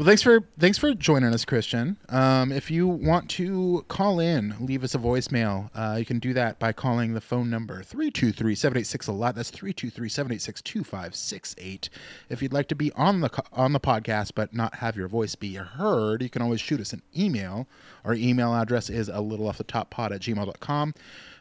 Well, 0.00 0.06
thanks 0.06 0.22
for 0.22 0.40
thanks 0.58 0.78
for 0.78 0.94
joining 0.94 1.34
us, 1.34 1.44
Christian. 1.44 1.98
Um, 2.08 2.52
if 2.52 2.70
you 2.70 2.88
want 2.88 3.28
to 3.32 3.84
call 3.88 4.18
in, 4.18 4.54
leave 4.58 4.82
us 4.82 4.94
a 4.94 4.98
voicemail. 4.98 5.68
Uh, 5.74 5.96
you 5.98 6.06
can 6.06 6.18
do 6.18 6.32
that 6.32 6.58
by 6.58 6.72
calling 6.72 7.12
the 7.12 7.20
phone 7.20 7.50
number 7.50 7.82
323-786 7.82 9.08
a 9.08 9.12
lot. 9.12 9.34
That's 9.34 9.50
323-786-2568. 9.50 11.90
If 12.30 12.40
you'd 12.40 12.54
like 12.54 12.68
to 12.68 12.74
be 12.74 12.90
on 12.92 13.20
the 13.20 13.28
on 13.52 13.74
the 13.74 13.80
podcast 13.80 14.32
but 14.34 14.54
not 14.54 14.76
have 14.76 14.96
your 14.96 15.06
voice 15.06 15.34
be 15.34 15.56
heard, 15.56 16.22
you 16.22 16.30
can 16.30 16.40
always 16.40 16.62
shoot 16.62 16.80
us 16.80 16.94
an 16.94 17.02
email. 17.14 17.68
Our 18.02 18.14
email 18.14 18.54
address 18.54 18.88
is 18.88 19.10
a 19.10 19.20
little 19.20 19.48
off 19.48 19.58
the 19.58 19.64
top 19.64 19.90
pod 19.90 20.12
at 20.12 20.22
gmail.com. 20.22 20.94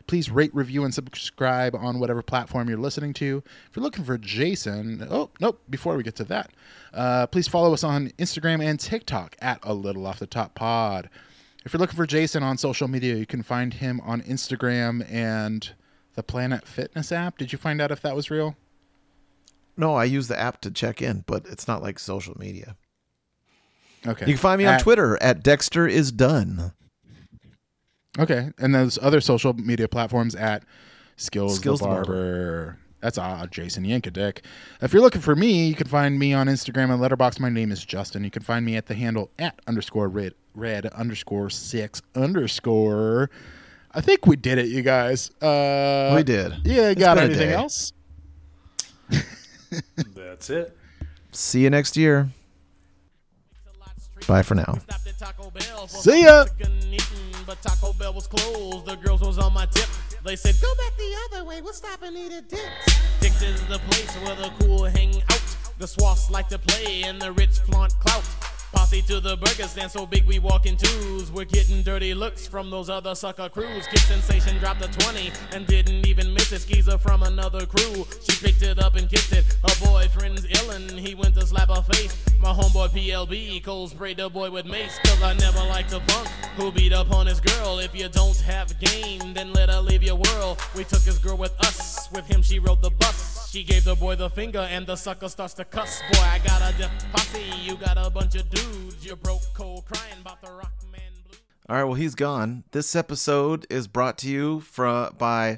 Please 0.10 0.32
rate, 0.32 0.50
review, 0.56 0.86
and 0.86 0.92
subscribe 0.92 1.76
on 1.76 2.00
whatever 2.00 2.24
platform 2.24 2.68
you're 2.68 2.80
listening 2.80 3.14
to. 3.14 3.44
If 3.70 3.76
you're 3.76 3.84
looking 3.84 4.04
for 4.04 4.18
Jason, 4.18 5.08
oh, 5.08 5.30
nope, 5.40 5.62
before 5.70 5.96
we 5.96 6.02
get 6.02 6.16
to 6.16 6.24
that, 6.24 6.50
uh, 6.96 7.28
please 7.28 7.48
follow 7.48 7.74
us 7.74 7.84
on 7.84 8.10
Instagram 8.18 8.60
and 8.64 8.80
TikTok 8.80 9.36
at 9.40 9.60
a 9.62 9.72
little 9.76 10.08
off 10.08 10.18
the 10.18 10.26
top 10.26 10.56
pod. 10.56 11.12
If 11.64 11.74
you're 11.74 11.80
looking 11.80 11.96
for 11.96 12.08
Jason 12.08 12.42
on 12.42 12.58
social 12.58 12.88
media, 12.88 13.18
you 13.18 13.28
can 13.28 13.44
find 13.44 13.72
him 13.72 14.02
on 14.04 14.24
Instagram 14.24 15.08
and 15.12 15.70
the 16.16 16.24
Planet 16.24 16.66
Fitness 16.66 17.12
app. 17.12 17.38
Did 17.38 17.52
you 17.52 17.60
find 17.60 17.80
out 17.80 17.92
if 17.92 18.02
that 18.02 18.16
was 18.16 18.32
real? 18.32 18.56
No, 19.78 19.94
I 19.94 20.06
use 20.06 20.28
the 20.28 20.40
app 20.40 20.60
to 20.62 20.72
check 20.72 21.04
in, 21.04 21.24
but 21.28 21.46
it's 21.46 21.68
not 21.68 21.84
like 21.84 22.00
social 22.00 22.36
media. 22.36 22.76
Okay. 24.08 24.26
You 24.26 24.34
can 24.34 24.42
find 24.42 24.58
me 24.58 24.66
on 24.66 24.74
At- 24.74 24.82
Twitter 24.82 25.22
at 25.22 25.44
Dexter 25.44 25.88
is 25.88 26.12
done. 26.12 26.74
Okay, 28.20 28.52
and 28.60 28.76
those 28.76 29.00
other 29.02 29.22
social 29.22 29.54
media 29.54 29.88
platforms 29.88 30.36
at 30.36 30.64
Skills, 31.16 31.56
Skills 31.56 31.80
the 31.80 31.88
the 31.88 31.94
Barber. 31.94 32.78
That's 33.02 33.18
odd, 33.18 33.50
Jason 33.52 33.86
Yankadick. 33.86 34.40
If 34.82 34.92
you're 34.92 35.02
looking 35.02 35.22
for 35.22 35.34
me, 35.36 35.68
you 35.68 35.76
can 35.76 35.88
find 35.88 36.20
me 36.20 36.34
on 36.34 36.48
Instagram 36.48 36.92
and 36.92 37.02
Letterboxd. 37.02 37.40
My 37.40 37.50
name 37.50 37.72
is 37.72 37.86
Justin. 37.86 38.26
You 38.26 38.30
can 38.32 38.44
find 38.44 38.66
me 38.66 38.76
at 38.76 38.88
the 38.88 38.94
handle 38.94 39.32
at 39.40 39.58
underscore 39.68 40.10
red 40.10 40.34
red 40.54 40.86
underscore 40.88 41.50
six 41.50 42.02
underscore. 42.14 43.30
I 43.92 44.02
think 44.02 44.28
we 44.28 44.36
did 44.36 44.58
it, 44.58 44.68
you 44.68 44.82
guys. 44.82 45.32
Uh, 45.42 46.14
We 46.16 46.24
did. 46.24 46.54
Yeah, 46.66 46.94
got 46.94 47.18
anything 47.18 47.52
else? 47.52 47.94
That's 50.16 50.50
it. 50.50 50.76
See 51.32 51.64
you 51.64 51.70
next 51.70 51.96
year. 51.96 52.30
Bye 54.28 54.44
for 54.44 54.56
now. 54.56 54.78
Stopped 54.84 55.08
at 55.08 55.18
Taco 55.18 55.50
Bell 55.52 55.88
for 55.88 55.98
See 55.98 56.24
ya. 56.24 56.46
but 57.46 57.62
Taco 57.62 57.94
Bell 57.94 58.14
was 58.14 58.28
closed. 58.28 58.86
The 58.86 58.96
girls 58.96 59.22
was 59.22 59.38
on 59.38 59.54
my 59.54 59.66
tip. 59.68 59.90
They 60.24 60.36
said, 60.36 60.56
"Go 60.62 60.74
back 60.76 60.96
the 60.98 61.16
other 61.26 61.46
way. 61.46 61.62
We'll 61.62 61.74
stop 61.74 62.02
and 62.04 62.16
eat 62.16 62.32
at 62.32 62.50
Dick's." 62.50 63.00
Dick's 63.20 63.42
is 63.42 63.62
the 63.68 63.80
place 63.80 64.16
where 64.18 64.36
the 64.36 64.52
cool 64.60 64.86
hang 64.86 65.22
out. 65.24 65.42
The 65.78 65.88
swaths 65.88 66.30
like 66.30 66.50
to 66.50 66.60
play, 66.60 67.04
and 67.04 67.22
the 67.22 67.32
rich 67.32 67.60
flaunt 67.60 67.98
clout. 68.00 68.24
Posse 68.72 69.02
to 69.04 69.20
the 69.20 69.36
burger 69.38 69.68
stand 69.68 69.90
so 69.90 70.06
big 70.06 70.26
we 70.26 70.38
walk 70.40 70.66
in 70.66 70.78
twos. 70.78 71.32
We're 71.32 71.46
getting 71.46 71.82
dirty 71.82 72.14
looks 72.14 72.48
from 72.48 72.70
those 72.70 72.90
other 72.90 73.16
sucker 73.16 73.50
crews. 73.50 73.88
Kid 73.88 74.00
Sensation 74.00 74.58
dropped 74.60 74.84
a 74.84 74.88
20 74.88 75.32
and 75.54 75.66
didn't 75.66 76.06
even 76.08 76.34
miss 76.34 76.52
it. 76.52 76.62
Skeezer 76.62 76.98
from 77.00 77.24
another 77.24 77.66
crew. 77.66 78.06
She 78.28 78.36
picked 78.46 78.62
it 78.62 78.80
up 78.80 78.96
and 78.96 79.10
kissed 79.10 79.34
it. 79.34 79.46
Her 79.68 79.86
boyfriend's 79.86 80.46
illin', 80.48 81.00
he 81.00 81.16
went 81.16 81.36
to 81.36 81.46
slap 81.46 81.70
her 81.70 81.82
face. 81.94 82.16
My 82.40 82.50
homeboy 82.50 82.90
PLB 82.90 83.64
cold 83.64 83.90
sprayed 83.92 84.18
the 84.18 84.30
boy 84.30 84.52
with 84.52 84.66
mace. 84.66 85.00
Cause 85.04 85.22
I 85.24 85.34
never 85.34 85.60
liked 85.60 85.94
a 85.94 86.00
punk 86.00 86.28
who 86.56 86.72
beat 86.72 86.94
up 86.94 87.12
on 87.12 87.26
his 87.26 87.40
girl. 87.40 87.80
If 87.80 87.96
you 87.96 88.08
don't 88.10 88.40
have 88.42 88.80
game, 88.80 89.34
then 89.34 89.52
let 89.54 89.70
her 89.70 89.82
leave 89.82 90.04
your 90.04 90.16
world. 90.16 90.60
We 90.76 90.84
took 90.84 91.02
his 91.02 91.18
girl 91.18 91.38
with 91.38 91.60
us. 91.60 92.10
With 92.12 92.28
him, 92.28 92.42
she 92.42 92.60
rode 92.60 92.82
the 92.82 92.92
bus. 92.92 93.29
She 93.50 93.64
gave 93.64 93.84
the 93.84 93.96
boy 93.96 94.16
the 94.16 94.30
finger 94.30 94.60
and 94.60 94.86
the 94.86 94.96
sucker 94.96 95.28
starts 95.28 95.56
to 95.56 95.66
cuss. 95.66 96.04
Boy, 96.12 96.20
I 96.20 96.38
got 96.46 96.62
a 96.62 96.92
posse. 97.12 97.42
You 97.64 97.78
got 97.78 97.98
a 97.98 98.08
bunch 98.12 98.36
of 98.36 98.48
dudes. 98.52 99.04
You're 99.04 99.16
broke, 99.16 99.42
cold, 99.56 99.86
crying 99.86 100.22
about 100.22 100.40
the 100.40 100.52
rock 100.52 100.72
man 100.92 101.12
blues. 101.28 101.42
All 101.68 101.76
right, 101.78 101.84
well, 101.84 101.96
he's 101.96 102.14
gone. 102.14 102.64
This 102.74 102.96
episode 102.96 103.66
is 103.68 103.88
brought 103.88 104.20
to 104.20 104.30
you 104.30 104.60
from 104.60 105.16
by 105.18 105.58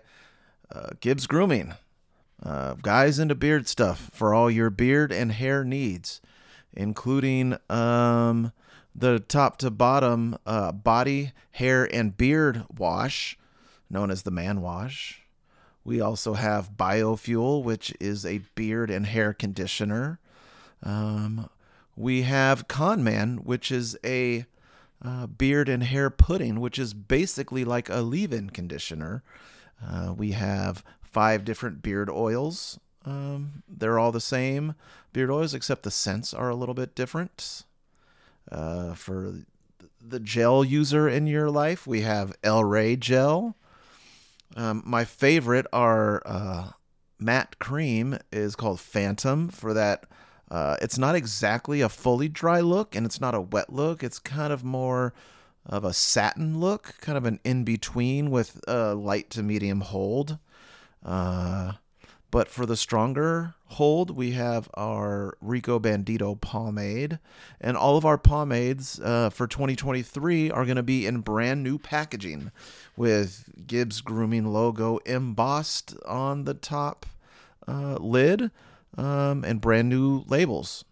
uh, 0.74 0.92
Gibbs 1.02 1.28
Grooming, 1.28 1.74
uh, 2.42 2.76
guys 2.76 3.20
into 3.20 3.36
beard 3.36 3.68
stuff 3.68 4.10
for 4.14 4.34
all 4.34 4.50
your 4.50 4.70
beard 4.70 5.12
and 5.12 5.34
hair 5.34 5.66
needs, 5.66 6.22
including 6.72 7.58
um, 7.70 8.54
the 8.96 9.20
top 9.20 9.58
to 9.58 9.70
bottom 9.70 10.38
uh, 10.46 10.72
body, 10.72 11.34
hair, 11.52 11.94
and 11.94 12.16
beard 12.16 12.64
wash, 12.74 13.38
known 13.90 14.10
as 14.10 14.24
the 14.24 14.32
man 14.32 14.62
wash. 14.62 15.21
We 15.84 16.00
also 16.00 16.34
have 16.34 16.78
Biofuel, 16.78 17.64
which 17.64 17.94
is 18.00 18.26
a 18.26 18.42
beard 18.56 18.90
and 18.90 19.06
hair 19.06 19.34
conditioner. 19.34 20.20
Um, 20.84 21.50
we 21.96 22.24
have 22.24 22.68
Conman, 22.68 23.44
which 23.44 23.72
is 23.72 23.98
a 24.06 24.46
uh, 25.04 25.28
beard 25.28 25.68
and 25.68 25.84
hair 25.84 26.10
pudding, 26.10 26.60
which 26.60 26.78
is 26.78 26.94
basically 26.94 27.66
like 27.66 27.90
a 27.90 28.02
leave-in 28.02 28.52
conditioner. 28.52 29.24
Uh, 29.84 30.14
we 30.16 30.32
have 30.32 30.84
five 31.02 31.44
different 31.44 31.82
beard 31.82 32.10
oils. 32.10 32.80
Um, 33.04 33.64
they're 33.68 33.98
all 33.98 34.12
the 34.12 34.22
same 34.22 34.76
beard 35.12 35.32
oils, 35.32 35.54
except 35.54 35.84
the 35.84 35.92
scents 35.92 36.34
are 36.34 36.50
a 36.50 36.56
little 36.56 36.76
bit 36.76 36.94
different. 36.94 37.64
Uh, 38.52 38.94
for 38.94 39.34
the 40.00 40.20
gel 40.20 40.64
user 40.64 41.08
in 41.10 41.28
your 41.28 41.50
life, 41.50 41.88
we 41.88 42.02
have 42.02 42.36
El 42.44 42.64
Rey 42.64 42.96
gel. 42.96 43.56
Um, 44.56 44.84
my 44.86 45.06
favorite 45.06 45.66
are 45.72 46.22
uh, 46.26 46.72
matte 47.20 47.60
cream 47.60 48.18
is 48.32 48.56
called 48.56 48.80
Phantom 48.80 49.50
for 49.50 49.74
that. 49.74 50.06
Uh, 50.50 50.76
it's 50.82 50.98
not 50.98 51.16
exactly 51.16 51.80
a 51.80 51.88
fully 51.88 52.28
dry 52.28 52.60
look 52.60 52.96
and 52.96 53.06
it's 53.06 53.22
not 53.22 53.34
a 53.34 53.42
wet 53.42 53.72
look. 53.72 54.04
It's 54.04 54.20
kind 54.20 54.52
of 54.52 54.64
more 54.64 55.14
of 55.66 55.86
a 55.86 55.94
satin 55.94 56.60
look, 56.60 56.96
kind 57.00 57.18
of 57.18 57.26
an 57.26 57.40
in 57.44 57.64
between 57.64 58.32
with 58.32 58.60
a 58.68 58.94
light 58.94 59.30
to 59.30 59.44
medium 59.44 59.82
hold. 59.82 60.40
Uh, 61.06 61.74
but 62.32 62.48
for 62.48 62.66
the 62.66 62.78
stronger 62.78 63.56
hold, 63.66 64.12
we 64.12 64.32
have 64.32 64.70
our 64.76 65.38
Rico 65.42 65.80
Bandito 65.80 66.40
pomade. 66.40 67.20
And 67.60 67.76
all 67.76 67.98
of 67.98 68.06
our 68.06 68.18
pomades 68.18 69.00
uh, 69.02 69.30
for 69.30 69.48
2023 69.48 70.50
are 70.50 70.64
going 70.64 70.78
to 70.78 70.84
be 70.84 71.06
in 71.06 71.20
brand 71.20 71.62
new 71.62 71.78
packaging 71.78 72.52
with 73.02 73.66
Gibbs 73.66 74.00
Grooming 74.00 74.54
logo 74.54 75.00
embossed 75.08 75.96
on 76.06 76.44
the 76.44 76.54
top 76.54 77.08
uh, 77.68 77.96
lid 77.96 78.52
um, 78.96 79.44
and 79.44 79.60
brand 79.60 79.90
new 79.90 80.24
labels. 80.28 80.86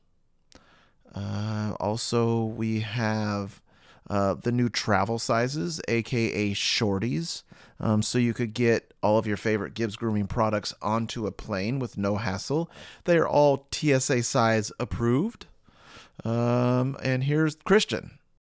Uh, 1.14 1.74
also, 1.80 2.46
we 2.46 2.80
have 2.80 3.62
uh, 4.10 4.34
the 4.34 4.52
new 4.52 4.70
travel 4.70 5.20
sizes, 5.20 5.80
aka 5.88 6.52
shorties. 6.56 7.44
Um, 7.80 8.02
so 8.02 8.18
you 8.18 8.34
could 8.34 8.56
get 8.56 8.92
all 9.04 9.20
of 9.20 9.28
your 9.28 9.38
favorite 9.38 9.76
Gibbs 9.76 9.96
grooming 9.96 10.26
products 10.26 10.74
onto 10.82 11.28
a 11.28 11.32
plane 11.32 11.78
with 11.78 11.96
no 11.96 12.18
hassle. 12.18 12.72
They 13.04 13.20
are 13.20 13.28
all 13.28 13.68
TSA 13.72 14.24
size 14.24 14.72
approved. 14.80 15.46
Um, 16.26 16.98
and 17.04 17.26
here's 17.26 17.54
Christian. 17.58 18.19